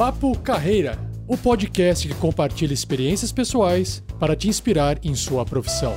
Papo 0.00 0.34
Carreira, 0.38 0.98
o 1.28 1.36
podcast 1.36 2.08
que 2.08 2.14
compartilha 2.14 2.72
experiências 2.72 3.32
pessoais 3.32 4.02
para 4.18 4.34
te 4.34 4.48
inspirar 4.48 4.98
em 5.04 5.14
sua 5.14 5.44
profissão. 5.44 5.92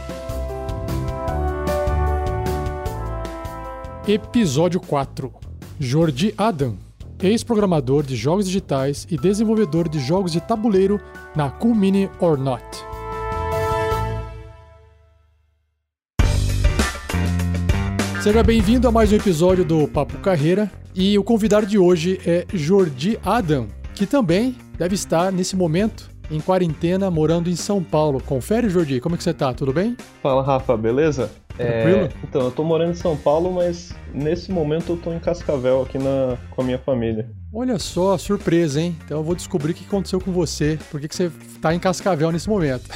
Episódio 4.05 4.81
4 4.81 5.33
Jordi 5.79 6.33
Adam, 6.37 6.77
ex-programador 7.21 8.03
de 8.03 8.17
jogos 8.17 8.45
digitais 8.45 9.07
e 9.09 9.15
desenvolvedor 9.15 9.87
de 9.87 9.99
jogos 9.99 10.33
de 10.33 10.41
tabuleiro 10.41 10.99
na 11.33 11.49
Cool 11.49 11.73
Mini 11.73 12.09
or 12.19 12.37
Not. 12.37 12.61
Seja 18.21 18.43
bem-vindo 18.43 18.85
a 18.85 18.91
mais 18.91 19.13
um 19.13 19.15
episódio 19.15 19.63
do 19.63 19.87
Papo 19.87 20.17
Carreira 20.17 20.69
e 20.93 21.17
o 21.17 21.23
convidado 21.23 21.65
de 21.65 21.77
hoje 21.77 22.19
é 22.25 22.45
Jordi 22.53 23.17
Adam, 23.23 23.69
que 23.93 24.05
também 24.05 24.55
deve 24.77 24.95
estar 24.95 25.31
nesse 25.31 25.55
momento 25.55 26.09
em 26.31 26.39
quarentena 26.39 27.11
morando 27.11 27.49
em 27.49 27.55
São 27.55 27.83
Paulo. 27.83 28.21
Confere, 28.21 28.69
Jordi, 28.69 28.99
como 28.99 29.15
é 29.15 29.17
que 29.17 29.23
você 29.23 29.33
tá? 29.33 29.53
Tudo 29.53 29.73
bem? 29.73 29.95
Fala, 30.21 30.41
Rafa, 30.41 30.75
beleza? 30.75 31.29
Tranquilo? 31.55 32.05
É, 32.05 32.09
então, 32.23 32.41
eu 32.41 32.51
tô 32.51 32.63
morando 32.63 32.91
em 32.91 32.95
São 32.95 33.15
Paulo, 33.15 33.51
mas 33.51 33.93
nesse 34.13 34.51
momento 34.51 34.93
eu 34.93 34.97
tô 34.97 35.13
em 35.13 35.19
Cascavel 35.19 35.81
aqui 35.83 35.97
na, 35.97 36.37
com 36.51 36.61
a 36.61 36.65
minha 36.65 36.79
família. 36.79 37.29
Olha 37.53 37.77
só, 37.77 38.17
surpresa, 38.17 38.81
hein? 38.81 38.95
Então 39.05 39.19
eu 39.19 39.23
vou 39.23 39.35
descobrir 39.35 39.73
o 39.73 39.75
que 39.75 39.85
aconteceu 39.85 40.19
com 40.19 40.31
você. 40.31 40.79
Por 40.89 40.99
que, 40.99 41.07
que 41.07 41.15
você 41.15 41.31
tá 41.61 41.73
em 41.73 41.79
Cascavel 41.79 42.31
nesse 42.31 42.49
momento? 42.49 42.89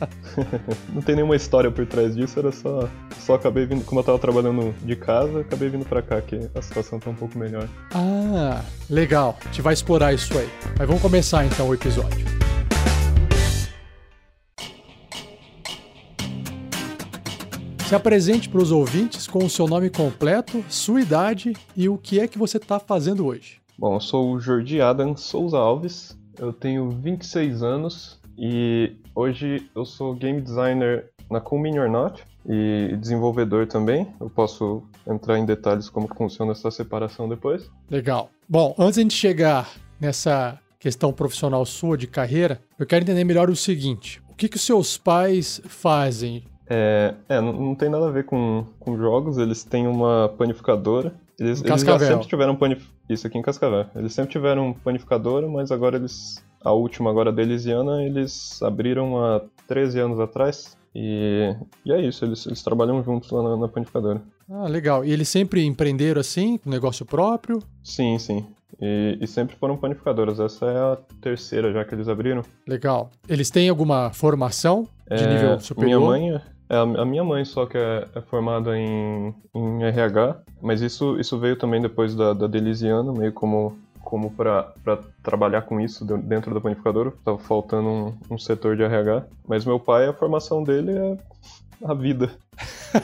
Não 0.88 1.02
tem 1.02 1.14
nenhuma 1.14 1.36
história 1.36 1.70
por 1.70 1.84
trás 1.84 2.16
disso, 2.16 2.38
era 2.38 2.50
só. 2.50 2.88
Só 3.20 3.34
acabei 3.34 3.66
vindo. 3.66 3.84
Como 3.84 4.00
eu 4.00 4.04
tava 4.04 4.18
trabalhando 4.18 4.74
de 4.82 4.96
casa, 4.96 5.40
acabei 5.40 5.68
vindo 5.68 5.84
pra 5.84 6.00
cá, 6.00 6.20
que 6.22 6.48
a 6.54 6.62
situação 6.62 6.98
tá 6.98 7.10
um 7.10 7.14
pouco 7.14 7.38
melhor. 7.38 7.68
Ah, 7.94 8.62
legal. 8.88 9.36
A 9.42 9.48
gente 9.48 9.60
vai 9.60 9.74
explorar 9.74 10.14
isso 10.14 10.36
aí. 10.38 10.48
Mas 10.78 10.86
vamos 10.86 11.02
começar 11.02 11.44
então 11.44 11.68
o 11.68 11.74
episódio. 11.74 12.24
Se 17.86 17.94
apresente 17.94 18.48
para 18.48 18.62
os 18.62 18.72
ouvintes 18.72 19.26
com 19.26 19.44
o 19.44 19.50
seu 19.50 19.68
nome 19.68 19.90
completo, 19.90 20.64
sua 20.70 21.02
idade 21.02 21.52
e 21.76 21.86
o 21.86 21.98
que 21.98 22.18
é 22.18 22.26
que 22.26 22.38
você 22.38 22.56
está 22.56 22.80
fazendo 22.80 23.26
hoje. 23.26 23.60
Bom, 23.78 23.94
eu 23.94 24.00
sou 24.00 24.32
o 24.32 24.40
Jordi 24.40 24.80
Adam 24.80 25.14
Souza 25.14 25.58
Alves, 25.58 26.16
eu 26.38 26.50
tenho 26.50 26.88
26 26.88 27.62
anos 27.62 28.18
e 28.38 28.96
hoje 29.14 29.68
eu 29.76 29.84
sou 29.84 30.14
game 30.14 30.40
designer 30.40 31.10
na 31.30 31.40
Cool 31.40 31.60
Mini 31.60 31.78
or 31.78 31.90
Not 31.90 32.24
e 32.48 32.96
desenvolvedor 32.96 33.66
também. 33.66 34.08
Eu 34.18 34.30
posso 34.30 34.82
entrar 35.06 35.38
em 35.38 35.44
detalhes 35.44 35.90
como 35.90 36.08
funciona 36.16 36.52
essa 36.52 36.70
separação 36.70 37.28
depois. 37.28 37.70
Legal. 37.90 38.30
Bom, 38.48 38.74
antes 38.78 39.04
de 39.04 39.14
chegar 39.14 39.70
nessa 40.00 40.58
questão 40.80 41.12
profissional 41.12 41.64
sua 41.66 41.98
de 41.98 42.06
carreira, 42.06 42.62
eu 42.78 42.86
quero 42.86 43.04
entender 43.04 43.24
melhor 43.24 43.50
o 43.50 43.56
seguinte: 43.56 44.22
o 44.30 44.34
que, 44.34 44.48
que 44.48 44.56
os 44.56 44.62
seus 44.62 44.96
pais 44.96 45.60
fazem? 45.66 46.44
É, 46.68 47.14
é 47.28 47.40
não, 47.40 47.52
não 47.52 47.74
tem 47.74 47.88
nada 47.88 48.08
a 48.08 48.10
ver 48.10 48.24
com, 48.24 48.66
com 48.78 48.96
jogos, 48.96 49.38
eles 49.38 49.64
têm 49.64 49.86
uma 49.86 50.28
panificadora. 50.36 51.14
Eles, 51.38 51.62
eles 51.62 51.80
sempre 51.80 52.26
tiveram 52.26 52.54
panif... 52.54 52.88
Isso 53.08 53.26
aqui 53.26 53.36
em 53.36 53.42
Cascavel. 53.42 53.86
Eles 53.94 54.12
sempre 54.12 54.32
tiveram 54.32 54.72
panificadora, 54.72 55.48
mas 55.48 55.70
agora 55.70 55.96
eles. 55.96 56.42
A 56.62 56.72
última 56.72 57.10
agora 57.10 57.30
deles, 57.30 57.66
Iana, 57.66 58.02
eles 58.02 58.62
abriram 58.62 59.22
há 59.22 59.42
13 59.66 60.00
anos 60.00 60.20
atrás. 60.20 60.78
E, 60.94 61.54
e 61.84 61.92
é 61.92 62.00
isso, 62.00 62.24
eles, 62.24 62.46
eles 62.46 62.62
trabalham 62.62 63.02
juntos 63.02 63.30
lá 63.30 63.42
na, 63.42 63.56
na 63.56 63.68
panificadora. 63.68 64.22
Ah, 64.48 64.68
legal. 64.68 65.04
E 65.04 65.10
eles 65.10 65.28
sempre 65.28 65.64
empreenderam 65.64 66.20
assim, 66.20 66.56
com 66.56 66.70
negócio 66.70 67.04
próprio? 67.04 67.58
Sim, 67.82 68.18
sim. 68.18 68.46
E, 68.80 69.18
e 69.20 69.26
sempre 69.26 69.56
foram 69.56 69.76
panificadoras. 69.76 70.40
Essa 70.40 70.66
é 70.66 70.78
a 70.78 70.98
terceira 71.20 71.72
já 71.72 71.84
que 71.84 71.94
eles 71.94 72.08
abriram. 72.08 72.42
Legal. 72.66 73.10
Eles 73.28 73.50
têm 73.50 73.68
alguma 73.68 74.10
formação 74.12 74.88
de 75.08 75.24
É, 75.24 75.34
nível 75.34 75.60
superior? 75.60 76.00
Minha 76.00 76.32
mãe, 76.32 76.40
é 76.68 76.76
a, 76.76 77.04
minha 77.04 77.22
mãe 77.24 77.44
só 77.44 77.66
que 77.66 77.76
é, 77.76 78.06
é 78.14 78.20
formada 78.22 78.76
em, 78.78 79.34
em 79.54 79.82
RH, 79.84 80.36
mas 80.62 80.80
isso, 80.80 81.18
isso 81.20 81.38
veio 81.38 81.56
também 81.56 81.80
depois 81.80 82.14
da, 82.14 82.32
da 82.32 82.46
Delisiana, 82.46 83.12
meio 83.12 83.32
como, 83.32 83.78
como 84.00 84.30
para 84.30 84.72
trabalhar 85.22 85.62
com 85.62 85.80
isso 85.80 86.04
de- 86.06 86.16
dentro 86.22 86.52
da 86.54 86.60
panificadora. 86.60 87.12
Tava 87.24 87.38
faltando 87.38 87.88
um, 87.88 88.14
um 88.30 88.38
setor 88.38 88.76
de 88.76 88.82
RH. 88.82 89.24
Mas 89.46 89.64
meu 89.64 89.78
pai, 89.78 90.06
a 90.06 90.12
formação 90.14 90.62
dele 90.62 90.92
é 90.92 91.18
a 91.84 91.94
vida. 91.94 92.30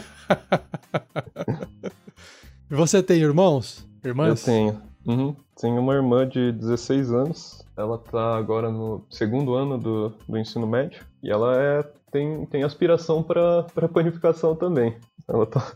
E 2.70 2.75
você 2.76 3.03
tem 3.03 3.20
irmãos? 3.20 3.84
Eu 4.03 4.10
Irmãs? 4.10 4.44
tenho. 4.44 4.81
Uhum. 5.06 5.34
Tenho 5.61 5.81
uma 5.81 5.94
irmã 5.94 6.28
de 6.28 6.53
16 6.53 7.12
anos. 7.12 7.65
Ela 7.77 7.99
tá 7.99 8.37
agora 8.37 8.71
no 8.71 9.03
segundo 9.11 9.55
ano 9.55 9.78
do, 9.78 10.12
do 10.28 10.38
ensino 10.38 10.66
médio. 10.66 11.05
E 11.22 11.31
ela 11.31 11.56
é, 11.56 11.83
tem, 12.11 12.44
tem 12.47 12.62
aspiração 12.62 13.22
para 13.22 13.65
panificação 13.93 14.55
também. 14.55 14.97
Ela 15.28 15.47
tá, 15.47 15.72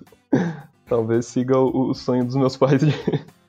talvez 0.87 1.27
siga 1.27 1.59
o, 1.59 1.91
o 1.91 1.95
sonho 1.95 2.25
dos 2.25 2.37
meus 2.37 2.57
pais 2.57 2.81
de, 2.81 2.93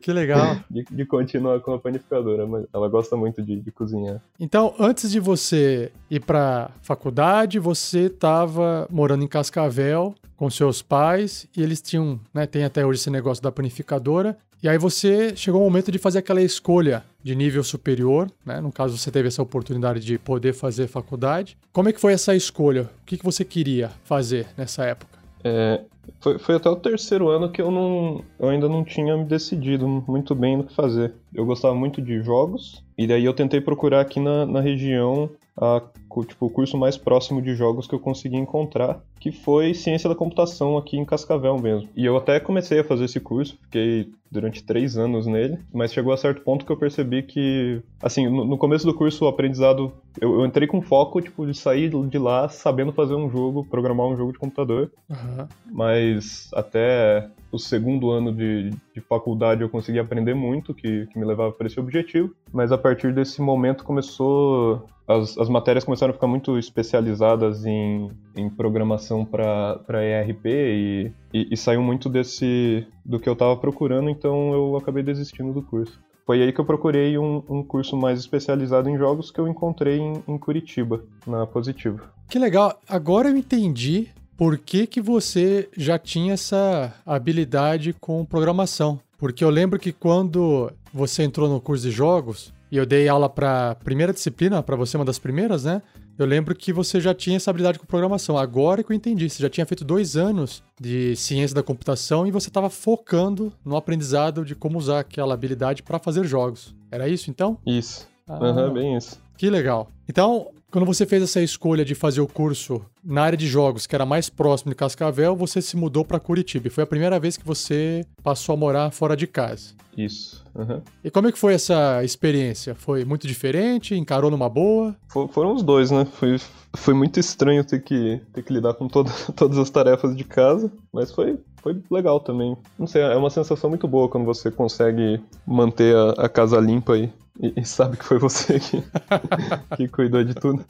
Que 0.05 0.13
legal. 0.13 0.57
de, 0.69 0.85
de 0.89 1.03
continuar 1.03 1.59
com 1.61 1.73
a 1.73 1.79
panificadora. 1.79 2.45
Mas 2.45 2.65
ela 2.71 2.87
gosta 2.87 3.17
muito 3.17 3.41
de, 3.41 3.59
de 3.59 3.71
cozinhar. 3.71 4.21
Então, 4.39 4.75
antes 4.77 5.09
de 5.09 5.19
você 5.19 5.91
ir 6.11 6.19
para 6.19 6.69
faculdade, 6.83 7.57
você 7.57 8.01
estava 8.01 8.87
morando 8.91 9.23
em 9.23 9.27
Cascavel 9.27 10.13
com 10.37 10.47
seus 10.47 10.83
pais 10.83 11.47
e 11.57 11.63
eles 11.63 11.81
tinham, 11.81 12.19
né, 12.31 12.45
tem 12.45 12.63
até 12.63 12.85
hoje 12.85 12.99
esse 12.99 13.09
negócio 13.09 13.41
da 13.41 13.51
panificadora. 13.51 14.37
E 14.61 14.69
aí 14.69 14.77
você 14.77 15.35
chegou 15.35 15.61
o 15.61 15.63
momento 15.63 15.91
de 15.91 15.97
fazer 15.97 16.19
aquela 16.19 16.41
escolha 16.41 17.03
de 17.23 17.33
nível 17.35 17.63
superior, 17.63 18.29
né? 18.45 18.61
No 18.61 18.71
caso, 18.71 18.97
você 18.97 19.11
teve 19.11 19.27
essa 19.27 19.41
oportunidade 19.41 19.99
de 19.99 20.17
poder 20.17 20.53
fazer 20.53 20.87
faculdade. 20.87 21.57
Como 21.73 21.89
é 21.89 21.93
que 21.93 21.99
foi 21.99 22.13
essa 22.13 22.35
escolha? 22.35 22.83
O 22.83 23.05
que, 23.05 23.17
que 23.17 23.25
você 23.25 23.43
queria 23.43 23.91
fazer 24.03 24.47
nessa 24.55 24.85
época? 24.85 25.19
É, 25.43 25.81
foi, 26.19 26.37
foi 26.37 26.55
até 26.55 26.69
o 26.69 26.75
terceiro 26.75 27.29
ano 27.29 27.49
que 27.49 27.61
eu 27.61 27.71
não 27.71 28.23
eu 28.39 28.49
ainda 28.49 28.67
não 28.67 28.83
tinha 28.83 29.15
me 29.17 29.25
decidido 29.25 29.87
muito 29.87 30.33
bem 30.33 30.57
no 30.57 30.63
que 30.63 30.73
fazer. 30.73 31.13
Eu 31.33 31.45
gostava 31.45 31.75
muito 31.75 32.01
de 32.01 32.21
jogos, 32.21 32.83
e 32.97 33.07
daí 33.07 33.25
eu 33.25 33.33
tentei 33.33 33.61
procurar 33.61 34.01
aqui 34.01 34.19
na, 34.19 34.45
na 34.45 34.61
região 34.61 35.29
a, 35.57 35.81
tipo, 36.23 36.45
o 36.45 36.49
curso 36.49 36.77
mais 36.77 36.97
próximo 36.97 37.41
de 37.41 37.55
jogos 37.55 37.87
que 37.87 37.95
eu 37.95 37.99
consegui 37.99 38.37
encontrar, 38.37 39.01
que 39.19 39.31
foi 39.31 39.73
Ciência 39.73 40.07
da 40.07 40.15
Computação 40.15 40.77
aqui 40.77 40.97
em 40.97 41.05
Cascavel 41.05 41.57
mesmo. 41.57 41.89
E 41.95 42.05
eu 42.05 42.15
até 42.15 42.39
comecei 42.39 42.79
a 42.79 42.83
fazer 42.83 43.05
esse 43.05 43.19
curso, 43.19 43.57
fiquei 43.63 44.09
durante 44.31 44.63
três 44.63 44.97
anos 44.97 45.25
nele, 45.25 45.57
mas 45.73 45.93
chegou 45.93 46.11
a 46.13 46.17
certo 46.17 46.41
ponto 46.41 46.65
que 46.65 46.71
eu 46.71 46.77
percebi 46.77 47.23
que, 47.23 47.81
assim, 48.01 48.27
no, 48.27 48.45
no 48.45 48.57
começo 48.57 48.85
do 48.85 48.93
curso 48.93 49.25
o 49.25 49.27
aprendizado, 49.27 49.91
eu, 50.19 50.39
eu 50.39 50.45
entrei 50.45 50.67
com 50.67 50.81
foco, 50.81 51.21
tipo, 51.21 51.45
de 51.45 51.53
sair 51.53 51.89
de 51.89 52.17
lá 52.17 52.49
sabendo 52.49 52.91
fazer 52.91 53.15
um 53.15 53.29
jogo, 53.29 53.65
programar 53.65 54.07
um 54.07 54.17
jogo 54.17 54.33
de 54.33 54.39
computador, 54.39 54.91
Aham. 55.09 55.47
mas 55.71 56.49
até 56.53 57.29
o 57.55 57.57
segundo 57.57 58.11
ano 58.11 58.31
de, 58.33 58.71
de 58.93 59.01
faculdade 59.01 59.61
eu 59.61 59.69
consegui 59.69 59.97
aprender 59.97 60.33
muito, 60.33 60.73
que, 60.73 61.07
que 61.07 61.17
me 61.17 61.25
levava 61.25 61.51
para 61.53 61.67
esse 61.67 61.79
objetivo. 61.79 62.33
Mas 62.51 62.71
a 62.71 62.77
partir 62.77 63.13
desse 63.13 63.41
momento 63.41 63.83
começou. 63.83 64.87
As, 65.07 65.37
as 65.37 65.47
matérias 65.47 65.83
começaram 65.83 66.04
a 66.11 66.13
ficar 66.13 66.27
muito 66.27 66.57
especializadas 66.57 67.65
em, 67.65 68.11
em 68.35 68.49
programação 68.49 69.25
para 69.25 70.03
ERP 70.03 70.45
e, 70.45 71.11
e, 71.33 71.47
e 71.51 71.57
saiu 71.57 71.81
muito 71.81 72.09
desse 72.09 72.85
do 73.03 73.19
que 73.19 73.29
eu 73.29 73.33
estava 73.33 73.55
procurando, 73.57 74.09
então 74.09 74.53
eu 74.53 74.77
acabei 74.77 75.03
desistindo 75.03 75.53
do 75.53 75.61
curso. 75.61 75.99
Foi 76.25 76.41
aí 76.41 76.51
que 76.51 76.59
eu 76.59 76.65
procurei 76.65 77.17
um, 77.17 77.43
um 77.47 77.63
curso 77.63 77.95
mais 77.95 78.19
especializado 78.19 78.89
em 78.89 78.97
jogos 78.97 79.29
que 79.29 79.39
eu 79.39 79.47
encontrei 79.47 79.99
em, 79.99 80.23
em 80.27 80.37
Curitiba, 80.37 81.03
na 81.27 81.45
Positivo. 81.45 82.01
Que 82.27 82.39
legal. 82.39 82.79
Agora 82.89 83.29
eu 83.29 83.37
entendi 83.37 84.09
por 84.35 84.57
que, 84.57 84.87
que 84.87 84.99
você 84.99 85.69
já 85.77 85.99
tinha 85.99 86.33
essa 86.33 86.93
habilidade 87.05 87.93
com 87.93 88.25
programação. 88.25 88.99
Porque 89.17 89.43
eu 89.43 89.49
lembro 89.49 89.79
que 89.79 89.91
quando 89.91 90.71
você 90.93 91.23
entrou 91.23 91.47
no 91.47 91.61
curso 91.61 91.83
de 91.83 91.91
jogos, 91.91 92.53
e 92.71 92.77
eu 92.77 92.85
dei 92.85 93.07
aula 93.07 93.29
para 93.29 93.75
primeira 93.75 94.11
disciplina, 94.11 94.61
para 94.61 94.75
você 94.75 94.97
uma 94.97 95.05
das 95.05 95.19
primeiras, 95.19 95.63
né? 95.63 95.81
Eu 96.17 96.25
lembro 96.25 96.55
que 96.55 96.71
você 96.71 97.01
já 97.01 97.13
tinha 97.13 97.35
essa 97.35 97.49
habilidade 97.49 97.77
com 97.77 97.85
programação. 97.85 98.37
Agora 98.37 98.81
que 98.81 98.91
eu 98.91 98.95
entendi, 98.95 99.29
você 99.29 99.43
já 99.43 99.49
tinha 99.49 99.65
feito 99.65 99.83
dois 99.83 100.15
anos 100.15 100.63
de 100.79 101.13
ciência 101.15 101.53
da 101.53 101.61
computação 101.61 102.25
e 102.25 102.31
você 102.31 102.47
estava 102.47 102.69
focando 102.69 103.51
no 103.65 103.75
aprendizado 103.75 104.45
de 104.45 104.55
como 104.55 104.77
usar 104.77 104.99
aquela 104.99 105.33
habilidade 105.33 105.83
para 105.83 105.99
fazer 105.99 106.25
jogos. 106.25 106.73
Era 106.89 107.09
isso 107.09 107.29
então? 107.29 107.57
Isso. 107.65 108.07
Ah. 108.27 108.37
Aham, 108.41 108.73
bem 108.73 108.95
isso. 108.95 109.19
Que 109.37 109.49
legal. 109.49 109.91
Então, 110.07 110.51
quando 110.75 110.85
você 110.85 111.05
fez 111.05 111.23
essa 111.23 111.41
escolha 111.41 111.85
de 111.85 111.95
fazer 111.95 112.19
o 112.19 112.27
curso 112.27 112.81
na 113.01 113.21
área 113.23 113.37
de 113.37 113.47
jogos, 113.47 113.87
que 113.87 113.95
era 113.95 114.05
mais 114.05 114.29
próximo 114.29 114.71
de 114.71 114.75
Cascavel, 114.75 115.33
você 115.33 115.61
se 115.61 115.77
mudou 115.77 116.03
para 116.03 116.19
Curitiba. 116.19 116.69
Foi 116.69 116.83
a 116.83 116.87
primeira 116.87 117.17
vez 117.17 117.37
que 117.37 117.45
você 117.47 118.05
passou 118.21 118.51
a 118.51 118.57
morar 118.57 118.91
fora 118.91 119.15
de 119.15 119.25
casa. 119.25 119.73
Isso. 119.97 120.43
aham. 120.53 120.81
E 121.01 121.09
como 121.09 121.29
é 121.29 121.31
que 121.31 121.39
foi 121.39 121.53
essa 121.53 122.03
experiência? 122.03 122.75
Foi 122.75 123.05
muito 123.05 123.25
diferente? 123.25 123.95
Encarou 123.95 124.29
numa 124.29 124.49
boa? 124.49 124.93
For- 125.07 125.29
Foram 125.29 125.53
os 125.53 125.63
dois, 125.63 125.91
né? 125.91 126.03
Foi, 126.03 126.37
foi 126.75 126.93
muito 126.93 127.21
estranho 127.21 127.63
ter 127.63 127.79
que, 127.81 128.19
ter 128.33 128.43
que 128.43 128.51
lidar 128.51 128.73
com 128.73 128.89
toda- 128.89 129.11
todas 129.33 129.57
as 129.57 129.69
tarefas 129.69 130.13
de 130.13 130.25
casa, 130.25 130.69
mas 130.91 131.09
foi, 131.09 131.39
foi 131.63 131.81
legal 131.89 132.19
também. 132.19 132.57
Não 132.77 132.85
sei, 132.85 133.01
é 133.01 133.15
uma 133.15 133.29
sensação 133.29 133.69
muito 133.69 133.87
boa 133.87 134.09
quando 134.09 134.25
você 134.25 134.51
consegue 134.51 135.21
manter 135.47 135.95
a, 135.95 136.25
a 136.25 136.27
casa 136.27 136.59
limpa 136.59 136.97
e, 136.97 137.09
E, 137.39 137.53
e 137.61 137.65
sabe 137.65 137.97
que 137.97 138.05
foi 138.05 138.17
você 138.17 138.59
que, 138.59 138.83
que 139.75 139.87
cuidou 139.87 140.23
de 140.23 140.33
tudo. 140.33 140.65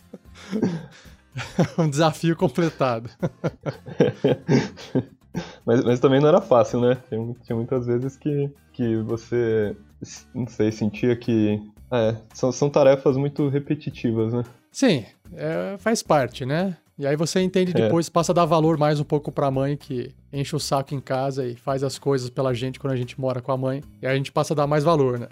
um 1.77 1.89
desafio 1.89 2.35
completado. 2.35 3.09
mas, 5.65 5.83
mas 5.83 5.99
também 5.99 6.19
não 6.19 6.29
era 6.29 6.41
fácil, 6.41 6.81
né? 6.81 6.97
Tinha, 7.09 7.35
tinha 7.43 7.55
muitas 7.55 7.85
vezes 7.85 8.17
que, 8.17 8.49
que 8.73 8.97
você, 8.97 9.75
não 10.33 10.47
sei, 10.47 10.71
sentia 10.71 11.15
que. 11.15 11.61
É, 11.91 12.15
são, 12.33 12.51
são 12.51 12.69
tarefas 12.69 13.15
muito 13.15 13.47
repetitivas, 13.47 14.33
né? 14.33 14.43
Sim, 14.71 15.05
é, 15.33 15.77
faz 15.77 16.01
parte, 16.01 16.45
né? 16.45 16.75
E 16.97 17.05
aí 17.05 17.15
você 17.17 17.41
entende 17.41 17.71
é. 17.71 17.73
depois, 17.73 18.07
é. 18.07 18.11
passa 18.11 18.31
a 18.31 18.35
dar 18.35 18.45
valor 18.45 18.77
mais 18.77 18.99
um 18.99 19.03
pouco 19.03 19.31
pra 19.31 19.51
mãe 19.51 19.75
que 19.75 20.11
enche 20.31 20.55
o 20.55 20.59
saco 20.59 20.95
em 20.95 20.99
casa 21.01 21.45
e 21.45 21.55
faz 21.55 21.83
as 21.83 21.99
coisas 21.99 22.29
pela 22.29 22.53
gente 22.53 22.79
quando 22.79 22.93
a 22.93 22.95
gente 22.95 23.19
mora 23.19 23.41
com 23.41 23.51
a 23.51 23.57
mãe. 23.57 23.83
E 24.01 24.07
aí 24.07 24.13
a 24.13 24.15
gente 24.15 24.31
passa 24.31 24.53
a 24.53 24.55
dar 24.55 24.67
mais 24.67 24.83
valor, 24.83 25.19
né? 25.19 25.27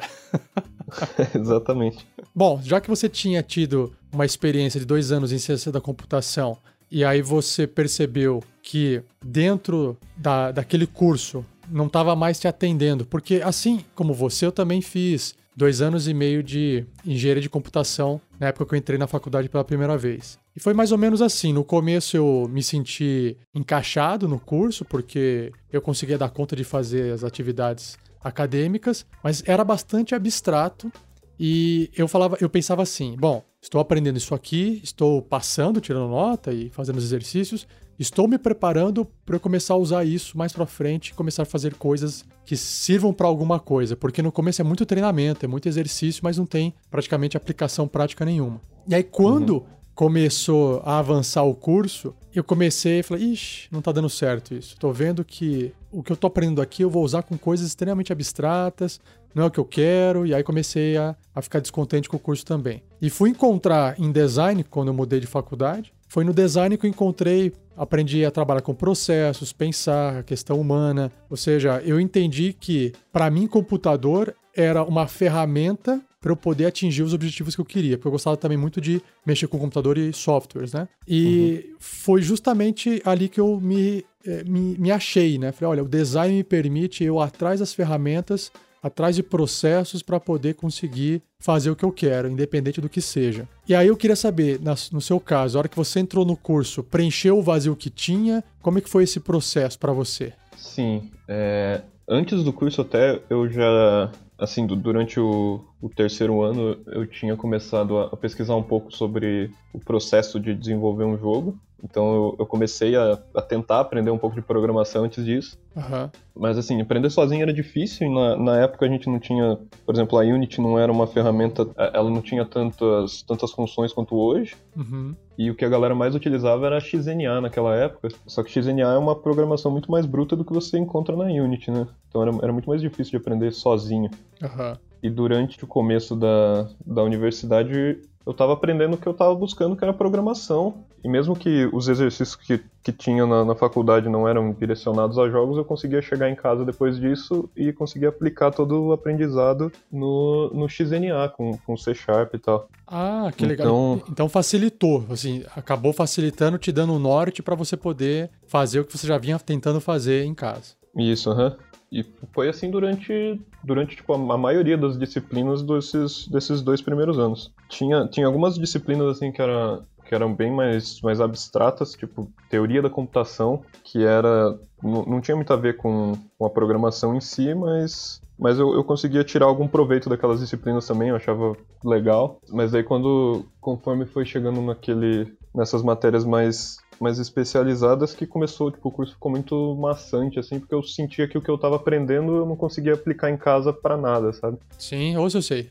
Exatamente. 1.34 2.06
Bom, 2.36 2.60
já 2.62 2.82
que 2.82 2.90
você 2.90 3.08
tinha 3.08 3.42
tido 3.42 3.94
uma 4.12 4.26
experiência 4.26 4.80
de 4.80 4.86
dois 4.86 5.12
anos 5.12 5.32
em 5.32 5.38
ciência 5.38 5.72
da 5.72 5.80
computação 5.80 6.58
e 6.92 7.04
aí 7.04 7.22
você 7.22 7.66
percebeu 7.66 8.44
que 8.62 9.02
dentro 9.24 9.98
da, 10.18 10.52
daquele 10.52 10.86
curso 10.86 11.46
não 11.70 11.88
estava 11.88 12.16
mais 12.16 12.40
te 12.40 12.48
atendendo, 12.48 13.06
porque 13.06 13.42
assim 13.44 13.84
como 13.96 14.14
você, 14.14 14.46
eu 14.46 14.52
também 14.52 14.82
fiz 14.82 15.34
dois 15.56 15.82
anos 15.82 16.08
e 16.08 16.14
meio 16.14 16.42
de 16.44 16.86
engenharia 17.06 17.42
de 17.42 17.50
computação 17.50 18.20
na 18.40 18.48
época 18.48 18.66
que 18.66 18.76
eu 18.76 18.80
entrei 18.80 18.98
na 18.98 19.08
faculdade 19.08 19.50
pela 19.50 19.64
primeira 19.64 19.98
vez. 19.98 20.38
E 20.56 20.60
foi 20.60 20.74
mais 20.74 20.92
ou 20.92 20.98
menos 20.98 21.22
assim. 21.22 21.52
No 21.52 21.64
começo 21.64 22.16
eu 22.16 22.48
me 22.52 22.62
senti 22.62 23.38
encaixado 23.54 24.28
no 24.28 24.40
curso, 24.40 24.86
porque 24.86 25.52
eu 25.72 25.82
conseguia 25.82 26.18
dar 26.18 26.30
conta 26.30 26.56
de 26.56 26.64
fazer 26.64 27.14
as 27.14 27.24
atividades 27.24 27.98
acadêmicas, 28.24 29.06
mas 29.24 29.44
era 29.46 29.64
bastante 29.64 30.16
abstrato. 30.16 30.92
E 31.40 31.90
eu 31.98 32.08
falava, 32.08 32.38
eu 32.40 32.50
pensava 32.50 32.84
assim: 32.84 33.16
bom, 33.18 33.44
estou 33.62 33.82
aprendendo 33.82 34.18
isso 34.18 34.36
aqui, 34.36 34.80
estou 34.84 35.22
passando, 35.22 35.82
tirando 35.82 36.10
nota 36.10 36.54
e 36.54 36.70
fazendo 36.70 36.98
os 36.98 37.04
exercícios, 37.04 37.68
estou 38.00 38.28
me 38.28 38.38
preparando 38.38 39.06
para 39.26 39.36
eu 39.36 39.40
começar 39.40 39.74
a 39.74 39.78
usar 39.78 40.04
isso 40.04 40.38
mais 40.38 40.52
para 40.52 40.66
frente, 40.66 41.14
começar 41.14 41.44
a 41.44 41.46
fazer 41.46 41.76
coisas 41.76 42.26
que 42.46 42.58
sirvam 42.58 43.14
para 43.14 43.28
alguma 43.28 43.60
coisa, 43.60 43.96
porque 43.96 44.22
no 44.22 44.32
começo 44.32 44.62
é 44.62 44.64
muito 44.64 44.86
treinamento, 44.86 45.46
é 45.46 45.48
muito 45.48 45.68
exercício, 45.68 46.22
mas 46.24 46.38
não 46.38 46.46
tem 46.46 46.74
praticamente 46.90 47.38
aplicação 47.38 47.88
prática 47.88 48.26
nenhuma. 48.26 48.62
E 48.88 48.96
aí 48.96 49.04
quando 49.04 49.56
uhum 49.56 49.74
começou 49.96 50.82
a 50.84 51.00
avançar 51.00 51.44
o 51.44 51.54
curso, 51.54 52.16
eu 52.34 52.44
comecei 52.44 53.00
e 53.00 53.04
falei, 53.04 53.32
ixi, 53.32 53.68
não 53.72 53.82
tá 53.82 53.92
dando 53.92 54.10
certo 54.10 54.54
isso. 54.54 54.76
Tô 54.78 54.92
vendo 54.92 55.24
que 55.24 55.72
o 55.92 56.02
que 56.02 56.12
eu 56.12 56.18
tô 56.18 56.28
aprendendo 56.28 56.62
aqui 56.62 56.82
eu 56.82 56.90
vou 56.90 57.04
usar 57.04 57.24
com 57.24 57.38
coisas 57.38 57.68
extremamente 57.68 58.12
abstratas, 58.12 59.00
não 59.36 59.44
é 59.44 59.48
o 59.48 59.52
que 59.52 59.60
eu 59.60 59.66
quero, 59.66 60.26
e 60.26 60.34
aí 60.34 60.44
comecei 60.44 60.98
a, 60.98 61.16
a 61.34 61.42
ficar 61.42 61.60
descontente 61.60 62.10
com 62.10 62.18
o 62.18 62.20
curso 62.20 62.46
também. 62.46 62.84
E 63.02 63.10
fui 63.10 63.30
encontrar 63.30 64.00
em 64.00 64.12
design, 64.12 64.64
quando 64.64 64.88
eu 64.88 64.94
mudei 64.94 65.20
de 65.20 65.28
faculdade, 65.28 65.94
foi 66.14 66.24
no 66.24 66.32
design 66.32 66.78
que 66.78 66.86
eu 66.86 66.90
encontrei, 66.92 67.52
aprendi 67.76 68.24
a 68.24 68.30
trabalhar 68.30 68.62
com 68.62 68.76
processos, 68.76 69.52
pensar, 69.52 70.20
a 70.20 70.24
questão 70.24 70.62
humana, 70.62 71.12
ou 71.28 71.36
seja, 71.36 71.82
eu 71.84 72.00
entendi 72.00 72.54
que, 72.54 72.94
para 73.12 73.32
mim, 73.32 73.48
computador 73.48 74.36
era 74.56 74.84
uma 74.84 75.08
ferramenta 75.08 76.00
para 76.22 76.32
eu 76.32 76.36
poder 76.36 76.68
atingir 76.68 77.02
os 77.02 77.16
objetivos 77.16 77.56
que 77.56 77.62
eu 77.62 77.66
queria, 77.66 77.98
porque 77.98 78.10
eu 78.10 78.12
gostava 78.12 78.38
também 78.38 78.60
muito 78.60 78.80
de 78.80 79.02
mexer 79.26 79.48
com 79.48 79.58
computador 79.58 79.98
e 79.98 80.14
softwares, 80.14 80.72
né? 80.72 80.88
E 81.08 81.66
uhum. 81.72 81.76
foi 81.80 82.22
justamente 82.22 83.02
ali 83.04 83.28
que 83.28 83.42
eu 83.42 83.60
me, 83.60 84.06
eh, 84.24 84.44
me, 84.44 84.78
me 84.78 84.92
achei, 84.92 85.40
né? 85.40 85.52
Falei, 85.52 85.72
olha, 85.72 85.84
o 85.84 85.90
design 85.90 86.36
me 86.36 86.44
permite 86.44 87.04
eu 87.04 87.20
atrás 87.20 87.60
das 87.60 87.74
ferramentas, 87.74 88.52
atrás 88.84 89.16
de 89.16 89.24
processos 89.24 90.04
para 90.04 90.20
poder 90.20 90.56
conseguir 90.56 91.24
fazer 91.40 91.72
o 91.72 91.76
que 91.76 91.86
eu 91.86 91.92
quero, 91.92 92.30
independente 92.30 92.82
do 92.82 92.90
que 92.90 93.00
seja. 93.00 93.48
E 93.68 93.74
aí 93.74 93.88
eu 93.88 93.96
queria 93.96 94.16
saber, 94.16 94.60
no 94.92 95.02
seu 95.02 95.20
caso, 95.20 95.58
a 95.58 95.60
hora 95.60 95.70
que 95.70 95.78
você 95.78 96.02
entrou 96.02 96.26
no 96.26 96.36
curso, 96.36 96.84
preencheu 96.84 97.40
o 97.40 97.42
vazio 97.42 97.76
que 97.76 97.90
tinha, 97.90 98.44
como 98.62 98.78
é 98.78 98.82
que 98.82 98.90
foi 98.90 99.04
esse 99.04 99.22
processo 99.22 99.80
para 99.80 99.94
você? 99.94 100.34
Sim, 100.58 101.10
é, 101.28 101.82
antes 102.08 102.44
do 102.44 102.52
curso 102.52 102.82
até 102.82 103.22
eu 103.30 103.50
já 103.50 104.12
assim, 104.38 104.66
durante 104.68 105.20
o, 105.20 105.64
o, 105.82 105.90
terceiro 105.90 106.42
ano 106.42 106.78
eu 106.88 107.08
tinha 107.08 107.36
começado 107.36 107.98
a, 107.98 108.18
pesquisar 108.18 108.56
um 108.56 108.64
pouco 108.64 108.94
sobre 108.94 109.52
o 109.72 109.80
processo 109.80 110.40
de 110.40 110.54
desenvolver 110.54 111.06
um 111.06 111.18
jogo. 111.18 111.58
Então 111.84 112.36
eu, 112.40 112.46
comecei 112.46 112.96
a, 112.96 113.20
a, 113.36 113.42
tentar 113.42 113.82
aprender 113.82 114.10
um 114.10 114.18
pouco 114.18 114.36
de 114.36 114.42
programação 114.42 115.04
antes 115.04 115.24
disso. 115.26 115.58
Uhum. 115.76 116.10
Mas 116.36 116.58
assim, 116.58 116.80
aprender 116.80 117.10
sozinho 117.10 117.42
era 117.42 117.54
difícil 117.54 118.10
na, 118.10 118.38
na 118.38 118.58
época 118.62 118.86
a 118.86 118.90
gente 118.90 119.10
não 119.10 119.20
tinha, 119.20 119.60
por 119.86 119.94
exemplo, 119.94 120.18
a 120.18 120.22
Unity 120.22 120.62
não 120.62 120.80
era 120.80 120.92
uma 120.92 121.06
ferramenta, 121.06 121.68
ela 121.76 122.10
não 122.10 122.22
tinha 122.22 122.46
tantas, 122.46 123.22
tantas 123.24 123.52
funções 123.52 123.92
quanto 123.92 124.16
hoje. 124.16 124.56
Uhum. 124.76 125.14
E 125.38 125.50
o 125.50 125.56
que 125.56 125.66
a 125.66 125.70
galera 125.70 125.94
mais 125.94 126.16
utilizava 126.16 126.68
era 126.68 126.80
XNA 126.80 127.42
naquela 127.42 127.76
época. 127.76 128.10
Só 128.28 128.44
que 128.44 128.52
XNA 128.52 128.94
é 128.94 128.98
uma 128.98 129.16
programação 129.16 129.72
muito 129.72 129.92
mais 129.92 130.06
bruta 130.06 130.36
do 130.36 130.46
que 130.46 130.54
você 130.54 130.78
encontra 130.78 131.16
na 131.16 131.26
Unity, 131.26 131.72
né? 131.72 131.88
Então 132.08 132.22
era, 132.22 132.32
era 132.44 132.54
muito 132.54 132.70
mais 132.70 132.82
difícil 132.82 133.12
de 133.12 133.18
aprender 133.18 133.52
sozinho. 133.52 134.10
Uhum. 134.42 134.78
E 135.02 135.10
durante 135.10 135.62
o 135.62 135.68
começo 135.68 136.16
da, 136.16 136.70
da 136.86 137.04
universidade 137.04 138.00
eu 138.26 138.32
estava 138.32 138.54
aprendendo 138.54 138.94
o 138.94 138.98
que 138.98 139.08
eu 139.08 139.12
estava 139.12 139.34
buscando, 139.36 139.76
que 139.76 139.84
era 139.84 139.94
programação. 139.94 140.86
E 141.04 141.10
mesmo 141.10 141.36
que 141.36 141.70
os 141.74 141.90
exercícios 141.90 142.36
que, 142.36 142.64
que 142.82 142.92
tinha 142.92 143.26
na, 143.26 143.44
na, 143.44 143.56
faculdade 143.56 144.08
não 144.08 144.28
eram 144.28 144.54
direcionados 144.54 145.20
a 145.20 145.30
jogos, 145.30 145.58
eu 145.58 145.66
conseguia 145.66 146.02
chegar 146.02 146.30
em 146.30 146.36
casa 146.36 146.64
depois 146.64 146.98
disso 146.98 147.50
e 147.58 147.74
conseguia 147.74 148.08
aplicar 148.08 148.52
todo 148.52 148.82
o 148.82 148.94
aprendizado 148.94 149.70
no, 149.92 150.50
no 150.54 150.70
XNA, 150.70 151.28
com, 151.36 151.58
com 151.58 151.76
C 151.76 151.94
Sharp 151.94 152.34
e 152.34 152.40
tal. 152.40 152.70
Ah, 152.88 153.30
que 153.36 153.46
legal. 153.46 153.68
Então, 153.68 154.02
então 154.10 154.30
facilitou, 154.30 155.06
assim, 155.10 155.44
acabou 155.56 155.92
facilitando, 155.92 156.58
te 156.58 156.72
dando 156.72 156.94
um 156.94 157.00
norte 157.00 157.44
para 157.44 157.56
você 157.56 157.76
poder 157.76 158.30
fazer 158.48 158.80
o 158.80 158.86
que 158.86 158.98
você 158.98 159.06
já 159.06 159.18
vinha 159.18 159.38
tentando 159.38 159.82
fazer 159.82 160.24
em 160.24 160.34
casa. 160.34 160.76
Isso, 160.96 161.30
aham. 161.30 161.50
Uhum. 161.50 161.73
E 161.94 162.04
foi 162.34 162.50
assim 162.50 162.72
durante, 162.72 163.40
durante 163.64 163.96
tipo, 163.96 164.14
a 164.14 164.38
maioria 164.38 164.76
das 164.76 164.98
disciplinas 164.98 165.62
desses, 165.62 166.28
desses 166.28 166.62
dois 166.64 166.82
primeiros 166.82 167.20
anos. 167.20 167.54
Tinha, 167.70 168.08
tinha 168.08 168.26
algumas 168.26 168.56
disciplinas 168.56 169.16
assim 169.16 169.32
que, 169.32 169.40
era, 169.40 169.80
que 170.04 170.16
eram 170.16 170.34
bem 170.34 170.52
mais, 170.52 171.00
mais 171.02 171.22
abstratas, 171.22 171.94
tipo 171.94 172.28
teoria 172.50 172.82
da 172.82 172.90
computação, 172.90 173.64
que 173.84 174.04
era 174.04 174.58
não, 174.82 175.06
não 175.06 175.22
tinha 175.22 175.36
muito 175.36 175.54
a 175.54 175.56
ver 175.56 175.78
com, 175.78 176.14
com 176.38 176.46
a 176.46 176.50
programação 176.50 177.16
em 177.16 177.22
si, 177.22 177.54
mas 177.54 178.22
mas 178.38 178.58
eu, 178.58 178.74
eu 178.74 178.84
conseguia 178.84 179.24
tirar 179.24 179.46
algum 179.46 179.68
proveito 179.68 180.10
daquelas 180.10 180.40
disciplinas 180.40 180.88
também, 180.88 181.10
eu 181.10 181.16
achava 181.16 181.56
legal. 181.86 182.40
Mas 182.50 182.74
aí 182.74 182.84
quando, 182.84 183.46
conforme 183.62 184.06
foi 184.06 184.26
chegando 184.26 184.62
naquele, 184.62 185.32
nessas 185.54 185.84
matérias 185.84 186.26
mais 186.26 186.78
mais 187.00 187.20
especializadas 187.20 188.14
que 188.14 188.26
começou, 188.26 188.72
tipo, 188.72 188.90
o 188.90 188.92
curso 188.92 189.14
ficou 189.14 189.32
muito 189.32 189.76
maçante, 189.76 190.40
assim, 190.40 190.60
porque 190.60 190.74
eu 190.74 190.84
sentia 190.84 191.28
que 191.28 191.38
o 191.38 191.42
que 191.42 191.50
eu 191.50 191.58
tava 191.58 191.76
aprendendo 191.76 192.36
eu 192.36 192.46
não 192.46 192.56
conseguia 192.56 192.94
aplicar 192.94 193.30
em 193.30 193.38
casa 193.38 193.72
para 193.72 193.98
nada, 193.98 194.32
sabe? 194.34 194.58
Sim, 194.78 195.18
hoje 195.18 195.38
eu 195.38 195.42
sei. 195.42 195.70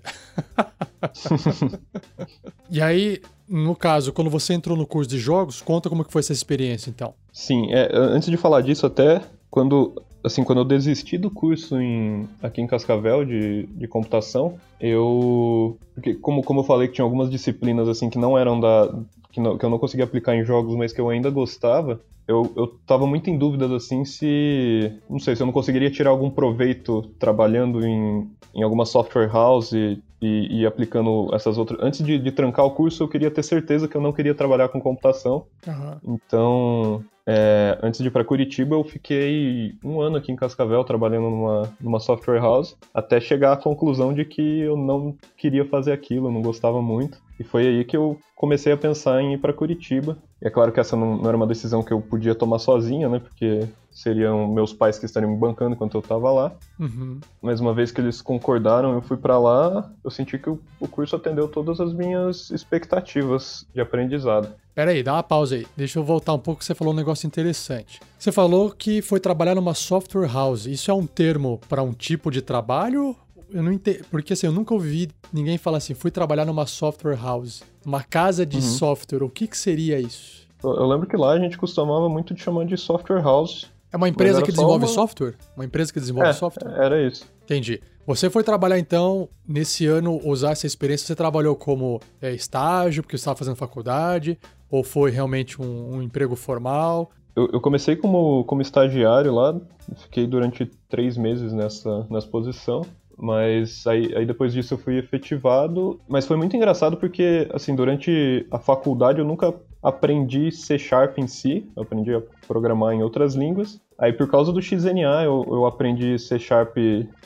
e 2.71 2.81
aí, 2.81 3.21
no 3.49 3.75
caso, 3.75 4.13
quando 4.13 4.31
você 4.31 4.55
entrou 4.55 4.77
no 4.77 4.87
curso 4.87 5.11
de 5.11 5.19
jogos, 5.19 5.61
conta 5.61 5.89
como 5.89 6.05
que 6.05 6.13
foi 6.13 6.21
essa 6.21 6.33
experiência, 6.33 6.91
então. 6.91 7.15
Sim, 7.33 7.73
é, 7.73 7.91
antes 7.93 8.29
de 8.29 8.37
falar 8.37 8.61
disso, 8.61 8.87
até 8.87 9.23
quando 9.51 9.95
assim, 10.25 10.45
quando 10.45 10.59
eu 10.59 10.65
desisti 10.65 11.19
do 11.19 11.31
curso 11.31 11.81
em, 11.81 12.29
aqui 12.43 12.61
em 12.61 12.67
Cascavel 12.67 13.25
de, 13.25 13.67
de 13.67 13.89
computação, 13.89 14.55
eu. 14.81 15.77
Porque, 15.95 16.15
como, 16.15 16.43
como 16.43 16.61
eu 16.61 16.65
falei 16.65 16.89
que 16.89 16.95
tinha 16.95 17.05
algumas 17.05 17.31
disciplinas 17.31 17.89
assim 17.89 18.09
que 18.09 18.19
não 18.19 18.39
eram 18.39 18.59
da, 18.61 18.95
que, 19.33 19.41
não, 19.41 19.57
que 19.57 19.65
eu 19.65 19.71
não 19.71 19.79
conseguia 19.79 20.05
aplicar 20.05 20.37
em 20.37 20.45
jogos, 20.45 20.77
mas 20.77 20.93
que 20.93 21.01
eu 21.01 21.09
ainda 21.09 21.31
gostava, 21.31 22.01
eu, 22.29 22.53
eu 22.57 22.69
tava 22.87 23.07
muito 23.07 23.29
em 23.31 23.39
dúvidas 23.39 23.71
assim 23.73 24.05
se. 24.05 24.93
Não 25.11 25.19
sei, 25.19 25.35
se 25.35 25.43
eu 25.43 25.47
não 25.47 25.53
conseguiria 25.53 25.91
tirar 25.91 26.11
algum 26.11 26.31
proveito 26.31 27.03
trabalhando 27.19 27.85
em, 27.85 28.31
em 28.55 28.63
alguma 28.63 28.87
software 28.87 29.29
house 29.33 29.73
e, 29.73 30.01
e, 30.21 30.61
e 30.61 30.67
aplicando 30.67 31.35
essas 31.35 31.59
outras. 31.59 31.81
Antes 31.83 32.05
de, 32.05 32.19
de, 32.19 32.31
trancar 32.31 32.65
o 32.65 32.71
curso, 32.71 33.03
eu 33.03 33.09
queria 33.09 33.31
ter 33.31 33.43
certeza 33.43 33.89
que 33.89 33.97
eu 33.97 34.01
não 34.01 34.13
queria 34.13 34.35
trabalhar 34.35 34.69
com 34.69 34.81
computação. 34.81 35.47
Uhum. 35.67 36.15
Então, 36.15 37.05
é, 37.27 37.79
antes 37.83 38.01
de 38.01 38.07
ir 38.07 38.11
para 38.11 38.25
Curitiba, 38.25 38.77
eu 38.77 38.85
fiquei 38.85 39.75
um 39.83 40.01
ano 40.01 40.17
aqui 40.17 40.31
em 40.31 40.37
Cascavel 40.37 40.85
trabalhando 40.85 41.31
numa, 41.31 41.73
numa 41.81 42.01
software 42.01 42.41
house, 42.41 42.77
até 42.95 43.21
chegar 43.21 43.53
à 43.53 43.57
conclusão 43.57 44.13
de 44.13 44.25
que 44.25 44.61
eu 44.61 44.77
não 44.77 45.17
queria 45.37 45.65
fazer 45.65 45.93
aquilo, 45.93 46.29
eu 46.29 46.33
não 46.33 46.43
gostava 46.43 46.81
muito. 46.81 47.19
E 47.43 47.45
foi 47.45 47.67
aí 47.67 47.85
que 47.85 47.97
eu 47.97 48.21
comecei 48.37 48.73
a 48.73 48.77
pensar 48.77 49.21
em 49.21 49.35
ir 49.35 49.39
para 49.39 49.53
Curitiba. 49.53 50.17
E 50.41 50.47
é 50.47 50.51
claro 50.51 50.71
que 50.71 50.79
essa 50.79 50.95
não, 50.95 51.17
não, 51.17 51.27
era 51.29 51.37
uma 51.37 51.47
decisão 51.47 51.83
que 51.83 51.93
eu 51.93 52.01
podia 52.01 52.37
tomar 52.37 52.61
sozinha, 52.61 53.09
né? 53.09 53.19
Porque 53.19 53.67
seriam 53.91 54.47
meus 54.47 54.73
pais 54.73 54.97
que 54.97 55.07
estariam 55.07 55.33
me 55.33 55.37
bancando 55.37 55.75
enquanto 55.75 55.95
eu 55.95 56.01
estava 56.01 56.31
lá. 56.31 56.53
Uhum. 56.79 57.19
Mas 57.43 57.59
uma 57.59 57.75
vez 57.75 57.91
que 57.91 58.01
eles 58.01 58.23
concordaram, 58.23 58.93
eu 58.93 59.03
fui 59.03 59.17
para 59.17 59.37
lá, 59.41 59.91
eu 60.05 60.11
senti 60.11 60.39
que 60.39 60.49
o, 60.49 60.61
o 60.79 60.87
curso 60.87 61.17
atendeu 61.17 61.49
todas 61.49 61.81
as 61.81 61.93
minhas 61.93 62.49
expectativas 62.51 63.67
de 63.75 63.81
aprendizado. 63.81 64.49
Pera 64.73 64.93
aí, 64.93 65.03
dá 65.03 65.15
uma 65.15 65.23
pausa 65.25 65.57
aí. 65.57 65.67
Deixa 65.77 65.99
eu 65.99 66.05
voltar 66.05 66.33
um 66.33 66.39
pouco, 66.39 66.63
você 66.63 66.77
falou 66.77 66.95
um 66.95 66.97
negócio 66.97 67.27
interessante. 67.27 68.01
Você 68.17 68.31
falou 68.31 68.71
que 68.71 69.03
foi 69.03 69.19
trabalhar 69.19 69.57
numa 69.57 69.75
software 69.75 70.33
house. 70.33 70.67
Isso 70.67 70.93
é 70.93 70.95
um 70.95 71.09
termo 71.09 71.61
para 71.69 71.83
um 71.83 71.93
tipo 71.93 72.31
de 72.31 72.41
trabalho 72.41 73.17
eu 73.53 73.63
não 73.63 73.73
entendo. 73.73 74.05
Porque 74.11 74.33
assim, 74.33 74.47
eu 74.47 74.53
nunca 74.53 74.75
ouvi 74.75 75.11
ninguém 75.33 75.59
falar 75.59 75.79
assim, 75.79 75.95
fui 75.95 76.11
trabalhar 76.11 76.45
numa 76.45 76.67
software 76.67 77.17
house, 77.17 77.63
uma 77.85 78.03
casa 78.03 78.45
de 78.45 78.57
uhum. 78.57 78.63
software. 78.63 79.23
O 79.23 79.31
que, 79.31 79.47
que 79.47 79.57
seria 79.57 80.01
isso? 80.01 80.47
Eu 80.63 80.87
lembro 80.87 81.09
que 81.09 81.17
lá 81.17 81.33
a 81.33 81.39
gente 81.39 81.59
costumava 81.59 82.09
muito 82.09 82.33
de 82.35 82.41
chamar 82.41 82.65
de 82.65 82.77
software 82.77 83.21
house. 83.21 83.71
É 83.93 83.97
uma 83.97 84.09
empresa 84.09 84.41
que 84.43 84.51
desenvolve 84.53 84.85
uma... 84.85 84.93
software? 84.93 85.35
Uma 85.57 85.65
empresa 85.65 85.93
que 85.93 86.01
desenvolve 86.01 86.31
é, 86.31 86.33
software? 86.33 86.73
Era 86.73 87.07
isso. 87.07 87.27
Entendi. 87.45 87.81
Você 88.07 88.31
foi 88.31 88.43
trabalhar 88.43 88.79
então, 88.79 89.29
nesse 89.47 89.87
ano, 89.87 90.21
usar 90.25 90.53
essa 90.53 90.67
experiência, 90.67 91.07
você 91.07 91.15
trabalhou 91.15 91.55
como 91.55 92.01
é, 92.21 92.33
estágio, 92.33 93.03
porque 93.03 93.17
você 93.17 93.23
estava 93.23 93.37
fazendo 93.37 93.55
faculdade, 93.55 94.39
ou 94.71 94.83
foi 94.83 95.11
realmente 95.11 95.61
um, 95.61 95.97
um 95.97 96.03
emprego 96.03 96.35
formal? 96.35 97.11
Eu, 97.35 97.49
eu, 97.53 97.61
comecei 97.61 97.95
como, 97.95 98.45
como 98.45 98.61
estagiário 98.61 99.33
lá, 99.33 99.59
fiquei 99.97 100.27
durante 100.27 100.67
três 100.89 101.17
meses 101.17 101.53
nessa, 101.53 102.07
nessa 102.11 102.27
posição. 102.27 102.83
Mas 103.17 103.87
aí, 103.87 104.15
aí 104.17 104.27
depois 104.27 104.53
disso 104.53 104.75
eu 104.75 104.79
fui 104.79 104.99
efetivado. 104.99 106.01
Mas 106.09 106.27
foi 106.27 106.37
muito 106.37 106.57
engraçado 106.57 106.97
porque, 106.97 107.49
assim, 107.53 107.75
durante 107.75 108.47
a 108.51 108.59
faculdade 108.59 109.19
eu 109.19 109.25
nunca 109.25 109.55
aprendi 109.83 110.53
C 110.53 110.79
Sharp 110.79 111.19
em 111.19 111.27
si, 111.27 111.67
eu 111.77 111.83
aprendi 111.83 112.15
a 112.15 112.23
programar 112.47 112.95
em 112.95 113.03
outras 113.03 113.35
línguas. 113.35 113.81
Aí 113.99 114.13
por 114.13 114.31
causa 114.31 114.53
do 114.53 114.63
XNA 114.63 115.25
eu, 115.25 115.45
eu 115.49 115.67
aprendi 115.67 116.19
C 116.19 116.39
Sharp, 116.39 116.77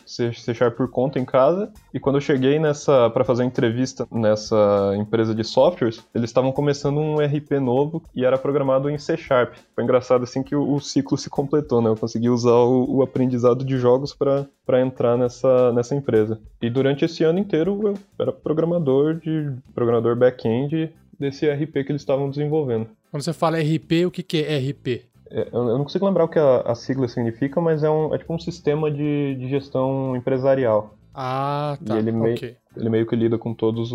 C, 0.07 0.33
C 0.33 0.55
Sharp 0.55 0.77
por 0.77 0.91
conta 0.91 1.19
em 1.19 1.25
casa. 1.25 1.71
E 1.93 2.01
quando 2.01 2.17
eu 2.17 2.21
cheguei 2.21 2.59
nessa 2.59 3.11
para 3.11 3.25
fazer 3.25 3.43
a 3.43 3.47
entrevista 3.47 4.07
nessa 4.11 4.95
empresa 4.97 5.35
de 5.35 5.45
softwares, 5.45 6.03
eles 6.15 6.31
estavam 6.31 6.53
começando 6.53 6.99
um 6.99 7.17
RP 7.17 7.53
novo 7.61 8.03
e 8.15 8.25
era 8.25 8.39
programado 8.39 8.89
em 8.89 8.97
C 8.97 9.17
Sharp. 9.17 9.55
Foi 9.75 9.85
engraçado 9.85 10.23
assim 10.23 10.43
que 10.43 10.55
o, 10.55 10.75
o 10.75 10.81
ciclo 10.81 11.19
se 11.19 11.29
completou, 11.29 11.83
né? 11.83 11.91
Eu 11.91 11.97
consegui 11.97 12.31
usar 12.31 12.53
o, 12.53 12.97
o 12.97 13.03
aprendizado 13.03 13.65
de 13.65 13.77
jogos 13.77 14.15
para 14.15 14.81
entrar 14.81 15.17
nessa, 15.17 15.73
nessa 15.73 15.95
empresa. 15.95 16.41
E 16.63 16.71
durante 16.71 17.05
esse 17.05 17.25
ano 17.25 17.39
inteiro 17.39 17.81
eu 17.89 17.95
era 18.19 18.33
programador 18.33 19.15
de 19.15 19.53
programador 19.75 20.17
back-end 20.17 20.93
desse 21.19 21.49
RP 21.51 21.85
que 21.85 21.93
eles 21.93 22.03
estavam 22.03 22.31
desenvolvendo. 22.31 22.89
Quando 23.11 23.23
você 23.23 23.33
fala 23.33 23.59
RP, 23.59 24.07
o 24.07 24.11
que, 24.11 24.23
que 24.23 24.43
é 24.43 24.59
RP? 24.59 25.07
É, 25.31 25.49
eu 25.53 25.65
não 25.79 25.83
consigo 25.83 26.07
lembrar 26.07 26.25
o 26.25 26.29
que 26.29 26.39
a, 26.39 26.61
a 26.61 26.75
sigla 26.75 27.09
significa, 27.09 27.61
mas 27.61 27.83
é, 27.83 27.91
um, 27.91 28.15
é 28.15 28.19
tipo 28.19 28.33
um 28.35 28.39
sistema 28.39 28.91
de, 28.91 29.37
de 29.37 29.49
gestão 29.49 30.15
empresarial. 30.17 30.95
Ah, 31.15 31.79
tá. 31.85 31.95
E 31.95 31.99
ele, 31.99 32.13
meio, 32.13 32.35
okay. 32.35 32.57
ele 32.77 32.91
meio 32.91 33.07
que 33.07 33.17
lida 33.17 33.39
com 33.39 33.55
todas 33.55 33.89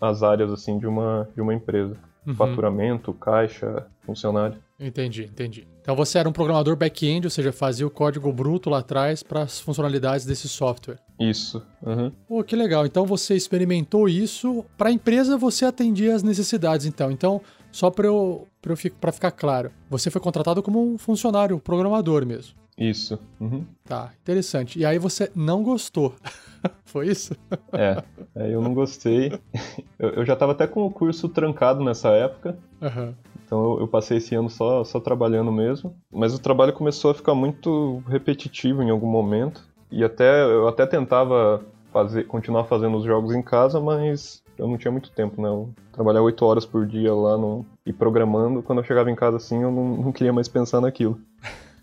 as 0.00 0.22
áreas 0.22 0.50
assim 0.50 0.78
de 0.78 0.86
uma, 0.86 1.28
de 1.34 1.40
uma 1.40 1.52
empresa. 1.52 1.96
Uhum. 2.26 2.34
Faturamento, 2.34 3.12
caixa, 3.12 3.86
funcionário. 4.06 4.56
Entendi, 4.80 5.24
entendi. 5.24 5.68
Então 5.82 5.94
você 5.94 6.18
era 6.18 6.28
um 6.28 6.32
programador 6.32 6.74
back-end, 6.74 7.26
ou 7.26 7.30
seja, 7.30 7.52
fazia 7.52 7.86
o 7.86 7.90
código 7.90 8.32
bruto 8.32 8.70
lá 8.70 8.78
atrás 8.78 9.22
para 9.22 9.42
as 9.42 9.60
funcionalidades 9.60 10.24
desse 10.24 10.48
software. 10.48 10.98
Isso. 11.20 11.62
Uhum. 11.82 12.10
Pô, 12.26 12.42
que 12.42 12.56
legal. 12.56 12.86
Então 12.86 13.04
você 13.04 13.34
experimentou 13.34 14.08
isso. 14.08 14.64
Para 14.78 14.88
a 14.88 14.92
empresa 14.92 15.36
você 15.36 15.66
atendia 15.66 16.14
as 16.14 16.22
necessidades, 16.22 16.86
então. 16.86 17.10
Então, 17.10 17.42
só 17.70 17.90
para 17.90 18.06
eu, 18.06 18.48
pra 19.00 19.12
ficar 19.12 19.30
claro, 19.30 19.70
você 19.90 20.10
foi 20.10 20.20
contratado 20.20 20.62
como 20.62 20.82
um 20.82 20.98
funcionário, 20.98 21.58
programador 21.58 22.24
mesmo. 22.24 22.54
Isso. 22.76 23.18
Uhum. 23.40 23.64
Tá, 23.84 24.12
interessante. 24.22 24.78
E 24.78 24.84
aí 24.84 24.98
você 24.98 25.30
não 25.34 25.62
gostou. 25.62 26.14
Foi 26.84 27.08
isso? 27.08 27.36
É, 27.72 28.02
é, 28.34 28.54
eu 28.54 28.60
não 28.60 28.74
gostei. 28.74 29.38
Eu, 29.96 30.10
eu 30.10 30.26
já 30.26 30.32
estava 30.32 30.52
até 30.52 30.66
com 30.66 30.84
o 30.84 30.90
curso 30.90 31.28
trancado 31.28 31.84
nessa 31.84 32.08
época. 32.08 32.58
Uhum. 32.82 33.14
Então 33.44 33.62
eu, 33.64 33.80
eu, 33.80 33.88
passei 33.88 34.18
esse 34.18 34.34
ano 34.34 34.50
só, 34.50 34.82
só 34.82 34.98
trabalhando 34.98 35.52
mesmo. 35.52 35.94
Mas 36.10 36.34
o 36.34 36.38
trabalho 36.38 36.72
começou 36.72 37.12
a 37.12 37.14
ficar 37.14 37.34
muito 37.34 38.02
repetitivo 38.08 38.82
em 38.82 38.90
algum 38.90 39.06
momento. 39.06 39.62
E 39.90 40.02
até 40.02 40.42
eu 40.42 40.66
até 40.66 40.84
tentava 40.84 41.64
fazer, 41.94 42.24
continuar 42.24 42.64
fazendo 42.64 42.96
os 42.96 43.04
jogos 43.04 43.32
em 43.34 43.40
casa, 43.40 43.80
mas 43.80 44.42
eu 44.58 44.66
não 44.66 44.76
tinha 44.76 44.90
muito 44.90 45.12
tempo, 45.12 45.40
né? 45.40 45.48
Eu 45.48 45.72
trabalhava 45.92 46.26
oito 46.26 46.44
horas 46.44 46.66
por 46.66 46.84
dia 46.84 47.14
lá 47.14 47.38
no, 47.38 47.64
e 47.86 47.92
programando. 47.92 48.62
Quando 48.62 48.80
eu 48.80 48.84
chegava 48.84 49.08
em 49.10 49.14
casa 49.14 49.36
assim, 49.36 49.62
eu 49.62 49.70
não, 49.70 49.96
não 49.96 50.12
queria 50.12 50.32
mais 50.32 50.48
pensar 50.48 50.80
naquilo. 50.80 51.18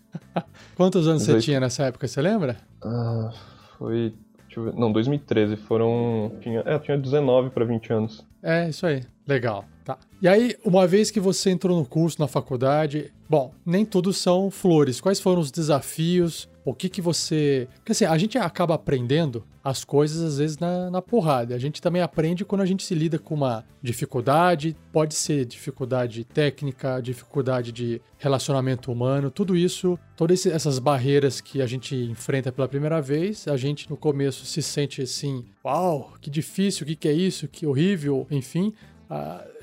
Quantos 0.76 1.08
anos 1.08 1.22
você 1.22 1.38
tinha 1.40 1.58
nessa 1.58 1.84
época, 1.84 2.06
você 2.06 2.20
lembra? 2.20 2.58
Ah, 2.84 3.30
foi. 3.78 4.14
Ver, 4.54 4.74
não, 4.74 4.92
2013. 4.92 5.56
Foram. 5.56 6.32
Tinha, 6.42 6.62
é, 6.66 6.78
tinha 6.78 6.98
19 6.98 7.48
para 7.48 7.64
20 7.64 7.92
anos. 7.92 8.26
É, 8.42 8.68
isso 8.68 8.84
aí. 8.86 9.02
Legal. 9.26 9.64
Tá. 9.82 9.96
E 10.20 10.28
aí, 10.28 10.54
uma 10.62 10.86
vez 10.86 11.10
que 11.10 11.18
você 11.18 11.50
entrou 11.50 11.78
no 11.78 11.86
curso, 11.86 12.20
na 12.20 12.28
faculdade, 12.28 13.10
bom, 13.28 13.52
nem 13.64 13.84
tudo 13.84 14.12
são 14.12 14.50
flores. 14.50 15.00
Quais 15.00 15.20
foram 15.20 15.40
os 15.40 15.50
desafios? 15.50 16.48
O 16.64 16.74
que 16.74 16.88
que 16.88 17.00
você. 17.00 17.68
Porque 17.76 17.92
assim, 17.92 18.04
a 18.04 18.16
gente 18.16 18.38
acaba 18.38 18.74
aprendendo 18.74 19.44
as 19.64 19.84
coisas 19.84 20.22
às 20.22 20.38
vezes 20.38 20.58
na, 20.58 20.90
na 20.90 21.00
porrada. 21.00 21.54
A 21.54 21.58
gente 21.58 21.80
também 21.80 22.02
aprende 22.02 22.44
quando 22.44 22.62
a 22.62 22.66
gente 22.66 22.82
se 22.82 22.94
lida 22.94 23.18
com 23.18 23.34
uma 23.34 23.64
dificuldade, 23.80 24.76
pode 24.92 25.14
ser 25.14 25.44
dificuldade 25.44 26.24
técnica, 26.24 27.00
dificuldade 27.00 27.70
de 27.70 28.00
relacionamento 28.18 28.90
humano, 28.90 29.30
tudo 29.30 29.56
isso, 29.56 29.98
todas 30.16 30.46
essas 30.46 30.78
barreiras 30.78 31.40
que 31.40 31.62
a 31.62 31.66
gente 31.66 31.94
enfrenta 31.94 32.50
pela 32.50 32.68
primeira 32.68 33.00
vez, 33.00 33.46
a 33.46 33.56
gente 33.56 33.88
no 33.88 33.96
começo 33.96 34.44
se 34.44 34.62
sente 34.62 35.02
assim, 35.02 35.44
uau, 35.64 36.12
que 36.20 36.30
difícil, 36.30 36.84
o 36.84 36.86
que, 36.86 36.96
que 36.96 37.08
é 37.08 37.12
isso, 37.12 37.48
que 37.48 37.66
horrível, 37.66 38.26
enfim 38.30 38.72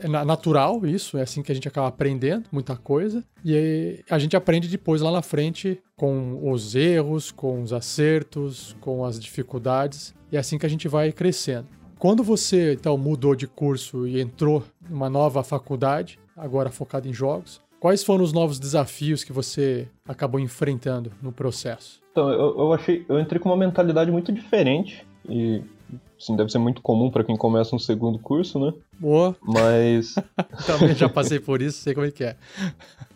é 0.01 0.07
natural 0.07 0.85
isso, 0.85 1.17
é 1.17 1.21
assim 1.21 1.41
que 1.41 1.51
a 1.51 1.55
gente 1.55 1.67
acaba 1.67 1.87
aprendendo 1.87 2.45
muita 2.51 2.75
coisa. 2.75 3.23
E 3.43 4.03
a 4.09 4.19
gente 4.19 4.35
aprende 4.35 4.67
depois 4.67 5.01
lá 5.01 5.11
na 5.11 5.21
frente 5.21 5.81
com 5.95 6.51
os 6.51 6.75
erros, 6.75 7.31
com 7.31 7.61
os 7.61 7.73
acertos, 7.73 8.75
com 8.79 9.03
as 9.03 9.19
dificuldades. 9.19 10.13
E 10.31 10.37
é 10.37 10.39
assim 10.39 10.57
que 10.57 10.65
a 10.65 10.69
gente 10.69 10.87
vai 10.87 11.11
crescendo. 11.11 11.67
Quando 11.97 12.23
você 12.23 12.73
então 12.73 12.97
mudou 12.97 13.35
de 13.35 13.47
curso 13.47 14.07
e 14.07 14.21
entrou 14.21 14.63
numa 14.89 15.09
nova 15.09 15.43
faculdade, 15.43 16.17
agora 16.37 16.69
focada 16.69 17.07
em 17.07 17.13
jogos, 17.13 17.61
quais 17.79 18.03
foram 18.03 18.23
os 18.23 18.31
novos 18.31 18.59
desafios 18.59 19.23
que 19.23 19.33
você 19.33 19.87
acabou 20.07 20.39
enfrentando 20.39 21.11
no 21.21 21.31
processo? 21.31 22.01
Então, 22.11 22.29
eu, 22.29 22.57
eu 22.57 22.73
achei, 22.73 23.05
eu 23.07 23.19
entrei 23.19 23.39
com 23.39 23.49
uma 23.49 23.57
mentalidade 23.57 24.11
muito 24.11 24.31
diferente 24.31 25.05
e 25.27 25.61
Assim, 26.21 26.35
deve 26.35 26.51
ser 26.51 26.57
muito 26.57 26.81
comum 26.81 27.09
para 27.09 27.23
quem 27.23 27.37
começa 27.37 27.73
um 27.73 27.79
segundo 27.79 28.19
curso, 28.19 28.59
né? 28.59 28.73
Boa. 28.99 29.35
Mas. 29.41 30.15
Também 30.67 30.93
já 30.93 31.07
passei 31.07 31.39
por 31.39 31.61
isso, 31.61 31.79
sei 31.81 31.93
como 31.93 32.05
é 32.05 32.11
que 32.11 32.25
é. 32.25 32.35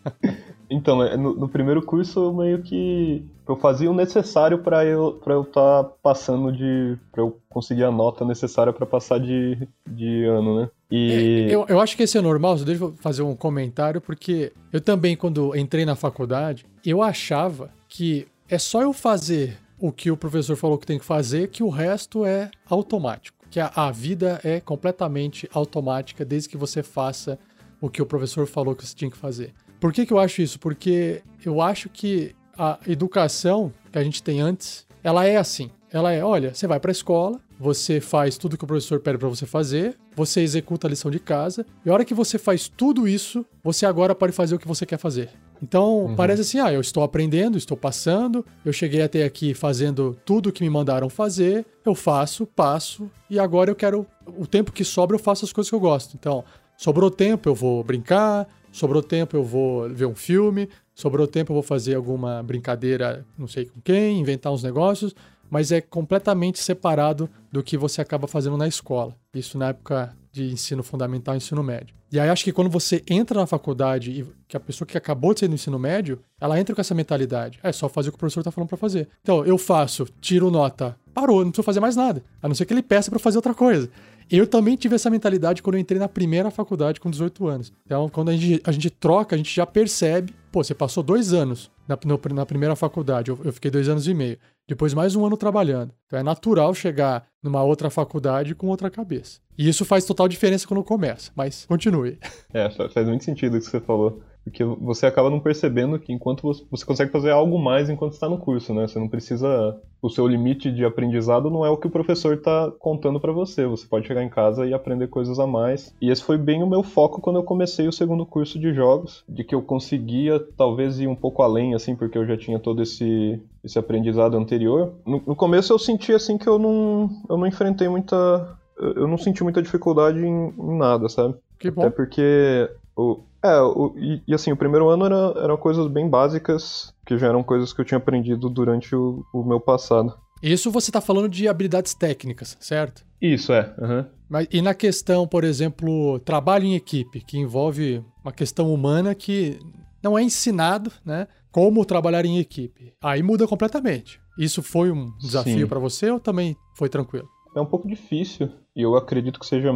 então, 0.69 1.03
é, 1.03 1.17
no, 1.17 1.35
no, 1.35 1.49
primeiro 1.49 1.81
curso 1.81 2.19
eu 2.21 2.33
meio 2.33 2.61
que. 2.63 3.25
Eu 3.45 3.57
fazia 3.57 3.91
o 3.91 3.93
necessário 3.93 4.59
para 4.59 4.85
eu 4.85 5.19
para 5.21 5.33
eu 5.33 5.41
estar 5.41 5.83
tá 5.83 5.91
passando 6.01 6.49
de. 6.49 6.97
para 7.11 7.21
eu 7.21 7.37
conseguir 7.49 7.83
a 7.83 7.91
nota 7.91 8.23
necessária 8.23 8.71
para 8.71 8.85
passar 8.85 9.19
de, 9.19 9.67
de 9.85 10.23
ano, 10.23 10.61
né? 10.61 10.69
E... 10.89 11.47
É, 11.49 11.55
eu, 11.55 11.65
eu 11.67 11.81
acho 11.81 11.97
que 11.97 12.03
esse 12.03 12.17
é 12.17 12.21
normal, 12.21 12.55
deixa 12.55 12.85
eu 12.85 12.93
fazer 13.01 13.21
um 13.21 13.35
comentário, 13.35 13.99
porque 13.99 14.53
eu 14.71 14.79
também, 14.79 15.17
quando 15.17 15.53
entrei 15.57 15.83
na 15.83 15.95
faculdade, 15.95 16.65
eu 16.85 17.01
achava 17.01 17.69
que 17.89 18.27
é 18.47 18.57
só 18.57 18.81
eu 18.81 18.93
fazer 18.93 19.57
o 19.77 19.91
que 19.91 20.11
o 20.11 20.17
professor 20.17 20.55
falou 20.55 20.77
que 20.77 20.85
tem 20.85 20.99
que 20.99 21.05
fazer, 21.05 21.49
que 21.49 21.63
o 21.63 21.69
resto 21.69 22.25
é 22.25 22.49
automático. 22.69 23.37
Que 23.49 23.59
a, 23.59 23.71
a 23.75 23.91
vida 23.91 24.39
é 24.43 24.59
completamente 24.59 25.49
automática 25.53 26.25
desde 26.25 26.49
que 26.49 26.57
você 26.57 26.81
faça 26.81 27.37
o 27.79 27.89
que 27.89 28.01
o 28.01 28.05
professor 28.05 28.47
falou 28.47 28.75
que 28.75 28.85
você 28.85 28.95
tinha 28.95 29.11
que 29.11 29.17
fazer. 29.17 29.53
Por 29.79 29.91
que, 29.91 30.05
que 30.05 30.13
eu 30.13 30.19
acho 30.19 30.41
isso? 30.41 30.59
Porque 30.59 31.21
eu 31.45 31.61
acho 31.61 31.89
que 31.89 32.33
a 32.57 32.79
educação 32.87 33.73
que 33.91 33.97
a 33.97 34.03
gente 34.03 34.23
tem 34.23 34.39
antes, 34.39 34.87
ela 35.03 35.25
é 35.25 35.35
assim. 35.35 35.69
Ela 35.93 36.11
é, 36.11 36.23
olha, 36.23 36.55
você 36.55 36.65
vai 36.65 36.79
para 36.79 36.89
a 36.89 36.91
escola, 36.91 37.39
você 37.59 38.01
faz 38.01 38.35
tudo 38.35 38.57
que 38.57 38.63
o 38.63 38.67
professor 38.67 38.99
pede 38.99 39.19
para 39.19 39.29
você 39.29 39.45
fazer, 39.45 39.95
você 40.15 40.41
executa 40.41 40.87
a 40.87 40.89
lição 40.89 41.11
de 41.11 41.19
casa, 41.19 41.63
e 41.85 41.89
a 41.89 41.93
hora 41.93 42.03
que 42.03 42.15
você 42.15 42.39
faz 42.39 42.67
tudo 42.67 43.07
isso, 43.07 43.45
você 43.63 43.85
agora 43.85 44.15
pode 44.15 44.33
fazer 44.33 44.55
o 44.55 44.59
que 44.59 44.67
você 44.67 44.87
quer 44.87 44.97
fazer. 44.97 45.29
Então, 45.61 46.05
uhum. 46.05 46.15
parece 46.15 46.41
assim, 46.41 46.59
ah, 46.59 46.73
eu 46.73 46.81
estou 46.81 47.03
aprendendo, 47.03 47.59
estou 47.59 47.77
passando, 47.77 48.43
eu 48.65 48.73
cheguei 48.73 49.03
até 49.03 49.23
aqui 49.23 49.53
fazendo 49.53 50.17
tudo 50.25 50.49
o 50.49 50.51
que 50.51 50.63
me 50.63 50.69
mandaram 50.69 51.09
fazer, 51.09 51.63
eu 51.85 51.93
faço, 51.93 52.47
passo, 52.47 53.07
e 53.29 53.39
agora 53.39 53.69
eu 53.69 53.75
quero, 53.75 54.03
o 54.35 54.47
tempo 54.47 54.71
que 54.71 54.83
sobra 54.83 55.15
eu 55.15 55.19
faço 55.19 55.45
as 55.45 55.53
coisas 55.53 55.69
que 55.69 55.75
eu 55.75 55.79
gosto. 55.79 56.15
Então, 56.19 56.43
sobrou 56.75 57.11
tempo, 57.11 57.47
eu 57.47 57.53
vou 57.53 57.83
brincar, 57.83 58.49
sobrou 58.71 59.03
tempo, 59.03 59.37
eu 59.37 59.43
vou 59.43 59.87
ver 59.89 60.07
um 60.07 60.15
filme, 60.15 60.67
sobrou 60.95 61.27
tempo, 61.27 61.51
eu 61.51 61.55
vou 61.55 61.63
fazer 61.63 61.93
alguma 61.93 62.41
brincadeira, 62.41 63.23
não 63.37 63.47
sei 63.47 63.65
com 63.65 63.79
quem, 63.79 64.19
inventar 64.19 64.51
uns 64.51 64.63
negócios, 64.63 65.13
mas 65.49 65.71
é 65.71 65.81
completamente 65.81 66.59
separado 66.59 67.29
do 67.51 67.63
que 67.63 67.77
você 67.77 68.01
acaba 68.01 68.27
fazendo 68.27 68.57
na 68.57 68.67
escola. 68.67 69.15
Isso 69.33 69.57
na 69.57 69.69
época 69.69 70.15
de 70.31 70.51
ensino 70.51 70.81
fundamental 70.81 71.35
e 71.35 71.37
ensino 71.37 71.61
médio. 71.61 71.95
E 72.11 72.19
aí 72.19 72.29
acho 72.29 72.43
que 72.43 72.51
quando 72.51 72.69
você 72.69 73.03
entra 73.09 73.39
na 73.39 73.47
faculdade 73.47 74.11
e 74.11 74.25
que 74.47 74.55
a 74.55 74.59
pessoa 74.59 74.87
que 74.87 74.95
acabou 74.95 75.33
de 75.33 75.39
sair 75.39 75.49
do 75.49 75.55
ensino 75.55 75.79
médio, 75.79 76.19
ela 76.39 76.59
entra 76.59 76.75
com 76.75 76.81
essa 76.81 76.93
mentalidade. 76.93 77.59
É 77.63 77.71
só 77.71 77.89
fazer 77.89 78.09
o 78.09 78.11
que 78.11 78.17
o 78.17 78.19
professor 78.19 78.41
está 78.41 78.51
falando 78.51 78.69
para 78.69 78.77
fazer. 78.77 79.07
Então, 79.21 79.43
eu 79.45 79.57
faço, 79.57 80.05
tiro 80.21 80.51
nota, 80.51 80.95
parou, 81.11 81.43
não 81.43 81.49
preciso 81.51 81.65
fazer 81.65 81.79
mais 81.79 81.95
nada. 81.95 82.23
A 82.41 82.47
não 82.47 82.53
ser 82.53 82.65
que 82.65 82.73
ele 82.73 82.83
peça 82.83 83.09
para 83.09 83.19
fazer 83.19 83.37
outra 83.37 83.55
coisa. 83.55 83.89
Eu 84.29 84.47
também 84.47 84.75
tive 84.75 84.95
essa 84.95 85.09
mentalidade 85.09 85.61
quando 85.61 85.75
eu 85.75 85.81
entrei 85.81 85.99
na 85.99 86.07
primeira 86.07 86.49
faculdade 86.49 86.99
com 86.99 87.09
18 87.09 87.47
anos. 87.47 87.73
Então, 87.85 88.09
quando 88.09 88.29
a 88.29 88.35
gente, 88.35 88.61
a 88.63 88.71
gente 88.71 88.89
troca, 88.89 89.35
a 89.35 89.37
gente 89.37 89.53
já 89.53 89.65
percebe 89.65 90.33
pô, 90.53 90.63
você 90.63 90.75
passou 90.75 91.01
dois 91.01 91.33
anos 91.33 91.71
na, 91.87 91.97
no, 92.05 92.21
na 92.35 92.45
primeira 92.45 92.75
faculdade, 92.75 93.31
eu, 93.31 93.39
eu 93.43 93.51
fiquei 93.51 93.71
dois 93.71 93.89
anos 93.89 94.07
e 94.07 94.13
meio. 94.13 94.37
Depois 94.67 94.93
mais 94.93 95.15
um 95.15 95.25
ano 95.25 95.35
trabalhando. 95.35 95.91
Então 96.05 96.19
é 96.19 96.23
natural 96.23 96.73
chegar 96.75 97.25
numa 97.41 97.63
outra 97.63 97.89
faculdade 97.89 98.53
com 98.53 98.67
outra 98.67 98.89
cabeça. 98.89 99.41
E 99.57 99.67
isso 99.67 99.83
faz 99.83 100.05
total 100.05 100.27
diferença 100.27 100.67
quando 100.67 100.83
começa, 100.83 101.31
mas 101.35 101.65
continue. 101.65 102.19
É, 102.53 102.69
faz 102.69 103.07
muito 103.07 103.23
sentido 103.23 103.57
isso 103.57 103.65
que 103.65 103.77
você 103.77 103.83
falou. 103.83 104.21
Porque 104.43 104.63
você 104.63 105.05
acaba 105.05 105.29
não 105.29 105.39
percebendo 105.39 105.97
que 105.97 106.11
enquanto 106.11 106.43
você, 106.43 106.63
você 106.69 106.85
consegue 106.85 107.11
fazer 107.11 107.31
algo 107.31 107.57
mais 107.57 107.89
enquanto 107.89 108.13
está 108.13 108.27
no 108.27 108.37
curso, 108.37 108.73
né? 108.73 108.87
Você 108.87 108.99
não 108.99 109.07
precisa. 109.07 109.79
O 110.01 110.09
seu 110.09 110.27
limite 110.27 110.69
de 110.69 110.83
aprendizado 110.83 111.49
não 111.49 111.65
é 111.65 111.69
o 111.69 111.77
que 111.77 111.87
o 111.87 111.89
professor 111.89 112.35
está 112.35 112.69
contando 112.77 113.21
para 113.21 113.31
você. 113.31 113.65
Você 113.65 113.87
pode 113.87 114.05
chegar 114.05 114.21
em 114.21 114.29
casa 114.29 114.65
e 114.65 114.73
aprender 114.73 115.07
coisas 115.07 115.39
a 115.39 115.47
mais. 115.47 115.95
E 116.01 116.11
esse 116.11 116.21
foi 116.21 116.37
bem 116.37 116.61
o 116.61 116.67
meu 116.67 116.83
foco 116.83 117.21
quando 117.21 117.37
eu 117.37 117.43
comecei 117.43 117.87
o 117.87 117.93
segundo 117.93 118.25
curso 118.25 118.59
de 118.59 118.73
jogos, 118.73 119.23
de 119.29 119.45
que 119.45 119.55
eu 119.55 119.61
conseguia 119.61 120.45
talvez 120.57 120.99
ir 120.99 121.07
um 121.07 121.15
pouco 121.15 121.41
além, 121.41 121.73
assim, 121.73 121.95
porque 121.95 122.17
eu 122.17 122.27
já 122.27 122.35
tinha 122.35 122.59
todo 122.59 122.83
esse, 122.83 123.41
esse 123.63 123.79
aprendizado 123.79 124.35
anterior. 124.35 124.93
No, 125.05 125.23
no 125.25 125.35
começo 125.37 125.71
eu 125.71 125.79
senti 125.79 126.11
assim 126.11 126.37
que 126.37 126.47
eu 126.47 126.59
não, 126.59 127.09
eu 127.29 127.37
não 127.37 127.47
enfrentei 127.47 127.87
muita. 127.87 128.57
Eu 128.77 129.07
não 129.07 129.17
senti 129.17 129.41
muita 129.41 129.61
dificuldade 129.61 130.19
em, 130.19 130.53
em 130.57 130.77
nada, 130.77 131.07
sabe? 131.07 131.35
Que 131.57 131.71
bom. 131.71 131.81
Até 131.81 131.91
porque 131.91 132.69
o, 132.97 133.21
é, 133.43 133.61
o, 133.61 133.93
e, 133.97 134.21
e, 134.27 134.33
assim, 134.33 134.51
o 134.51 134.57
primeiro 134.57 134.89
ano 134.89 135.05
era, 135.05 135.33
eram 135.43 135.57
coisas 135.57 135.87
bem 135.87 136.09
básicas, 136.09 136.93
que 137.05 137.17
já 137.17 137.27
eram 137.27 137.43
coisas 137.43 137.73
que 137.73 137.81
eu 137.81 137.85
tinha 137.85 137.97
aprendido 137.97 138.49
durante 138.49 138.95
o, 138.95 139.25
o 139.33 139.43
meu 139.43 139.59
passado. 139.59 140.17
Isso 140.41 140.71
você 140.71 140.89
está 140.89 141.01
falando 141.01 141.29
de 141.29 141.47
habilidades 141.47 141.93
técnicas, 141.93 142.57
certo? 142.59 143.05
Isso, 143.21 143.53
é. 143.53 143.73
Uhum. 143.77 144.05
Mas, 144.29 144.47
e 144.51 144.61
na 144.61 144.73
questão, 144.73 145.27
por 145.27 145.43
exemplo, 145.43 146.19
trabalho 146.19 146.65
em 146.65 146.75
equipe, 146.75 147.21
que 147.21 147.37
envolve 147.37 148.03
uma 148.23 148.31
questão 148.31 148.73
humana 148.73 149.13
que 149.13 149.59
não 150.01 150.17
é 150.17 150.23
ensinado, 150.23 150.91
né? 151.05 151.27
Como 151.51 151.85
trabalhar 151.85 152.25
em 152.25 152.39
equipe. 152.39 152.93
Aí 153.01 153.21
muda 153.23 153.47
completamente. 153.47 154.19
Isso 154.37 154.63
foi 154.63 154.91
um 154.91 155.15
desafio 155.17 155.67
para 155.67 155.79
você 155.79 156.09
ou 156.09 156.19
também 156.19 156.57
foi 156.75 156.89
tranquilo? 156.89 157.29
É 157.55 157.61
um 157.61 157.65
pouco 157.65 157.87
difícil, 157.87 158.49
e 158.75 158.81
eu 158.81 158.95
acredito 158.95 159.39
que 159.39 159.45
seja 159.45 159.71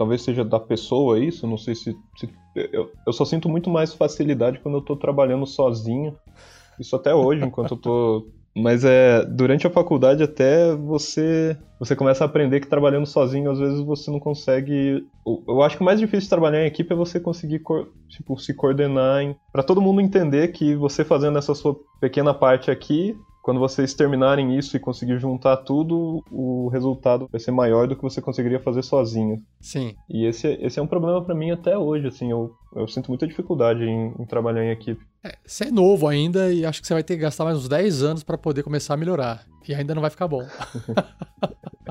talvez 0.00 0.22
seja 0.22 0.42
da 0.42 0.58
pessoa 0.58 1.18
isso, 1.18 1.46
não 1.46 1.58
sei 1.58 1.74
se. 1.74 1.94
se 2.16 2.28
eu, 2.56 2.90
eu, 3.06 3.12
só 3.12 3.24
sinto 3.26 3.50
muito 3.50 3.68
mais 3.68 3.92
facilidade 3.92 4.58
quando 4.60 4.78
eu 4.78 4.80
tô 4.80 4.96
trabalhando 4.96 5.46
sozinho. 5.46 6.16
Isso 6.78 6.96
até 6.96 7.14
hoje, 7.14 7.44
enquanto 7.44 7.72
eu 7.74 7.76
tô. 7.76 8.26
Mas 8.56 8.82
é. 8.82 9.24
Durante 9.26 9.66
a 9.66 9.70
faculdade 9.70 10.22
até 10.22 10.74
você. 10.74 11.54
Você 11.78 11.94
começa 11.94 12.24
a 12.24 12.26
aprender 12.26 12.60
que 12.60 12.66
trabalhando 12.66 13.06
sozinho, 13.06 13.50
às 13.50 13.58
vezes 13.58 13.80
você 13.80 14.10
não 14.10 14.18
consegue. 14.18 15.06
Eu, 15.46 15.62
acho 15.62 15.76
que 15.76 15.82
o 15.82 15.84
mais 15.84 16.00
difícil 16.00 16.22
de 16.22 16.30
trabalhar 16.30 16.62
em 16.62 16.66
equipe 16.66 16.92
é 16.92 16.96
você 16.96 17.20
conseguir 17.20 17.62
tipo, 18.08 18.38
se 18.38 18.54
coordenar 18.54 19.22
em... 19.22 19.36
para 19.52 19.62
todo 19.62 19.82
mundo 19.82 20.00
entender 20.00 20.48
que 20.48 20.74
você 20.74 21.04
fazendo 21.04 21.38
essa 21.38 21.54
sua 21.54 21.76
pequena 22.00 22.34
parte 22.34 22.70
aqui, 22.70 23.14
quando 23.50 23.58
vocês 23.58 23.92
terminarem 23.92 24.56
isso 24.56 24.76
e 24.76 24.80
conseguir 24.80 25.18
juntar 25.18 25.56
tudo, 25.56 26.22
o 26.30 26.68
resultado 26.68 27.28
vai 27.32 27.40
ser 27.40 27.50
maior 27.50 27.88
do 27.88 27.96
que 27.96 28.02
você 28.02 28.22
conseguiria 28.22 28.60
fazer 28.60 28.80
sozinho. 28.84 29.42
Sim. 29.60 29.96
E 30.08 30.24
esse, 30.24 30.46
esse 30.60 30.78
é 30.78 30.82
um 30.82 30.86
problema 30.86 31.20
para 31.20 31.34
mim 31.34 31.50
até 31.50 31.76
hoje, 31.76 32.06
assim, 32.06 32.30
eu, 32.30 32.52
eu 32.76 32.86
sinto 32.86 33.08
muita 33.08 33.26
dificuldade 33.26 33.82
em, 33.82 34.14
em 34.16 34.24
trabalhar 34.24 34.64
em 34.64 34.70
equipe. 34.70 35.04
É, 35.24 35.36
você 35.44 35.64
é 35.64 35.70
novo 35.72 36.06
ainda 36.06 36.54
e 36.54 36.64
acho 36.64 36.80
que 36.80 36.86
você 36.86 36.94
vai 36.94 37.02
ter 37.02 37.16
que 37.16 37.22
gastar 37.22 37.42
mais 37.42 37.58
uns 37.58 37.68
10 37.68 38.04
anos 38.04 38.22
para 38.22 38.38
poder 38.38 38.62
começar 38.62 38.94
a 38.94 38.96
melhorar. 38.96 39.44
E 39.68 39.74
ainda 39.74 39.96
não 39.96 40.00
vai 40.00 40.10
ficar 40.10 40.28
bom. 40.28 40.46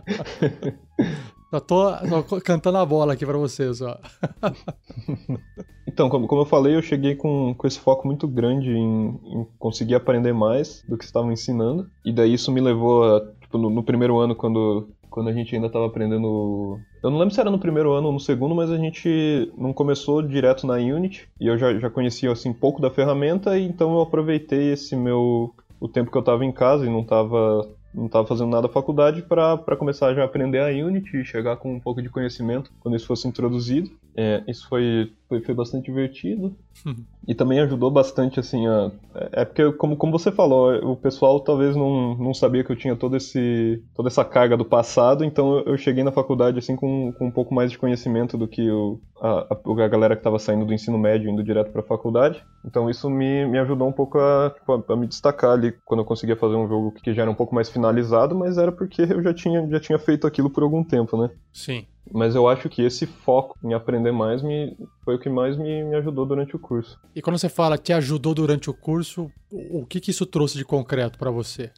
Só 1.50 1.60
tô, 1.60 1.92
tô, 2.28 2.40
cantando 2.42 2.78
a 2.78 2.86
bola 2.86 3.14
aqui 3.14 3.26
para 3.26 3.38
vocês, 3.38 3.82
ó. 3.82 4.00
então, 5.90 6.08
como, 6.08 6.28
como 6.28 6.42
eu 6.42 6.46
falei, 6.46 6.76
eu 6.76 6.84
cheguei 6.84 7.16
com, 7.16 7.56
com 7.56 7.66
esse 7.66 7.80
foco 7.80 8.06
muito 8.06 8.28
grande 8.28 8.72
em, 8.72 9.20
em 9.26 9.48
conseguir 9.58 9.96
aprender 9.96 10.34
mais 10.34 10.84
do 10.88 10.96
que 10.96 11.04
estavam 11.04 11.32
ensinando. 11.32 11.90
E 12.06 12.14
daí 12.14 12.32
isso 12.32 12.52
me 12.52 12.62
levou 12.62 13.04
a, 13.04 13.22
tipo, 13.42 13.58
no, 13.58 13.72
no 13.72 13.82
primeiro 13.82 14.20
ano, 14.20 14.36
quando, 14.36 14.88
quando 15.10 15.30
a 15.30 15.34
gente 15.34 15.56
ainda 15.56 15.66
estava 15.66 15.88
aprendendo. 15.88 16.80
Eu 17.02 17.10
não 17.10 17.18
lembro 17.18 17.34
se 17.34 17.42
era 17.42 17.50
no 17.50 17.58
primeiro 17.58 17.92
ano 17.92 18.08
ou 18.08 18.14
no 18.14 18.20
segundo, 18.20 18.54
mas 18.54 18.70
a 18.70 18.78
gente 18.78 19.52
não 19.58 19.74
começou 19.74 20.22
direto 20.22 20.68
na 20.68 20.76
Unity. 20.76 21.28
E 21.42 21.48
eu 21.48 21.58
já, 21.58 21.74
já 21.80 21.90
conhecia 21.90 22.32
assim 22.32 22.54
pouco 22.54 22.80
da 22.80 22.92
ferramenta, 22.92 23.58
então 23.58 23.96
eu 23.96 24.02
aproveitei 24.02 24.72
esse 24.72 24.96
meu. 24.96 25.56
o 25.80 25.88
tempo 25.88 26.12
que 26.12 26.18
eu 26.18 26.22
estava 26.22 26.46
em 26.46 26.52
casa 26.52 26.86
e 26.86 26.90
não 26.90 27.02
estava 27.02 27.68
não 27.94 28.06
estava 28.06 28.28
fazendo 28.28 28.50
nada 28.50 28.68
na 28.68 28.74
faculdade 28.74 29.22
para 29.24 29.76
começar 29.78 30.14
já 30.14 30.22
a 30.22 30.26
aprender 30.26 30.60
a 30.60 30.68
Unity 30.68 31.24
chegar 31.26 31.58
com 31.58 31.74
um 31.74 31.80
pouco 31.80 32.02
de 32.02 32.10
conhecimento 32.10 32.72
quando 32.80 32.96
isso 32.96 33.08
fosse 33.08 33.28
introduzido. 33.28 33.92
É, 34.16 34.44
isso 34.48 34.68
foi, 34.68 35.12
foi, 35.28 35.42
foi 35.42 35.56
bastante 35.56 35.86
divertido 35.86 36.56
e 37.30 37.36
também 37.36 37.60
ajudou 37.60 37.92
bastante, 37.92 38.40
assim, 38.40 38.66
a... 38.66 38.92
É 39.32 39.46
porque, 39.46 39.72
como, 39.74 39.96
como 39.96 40.12
você 40.12 40.32
falou, 40.32 40.74
o 40.94 40.98
pessoal 40.98 41.40
talvez 41.40 41.76
não, 41.76 42.18
não 42.18 42.34
sabia 42.34 42.64
que 42.64 42.72
eu 42.72 42.76
tinha 42.76 42.96
todo 42.96 43.16
esse, 43.16 43.84
toda 43.94 44.10
essa 44.10 44.26
carga 44.26 44.58
do 44.58 44.66
passado, 44.66 45.24
então 45.24 45.60
eu 45.60 45.78
cheguei 45.78 46.04
na 46.04 46.12
faculdade, 46.12 46.58
assim, 46.58 46.76
com, 46.76 47.14
com 47.14 47.28
um 47.28 47.32
pouco 47.32 47.54
mais 47.54 47.70
de 47.70 47.78
conhecimento 47.78 48.36
do 48.36 48.48
que 48.48 48.72
o, 48.72 49.00
a, 49.22 49.46
a, 49.52 49.88
galera 49.88 50.16
que 50.16 50.22
estava 50.22 50.40
saindo 50.40 50.66
do 50.66 50.74
ensino 50.74 50.98
médio 50.98 51.30
indo 51.30 51.44
direto 51.44 51.72
para 51.72 51.82
a 51.82 51.86
faculdade. 51.86 52.44
Então 52.66 52.90
isso 52.90 53.08
me, 53.12 53.46
me 53.46 53.60
ajudou 53.60 53.88
um 53.88 53.94
pouco 53.94 54.18
a, 54.18 54.52
tipo, 54.56 54.74
a, 54.74 54.94
a, 54.94 54.96
me 54.96 55.06
destacar 55.06 55.52
ali 55.52 55.72
quando 55.86 56.00
eu 56.00 56.06
conseguia 56.06 56.36
fazer 56.36 56.56
um 56.56 56.68
jogo 56.68 56.94
que 56.94 57.14
já 57.14 57.22
era 57.22 57.32
um 57.32 57.36
pouco 57.36 57.54
mais 57.54 57.70
finalizado, 57.70 58.34
mas 58.34 58.58
era 58.58 58.72
porque 58.72 59.04
eu 59.04 59.22
já 59.22 59.36
tinha, 59.36 59.68
já 59.68 59.80
tinha 59.80 60.00
feito 60.00 60.26
aquilo 60.26 60.50
por 60.50 60.64
algum 60.64 60.84
tempo, 60.84 61.16
né? 61.16 61.30
Sim. 61.54 61.86
Mas 62.12 62.36
eu 62.36 62.48
acho 62.48 62.70
que 62.70 62.82
esse 62.82 63.06
foco 63.06 63.58
em 63.64 63.74
aprender 63.74 64.12
mais 64.12 64.42
me, 64.42 64.76
foi 65.04 65.16
o 65.16 65.20
que 65.20 65.30
mais 65.30 65.58
me, 65.58 65.84
me 65.84 65.96
ajudou 65.96 66.26
durante 66.26 66.56
o 66.56 66.60
curso. 66.60 67.00
E 67.16 67.22
quando 67.22 67.38
você 67.38 67.50
fala 67.50 67.78
que 67.78 67.94
ajudou 67.94 68.34
durante 68.34 68.70
o 68.70 68.74
curso, 68.74 69.32
o 69.52 69.86
que, 69.86 70.00
que 70.00 70.12
isso 70.12 70.26
trouxe 70.26 70.58
de 70.58 70.66
concreto 70.66 71.18
para 71.18 71.32
você? 71.32 71.72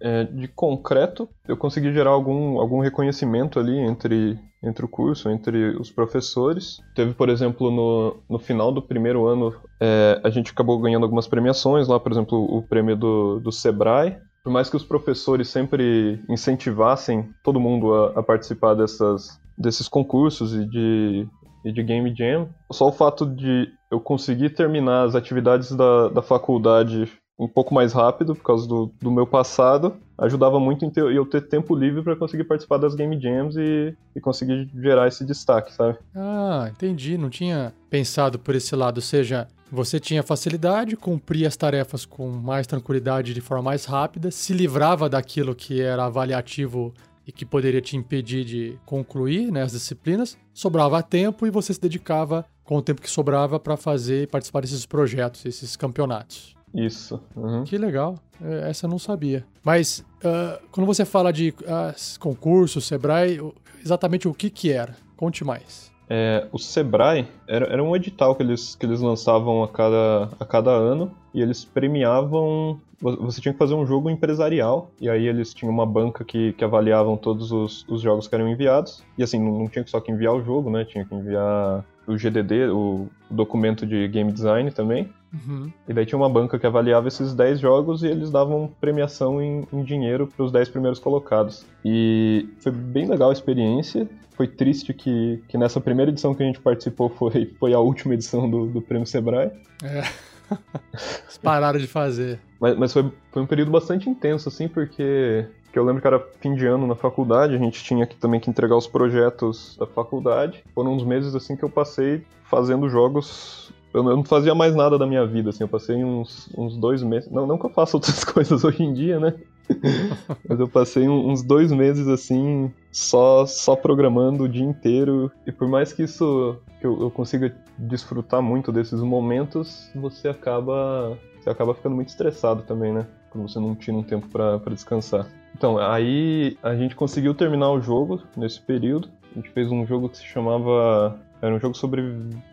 É, 0.00 0.24
de 0.24 0.48
concreto, 0.48 1.28
eu 1.48 1.56
consegui 1.56 1.92
gerar 1.92 2.10
algum, 2.10 2.58
algum 2.58 2.80
reconhecimento 2.80 3.58
ali 3.58 3.78
entre, 3.78 4.38
entre 4.62 4.84
o 4.84 4.88
curso, 4.88 5.30
entre 5.30 5.76
os 5.76 5.90
professores. 5.90 6.78
Teve, 6.94 7.14
por 7.14 7.28
exemplo, 7.28 7.70
no, 7.70 8.16
no 8.28 8.38
final 8.38 8.72
do 8.72 8.82
primeiro 8.82 9.26
ano, 9.26 9.54
é, 9.80 10.20
a 10.22 10.30
gente 10.30 10.50
acabou 10.50 10.78
ganhando 10.78 11.04
algumas 11.04 11.26
premiações 11.26 11.88
lá, 11.88 11.98
por 11.98 12.12
exemplo, 12.12 12.38
o 12.38 12.62
prêmio 12.62 12.96
do, 12.96 13.40
do 13.40 13.52
Sebrae, 13.52 14.18
por 14.42 14.52
mais 14.52 14.68
que 14.68 14.76
os 14.76 14.84
professores 14.84 15.48
sempre 15.48 16.22
incentivassem 16.28 17.30
todo 17.42 17.58
mundo 17.58 17.94
a, 17.94 18.20
a 18.20 18.22
participar 18.22 18.74
dessas, 18.74 19.40
desses 19.56 19.88
concursos 19.88 20.54
e 20.54 20.64
de, 20.66 21.26
e 21.64 21.72
de 21.72 21.82
Game 21.82 22.14
Jam, 22.14 22.48
só 22.70 22.88
o 22.88 22.92
fato 22.92 23.26
de 23.26 23.68
eu 23.90 24.00
conseguir 24.00 24.50
terminar 24.50 25.04
as 25.04 25.14
atividades 25.14 25.72
da, 25.72 26.08
da 26.08 26.22
faculdade 26.22 27.10
um 27.38 27.48
pouco 27.48 27.74
mais 27.74 27.92
rápido 27.92 28.34
por 28.34 28.44
causa 28.44 28.66
do, 28.66 28.92
do 29.00 29.10
meu 29.10 29.26
passado 29.26 29.96
ajudava 30.18 30.60
muito 30.60 30.84
em 30.84 30.90
ter, 30.90 31.02
eu 31.02 31.26
ter 31.26 31.42
tempo 31.42 31.74
livre 31.74 32.02
para 32.02 32.16
conseguir 32.16 32.44
participar 32.44 32.78
das 32.78 32.94
Game 32.94 33.20
Jams 33.20 33.56
e, 33.56 33.94
e 34.14 34.20
conseguir 34.20 34.70
gerar 34.74 35.08
esse 35.08 35.24
destaque, 35.24 35.72
sabe? 35.72 35.98
Ah, 36.14 36.68
entendi. 36.70 37.18
Não 37.18 37.28
tinha 37.28 37.72
pensado 37.90 38.38
por 38.38 38.54
esse 38.54 38.74
lado. 38.76 38.98
Ou 38.98 39.02
seja, 39.02 39.48
você 39.70 39.98
tinha 39.98 40.22
facilidade, 40.22 40.96
cumpria 40.96 41.48
as 41.48 41.56
tarefas 41.56 42.04
com 42.04 42.30
mais 42.30 42.66
tranquilidade 42.66 43.34
de 43.34 43.40
forma 43.40 43.64
mais 43.64 43.84
rápida, 43.84 44.30
se 44.30 44.52
livrava 44.52 45.08
daquilo 45.08 45.54
que 45.54 45.80
era 45.80 46.04
avaliativo 46.04 46.94
e 47.26 47.32
que 47.32 47.44
poderia 47.44 47.80
te 47.80 47.96
impedir 47.96 48.44
de 48.44 48.78
concluir 48.84 49.50
né, 49.50 49.62
as 49.62 49.72
disciplinas, 49.72 50.36
sobrava 50.52 51.02
tempo 51.02 51.46
e 51.46 51.50
você 51.50 51.72
se 51.72 51.80
dedicava 51.80 52.44
com 52.62 52.76
o 52.76 52.82
tempo 52.82 53.00
que 53.00 53.10
sobrava 53.10 53.58
para 53.58 53.76
fazer 53.76 54.22
e 54.22 54.26
participar 54.26 54.60
desses 54.60 54.86
projetos, 54.86 55.44
esses 55.44 55.76
campeonatos. 55.76 56.54
Isso. 56.74 57.20
Uhum. 57.36 57.64
Que 57.64 57.78
legal. 57.78 58.18
É, 58.42 58.70
essa 58.70 58.86
eu 58.86 58.90
não 58.90 58.98
sabia. 58.98 59.46
Mas 59.62 60.00
uh, 60.00 60.66
quando 60.72 60.86
você 60.86 61.04
fala 61.04 61.32
de 61.32 61.50
uh, 61.50 62.18
concurso, 62.18 62.80
Sebrae, 62.80 63.38
exatamente 63.82 64.26
o 64.26 64.34
que 64.34 64.50
que 64.50 64.72
era? 64.72 64.96
Conte 65.16 65.44
mais. 65.44 65.93
É, 66.08 66.46
o 66.52 66.58
Sebrae 66.58 67.26
era, 67.46 67.66
era 67.66 67.82
um 67.82 67.94
edital 67.96 68.34
que 68.34 68.42
eles, 68.42 68.74
que 68.74 68.84
eles 68.84 69.00
lançavam 69.00 69.62
a 69.62 69.68
cada, 69.68 70.28
a 70.38 70.44
cada 70.44 70.70
ano 70.70 71.10
e 71.32 71.40
eles 71.40 71.64
premiavam. 71.64 72.80
Você 73.00 73.40
tinha 73.40 73.52
que 73.52 73.58
fazer 73.58 73.74
um 73.74 73.84
jogo 73.84 74.08
empresarial, 74.08 74.90
e 74.98 75.10
aí 75.10 75.26
eles 75.26 75.52
tinham 75.52 75.72
uma 75.72 75.84
banca 75.84 76.24
que, 76.24 76.54
que 76.54 76.64
avaliavam 76.64 77.18
todos 77.18 77.52
os, 77.52 77.84
os 77.86 78.00
jogos 78.00 78.26
que 78.26 78.34
eram 78.34 78.48
enviados. 78.48 79.04
E 79.18 79.22
assim, 79.22 79.38
não, 79.38 79.58
não 79.58 79.68
tinha 79.68 79.86
só 79.86 80.00
que 80.00 80.10
enviar 80.10 80.34
o 80.34 80.42
jogo, 80.42 80.70
né? 80.70 80.84
Tinha 80.84 81.04
que 81.04 81.14
enviar 81.14 81.84
o 82.06 82.16
GDD, 82.16 82.68
o 82.70 83.08
documento 83.30 83.86
de 83.86 84.06
game 84.08 84.32
design 84.32 84.70
também. 84.70 85.10
Uhum. 85.32 85.72
E 85.88 85.92
daí 85.92 86.06
tinha 86.06 86.18
uma 86.18 86.28
banca 86.28 86.58
que 86.58 86.66
avaliava 86.66 87.08
esses 87.08 87.34
10 87.34 87.58
jogos 87.58 88.02
e 88.02 88.06
eles 88.06 88.30
davam 88.30 88.70
premiação 88.80 89.42
em, 89.42 89.66
em 89.72 89.82
dinheiro 89.82 90.26
para 90.26 90.44
os 90.44 90.52
10 90.52 90.68
primeiros 90.68 90.98
colocados. 90.98 91.66
E 91.84 92.48
foi 92.60 92.70
bem 92.70 93.06
legal 93.08 93.30
a 93.30 93.32
experiência. 93.32 94.08
Foi 94.36 94.46
triste 94.46 94.92
que, 94.92 95.42
que 95.48 95.58
nessa 95.58 95.80
primeira 95.80 96.10
edição 96.10 96.34
que 96.34 96.42
a 96.42 96.46
gente 96.46 96.60
participou 96.60 97.08
foi, 97.08 97.52
foi 97.58 97.74
a 97.74 97.78
última 97.78 98.14
edição 98.14 98.48
do, 98.48 98.66
do 98.66 98.80
Prêmio 98.80 99.06
Sebrae. 99.06 99.50
É. 99.82 100.02
Eles 100.92 101.38
pararam 101.42 101.78
de 101.78 101.86
fazer. 101.86 102.38
Mas, 102.60 102.76
mas 102.76 102.92
foi, 102.92 103.10
foi 103.32 103.42
um 103.42 103.46
período 103.46 103.70
bastante 103.70 104.08
intenso, 104.08 104.48
assim, 104.48 104.68
porque 104.68 105.46
que 105.74 105.78
eu 105.80 105.84
lembro 105.84 106.00
que 106.00 106.06
era 106.06 106.20
fim 106.40 106.54
de 106.54 106.64
ano 106.66 106.86
na 106.86 106.94
faculdade, 106.94 107.52
a 107.52 107.58
gente 107.58 107.82
tinha 107.82 108.06
que, 108.06 108.14
também 108.14 108.38
que 108.38 108.48
entregar 108.48 108.76
os 108.76 108.86
projetos 108.86 109.76
da 109.76 109.84
faculdade. 109.84 110.62
Foram 110.72 110.92
uns 110.92 111.02
meses 111.02 111.34
assim 111.34 111.56
que 111.56 111.64
eu 111.64 111.68
passei 111.68 112.24
fazendo 112.44 112.88
jogos 112.88 113.72
eu 113.92 114.02
não 114.02 114.24
fazia 114.24 114.56
mais 114.56 114.74
nada 114.74 114.98
da 114.98 115.06
minha 115.06 115.24
vida, 115.24 115.50
assim, 115.50 115.62
eu 115.62 115.68
passei 115.68 116.02
uns, 116.02 116.50
uns 116.58 116.76
dois 116.76 117.00
meses, 117.00 117.30
não, 117.30 117.46
não 117.46 117.56
que 117.56 117.64
eu 117.64 117.70
faça 117.70 117.94
outras 117.96 118.24
coisas 118.24 118.64
hoje 118.64 118.82
em 118.82 118.92
dia, 118.92 119.20
né? 119.20 119.34
Mas 120.48 120.58
eu 120.58 120.66
passei 120.66 121.08
uns 121.08 121.44
dois 121.44 121.70
meses, 121.70 122.08
assim, 122.08 122.72
só, 122.90 123.46
só 123.46 123.76
programando 123.76 124.42
o 124.42 124.48
dia 124.48 124.64
inteiro, 124.64 125.30
e 125.46 125.52
por 125.52 125.68
mais 125.68 125.92
que 125.92 126.02
isso, 126.02 126.56
que 126.80 126.86
eu, 126.88 127.02
eu 127.02 127.10
consiga 127.10 127.54
desfrutar 127.78 128.42
muito 128.42 128.72
desses 128.72 129.00
momentos, 129.00 129.88
você 129.94 130.28
acaba, 130.28 131.16
você 131.40 131.48
acaba 131.48 131.72
ficando 131.72 131.94
muito 131.94 132.08
estressado 132.08 132.64
também, 132.64 132.92
né? 132.92 133.06
Quando 133.30 133.48
você 133.48 133.60
não 133.60 133.76
tira 133.76 133.96
um 133.96 134.02
tempo 134.02 134.28
para 134.28 134.58
descansar. 134.70 135.28
Então, 135.54 135.78
aí 135.78 136.56
a 136.62 136.74
gente 136.74 136.96
conseguiu 136.96 137.34
terminar 137.34 137.70
o 137.70 137.80
jogo 137.80 138.22
nesse 138.36 138.60
período. 138.60 139.08
A 139.32 139.34
gente 139.36 139.50
fez 139.50 139.70
um 139.70 139.86
jogo 139.86 140.08
que 140.08 140.18
se 140.18 140.24
chamava. 140.24 141.18
Era 141.40 141.54
um 141.54 141.60
jogo 141.60 141.76
sobre 141.76 142.02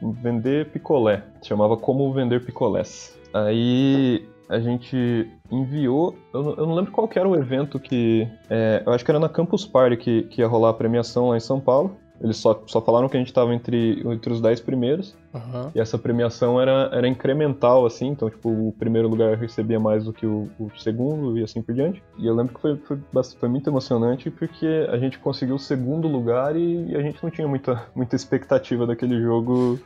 vender 0.01 0.69
picolé. 0.69 1.23
Se 1.41 1.49
chamava 1.49 1.77
Como 1.77 2.11
Vender 2.13 2.43
Picolés. 2.43 3.17
Aí 3.33 4.27
a 4.49 4.59
gente 4.59 5.29
enviou. 5.49 6.15
Eu 6.33 6.55
eu 6.57 6.65
não 6.67 6.75
lembro 6.75 6.91
qual 6.91 7.09
era 7.15 7.27
o 7.27 7.35
evento 7.35 7.79
que. 7.79 8.27
É, 8.49 8.83
eu 8.85 8.91
acho 8.91 9.05
que 9.05 9.11
era 9.11 9.19
na 9.19 9.29
Campus 9.29 9.65
Party 9.65 9.97
que, 9.97 10.23
que 10.23 10.41
ia 10.41 10.47
rolar 10.47 10.69
a 10.69 10.73
premiação 10.73 11.29
lá 11.29 11.37
em 11.37 11.41
São 11.41 11.59
Paulo. 11.59 11.97
Eles 12.23 12.37
só, 12.37 12.61
só 12.67 12.79
falaram 12.79 13.09
que 13.09 13.17
a 13.17 13.19
gente 13.19 13.29
estava 13.29 13.53
entre, 13.53 14.01
entre 14.05 14.31
os 14.31 14.39
10 14.39 14.59
primeiros. 14.59 15.15
Uhum. 15.33 15.71
E 15.73 15.79
essa 15.79 15.97
premiação 15.97 16.61
era, 16.61 16.89
era 16.93 17.07
incremental, 17.07 17.85
assim. 17.85 18.09
Então, 18.09 18.29
tipo, 18.29 18.49
o 18.49 18.73
primeiro 18.77 19.07
lugar 19.07 19.35
recebia 19.37 19.79
mais 19.79 20.05
do 20.05 20.13
que 20.13 20.25
o, 20.25 20.47
o 20.59 20.69
segundo 20.77 21.37
e 21.37 21.43
assim 21.43 21.61
por 21.61 21.73
diante. 21.73 22.01
E 22.17 22.27
eu 22.27 22.35
lembro 22.35 22.53
que 22.53 22.61
foi, 22.61 22.77
foi, 22.77 22.99
foi, 23.39 23.49
muito 23.49 23.69
emocionante 23.69 24.29
porque 24.29 24.87
a 24.89 24.97
gente 24.97 25.17
conseguiu 25.17 25.55
o 25.55 25.59
segundo 25.59 26.07
lugar 26.07 26.55
e, 26.55 26.91
e 26.91 26.95
a 26.95 27.01
gente 27.01 27.21
não 27.23 27.31
tinha 27.31 27.47
muita, 27.47 27.87
muita 27.95 28.15
expectativa 28.15 28.85
daquele 28.85 29.19
jogo 29.19 29.79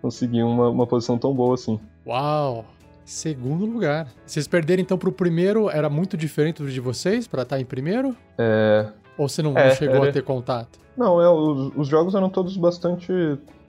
conseguir 0.00 0.42
uma, 0.44 0.68
uma 0.68 0.86
posição 0.86 1.18
tão 1.18 1.34
boa 1.34 1.54
assim. 1.54 1.78
Uau! 2.06 2.64
Segundo 3.04 3.66
lugar. 3.66 4.06
Vocês 4.24 4.46
perderam 4.46 4.80
então 4.80 4.96
pro 4.96 5.10
primeiro, 5.10 5.68
era 5.68 5.90
muito 5.90 6.16
diferente 6.16 6.62
do 6.62 6.70
de 6.70 6.78
vocês 6.78 7.26
para 7.26 7.42
estar 7.42 7.56
tá 7.56 7.60
em 7.60 7.64
primeiro? 7.64 8.14
É. 8.38 8.86
Ou 9.20 9.28
você 9.28 9.42
não, 9.42 9.56
é, 9.56 9.68
não 9.68 9.74
chegou 9.74 9.96
era... 9.96 10.08
a 10.08 10.12
ter 10.12 10.22
contato? 10.22 10.78
Não, 10.96 11.20
é, 11.20 11.28
os, 11.28 11.72
os 11.76 11.88
jogos 11.88 12.14
eram 12.14 12.30
todos 12.30 12.56
bastante 12.56 13.12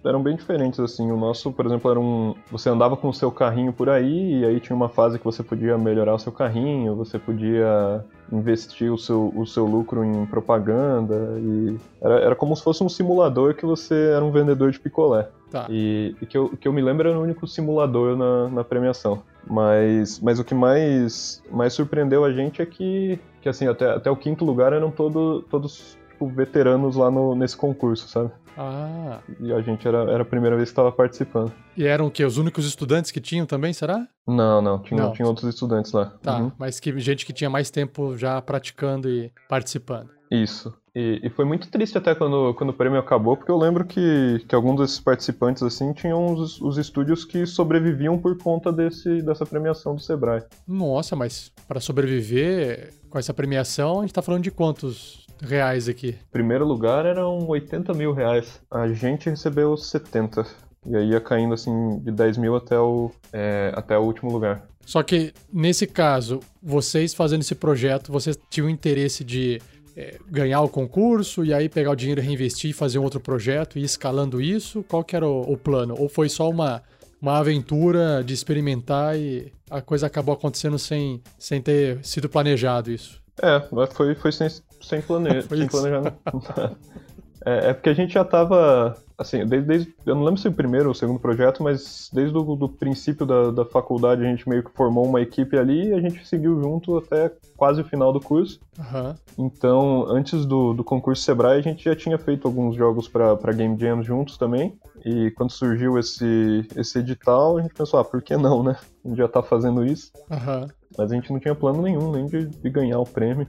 eram 0.03 0.23
bem 0.23 0.35
diferentes, 0.35 0.79
assim. 0.79 1.11
O 1.11 1.17
nosso, 1.17 1.51
por 1.51 1.65
exemplo, 1.65 1.91
era 1.91 1.99
um. 1.99 2.33
Você 2.51 2.69
andava 2.69 2.95
com 2.97 3.09
o 3.09 3.13
seu 3.13 3.31
carrinho 3.31 3.71
por 3.71 3.89
aí, 3.89 4.39
e 4.39 4.45
aí 4.45 4.59
tinha 4.59 4.75
uma 4.75 4.89
fase 4.89 5.19
que 5.19 5.25
você 5.25 5.43
podia 5.43 5.77
melhorar 5.77 6.15
o 6.15 6.19
seu 6.19 6.31
carrinho, 6.31 6.95
você 6.95 7.19
podia 7.19 8.03
investir 8.31 8.91
o 8.91 8.97
seu, 8.97 9.31
o 9.35 9.45
seu 9.45 9.65
lucro 9.65 10.03
em 10.03 10.25
propaganda, 10.25 11.37
e 11.37 11.77
era, 12.01 12.19
era 12.21 12.35
como 12.35 12.55
se 12.55 12.63
fosse 12.63 12.83
um 12.83 12.89
simulador 12.89 13.53
que 13.53 13.65
você 13.65 14.13
era 14.15 14.23
um 14.23 14.31
vendedor 14.31 14.71
de 14.71 14.79
picolé. 14.79 15.27
Tá. 15.51 15.67
E, 15.69 16.15
e 16.21 16.25
que, 16.25 16.37
eu, 16.37 16.49
que 16.49 16.67
eu 16.67 16.71
me 16.71 16.81
lembro 16.81 17.09
era 17.09 17.19
o 17.19 17.21
único 17.21 17.45
simulador 17.45 18.15
na, 18.15 18.47
na 18.47 18.63
premiação. 18.63 19.21
Mas, 19.45 20.19
mas 20.19 20.39
o 20.39 20.43
que 20.43 20.55
mais, 20.55 21.43
mais 21.51 21.73
surpreendeu 21.73 22.23
a 22.23 22.31
gente 22.31 22.61
é 22.61 22.65
que, 22.65 23.19
que 23.41 23.49
assim, 23.49 23.67
até, 23.67 23.89
até 23.89 24.09
o 24.09 24.15
quinto 24.15 24.45
lugar 24.45 24.73
eram 24.73 24.91
todo, 24.91 25.41
todos 25.49 25.97
tipo, 26.21 26.27
veteranos 26.27 26.95
lá 26.95 27.09
no, 27.09 27.35
nesse 27.35 27.57
concurso, 27.57 28.07
sabe? 28.07 28.31
Ah. 28.57 29.19
E 29.39 29.51
a 29.51 29.61
gente 29.61 29.87
era, 29.87 29.99
era 30.11 30.21
a 30.21 30.25
primeira 30.25 30.55
vez 30.55 30.69
que 30.69 30.73
estava 30.73 30.91
participando. 30.91 31.51
E 31.75 31.85
eram 31.85 32.07
o 32.07 32.11
quê? 32.11 32.23
Os 32.23 32.37
únicos 32.37 32.65
estudantes 32.65 33.09
que 33.09 33.19
tinham 33.19 33.45
também, 33.45 33.73
será? 33.73 34.07
Não, 34.27 34.61
não. 34.61 34.79
Tinha, 34.79 35.01
não. 35.01 35.13
tinha 35.13 35.27
outros 35.27 35.53
estudantes 35.53 35.91
lá. 35.91 36.13
Tá, 36.21 36.37
uhum. 36.37 36.51
mas 36.57 36.79
que 36.79 36.97
gente 36.99 37.25
que 37.25 37.33
tinha 37.33 37.49
mais 37.49 37.71
tempo 37.71 38.17
já 38.17 38.41
praticando 38.41 39.09
e 39.09 39.31
participando. 39.49 40.09
Isso. 40.29 40.73
E, 40.95 41.21
e, 41.23 41.29
foi 41.29 41.45
muito 41.45 41.69
triste 41.69 41.97
até 41.97 42.13
quando, 42.13 42.53
quando 42.55 42.71
o 42.71 42.73
prêmio 42.73 42.99
acabou, 42.99 43.37
porque 43.37 43.51
eu 43.51 43.57
lembro 43.57 43.85
que, 43.85 44.43
que 44.45 44.53
alguns 44.53 44.81
desses 44.81 44.99
participantes, 44.99 45.63
assim, 45.63 45.93
tinham 45.93 46.33
os, 46.33 46.59
os 46.59 46.77
estúdios 46.77 47.23
que 47.23 47.45
sobreviviam 47.45 48.17
por 48.17 48.37
conta 48.37 48.73
desse, 48.73 49.21
dessa 49.21 49.45
premiação 49.45 49.95
do 49.95 50.01
Sebrae. 50.01 50.43
Nossa, 50.67 51.15
mas 51.15 51.49
para 51.65 51.79
sobreviver 51.79 52.93
com 53.09 53.17
essa 53.17 53.33
premiação, 53.33 53.99
a 53.99 54.01
gente 54.01 54.13
tá 54.13 54.21
falando 54.21 54.43
de 54.43 54.51
quantos 54.51 55.25
reais 55.41 55.87
aqui? 55.87 56.17
Primeiro 56.29 56.65
lugar 56.65 57.05
eram 57.05 57.47
80 57.47 57.93
mil 57.93 58.13
reais. 58.13 58.61
A 58.69 58.89
gente 58.89 59.29
recebeu 59.29 59.75
70. 59.77 60.45
E 60.85 60.95
aí 60.95 61.09
ia 61.11 61.21
caindo 61.21 61.53
assim 61.53 61.99
de 61.99 62.11
10 62.11 62.37
mil 62.37 62.55
até 62.55 62.77
o, 62.77 63.11
é, 63.31 63.71
até 63.75 63.97
o 63.97 64.01
último 64.01 64.31
lugar. 64.31 64.67
Só 64.85 65.03
que 65.03 65.33
nesse 65.51 65.85
caso, 65.87 66.39
vocês 66.61 67.13
fazendo 67.13 67.41
esse 67.41 67.55
projeto, 67.55 68.11
vocês 68.11 68.37
tinham 68.49 68.69
interesse 68.69 69.23
de 69.23 69.61
é, 70.01 70.17
ganhar 70.27 70.61
o 70.61 70.69
concurso 70.69 71.45
e 71.45 71.53
aí 71.53 71.69
pegar 71.69 71.91
o 71.91 71.95
dinheiro, 71.95 72.21
reinvestir, 72.21 72.73
fazer 72.73 72.97
um 72.97 73.03
outro 73.03 73.19
projeto 73.19 73.77
e 73.77 73.81
ir 73.81 73.85
escalando 73.85 74.41
isso? 74.41 74.83
Qual 74.87 75.03
que 75.03 75.15
era 75.15 75.27
o, 75.27 75.41
o 75.41 75.55
plano? 75.55 75.95
Ou 75.97 76.09
foi 76.09 76.27
só 76.27 76.49
uma, 76.49 76.81
uma 77.21 77.37
aventura 77.37 78.23
de 78.23 78.33
experimentar 78.33 79.15
e 79.15 79.53
a 79.69 79.79
coisa 79.79 80.07
acabou 80.07 80.33
acontecendo 80.33 80.79
sem, 80.79 81.21
sem 81.37 81.61
ter 81.61 82.03
sido 82.03 82.27
planejado 82.27 82.91
isso? 82.91 83.21
É, 83.39 83.61
foi, 83.93 84.15
foi 84.15 84.31
sem, 84.31 84.49
sem, 84.81 85.01
plane... 85.01 85.41
sem 85.47 85.67
planejamento. 85.67 86.17
é, 87.45 87.69
é 87.69 87.73
porque 87.73 87.89
a 87.89 87.93
gente 87.93 88.13
já 88.13 88.21
estava 88.21 88.97
assim, 89.21 89.45
desde, 89.45 89.67
desde, 89.67 89.93
eu 90.05 90.15
não 90.15 90.23
lembro 90.23 90.41
se 90.41 90.47
o 90.47 90.51
primeiro 90.51 90.87
ou 90.87 90.91
o 90.91 90.95
segundo 90.95 91.19
projeto, 91.19 91.63
mas 91.63 92.09
desde 92.11 92.35
o 92.35 92.55
do 92.55 92.67
princípio 92.67 93.25
da, 93.25 93.51
da 93.51 93.65
faculdade 93.65 94.23
a 94.23 94.25
gente 94.25 94.49
meio 94.49 94.63
que 94.63 94.71
formou 94.71 95.05
uma 95.05 95.21
equipe 95.21 95.57
ali 95.57 95.89
e 95.89 95.93
a 95.93 96.01
gente 96.01 96.27
seguiu 96.27 96.61
junto 96.61 96.97
até 96.97 97.31
quase 97.55 97.81
o 97.81 97.85
final 97.85 98.11
do 98.11 98.19
curso. 98.19 98.59
Uhum. 98.79 99.15
Então, 99.37 100.05
antes 100.07 100.45
do, 100.45 100.73
do 100.73 100.83
concurso 100.83 101.21
Sebrae, 101.21 101.59
a 101.59 101.61
gente 101.61 101.83
já 101.85 101.95
tinha 101.95 102.17
feito 102.17 102.47
alguns 102.47 102.75
jogos 102.75 103.07
para 103.07 103.53
Game 103.53 103.79
Jam 103.79 104.01
juntos 104.01 104.37
também. 104.37 104.77
E 105.05 105.31
quando 105.31 105.51
surgiu 105.51 105.97
esse, 105.97 106.67
esse 106.75 106.99
edital, 106.99 107.57
a 107.57 107.61
gente 107.61 107.73
pensou, 107.73 107.99
ah, 107.99 108.03
por 108.03 108.21
que 108.21 108.35
não, 108.35 108.63
né? 108.63 108.75
A 109.05 109.07
gente 109.07 109.17
já 109.17 109.27
tá 109.27 109.41
fazendo 109.43 109.85
isso. 109.85 110.11
Uhum. 110.29 110.67
Mas 110.97 111.11
a 111.11 111.15
gente 111.15 111.31
não 111.31 111.39
tinha 111.39 111.55
plano 111.55 111.81
nenhum, 111.81 112.11
nem 112.11 112.25
de, 112.25 112.45
de 112.45 112.69
ganhar 112.69 112.99
o 112.99 113.05
prêmio. 113.05 113.47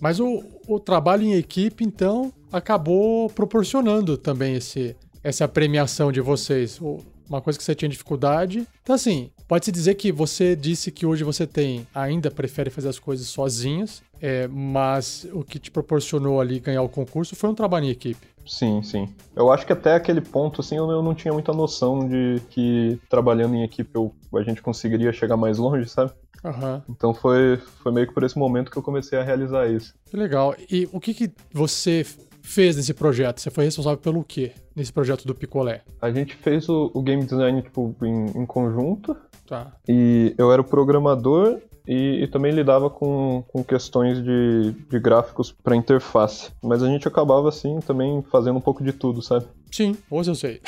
Mas 0.00 0.18
o, 0.18 0.42
o 0.66 0.80
trabalho 0.80 1.22
em 1.22 1.34
equipe, 1.34 1.84
então, 1.84 2.32
acabou 2.52 3.28
proporcionando 3.30 4.16
também 4.16 4.56
esse, 4.56 4.96
essa 5.22 5.46
premiação 5.46 6.10
de 6.10 6.20
vocês. 6.20 6.80
Uma 7.28 7.40
coisa 7.40 7.58
que 7.58 7.64
você 7.64 7.74
tinha 7.74 7.88
dificuldade. 7.88 8.66
Então, 8.82 8.94
assim, 8.94 9.30
pode-se 9.46 9.70
dizer 9.70 9.94
que 9.94 10.10
você 10.10 10.56
disse 10.56 10.90
que 10.90 11.06
hoje 11.06 11.22
você 11.22 11.46
tem, 11.46 11.86
ainda 11.94 12.30
prefere 12.30 12.70
fazer 12.70 12.88
as 12.88 12.98
coisas 12.98 13.28
sozinhas, 13.28 14.02
é, 14.20 14.48
mas 14.48 15.26
o 15.32 15.44
que 15.44 15.58
te 15.58 15.70
proporcionou 15.70 16.40
ali 16.40 16.58
ganhar 16.58 16.82
o 16.82 16.88
concurso 16.88 17.36
foi 17.36 17.48
um 17.48 17.54
trabalho 17.54 17.86
em 17.86 17.90
equipe. 17.90 18.26
Sim, 18.46 18.82
sim. 18.82 19.08
Eu 19.36 19.52
acho 19.52 19.64
que 19.64 19.72
até 19.72 19.94
aquele 19.94 20.20
ponto, 20.20 20.60
assim, 20.60 20.76
eu 20.76 21.02
não 21.02 21.14
tinha 21.14 21.32
muita 21.32 21.52
noção 21.52 22.08
de 22.08 22.42
que 22.50 22.98
trabalhando 23.08 23.54
em 23.54 23.62
equipe 23.62 23.90
eu, 23.94 24.12
a 24.34 24.42
gente 24.42 24.60
conseguiria 24.60 25.12
chegar 25.12 25.36
mais 25.36 25.56
longe, 25.56 25.88
sabe? 25.88 26.10
Uhum. 26.42 26.82
Então 26.88 27.14
foi, 27.14 27.58
foi 27.82 27.92
meio 27.92 28.06
que 28.06 28.14
por 28.14 28.24
esse 28.24 28.38
momento 28.38 28.70
que 28.70 28.76
eu 28.76 28.82
comecei 28.82 29.18
a 29.18 29.22
realizar 29.22 29.68
isso. 29.68 29.94
Que 30.06 30.16
legal. 30.16 30.56
E 30.70 30.88
o 30.90 30.98
que, 30.98 31.14
que 31.14 31.30
você 31.52 32.04
fez 32.42 32.76
nesse 32.76 32.94
projeto? 32.94 33.40
Você 33.40 33.50
foi 33.50 33.64
responsável 33.64 33.98
pelo 33.98 34.24
quê 34.24 34.52
nesse 34.74 34.92
projeto 34.92 35.26
do 35.26 35.34
Picolé? 35.34 35.82
A 36.00 36.10
gente 36.10 36.34
fez 36.34 36.68
o, 36.68 36.90
o 36.94 37.02
game 37.02 37.24
design 37.24 37.62
tipo, 37.62 37.94
em, 38.02 38.42
em, 38.42 38.46
conjunto. 38.46 39.16
Tá. 39.46 39.72
E 39.88 40.34
eu 40.38 40.52
era 40.52 40.62
o 40.62 40.64
programador 40.64 41.60
e, 41.86 42.22
e 42.22 42.26
também 42.28 42.52
lidava 42.52 42.88
com, 42.88 43.44
com 43.48 43.64
questões 43.64 44.22
de, 44.22 44.72
de 44.88 45.00
gráficos 45.00 45.52
para 45.52 45.74
interface. 45.74 46.50
Mas 46.62 46.82
a 46.82 46.88
gente 46.88 47.08
acabava, 47.08 47.48
assim, 47.48 47.80
também 47.80 48.22
fazendo 48.30 48.56
um 48.56 48.60
pouco 48.60 48.84
de 48.84 48.92
tudo, 48.92 49.22
sabe? 49.22 49.46
Sim, 49.72 49.96
hoje 50.10 50.30
eu 50.30 50.34
sei. 50.34 50.60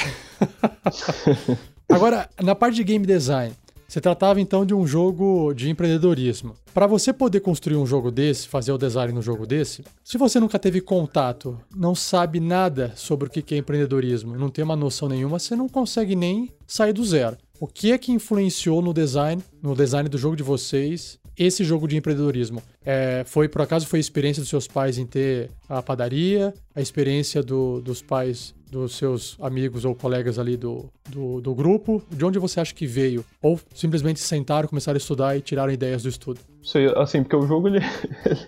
Agora, 1.88 2.28
na 2.42 2.54
parte 2.54 2.76
de 2.76 2.84
game 2.84 3.06
design, 3.06 3.54
se 3.92 4.00
tratava 4.00 4.40
então 4.40 4.64
de 4.64 4.72
um 4.72 4.86
jogo 4.86 5.52
de 5.52 5.68
empreendedorismo. 5.68 6.54
Para 6.72 6.86
você 6.86 7.12
poder 7.12 7.40
construir 7.40 7.76
um 7.76 7.84
jogo 7.84 8.10
desse, 8.10 8.48
fazer 8.48 8.72
o 8.72 8.78
design 8.78 9.12
no 9.12 9.20
jogo 9.20 9.46
desse, 9.46 9.84
se 10.02 10.16
você 10.16 10.40
nunca 10.40 10.58
teve 10.58 10.80
contato, 10.80 11.60
não 11.76 11.94
sabe 11.94 12.40
nada 12.40 12.94
sobre 12.96 13.28
o 13.28 13.30
que 13.30 13.54
é 13.54 13.58
empreendedorismo, 13.58 14.34
não 14.34 14.48
tem 14.48 14.64
uma 14.64 14.74
noção 14.74 15.10
nenhuma, 15.10 15.38
você 15.38 15.54
não 15.54 15.68
consegue 15.68 16.16
nem 16.16 16.48
sair 16.66 16.94
do 16.94 17.04
zero. 17.04 17.36
O 17.60 17.66
que 17.66 17.92
é 17.92 17.98
que 17.98 18.12
influenciou 18.12 18.80
no 18.80 18.94
design, 18.94 19.42
no 19.62 19.76
design 19.76 20.08
do 20.08 20.16
jogo 20.16 20.36
de 20.36 20.42
vocês, 20.42 21.18
esse 21.36 21.62
jogo 21.62 21.86
de 21.86 21.98
empreendedorismo? 21.98 22.62
É, 22.82 23.24
foi 23.26 23.46
por 23.46 23.60
acaso 23.60 23.86
foi 23.86 23.98
a 23.98 24.00
experiência 24.00 24.40
dos 24.40 24.48
seus 24.48 24.66
pais 24.66 24.96
em 24.96 25.04
ter 25.04 25.50
a 25.68 25.82
padaria, 25.82 26.54
a 26.74 26.80
experiência 26.80 27.42
do, 27.42 27.82
dos 27.82 28.00
pais 28.00 28.54
dos 28.72 28.96
seus 28.96 29.36
amigos 29.38 29.84
ou 29.84 29.94
colegas 29.94 30.38
ali 30.38 30.56
do, 30.56 30.86
do, 31.10 31.42
do, 31.42 31.54
grupo? 31.54 32.02
De 32.10 32.24
onde 32.24 32.38
você 32.38 32.58
acha 32.58 32.74
que 32.74 32.86
veio? 32.86 33.22
Ou 33.42 33.60
simplesmente 33.74 34.18
sentaram, 34.18 34.66
começaram 34.66 34.96
a 34.96 34.98
estudar 34.98 35.36
e 35.36 35.42
tiraram 35.42 35.70
ideias 35.70 36.02
do 36.02 36.08
estudo? 36.08 36.40
Sei, 36.62 36.86
assim, 36.96 37.22
porque 37.22 37.36
o 37.36 37.46
jogo 37.46 37.68
ele, 37.68 37.80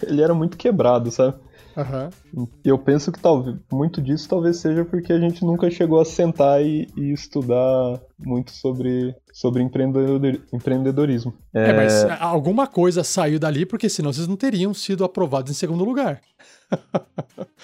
ele 0.03 0.23
era 0.23 0.33
muito 0.33 0.57
quebrado, 0.57 1.11
sabe? 1.11 1.37
Uhum. 1.77 2.47
E 2.65 2.69
eu 2.69 2.79
penso 2.79 3.11
que 3.11 3.19
talvez 3.19 3.57
muito 3.71 4.01
disso 4.01 4.29
talvez 4.29 4.59
seja 4.59 4.85
porque 4.85 5.13
a 5.13 5.19
gente 5.19 5.45
nunca 5.45 5.69
chegou 5.71 6.01
a 6.01 6.05
sentar 6.05 6.65
e, 6.65 6.87
e 6.97 7.13
estudar 7.13 8.01
muito 8.19 8.53
sobre, 8.53 9.15
sobre 9.33 9.63
empreendedor, 9.63 10.41
empreendedorismo. 10.53 11.35
É... 11.53 11.71
é, 11.71 11.73
mas 11.73 12.05
alguma 12.21 12.67
coisa 12.67 13.03
saiu 13.03 13.39
dali, 13.39 13.67
porque 13.67 13.89
senão 13.89 14.13
vocês 14.13 14.29
não 14.29 14.37
teriam 14.37 14.73
sido 14.73 15.05
aprovados 15.05 15.51
em 15.51 15.55
segundo 15.55 15.85
lugar. 15.85 16.21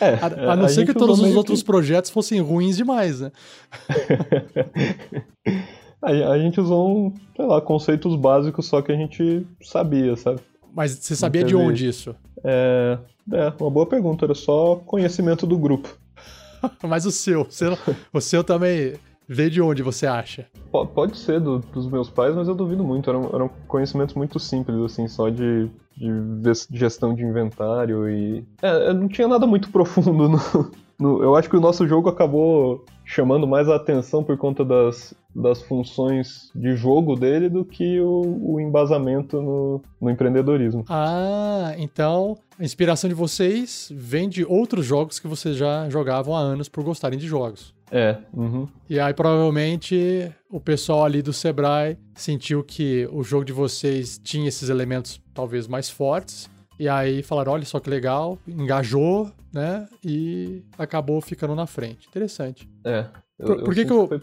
É, 0.01 0.15
a, 0.15 0.53
a 0.53 0.57
não 0.57 0.65
a 0.65 0.69
ser 0.69 0.87
que 0.87 0.95
todos 0.95 1.21
os 1.21 1.37
outros 1.37 1.61
que... 1.61 1.67
projetos 1.67 2.11
fossem 2.11 2.41
ruins 2.41 2.77
demais, 2.77 3.21
né? 3.21 3.33
A, 6.03 6.11
a 6.33 6.39
gente 6.39 6.59
usou, 6.59 6.89
um, 6.89 7.15
sei 7.37 7.45
lá, 7.45 7.61
conceitos 7.61 8.17
básicos 8.17 8.67
só 8.67 8.81
que 8.81 8.91
a 8.91 8.97
gente 8.97 9.47
sabia, 9.63 10.17
sabe? 10.17 10.41
Mas 10.75 10.93
você 10.93 11.15
sabia 11.15 11.45
de 11.45 11.55
onde 11.55 11.87
isso? 11.87 12.15
É, 12.43 12.99
é, 13.33 13.53
uma 13.61 13.71
boa 13.71 13.85
pergunta, 13.85 14.25
era 14.25 14.35
só 14.35 14.77
conhecimento 14.77 15.47
do 15.47 15.59
grupo. 15.59 15.95
Mas 16.83 17.05
o 17.05 17.11
seu, 17.11 17.43
o 17.43 17.51
seu, 17.51 17.77
o 18.13 18.21
seu 18.21 18.43
também 18.43 18.95
veio 19.31 19.51
de 19.51 19.63
onde 19.63 19.83
você 19.83 20.07
acha? 20.07 20.47
Pode 20.73 21.17
ser 21.17 21.41
do, 21.41 21.61
dos 21.61 21.87
meus 21.87 22.11
pais, 22.11 22.35
mas 22.35 22.49
eu 22.49 22.55
duvido 22.55 22.83
muito. 22.83 23.09
Eram, 23.09 23.31
eram 23.33 23.51
conhecimentos 23.69 24.15
muito 24.17 24.41
simples, 24.41 24.77
assim, 24.83 25.07
só 25.07 25.29
de, 25.29 25.71
de 25.97 26.53
gestão 26.73 27.15
de 27.15 27.23
inventário 27.23 28.09
e. 28.09 28.45
É, 28.61 28.93
não 28.93 29.07
tinha 29.07 29.29
nada 29.29 29.47
muito 29.47 29.71
profundo 29.73 30.29
no, 30.29 30.71
no, 30.99 31.23
eu 31.23 31.37
acho 31.37 31.49
que 31.49 31.57
o 31.57 31.61
nosso 31.61 31.87
jogo 31.87 32.09
acabou 32.09 32.85
chamando 33.05 33.47
mais 33.47 33.69
a 33.69 33.77
atenção 33.77 34.23
por 34.23 34.37
conta 34.37 34.65
das, 34.65 35.15
das 35.35 35.63
funções 35.63 36.51
de 36.55 36.77
jogo 36.77 37.17
dele 37.17 37.49
do 37.49 37.65
que 37.65 38.01
o, 38.01 38.55
o 38.55 38.61
embasamento 38.61 39.41
no, 39.41 39.83
no, 40.01 40.11
empreendedorismo. 40.11 40.85
Ah, 40.89 41.75
então 41.77 42.37
a 42.59 42.65
inspiração 42.65 43.09
de 43.09 43.15
vocês 43.15 43.91
vem 43.95 44.29
de 44.29 44.45
outros 44.45 44.87
jogos 44.87 45.19
que 45.19 45.27
vocês 45.27 45.57
já 45.57 45.89
jogavam 45.89 46.37
há 46.37 46.41
anos 46.41 46.69
por 46.69 46.85
gostarem 46.85 47.19
de 47.19 47.27
jogos. 47.27 47.75
É. 47.91 48.17
Uhum. 48.33 48.69
E 48.89 49.01
aí 49.01 49.13
provavelmente 49.13 50.33
o 50.49 50.61
pessoal 50.61 51.05
ali 51.05 51.23
do 51.23 51.33
Sebrae 51.33 51.99
sentiu 52.15 52.63
que 52.63 53.09
o 53.13 53.23
jogo 53.23 53.45
de 53.45 53.53
vocês 53.53 54.21
tinha 54.23 54.49
esses 54.49 54.69
elementos 54.69 55.21
talvez 55.35 55.67
mais 55.67 55.91
fortes 55.91 56.49
e 56.79 56.89
aí 56.89 57.23
falaram, 57.23 57.53
olha 57.53 57.65
só 57.65 57.79
que 57.79 57.91
legal, 57.91 58.39
engajou, 58.49 59.31
né? 59.53 59.87
E 60.03 60.63
acabou 60.79 61.21
ficando 61.21 61.55
na 61.55 61.67
frente. 61.67 62.09
Interessante. 62.09 62.67
É. 62.85 63.05
Eu, 63.39 63.47
por, 63.47 63.65
por 63.65 63.75
que, 63.75 63.85
que 63.85 63.93
eu, 63.93 64.09
por, 64.09 64.21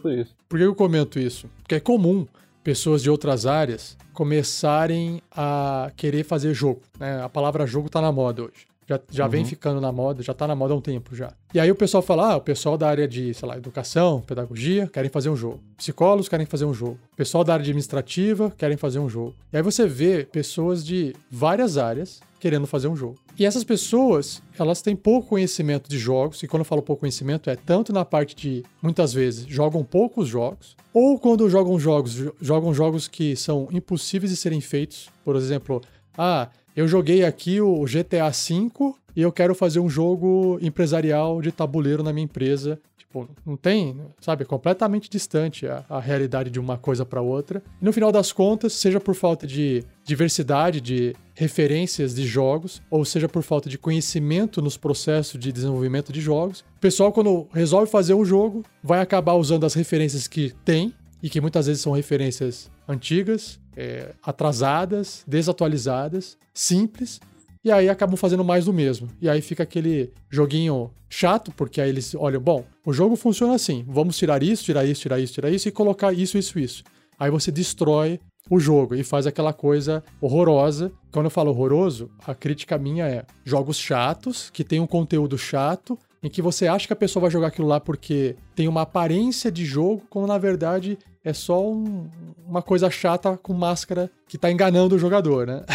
por 0.50 0.58
que 0.58 0.66
eu 0.66 0.74
comento 0.74 1.20
isso? 1.20 1.48
Porque 1.62 1.76
é 1.76 1.80
comum 1.80 2.26
pessoas 2.64 3.02
de 3.04 3.10
outras 3.10 3.46
áreas 3.46 3.96
começarem 4.12 5.22
a 5.32 5.92
querer 5.96 6.24
fazer 6.24 6.54
jogo. 6.54 6.82
Né? 7.00 7.22
A 7.22 7.30
palavra 7.30 7.68
jogo 7.68 7.90
tá 7.90 8.02
na 8.02 8.12
moda 8.12 8.44
hoje. 8.44 8.66
Já, 8.88 9.00
já 9.12 9.26
uhum. 9.26 9.30
vem 9.30 9.46
ficando 9.46 9.82
na 9.82 9.92
moda, 9.92 10.24
já 10.24 10.34
tá 10.34 10.48
na 10.48 10.56
moda 10.56 10.74
há 10.74 10.78
um 10.78 10.82
tempo 10.82 11.14
já. 11.14 11.34
E 11.54 11.60
aí 11.60 11.70
o 11.70 11.76
pessoal 11.76 12.02
fala, 12.02 12.32
ah, 12.32 12.38
o 12.38 12.42
pessoal 12.42 12.78
da 12.78 12.88
área 12.88 13.06
de, 13.06 13.34
sei 13.34 13.48
lá, 13.48 13.58
educação, 13.58 14.22
pedagogia, 14.22 14.88
querem 14.88 15.10
fazer 15.10 15.30
um 15.30 15.36
jogo. 15.36 15.60
Psicólogos 15.76 16.30
querem 16.30 16.46
fazer 16.46 16.64
um 16.64 16.74
jogo. 16.74 16.98
Pessoal 17.16 17.44
da 17.44 17.54
área 17.54 17.64
administrativa 17.64 18.50
querem 18.58 18.78
fazer 18.78 19.00
um 19.00 19.10
jogo. 19.10 19.36
E 19.52 19.58
aí 19.58 19.64
você 19.64 19.86
vê 19.86 20.26
pessoas 20.26 20.86
de 20.86 21.14
várias 21.30 21.78
áreas 21.78 22.22
querendo 22.40 22.66
fazer 22.66 22.88
um 22.88 22.96
jogo. 22.96 23.18
E 23.38 23.46
essas 23.46 23.64
pessoas, 23.64 24.42
elas 24.58 24.82
têm 24.82 24.96
pouco 24.96 25.30
conhecimento 25.30 25.90
de 25.90 25.98
jogos, 25.98 26.42
e 26.42 26.48
quando 26.48 26.62
eu 26.62 26.66
falo 26.66 26.82
pouco 26.82 27.02
conhecimento, 27.02 27.50
é 27.50 27.56
tanto 27.56 27.92
na 27.92 28.06
parte 28.06 28.36
de, 28.36 28.64
muitas 28.82 29.14
vezes, 29.14 29.46
jogam 29.48 29.84
poucos 29.84 30.28
jogos, 30.28 30.76
ou 30.94 31.20
quando 31.20 31.50
jogam 31.50 31.80
jogos, 31.80 32.16
jogam 32.40 32.74
jogos 32.74 33.08
que 33.08 33.36
são 33.36 33.68
impossíveis 33.72 34.32
de 34.32 34.38
serem 34.38 34.62
feitos. 34.62 35.10
Por 35.24 35.36
exemplo, 35.36 35.82
ah, 36.18 36.50
eu 36.78 36.88
joguei 36.88 37.26
aqui 37.26 37.60
o 37.60 37.84
GTA 37.86 38.30
V 38.30 38.94
e 39.16 39.22
eu 39.24 39.32
quero 39.32 39.56
fazer 39.56 39.80
um 39.80 39.90
jogo 39.90 40.60
empresarial 40.62 41.42
de 41.42 41.52
tabuleiro 41.52 42.04
na 42.04 42.14
minha 42.14 42.26
empresa. 42.26 42.80
Tipo, 42.96 43.28
não 43.44 43.58
tem, 43.58 44.00
sabe, 44.22 44.44
é 44.44 44.46
completamente 44.46 45.10
distante 45.10 45.66
a, 45.66 45.84
a 45.90 46.00
realidade 46.00 46.52
de 46.52 46.60
uma 46.60 46.78
coisa 46.78 47.04
para 47.04 47.20
outra. 47.20 47.64
E 47.82 47.84
no 47.84 47.92
final 47.92 48.12
das 48.12 48.32
contas, 48.32 48.74
seja 48.74 49.00
por 49.00 49.16
falta 49.16 49.48
de 49.48 49.84
diversidade 50.04 50.80
de 50.80 51.16
referências 51.34 52.14
de 52.14 52.28
jogos, 52.28 52.80
ou 52.92 53.04
seja 53.04 53.28
por 53.28 53.42
falta 53.42 53.68
de 53.68 53.80
conhecimento 53.80 54.62
nos 54.62 54.78
processos 54.78 55.40
de 55.40 55.52
desenvolvimento 55.52 56.14
de 56.14 56.22
jogos, 56.22 56.60
o 56.60 56.80
pessoal, 56.80 57.12
quando 57.12 57.48
resolve 57.52 57.90
fazer 57.90 58.14
um 58.14 58.24
jogo, 58.24 58.64
vai 58.84 59.02
acabar 59.02 59.34
usando 59.34 59.66
as 59.66 59.74
referências 59.74 60.28
que 60.28 60.54
tem, 60.64 60.94
e 61.22 61.30
que 61.30 61.42
muitas 61.42 61.66
vezes 61.66 61.82
são 61.82 61.92
referências 61.92 62.70
antigas, 62.88 63.60
é, 63.78 64.14
atrasadas, 64.24 65.24
desatualizadas, 65.28 66.36
simples, 66.52 67.22
e 67.64 67.72
aí 67.72 67.88
acabam 67.88 68.18
fazendo 68.18 68.44
mais 68.44 68.66
do 68.66 68.74
mesmo. 68.74 69.08
E 69.22 69.30
aí 69.30 69.42
fica 69.42 69.62
aquele 69.62 70.12
joguinho 70.30 70.90
chato, 71.10 71.52
porque 71.56 71.80
aí 71.80 71.90
eles 71.90 72.16
olham, 72.16 72.42
bom, 72.42 72.66
o 72.84 72.92
jogo 72.92 73.16
funciona 73.16 73.54
assim, 73.54 73.86
vamos 73.88 74.18
tirar 74.18 74.42
isso, 74.42 74.64
tirar 74.64 74.84
isso, 74.86 75.02
tirar 75.02 75.20
isso, 75.20 75.34
tirar 75.34 75.50
isso 75.52 75.68
e 75.68 75.72
colocar 75.72 76.12
isso, 76.12 76.38
isso, 76.38 76.58
isso. 76.58 76.84
Aí 77.20 77.30
você 77.30 77.52
destrói 77.52 78.20
o 78.50 78.60
jogo 78.60 78.96
e 78.96 79.04
faz 79.04 79.28
aquela 79.28 79.54
coisa 79.54 80.04
horrorosa. 80.22 80.92
Quando 81.12 81.26
eu 81.26 81.32
falo 81.32 81.52
horroroso, 81.52 82.10
a 82.26 82.34
crítica 82.34 82.78
minha 82.78 83.06
é 83.06 83.26
jogos 83.44 83.78
chatos, 83.78 84.50
que 84.50 84.64
tem 84.64 84.80
um 84.80 84.88
conteúdo 84.88 85.38
chato, 85.38 85.98
em 86.24 86.30
que 86.30 86.42
você 86.42 86.68
acha 86.68 86.88
que 86.88 86.94
a 86.94 86.98
pessoa 86.98 87.22
vai 87.22 87.32
jogar 87.32 87.48
aquilo 87.48 87.68
lá 87.68 87.80
porque 87.80 88.36
tem 88.56 88.68
uma 88.68 88.82
aparência 88.82 89.52
de 89.52 89.66
jogo, 89.66 90.04
quando 90.10 90.28
na 90.28 90.38
verdade 90.38 90.98
é 91.28 91.34
só 91.34 91.62
um, 91.62 92.10
uma 92.48 92.62
coisa 92.62 92.90
chata 92.90 93.36
com 93.36 93.54
máscara 93.54 94.10
que 94.30 94.38
tá 94.38 94.50
enganando 94.50 94.96
o 94.96 95.00
jogador, 95.00 95.46
né? 95.46 95.66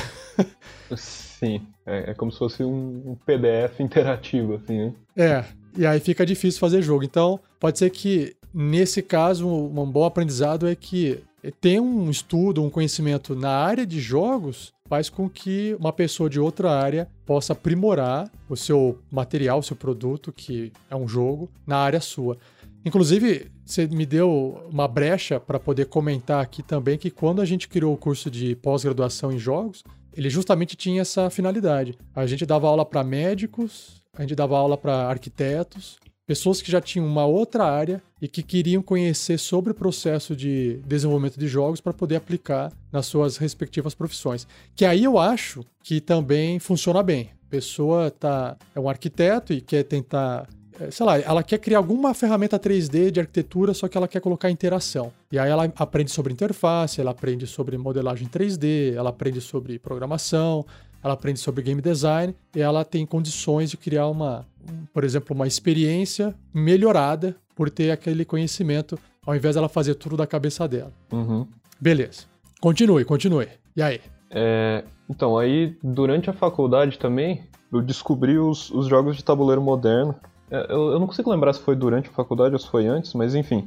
Sim, 0.96 1.60
é, 1.84 2.10
é, 2.10 2.14
como 2.14 2.32
se 2.32 2.38
fosse 2.38 2.64
um, 2.64 3.14
PDF 3.26 3.80
interativo, 3.80 4.54
assim, 4.54 4.78
né? 4.78 4.94
É, 5.14 5.44
e 5.76 5.84
aí 5.84 6.00
fica 6.00 6.24
difícil 6.24 6.58
fazer 6.58 6.80
jogo. 6.80 7.04
Então, 7.04 7.38
pode 7.60 7.78
ser 7.78 7.90
que 7.90 8.34
nesse 8.54 9.02
caso, 9.02 9.46
um 9.46 9.90
bom 9.90 10.06
aprendizado 10.06 10.66
é 10.66 10.74
que 10.74 11.22
ter 11.60 11.78
um 11.80 12.08
estudo, 12.08 12.62
um 12.62 12.70
conhecimento 12.70 13.34
na 13.36 13.50
área 13.50 13.84
de 13.84 14.00
jogos 14.00 14.72
faz 14.88 15.10
com 15.10 15.28
que 15.28 15.76
uma 15.78 15.92
pessoa 15.92 16.30
de 16.30 16.40
outra 16.40 16.70
área 16.70 17.08
possa 17.26 17.52
aprimorar 17.52 18.30
o 18.48 18.56
seu 18.56 18.98
material, 19.10 19.58
o 19.58 19.62
seu 19.62 19.76
produto, 19.76 20.32
que 20.32 20.72
é 20.88 20.96
um 20.96 21.06
jogo, 21.06 21.50
na 21.66 21.76
área 21.76 22.00
sua. 22.00 22.38
Inclusive, 22.84 23.51
você 23.72 23.86
me 23.86 24.04
deu 24.04 24.62
uma 24.70 24.86
brecha 24.86 25.40
para 25.40 25.58
poder 25.58 25.86
comentar 25.86 26.42
aqui 26.42 26.62
também 26.62 26.98
que 26.98 27.10
quando 27.10 27.40
a 27.40 27.44
gente 27.44 27.66
criou 27.66 27.94
o 27.94 27.96
curso 27.96 28.30
de 28.30 28.54
pós-graduação 28.56 29.32
em 29.32 29.38
jogos, 29.38 29.82
ele 30.14 30.28
justamente 30.28 30.76
tinha 30.76 31.00
essa 31.00 31.30
finalidade. 31.30 31.96
A 32.14 32.26
gente 32.26 32.44
dava 32.44 32.68
aula 32.68 32.84
para 32.84 33.02
médicos, 33.02 34.02
a 34.14 34.22
gente 34.22 34.34
dava 34.34 34.58
aula 34.58 34.76
para 34.76 35.08
arquitetos, 35.08 35.96
pessoas 36.26 36.60
que 36.60 36.70
já 36.70 36.82
tinham 36.82 37.06
uma 37.06 37.24
outra 37.24 37.64
área 37.64 38.02
e 38.20 38.28
que 38.28 38.42
queriam 38.42 38.82
conhecer 38.82 39.38
sobre 39.38 39.72
o 39.72 39.74
processo 39.74 40.36
de 40.36 40.78
desenvolvimento 40.86 41.38
de 41.38 41.48
jogos 41.48 41.80
para 41.80 41.94
poder 41.94 42.16
aplicar 42.16 42.70
nas 42.92 43.06
suas 43.06 43.38
respectivas 43.38 43.94
profissões. 43.94 44.46
Que 44.76 44.84
aí 44.84 45.04
eu 45.04 45.18
acho 45.18 45.64
que 45.82 45.98
também 45.98 46.58
funciona 46.58 47.02
bem. 47.02 47.30
A 47.46 47.50
pessoa 47.50 48.10
tá, 48.10 48.56
é 48.74 48.80
um 48.80 48.88
arquiteto 48.88 49.52
e 49.52 49.62
quer 49.62 49.82
tentar 49.82 50.46
sei 50.90 51.06
lá, 51.06 51.18
ela 51.18 51.42
quer 51.42 51.58
criar 51.58 51.78
alguma 51.78 52.14
ferramenta 52.14 52.58
3D 52.58 53.10
de 53.10 53.20
arquitetura, 53.20 53.74
só 53.74 53.88
que 53.88 53.96
ela 53.96 54.08
quer 54.08 54.20
colocar 54.20 54.50
interação. 54.50 55.12
E 55.30 55.38
aí 55.38 55.50
ela 55.50 55.70
aprende 55.76 56.10
sobre 56.10 56.32
interface, 56.32 57.00
ela 57.00 57.10
aprende 57.10 57.46
sobre 57.46 57.76
modelagem 57.78 58.28
3D, 58.28 58.94
ela 58.94 59.10
aprende 59.10 59.40
sobre 59.40 59.78
programação, 59.78 60.64
ela 61.02 61.14
aprende 61.14 61.40
sobre 61.40 61.62
game 61.62 61.80
design 61.82 62.34
e 62.54 62.60
ela 62.60 62.84
tem 62.84 63.04
condições 63.04 63.70
de 63.70 63.76
criar 63.76 64.08
uma, 64.08 64.46
por 64.92 65.04
exemplo, 65.04 65.34
uma 65.34 65.46
experiência 65.46 66.34
melhorada 66.54 67.34
por 67.56 67.68
ter 67.68 67.90
aquele 67.90 68.24
conhecimento, 68.24 68.98
ao 69.26 69.34
invés 69.34 69.54
dela 69.54 69.68
fazer 69.68 69.94
tudo 69.96 70.16
da 70.16 70.26
cabeça 70.26 70.66
dela. 70.68 70.92
Uhum. 71.12 71.46
Beleza. 71.80 72.24
Continue, 72.60 73.04
continue. 73.04 73.48
E 73.76 73.82
aí? 73.82 74.00
É, 74.30 74.84
então, 75.08 75.36
aí 75.36 75.76
durante 75.82 76.30
a 76.30 76.32
faculdade 76.32 76.98
também, 76.98 77.42
eu 77.72 77.82
descobri 77.82 78.38
os, 78.38 78.70
os 78.70 78.86
jogos 78.86 79.16
de 79.16 79.24
tabuleiro 79.24 79.60
moderno. 79.60 80.14
É, 80.52 80.66
eu, 80.68 80.92
eu, 80.92 81.00
não 81.00 81.06
consigo 81.06 81.30
lembrar 81.30 81.54
se 81.54 81.60
foi 81.60 81.74
durante 81.74 82.10
a 82.10 82.12
faculdade 82.12 82.52
ou 82.54 82.58
se 82.58 82.68
foi 82.68 82.86
antes, 82.86 83.14
mas 83.14 83.34
enfim. 83.34 83.66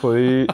Foi. 0.00 0.44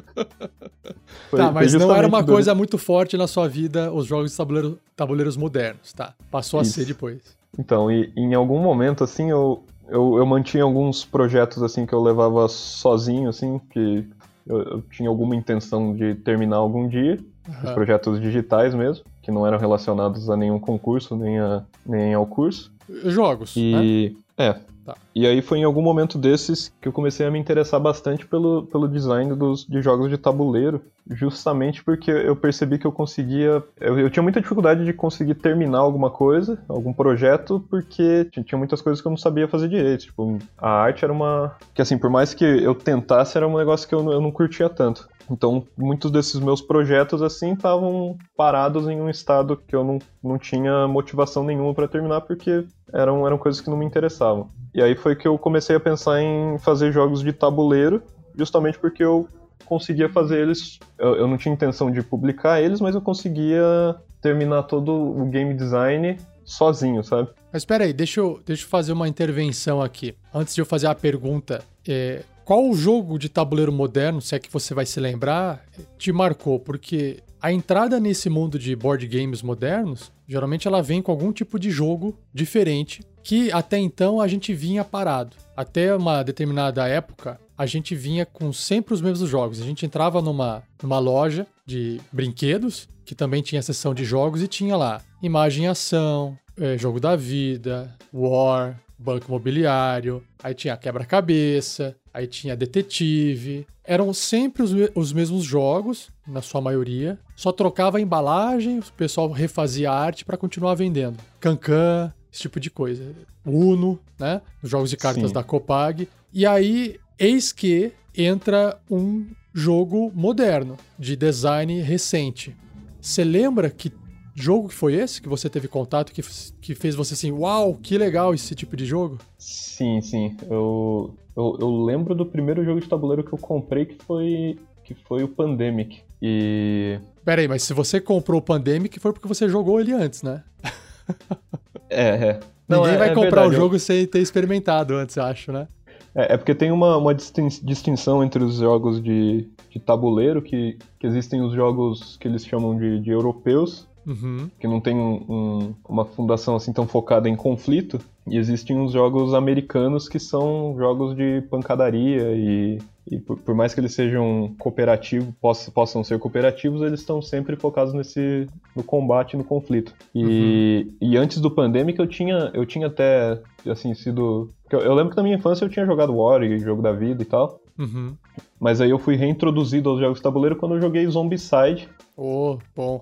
foi 1.28 1.38
tá, 1.38 1.52
mas 1.52 1.74
não 1.74 1.94
era 1.94 2.08
uma 2.08 2.22
durante... 2.22 2.34
coisa 2.36 2.54
muito 2.54 2.78
forte 2.78 3.14
na 3.18 3.26
sua 3.26 3.46
vida 3.46 3.92
os 3.92 4.06
jogos 4.06 4.30
de 4.30 4.36
tabuleiro, 4.36 4.78
tabuleiros 4.96 5.36
modernos, 5.36 5.92
tá? 5.92 6.14
Passou 6.30 6.62
Isso. 6.62 6.70
a 6.70 6.74
ser 6.74 6.86
depois. 6.86 7.20
Então, 7.58 7.92
e 7.92 8.10
em 8.16 8.32
algum 8.32 8.60
momento, 8.60 9.04
assim, 9.04 9.30
eu, 9.30 9.62
eu, 9.86 10.16
eu 10.16 10.24
mantinha 10.24 10.64
alguns 10.64 11.04
projetos 11.04 11.62
assim 11.62 11.84
que 11.84 11.92
eu 11.92 12.02
levava 12.02 12.48
sozinho, 12.48 13.28
assim, 13.28 13.60
que 13.70 14.08
eu, 14.46 14.62
eu 14.62 14.82
tinha 14.90 15.10
alguma 15.10 15.36
intenção 15.36 15.94
de 15.94 16.14
terminar 16.14 16.56
algum 16.56 16.88
dia, 16.88 17.18
uhum. 17.46 17.54
os 17.62 17.70
projetos 17.72 18.18
digitais 18.18 18.74
mesmo, 18.74 19.04
que 19.20 19.30
não 19.30 19.46
eram 19.46 19.58
relacionados 19.58 20.30
a 20.30 20.36
nenhum 20.36 20.58
concurso, 20.58 21.14
nem, 21.14 21.38
a, 21.38 21.62
nem 21.84 22.14
ao 22.14 22.24
curso. 22.24 22.72
Jogos. 23.04 23.54
E. 23.54 24.14
Né? 24.16 24.21
É, 24.36 24.58
Tá. 24.84 24.96
E 25.14 25.26
aí 25.26 25.40
foi 25.40 25.58
em 25.58 25.64
algum 25.64 25.82
momento 25.82 26.18
desses 26.18 26.72
que 26.80 26.88
eu 26.88 26.92
comecei 26.92 27.24
a 27.24 27.30
me 27.30 27.38
interessar 27.38 27.78
bastante 27.78 28.26
pelo, 28.26 28.66
pelo 28.66 28.88
design 28.88 29.34
dos, 29.34 29.64
de 29.64 29.80
jogos 29.80 30.10
de 30.10 30.18
tabuleiro, 30.18 30.82
justamente 31.08 31.84
porque 31.84 32.10
eu 32.10 32.34
percebi 32.34 32.78
que 32.78 32.86
eu 32.86 32.90
conseguia. 32.90 33.62
Eu, 33.80 33.98
eu 33.98 34.10
tinha 34.10 34.22
muita 34.22 34.40
dificuldade 34.40 34.84
de 34.84 34.92
conseguir 34.92 35.34
terminar 35.36 35.78
alguma 35.78 36.10
coisa, 36.10 36.58
algum 36.68 36.92
projeto, 36.92 37.64
porque 37.70 38.28
tinha 38.44 38.58
muitas 38.58 38.82
coisas 38.82 39.00
que 39.00 39.06
eu 39.06 39.10
não 39.10 39.16
sabia 39.16 39.46
fazer 39.46 39.68
direito. 39.68 40.06
Tipo, 40.06 40.38
a 40.58 40.70
arte 40.70 41.04
era 41.04 41.12
uma. 41.12 41.56
Que 41.74 41.82
assim, 41.82 41.96
por 41.96 42.10
mais 42.10 42.34
que 42.34 42.44
eu 42.44 42.74
tentasse, 42.74 43.36
era 43.36 43.46
um 43.46 43.56
negócio 43.56 43.88
que 43.88 43.94
eu, 43.94 44.10
eu 44.10 44.20
não 44.20 44.32
curtia 44.32 44.68
tanto. 44.68 45.08
Então, 45.30 45.64
muitos 45.76 46.10
desses 46.10 46.40
meus 46.40 46.60
projetos, 46.60 47.22
assim, 47.22 47.52
estavam 47.52 48.16
parados 48.36 48.88
em 48.88 49.00
um 49.00 49.08
estado 49.08 49.56
que 49.56 49.74
eu 49.74 49.84
não, 49.84 49.98
não 50.22 50.38
tinha 50.38 50.86
motivação 50.88 51.44
nenhuma 51.44 51.74
para 51.74 51.88
terminar, 51.88 52.22
porque 52.22 52.64
eram, 52.92 53.26
eram 53.26 53.38
coisas 53.38 53.60
que 53.60 53.70
não 53.70 53.76
me 53.76 53.86
interessavam. 53.86 54.50
E 54.74 54.82
aí 54.82 54.94
foi 54.94 55.14
que 55.14 55.26
eu 55.26 55.38
comecei 55.38 55.76
a 55.76 55.80
pensar 55.80 56.20
em 56.20 56.58
fazer 56.58 56.92
jogos 56.92 57.22
de 57.22 57.32
tabuleiro, 57.32 58.02
justamente 58.36 58.78
porque 58.78 59.04
eu 59.04 59.28
conseguia 59.64 60.08
fazer 60.08 60.40
eles. 60.40 60.78
Eu, 60.98 61.14
eu 61.16 61.28
não 61.28 61.36
tinha 61.36 61.54
intenção 61.54 61.90
de 61.90 62.02
publicar 62.02 62.60
eles, 62.60 62.80
mas 62.80 62.94
eu 62.94 63.00
conseguia 63.00 63.96
terminar 64.20 64.64
todo 64.64 64.92
o 64.92 65.24
game 65.26 65.54
design 65.54 66.16
sozinho, 66.44 67.02
sabe? 67.02 67.28
Mas 67.52 67.62
espera 67.62 67.84
aí, 67.84 67.92
deixa 67.92 68.20
eu, 68.20 68.40
deixa 68.44 68.64
eu 68.64 68.68
fazer 68.68 68.92
uma 68.92 69.08
intervenção 69.08 69.80
aqui. 69.80 70.14
Antes 70.34 70.54
de 70.54 70.60
eu 70.60 70.66
fazer 70.66 70.86
a 70.86 70.94
pergunta, 70.94 71.62
é, 71.86 72.22
qual 72.44 72.72
jogo 72.74 73.18
de 73.18 73.28
tabuleiro 73.28 73.72
moderno, 73.72 74.20
se 74.20 74.34
é 74.34 74.38
que 74.38 74.52
você 74.52 74.74
vai 74.74 74.86
se 74.86 74.98
lembrar, 75.00 75.64
te 75.98 76.12
marcou? 76.12 76.58
Porque 76.58 77.22
a 77.40 77.52
entrada 77.52 77.98
nesse 77.98 78.28
mundo 78.30 78.58
de 78.58 78.74
board 78.76 79.06
games 79.06 79.42
modernos, 79.42 80.12
geralmente 80.28 80.68
ela 80.68 80.82
vem 80.82 81.02
com 81.02 81.10
algum 81.10 81.32
tipo 81.32 81.58
de 81.58 81.70
jogo 81.70 82.16
diferente 82.32 83.02
que 83.22 83.52
até 83.52 83.78
então 83.78 84.20
a 84.20 84.26
gente 84.26 84.52
vinha 84.52 84.84
parado. 84.84 85.36
Até 85.56 85.94
uma 85.94 86.22
determinada 86.22 86.86
época, 86.88 87.40
a 87.56 87.66
gente 87.66 87.94
vinha 87.94 88.26
com 88.26 88.52
sempre 88.52 88.94
os 88.94 89.00
mesmos 89.00 89.28
jogos. 89.28 89.60
A 89.60 89.64
gente 89.64 89.86
entrava 89.86 90.20
numa, 90.20 90.62
numa 90.82 90.98
loja 90.98 91.46
de 91.64 92.00
brinquedos, 92.12 92.88
que 93.04 93.14
também 93.14 93.42
tinha 93.42 93.62
seção 93.62 93.94
de 93.94 94.04
jogos, 94.04 94.42
e 94.42 94.48
tinha 94.48 94.76
lá 94.76 95.00
imagem 95.22 95.64
e 95.64 95.68
ação, 95.68 96.36
é, 96.58 96.76
jogo 96.76 96.98
da 96.98 97.14
vida, 97.14 97.96
War, 98.12 98.80
banco 98.98 99.26
imobiliário, 99.28 100.22
aí 100.42 100.54
tinha 100.54 100.76
quebra-cabeça, 100.76 101.94
aí 102.12 102.26
tinha 102.26 102.56
detetive. 102.56 103.66
Eram 103.84 104.12
sempre 104.12 104.62
os, 104.62 104.72
os, 104.94 105.12
mesmos 105.12 105.44
jogos, 105.44 106.08
na 106.26 106.40
sua 106.40 106.60
maioria. 106.60 107.18
Só 107.34 107.50
trocava 107.50 107.98
a 107.98 108.00
embalagem, 108.00 108.78
o 108.78 108.92
pessoal 108.92 109.30
refazia 109.30 109.90
a 109.90 109.98
arte 109.98 110.24
para 110.24 110.36
continuar 110.36 110.74
vendendo. 110.74 111.18
Cancan, 111.40 112.12
esse 112.32 112.42
tipo 112.42 112.60
de 112.60 112.70
coisa. 112.70 113.14
Uno, 113.44 113.98
né? 114.18 114.40
Os 114.62 114.70
jogos 114.70 114.90
de 114.90 114.96
cartas 114.96 115.28
Sim. 115.28 115.34
da 115.34 115.42
Copag. 115.42 116.08
E 116.32 116.46
aí, 116.46 116.96
eis 117.18 117.52
que 117.52 117.92
entra 118.16 118.78
um 118.90 119.26
jogo 119.52 120.10
moderno, 120.14 120.78
de 120.98 121.16
design 121.16 121.80
recente. 121.82 122.56
Você 123.00 123.24
lembra 123.24 123.68
que 123.68 123.92
jogo 124.34 124.68
que 124.68 124.74
foi 124.74 124.94
esse 124.94 125.20
que 125.20 125.28
você 125.28 125.48
teve 125.48 125.68
contato 125.68 126.12
que, 126.12 126.22
que 126.60 126.74
fez 126.74 126.94
você 126.94 127.14
assim, 127.14 127.30
uau, 127.30 127.74
que 127.74 127.98
legal 127.98 128.32
esse 128.32 128.54
tipo 128.54 128.76
de 128.76 128.86
jogo? 128.86 129.18
Sim, 129.36 130.00
sim. 130.00 130.36
Eu, 130.48 131.14
eu, 131.36 131.56
eu 131.60 131.84
lembro 131.84 132.14
do 132.14 132.26
primeiro 132.26 132.64
jogo 132.64 132.80
de 132.80 132.88
tabuleiro 132.88 133.24
que 133.24 133.32
eu 133.32 133.38
comprei 133.38 133.86
que 133.86 133.96
foi, 134.04 134.58
que 134.84 134.94
foi 134.94 135.22
o 135.22 135.28
Pandemic. 135.28 136.00
E. 136.20 136.98
Pera 137.24 137.40
aí, 137.40 137.48
mas 137.48 137.62
se 137.62 137.72
você 137.72 138.00
comprou 138.00 138.40
o 138.40 138.44
Pandemic 138.44 138.98
foi 139.00 139.12
porque 139.12 139.28
você 139.28 139.48
jogou 139.48 139.80
ele 139.80 139.92
antes, 139.92 140.22
né? 140.22 140.42
é, 141.88 142.08
é. 142.08 142.40
Não, 142.68 142.80
Ninguém 142.80 142.94
é, 142.94 142.98
vai 142.98 143.10
é 143.10 143.14
comprar 143.14 143.42
verdade, 143.42 143.56
o 143.56 143.58
jogo 143.58 143.78
sem 143.78 144.06
ter 144.06 144.20
experimentado 144.20 144.94
antes, 144.94 145.16
eu 145.16 145.24
acho, 145.24 145.52
né? 145.52 145.68
É, 146.14 146.34
é 146.34 146.36
porque 146.36 146.54
tem 146.54 146.70
uma, 146.70 146.96
uma 146.96 147.14
distinção 147.14 148.22
entre 148.22 148.42
os 148.42 148.56
jogos 148.56 149.02
de, 149.02 149.48
de 149.70 149.80
tabuleiro, 149.80 150.42
que, 150.42 150.78
que 150.98 151.06
existem 151.06 151.40
os 151.42 151.54
jogos 151.54 152.16
que 152.18 152.28
eles 152.28 152.44
chamam 152.44 152.76
de, 152.78 153.00
de 153.00 153.10
europeus, 153.10 153.88
Uhum. 154.04 154.50
que 154.58 154.66
não 154.66 154.80
tem 154.80 154.96
um, 154.96 155.24
um, 155.28 155.74
uma 155.88 156.04
fundação 156.04 156.56
assim 156.56 156.72
tão 156.72 156.88
focada 156.88 157.28
em 157.28 157.36
conflito. 157.36 158.00
E 158.26 158.36
existem 158.36 158.80
os 158.80 158.92
jogos 158.92 159.34
americanos 159.34 160.08
que 160.08 160.18
são 160.18 160.74
jogos 160.78 161.16
de 161.16 161.42
pancadaria 161.50 162.32
e, 162.32 162.78
e 163.10 163.18
por, 163.18 163.36
por, 163.38 163.54
mais 163.54 163.74
que 163.74 163.80
eles 163.80 163.94
sejam 163.94 164.54
cooperativos, 164.58 165.34
possam, 165.40 165.74
possam 165.74 166.04
ser 166.04 166.18
cooperativos, 166.18 166.82
eles 166.82 167.00
estão 167.00 167.20
sempre 167.20 167.56
focados 167.56 167.92
nesse 167.92 168.46
no 168.76 168.84
combate, 168.84 169.36
no 169.36 169.42
conflito. 169.42 169.92
E, 170.14 170.22
uhum. 170.22 170.96
e 171.00 171.16
antes 171.16 171.38
do 171.38 171.50
Pandemic 171.50 171.98
eu 171.98 172.06
tinha 172.06 172.50
eu 172.54 172.64
tinha 172.64 172.86
até 172.86 173.40
assim 173.66 173.92
sido 173.94 174.52
eu, 174.70 174.80
eu, 174.80 174.94
lembro 174.94 175.10
que 175.10 175.16
na 175.16 175.22
minha 175.22 175.36
infância 175.36 175.64
eu 175.64 175.68
tinha 175.68 175.84
jogado 175.84 176.14
War, 176.14 176.42
jogo 176.58 176.80
da 176.80 176.92
vida 176.92 177.22
e 177.22 177.26
tal. 177.26 177.60
Uhum. 177.78 178.16
Mas 178.60 178.80
aí 178.80 178.90
eu 178.90 178.98
fui 178.98 179.16
reintroduzido 179.16 179.90
aos 179.90 180.00
jogos 180.00 180.18
de 180.18 180.22
tabuleiro 180.22 180.56
quando 180.56 180.76
eu 180.76 180.80
joguei 180.80 181.06
Zombicide. 181.06 181.88
Oh, 182.16 182.58
bom. 182.74 183.00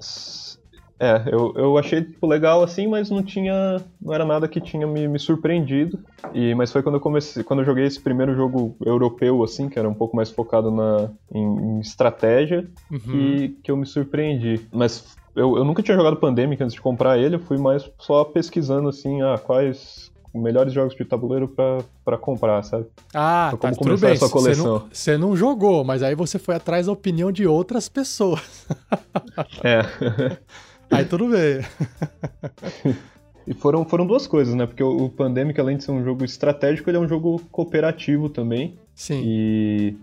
É, 1.00 1.22
eu, 1.32 1.54
eu 1.56 1.78
achei 1.78 2.02
tipo, 2.02 2.26
legal 2.26 2.62
assim, 2.62 2.86
mas 2.86 3.08
não 3.08 3.22
tinha. 3.22 3.82
não 4.00 4.12
era 4.12 4.22
nada 4.22 4.46
que 4.46 4.60
tinha 4.60 4.86
me, 4.86 5.08
me 5.08 5.18
surpreendido. 5.18 5.98
E, 6.34 6.54
mas 6.54 6.70
foi 6.70 6.82
quando 6.82 6.96
eu 6.96 7.00
comecei. 7.00 7.42
Quando 7.42 7.60
eu 7.60 7.64
joguei 7.64 7.86
esse 7.86 7.98
primeiro 7.98 8.34
jogo 8.34 8.76
europeu, 8.84 9.42
assim, 9.42 9.70
que 9.70 9.78
era 9.78 9.88
um 9.88 9.94
pouco 9.94 10.14
mais 10.14 10.30
focado 10.30 10.70
na, 10.70 11.10
em, 11.34 11.42
em 11.42 11.80
estratégia, 11.80 12.68
uhum. 12.90 12.98
que, 12.98 13.48
que 13.62 13.70
eu 13.70 13.78
me 13.78 13.86
surpreendi. 13.86 14.60
Mas 14.70 15.16
eu, 15.34 15.56
eu 15.56 15.64
nunca 15.64 15.82
tinha 15.82 15.96
jogado 15.96 16.18
Pandemic 16.18 16.62
antes 16.62 16.74
de 16.74 16.82
comprar 16.82 17.16
ele, 17.16 17.36
eu 17.36 17.40
fui 17.40 17.56
mais 17.56 17.90
só 17.98 18.22
pesquisando 18.22 18.90
assim, 18.90 19.22
ah, 19.22 19.38
quais 19.38 20.10
melhores 20.34 20.72
jogos 20.72 20.94
de 20.94 21.04
tabuleiro 21.04 21.48
para 21.48 22.18
comprar, 22.18 22.62
sabe? 22.62 22.86
Ah, 23.14 23.52
tá, 23.58 23.72
tudo 23.72 23.96
bem. 23.96 24.16
Você 24.16 24.54
não, 24.54 24.88
você 24.92 25.18
não 25.18 25.34
jogou, 25.34 25.82
mas 25.82 26.02
aí 26.02 26.14
você 26.14 26.38
foi 26.38 26.54
atrás 26.54 26.86
da 26.86 26.92
opinião 26.92 27.32
de 27.32 27.46
outras 27.46 27.88
pessoas. 27.88 28.66
é. 29.64 30.36
Aí 30.90 31.04
tudo 31.04 31.28
bem. 31.28 31.60
E 33.46 33.54
foram, 33.54 33.84
foram 33.84 34.06
duas 34.06 34.28
coisas, 34.28 34.54
né? 34.54 34.64
Porque 34.64 34.82
o, 34.82 35.08
Pandemic, 35.08 35.60
além 35.60 35.76
de 35.76 35.82
ser 35.82 35.90
um 35.90 36.04
jogo 36.04 36.24
estratégico, 36.24 36.88
ele 36.88 36.98
é 36.98 37.00
um 37.00 37.08
jogo 37.08 37.40
cooperativo 37.50 38.28
também. 38.28 38.76
Sim. 38.94 39.22
E, 39.24 39.96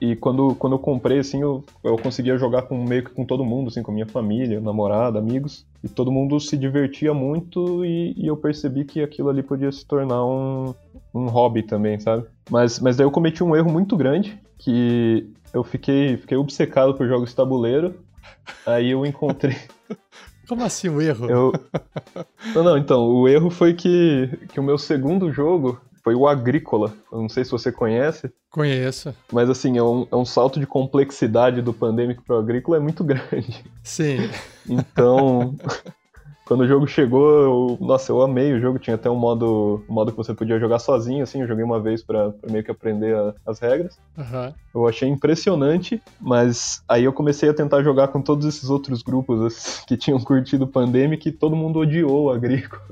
e 0.00 0.16
quando, 0.16 0.54
quando 0.56 0.74
eu 0.74 0.78
comprei, 0.78 1.18
assim, 1.18 1.40
eu, 1.40 1.64
eu 1.82 1.96
conseguia 1.96 2.36
jogar 2.36 2.62
com 2.62 2.84
meio 2.84 3.04
que 3.04 3.10
com 3.10 3.24
todo 3.24 3.42
mundo, 3.42 3.68
assim, 3.68 3.82
com 3.82 3.90
minha 3.90 4.06
família, 4.06 4.60
namorada, 4.60 5.18
amigos. 5.18 5.64
E 5.82 5.88
todo 5.88 6.12
mundo 6.12 6.38
se 6.40 6.58
divertia 6.58 7.14
muito 7.14 7.84
e, 7.86 8.12
e 8.16 8.26
eu 8.26 8.36
percebi 8.36 8.84
que 8.84 9.02
aquilo 9.02 9.30
ali 9.30 9.42
podia 9.42 9.72
se 9.72 9.86
tornar 9.86 10.24
um, 10.26 10.74
um 11.14 11.26
hobby 11.26 11.62
também, 11.62 11.98
sabe? 11.98 12.26
Mas, 12.50 12.80
mas 12.80 12.96
daí 12.96 13.06
eu 13.06 13.10
cometi 13.10 13.42
um 13.42 13.56
erro 13.56 13.70
muito 13.70 13.96
grande, 13.96 14.38
que 14.58 15.26
eu 15.54 15.64
fiquei, 15.64 16.18
fiquei 16.18 16.36
obcecado 16.36 16.92
por 16.94 17.08
jogos 17.08 17.30
de 17.30 17.36
tabuleiro. 17.36 17.94
Aí 18.66 18.90
eu 18.90 19.06
encontrei... 19.06 19.56
Como 20.50 20.64
assim 20.64 20.88
o 20.88 21.00
erro? 21.00 21.30
Eu... 21.30 21.52
Não, 22.52 22.64
não, 22.64 22.76
então, 22.76 23.06
o 23.06 23.28
erro 23.28 23.50
foi 23.50 23.72
que, 23.72 24.28
que 24.48 24.58
o 24.58 24.62
meu 24.64 24.76
segundo 24.76 25.30
jogo 25.30 25.80
foi 26.02 26.12
o 26.16 26.26
Agrícola. 26.26 26.92
Eu 27.12 27.20
não 27.20 27.28
sei 27.28 27.44
se 27.44 27.52
você 27.52 27.70
conhece. 27.70 28.32
Conheço. 28.50 29.14
Mas 29.32 29.48
assim, 29.48 29.78
é 29.78 29.82
um, 29.82 30.08
é 30.10 30.16
um 30.16 30.24
salto 30.24 30.58
de 30.58 30.66
complexidade 30.66 31.62
do 31.62 31.72
Pandemic 31.72 32.20
pro 32.22 32.36
Agrícola 32.36 32.78
é 32.78 32.80
muito 32.80 33.04
grande. 33.06 33.64
Sim. 33.84 34.28
Então, 34.68 35.54
Quando 36.50 36.62
o 36.62 36.66
jogo 36.66 36.84
chegou, 36.84 37.30
eu, 37.30 37.78
nossa, 37.80 38.10
eu 38.10 38.20
amei 38.20 38.52
o 38.52 38.60
jogo. 38.60 38.76
Tinha 38.76 38.96
até 38.96 39.08
um 39.08 39.14
modo, 39.14 39.84
um 39.88 39.92
modo 39.94 40.10
que 40.10 40.16
você 40.16 40.34
podia 40.34 40.58
jogar 40.58 40.80
sozinho, 40.80 41.22
assim. 41.22 41.42
Eu 41.42 41.46
joguei 41.46 41.62
uma 41.62 41.78
vez 41.78 42.02
para 42.02 42.34
meio 42.50 42.64
que 42.64 42.72
aprender 42.72 43.14
a, 43.14 43.32
as 43.46 43.60
regras. 43.60 43.96
Uhum. 44.18 44.52
Eu 44.74 44.88
achei 44.88 45.08
impressionante, 45.08 46.02
mas 46.20 46.82
aí 46.88 47.04
eu 47.04 47.12
comecei 47.12 47.48
a 47.48 47.54
tentar 47.54 47.84
jogar 47.84 48.08
com 48.08 48.20
todos 48.20 48.44
esses 48.44 48.68
outros 48.68 49.00
grupos 49.00 49.40
assim, 49.42 49.82
que 49.86 49.96
tinham 49.96 50.18
curtido 50.18 50.66
Pandemic 50.66 51.28
e 51.28 51.30
todo 51.30 51.54
mundo 51.54 51.78
odiou 51.78 52.24
o 52.24 52.30
Agrícola. 52.32 52.82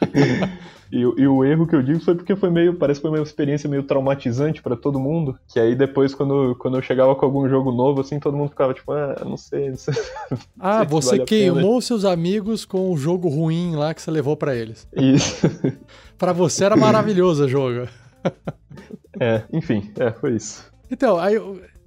E, 0.90 1.00
e, 1.00 1.26
o 1.28 1.44
erro 1.44 1.66
que 1.66 1.74
eu 1.74 1.82
digo 1.82 2.00
foi 2.00 2.14
porque 2.14 2.34
foi 2.34 2.50
meio, 2.50 2.74
parece 2.74 3.00
que 3.00 3.06
foi 3.06 3.18
uma 3.18 3.22
experiência 3.22 3.68
meio 3.68 3.82
traumatizante 3.82 4.62
para 4.62 4.76
todo 4.76 4.98
mundo. 4.98 5.38
Que 5.46 5.60
aí 5.60 5.74
depois, 5.74 6.14
quando, 6.14 6.56
quando 6.58 6.78
eu 6.78 6.82
chegava 6.82 7.14
com 7.14 7.24
algum 7.24 7.48
jogo 7.48 7.70
novo, 7.70 8.00
assim, 8.00 8.18
todo 8.18 8.36
mundo 8.36 8.50
ficava 8.50 8.72
tipo, 8.72 8.92
ah, 8.92 9.16
não 9.24 9.36
sei. 9.36 9.70
Não 9.70 9.76
sei 9.76 9.94
ah, 10.58 10.78
sei 10.78 10.86
você 10.88 11.10
vale 11.10 11.24
queimou 11.24 11.80
seus 11.80 12.04
amigos 12.04 12.64
com 12.64 12.90
o 12.90 12.96
jogo 12.96 13.28
ruim 13.28 13.76
lá 13.76 13.92
que 13.92 14.00
você 14.00 14.10
levou 14.10 14.36
para 14.36 14.54
eles. 14.54 14.88
Isso. 14.96 15.46
para 16.16 16.32
você 16.32 16.64
era 16.64 16.76
maravilhoso 16.76 17.44
o 17.44 17.48
jogo. 17.48 17.88
é, 19.20 19.42
enfim, 19.52 19.90
é, 19.98 20.10
foi 20.12 20.36
isso. 20.36 20.66
Então, 20.90 21.18
aí, 21.18 21.34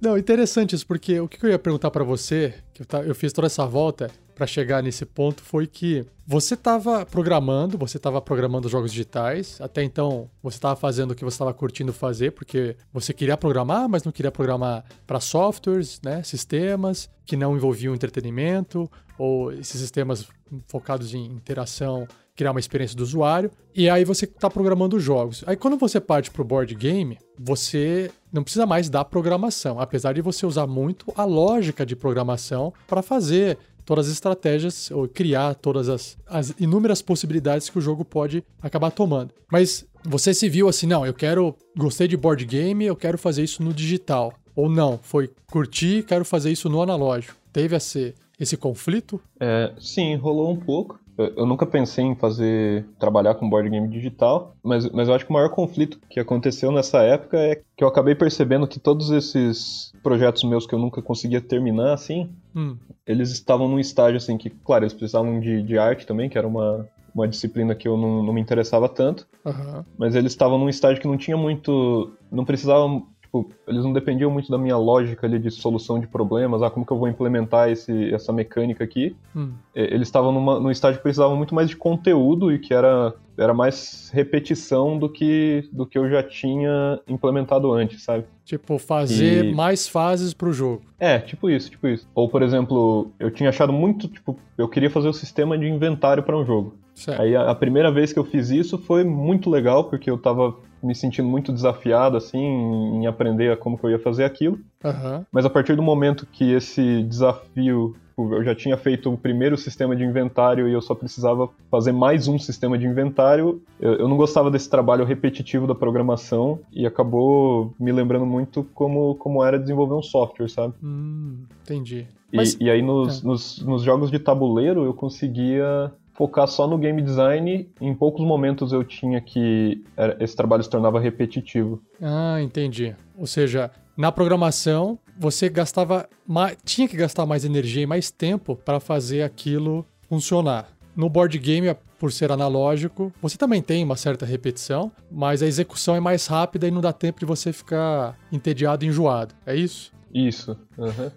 não, 0.00 0.16
interessante 0.16 0.74
isso, 0.74 0.86
porque 0.86 1.18
o 1.20 1.28
que 1.28 1.44
eu 1.44 1.50
ia 1.50 1.58
perguntar 1.58 1.90
para 1.90 2.04
você, 2.04 2.54
que 2.72 2.82
eu, 2.82 3.02
eu 3.02 3.14
fiz 3.14 3.32
toda 3.32 3.46
essa 3.46 3.66
volta, 3.66 4.10
para 4.34 4.46
chegar 4.46 4.82
nesse 4.82 5.04
ponto 5.04 5.42
foi 5.42 5.66
que 5.66 6.04
você 6.26 6.54
estava 6.54 7.04
programando, 7.04 7.76
você 7.76 7.96
estava 7.96 8.20
programando 8.20 8.68
jogos 8.68 8.90
digitais, 8.90 9.60
até 9.60 9.82
então 9.82 10.30
você 10.42 10.56
estava 10.56 10.76
fazendo 10.76 11.10
o 11.10 11.14
que 11.14 11.24
você 11.24 11.34
estava 11.34 11.52
curtindo 11.52 11.92
fazer, 11.92 12.32
porque 12.32 12.76
você 12.92 13.12
queria 13.12 13.36
programar, 13.36 13.88
mas 13.88 14.04
não 14.04 14.12
queria 14.12 14.30
programar 14.30 14.84
para 15.06 15.20
softwares, 15.20 16.00
né, 16.02 16.22
sistemas 16.22 17.10
que 17.26 17.36
não 17.36 17.56
envolviam 17.56 17.94
entretenimento, 17.94 18.90
ou 19.18 19.52
esses 19.52 19.80
sistemas 19.80 20.26
focados 20.66 21.14
em 21.14 21.24
interação, 21.26 22.06
criar 22.34 22.50
uma 22.50 22.60
experiência 22.60 22.96
do 22.96 23.02
usuário, 23.02 23.50
e 23.74 23.88
aí 23.88 24.04
você 24.04 24.24
está 24.24 24.48
programando 24.48 24.98
jogos. 24.98 25.44
Aí 25.46 25.56
quando 25.56 25.76
você 25.76 26.00
parte 26.00 26.30
para 26.30 26.42
o 26.42 26.44
board 26.44 26.74
game, 26.74 27.18
você 27.38 28.10
não 28.32 28.42
precisa 28.42 28.64
mais 28.64 28.88
da 28.88 29.04
programação, 29.04 29.78
apesar 29.78 30.14
de 30.14 30.22
você 30.22 30.46
usar 30.46 30.66
muito 30.66 31.12
a 31.14 31.24
lógica 31.24 31.84
de 31.84 31.94
programação 31.94 32.72
para 32.86 33.02
fazer 33.02 33.58
todas 33.84 34.06
as 34.06 34.12
estratégias 34.12 34.90
ou 34.90 35.08
criar 35.08 35.54
todas 35.54 35.88
as, 35.88 36.16
as 36.26 36.54
inúmeras 36.58 37.02
possibilidades 37.02 37.68
que 37.68 37.78
o 37.78 37.82
jogo 37.82 38.04
pode 38.04 38.44
acabar 38.60 38.90
tomando. 38.90 39.32
Mas 39.50 39.86
você 40.04 40.34
se 40.34 40.48
viu 40.48 40.68
assim, 40.68 40.86
não, 40.86 41.06
eu 41.06 41.14
quero, 41.14 41.54
gostei 41.76 42.08
de 42.08 42.16
board 42.16 42.44
game, 42.44 42.84
eu 42.84 42.96
quero 42.96 43.18
fazer 43.18 43.42
isso 43.42 43.62
no 43.62 43.72
digital. 43.72 44.32
Ou 44.54 44.68
não, 44.68 44.98
foi 45.02 45.30
curtir, 45.50 46.04
quero 46.04 46.24
fazer 46.24 46.50
isso 46.50 46.68
no 46.68 46.82
analógico. 46.82 47.36
Teve 47.52 47.76
esse, 47.76 48.14
esse 48.38 48.56
conflito? 48.56 49.20
É, 49.40 49.72
sim, 49.78 50.14
rolou 50.16 50.52
um 50.52 50.56
pouco. 50.56 50.98
Eu 51.18 51.44
nunca 51.44 51.66
pensei 51.66 52.04
em 52.04 52.14
fazer 52.14 52.86
trabalhar 52.98 53.34
com 53.34 53.48
board 53.48 53.68
game 53.68 53.88
digital, 53.88 54.54
mas, 54.62 54.88
mas 54.90 55.08
eu 55.08 55.14
acho 55.14 55.24
que 55.24 55.30
o 55.30 55.34
maior 55.34 55.50
conflito 55.50 55.98
que 56.08 56.18
aconteceu 56.18 56.72
nessa 56.72 57.02
época 57.02 57.36
é 57.36 57.60
que 57.76 57.84
eu 57.84 57.88
acabei 57.88 58.14
percebendo 58.14 58.66
que 58.66 58.80
todos 58.80 59.10
esses 59.10 59.92
projetos 60.02 60.42
meus 60.44 60.66
que 60.66 60.74
eu 60.74 60.78
nunca 60.78 61.02
conseguia 61.02 61.40
terminar 61.40 61.92
assim, 61.92 62.30
hum. 62.56 62.76
eles 63.06 63.30
estavam 63.30 63.68
num 63.68 63.78
estágio 63.78 64.16
assim 64.16 64.38
que, 64.38 64.50
claro, 64.50 64.84
eles 64.84 64.94
precisavam 64.94 65.38
de, 65.38 65.62
de 65.62 65.78
arte 65.78 66.06
também, 66.06 66.28
que 66.28 66.38
era 66.38 66.46
uma, 66.46 66.88
uma 67.14 67.28
disciplina 67.28 67.74
que 67.74 67.86
eu 67.86 67.96
não, 67.96 68.22
não 68.22 68.32
me 68.32 68.40
interessava 68.40 68.88
tanto, 68.88 69.26
uhum. 69.44 69.84
mas 69.98 70.14
eles 70.14 70.32
estavam 70.32 70.58
num 70.58 70.68
estágio 70.68 71.00
que 71.00 71.08
não 71.08 71.16
tinha 71.16 71.36
muito, 71.36 72.12
não 72.30 72.44
precisavam 72.44 73.06
tipo, 73.32 73.50
eles 73.66 73.82
não 73.82 73.92
dependiam 73.92 74.30
muito 74.30 74.50
da 74.50 74.58
minha 74.58 74.76
lógica 74.76 75.26
ali 75.26 75.38
de 75.38 75.50
solução 75.50 75.98
de 75.98 76.06
problemas, 76.06 76.62
ah, 76.62 76.68
como 76.68 76.84
que 76.84 76.92
eu 76.92 76.98
vou 76.98 77.08
implementar 77.08 77.70
esse, 77.70 78.12
essa 78.12 78.32
mecânica 78.32 78.84
aqui. 78.84 79.16
Hum. 79.34 79.52
Eles 79.74 80.08
estavam 80.08 80.30
numa, 80.30 80.60
num 80.60 80.70
estágio 80.70 80.98
que 80.98 81.02
precisavam 81.02 81.36
muito 81.36 81.54
mais 81.54 81.70
de 81.70 81.76
conteúdo 81.76 82.52
e 82.52 82.58
que 82.58 82.74
era, 82.74 83.14
era 83.38 83.54
mais 83.54 84.10
repetição 84.12 84.98
do 84.98 85.08
que, 85.08 85.66
do 85.72 85.86
que 85.86 85.96
eu 85.96 86.10
já 86.10 86.22
tinha 86.22 87.00
implementado 87.08 87.72
antes, 87.72 88.02
sabe? 88.02 88.24
Tipo, 88.44 88.78
fazer 88.78 89.46
e... 89.46 89.54
mais 89.54 89.88
fases 89.88 90.34
pro 90.34 90.52
jogo. 90.52 90.82
É, 91.00 91.18
tipo 91.18 91.48
isso, 91.48 91.70
tipo 91.70 91.88
isso. 91.88 92.06
Ou, 92.14 92.28
por 92.28 92.42
exemplo, 92.42 93.10
eu 93.18 93.30
tinha 93.30 93.48
achado 93.48 93.72
muito, 93.72 94.08
tipo, 94.08 94.38
eu 94.58 94.68
queria 94.68 94.90
fazer 94.90 95.08
o 95.08 95.12
sistema 95.12 95.56
de 95.56 95.66
inventário 95.66 96.22
para 96.22 96.36
um 96.36 96.44
jogo. 96.44 96.74
Certo. 96.94 97.22
Aí 97.22 97.34
a, 97.34 97.50
a, 97.50 97.54
primeira 97.54 97.90
vez 97.90 98.12
que 98.12 98.18
eu 98.18 98.24
fiz 98.24 98.50
isso 98.50 98.76
foi 98.76 99.02
muito 99.02 99.48
legal, 99.48 99.84
porque 99.84 100.10
eu 100.10 100.18
tava 100.18 100.54
me 100.82 100.94
sentindo 100.94 101.28
muito 101.28 101.52
desafiado, 101.52 102.16
assim, 102.16 102.38
em 102.38 103.06
aprender 103.06 103.56
como 103.58 103.78
que 103.78 103.84
eu 103.84 103.90
ia 103.90 103.98
fazer 103.98 104.24
aquilo. 104.24 104.58
Uhum. 104.84 105.24
Mas 105.30 105.44
a 105.44 105.50
partir 105.50 105.76
do 105.76 105.82
momento 105.82 106.26
que 106.26 106.52
esse 106.52 107.02
desafio 107.04 107.94
tipo, 108.22 108.34
eu 108.34 108.44
já 108.44 108.54
tinha 108.54 108.76
feito 108.76 109.12
o 109.12 109.18
primeiro 109.18 109.56
sistema 109.56 109.96
de 109.96 110.04
inventário 110.04 110.68
e 110.68 110.72
eu 110.72 110.80
só 110.80 110.94
precisava 110.94 111.48
fazer 111.70 111.92
mais 111.92 112.28
um 112.28 112.38
sistema 112.38 112.78
de 112.78 112.86
inventário. 112.86 113.62
Eu, 113.80 113.94
eu, 113.94 114.08
não 114.08 114.16
gostava 114.16 114.50
desse 114.50 114.68
trabalho 114.70 115.04
repetitivo 115.04 115.66
da 115.66 115.74
programação 115.74 116.60
e 116.72 116.86
acabou 116.86 117.74
me 117.78 117.90
lembrando 117.90 118.26
muito 118.26 118.64
como, 118.74 119.14
como 119.16 119.42
era 119.42 119.58
desenvolver 119.58 119.94
um 119.94 120.02
software, 120.02 120.48
sabe? 120.48 120.74
Hum, 120.82 121.44
entendi. 121.62 122.06
E, 122.32 122.36
Mas... 122.36 122.56
e 122.60 122.70
aí 122.70 122.82
nos, 122.82 123.22
é. 123.22 123.26
nos, 123.26 123.58
nos 123.64 123.82
jogos 123.82 124.10
de 124.10 124.18
tabuleiro 124.18 124.84
eu 124.84 124.94
conseguia 124.94 125.92
focar 126.14 126.46
só 126.46 126.66
no 126.66 126.78
game 126.78 127.00
design. 127.02 127.68
Em 127.80 127.94
poucos 127.94 128.24
momentos 128.26 128.72
eu 128.72 128.84
tinha 128.84 129.20
que. 129.20 129.82
Esse 130.20 130.36
trabalho 130.36 130.62
se 130.62 130.70
tornava 130.70 131.00
repetitivo. 131.00 131.82
Ah, 132.00 132.40
entendi. 132.40 132.94
Ou 133.16 133.26
seja, 133.26 133.70
na 133.96 134.10
programação 134.10 134.98
você 135.18 135.48
gastava. 135.48 136.08
Mais, 136.26 136.56
tinha 136.64 136.88
que 136.88 136.96
gastar 136.96 137.26
mais 137.26 137.44
energia 137.44 137.82
e 137.82 137.86
mais 137.86 138.10
tempo 138.10 138.56
para 138.56 138.80
fazer 138.80 139.22
aquilo 139.22 139.84
funcionar. 140.08 140.68
No 140.94 141.08
board 141.08 141.38
game, 141.38 141.74
por 141.98 142.12
ser 142.12 142.30
analógico, 142.30 143.12
você 143.20 143.38
também 143.38 143.62
tem 143.62 143.82
uma 143.82 143.96
certa 143.96 144.26
repetição, 144.26 144.92
mas 145.10 145.42
a 145.42 145.46
execução 145.46 145.96
é 145.96 146.00
mais 146.00 146.26
rápida 146.26 146.68
e 146.68 146.70
não 146.70 146.80
dá 146.82 146.92
tempo 146.92 147.20
de 147.20 147.24
você 147.24 147.52
ficar 147.52 148.18
entediado 148.30 148.84
e 148.84 148.88
enjoado. 148.88 149.34
É 149.46 149.56
isso? 149.56 149.90
Isso. 150.12 150.56
Uhum. 150.76 151.10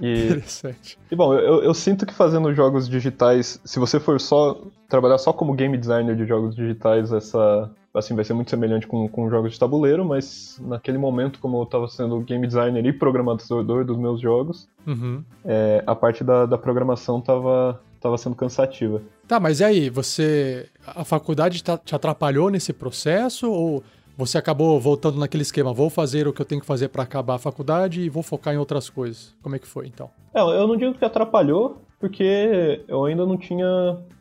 E, 0.00 0.26
Interessante. 0.26 0.98
E 1.10 1.16
bom, 1.16 1.34
eu, 1.34 1.62
eu, 1.62 1.74
sinto 1.74 2.06
que 2.06 2.14
fazendo 2.14 2.54
jogos 2.54 2.88
digitais, 2.88 3.60
se 3.64 3.78
você 3.80 3.98
for 3.98 4.20
só 4.20 4.60
trabalhar 4.88 5.18
só 5.18 5.32
como 5.32 5.52
game 5.54 5.76
designer 5.76 6.16
de 6.16 6.24
jogos 6.24 6.54
digitais, 6.54 7.12
essa 7.12 7.70
assim 7.92 8.14
vai 8.14 8.24
ser 8.24 8.32
muito 8.32 8.48
semelhante 8.48 8.86
com, 8.86 9.08
com 9.08 9.28
jogos 9.28 9.52
de 9.52 9.58
tabuleiro, 9.58 10.04
mas 10.04 10.56
naquele 10.60 10.98
momento, 10.98 11.40
como 11.40 11.58
eu 11.58 11.64
estava 11.64 11.88
sendo 11.88 12.20
game 12.20 12.46
designer 12.46 12.86
e 12.86 12.92
programador 12.92 13.84
dos 13.84 13.96
meus 13.96 14.20
jogos, 14.20 14.68
uhum. 14.86 15.24
é, 15.44 15.82
a 15.84 15.96
parte 15.96 16.22
da, 16.22 16.46
da 16.46 16.56
programação 16.56 17.18
estava 17.18 17.80
tava 18.00 18.16
sendo 18.16 18.36
cansativa. 18.36 19.02
Tá, 19.26 19.40
mas 19.40 19.58
e 19.58 19.64
aí, 19.64 19.90
você. 19.90 20.68
A 20.86 21.04
faculdade 21.04 21.62
te 21.62 21.94
atrapalhou 21.94 22.48
nesse 22.48 22.72
processo 22.72 23.50
ou 23.50 23.82
você 24.18 24.36
acabou 24.36 24.80
voltando 24.80 25.16
naquele 25.16 25.44
esquema, 25.44 25.72
vou 25.72 25.88
fazer 25.88 26.26
o 26.26 26.32
que 26.32 26.42
eu 26.42 26.44
tenho 26.44 26.60
que 26.60 26.66
fazer 26.66 26.88
para 26.88 27.04
acabar 27.04 27.36
a 27.36 27.38
faculdade 27.38 28.00
e 28.00 28.08
vou 28.08 28.24
focar 28.24 28.52
em 28.52 28.56
outras 28.56 28.90
coisas. 28.90 29.32
Como 29.40 29.54
é 29.54 29.60
que 29.60 29.66
foi 29.66 29.86
então? 29.86 30.10
É, 30.34 30.40
eu 30.40 30.66
não 30.66 30.76
digo 30.76 30.92
que 30.94 31.04
atrapalhou, 31.04 31.80
porque 32.00 32.82
eu 32.88 33.04
ainda 33.04 33.24
não 33.24 33.38
tinha, 33.38 33.64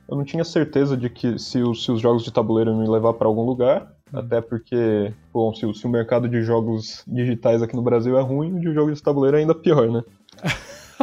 eu 0.07 0.15
não 0.15 0.23
tinha 0.23 0.43
certeza 0.43 0.95
de 0.95 1.09
que 1.09 1.39
se 1.39 1.63
os, 1.63 1.83
se 1.83 1.91
os 1.91 1.99
jogos 1.99 2.23
de 2.23 2.31
tabuleiro 2.31 2.75
me 2.75 2.87
levar 2.87 3.13
para 3.13 3.27
algum 3.27 3.43
lugar. 3.43 3.91
Hum. 4.13 4.19
Até 4.19 4.39
porque, 4.39 5.11
bom, 5.33 5.51
se, 5.55 5.73
se, 5.73 5.87
o 5.87 5.89
mercado 5.89 6.29
de 6.29 6.43
jogos 6.43 7.03
digitais 7.07 7.63
aqui 7.63 7.75
no 7.75 7.81
Brasil 7.81 8.19
é 8.19 8.21
ruim, 8.21 8.53
o 8.53 8.59
de 8.59 8.71
jogos 8.73 8.95
de 8.95 9.03
tabuleiro 9.03 9.37
é 9.37 9.39
ainda 9.39 9.55
pior, 9.55 9.89
né? 9.89 10.03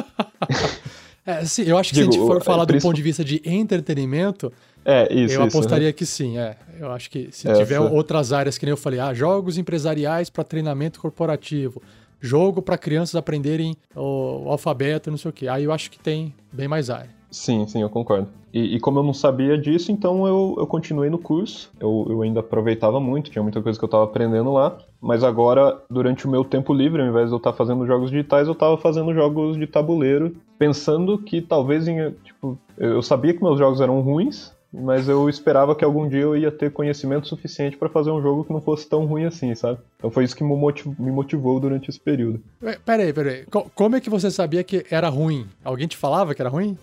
é, 1.26 1.44
sim, 1.44 1.64
eu 1.64 1.76
acho 1.76 1.90
que 1.90 1.96
Digo, 1.96 2.12
se 2.12 2.18
a 2.18 2.22
gente 2.22 2.32
for 2.32 2.42
falar 2.42 2.64
do 2.64 2.78
ponto 2.78 2.94
de 2.94 3.02
vista 3.02 3.24
de 3.24 3.42
entretenimento, 3.44 4.52
é, 4.84 5.04
isso. 5.12 5.34
Eu 5.34 5.46
isso, 5.46 5.58
apostaria 5.58 5.88
né? 5.88 5.92
que 5.92 6.04
sim, 6.04 6.38
é. 6.38 6.56
Eu 6.78 6.90
acho 6.92 7.10
que 7.10 7.28
se 7.32 7.48
Essa. 7.48 7.60
tiver 7.60 7.80
outras 7.80 8.32
áreas, 8.32 8.58
que 8.58 8.66
nem 8.66 8.70
eu 8.70 8.76
falei, 8.76 9.00
ah, 9.00 9.14
jogos 9.14 9.56
empresariais 9.56 10.28
para 10.28 10.44
treinamento 10.44 11.00
corporativo, 11.00 11.80
jogo 12.20 12.60
para 12.60 12.76
crianças 12.76 13.14
aprenderem 13.14 13.76
o, 13.94 14.46
o, 14.46 14.50
alfabeto, 14.50 15.10
não 15.10 15.18
sei 15.18 15.30
o 15.30 15.32
quê. 15.32 15.48
Aí 15.48 15.64
eu 15.64 15.72
acho 15.72 15.90
que 15.90 15.98
tem 15.98 16.34
bem 16.52 16.68
mais 16.68 16.90
área. 16.90 17.10
Sim, 17.30 17.66
sim, 17.66 17.82
eu 17.82 17.90
concordo. 17.90 18.28
E, 18.52 18.76
e 18.76 18.80
como 18.80 19.00
eu 19.00 19.02
não 19.02 19.12
sabia 19.12 19.58
disso, 19.58 19.90
então 19.90 20.24
eu, 20.26 20.54
eu 20.56 20.66
continuei 20.66 21.10
no 21.10 21.18
curso. 21.18 21.72
Eu, 21.80 22.06
eu 22.08 22.22
ainda 22.22 22.40
aproveitava 22.40 23.00
muito, 23.00 23.30
tinha 23.30 23.42
muita 23.42 23.60
coisa 23.60 23.76
que 23.76 23.84
eu 23.84 23.88
estava 23.88 24.04
aprendendo 24.04 24.52
lá. 24.52 24.78
Mas 25.00 25.24
agora, 25.24 25.82
durante 25.90 26.26
o 26.26 26.30
meu 26.30 26.44
tempo 26.44 26.72
livre, 26.72 27.02
ao 27.02 27.08
invés 27.08 27.26
de 27.26 27.34
eu 27.34 27.38
estar 27.38 27.52
fazendo 27.52 27.84
jogos 27.86 28.10
digitais, 28.10 28.46
eu 28.46 28.52
estava 28.52 28.78
fazendo 28.78 29.12
jogos 29.12 29.56
de 29.56 29.66
tabuleiro, 29.66 30.36
pensando 30.56 31.18
que 31.18 31.42
talvez 31.42 31.88
em, 31.88 32.12
tipo, 32.24 32.56
eu 32.78 33.02
sabia 33.02 33.34
que 33.34 33.42
meus 33.42 33.58
jogos 33.58 33.80
eram 33.80 34.00
ruins, 34.00 34.52
mas 34.76 35.08
eu 35.08 35.28
esperava 35.28 35.74
que 35.76 35.84
algum 35.84 36.08
dia 36.08 36.22
eu 36.22 36.36
ia 36.36 36.50
ter 36.50 36.72
conhecimento 36.72 37.28
suficiente 37.28 37.76
para 37.76 37.88
fazer 37.88 38.10
um 38.10 38.20
jogo 38.20 38.44
que 38.44 38.52
não 38.52 38.60
fosse 38.60 38.88
tão 38.88 39.06
ruim 39.06 39.24
assim, 39.24 39.54
sabe? 39.54 39.78
Então 39.96 40.10
foi 40.10 40.24
isso 40.24 40.34
que 40.34 40.42
me 40.42 40.56
motivou, 40.56 40.96
me 40.98 41.12
motivou 41.12 41.60
durante 41.60 41.88
esse 41.88 42.00
período. 42.00 42.42
Peraí, 42.84 43.12
peraí. 43.12 43.46
Como 43.74 43.94
é 43.94 44.00
que 44.00 44.10
você 44.10 44.30
sabia 44.30 44.64
que 44.64 44.84
era 44.90 45.08
ruim? 45.08 45.46
Alguém 45.62 45.86
te 45.86 45.96
falava 45.96 46.34
que 46.34 46.42
era 46.42 46.50
ruim? 46.50 46.76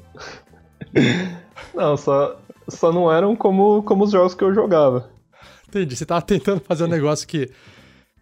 não, 1.75 1.97
só, 1.97 2.39
só 2.69 2.93
não 2.93 3.11
eram 3.11 3.35
como, 3.35 3.83
como 3.83 4.05
os 4.05 4.11
jogos 4.11 4.33
que 4.33 4.43
eu 4.43 4.53
jogava. 4.53 5.09
Entendi. 5.67 5.95
Você 5.95 6.05
tava 6.05 6.21
tentando 6.21 6.61
fazer 6.61 6.85
um 6.85 6.87
negócio 6.89 7.27
que 7.27 7.49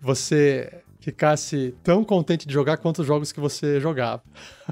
você 0.01 0.82
ficasse 0.99 1.76
tão 1.84 2.03
contente 2.03 2.47
de 2.47 2.53
jogar 2.53 2.78
quanto 2.78 2.99
os 2.99 3.07
jogos 3.07 3.32
que 3.32 3.39
você 3.39 3.80
jogava. 3.80 4.24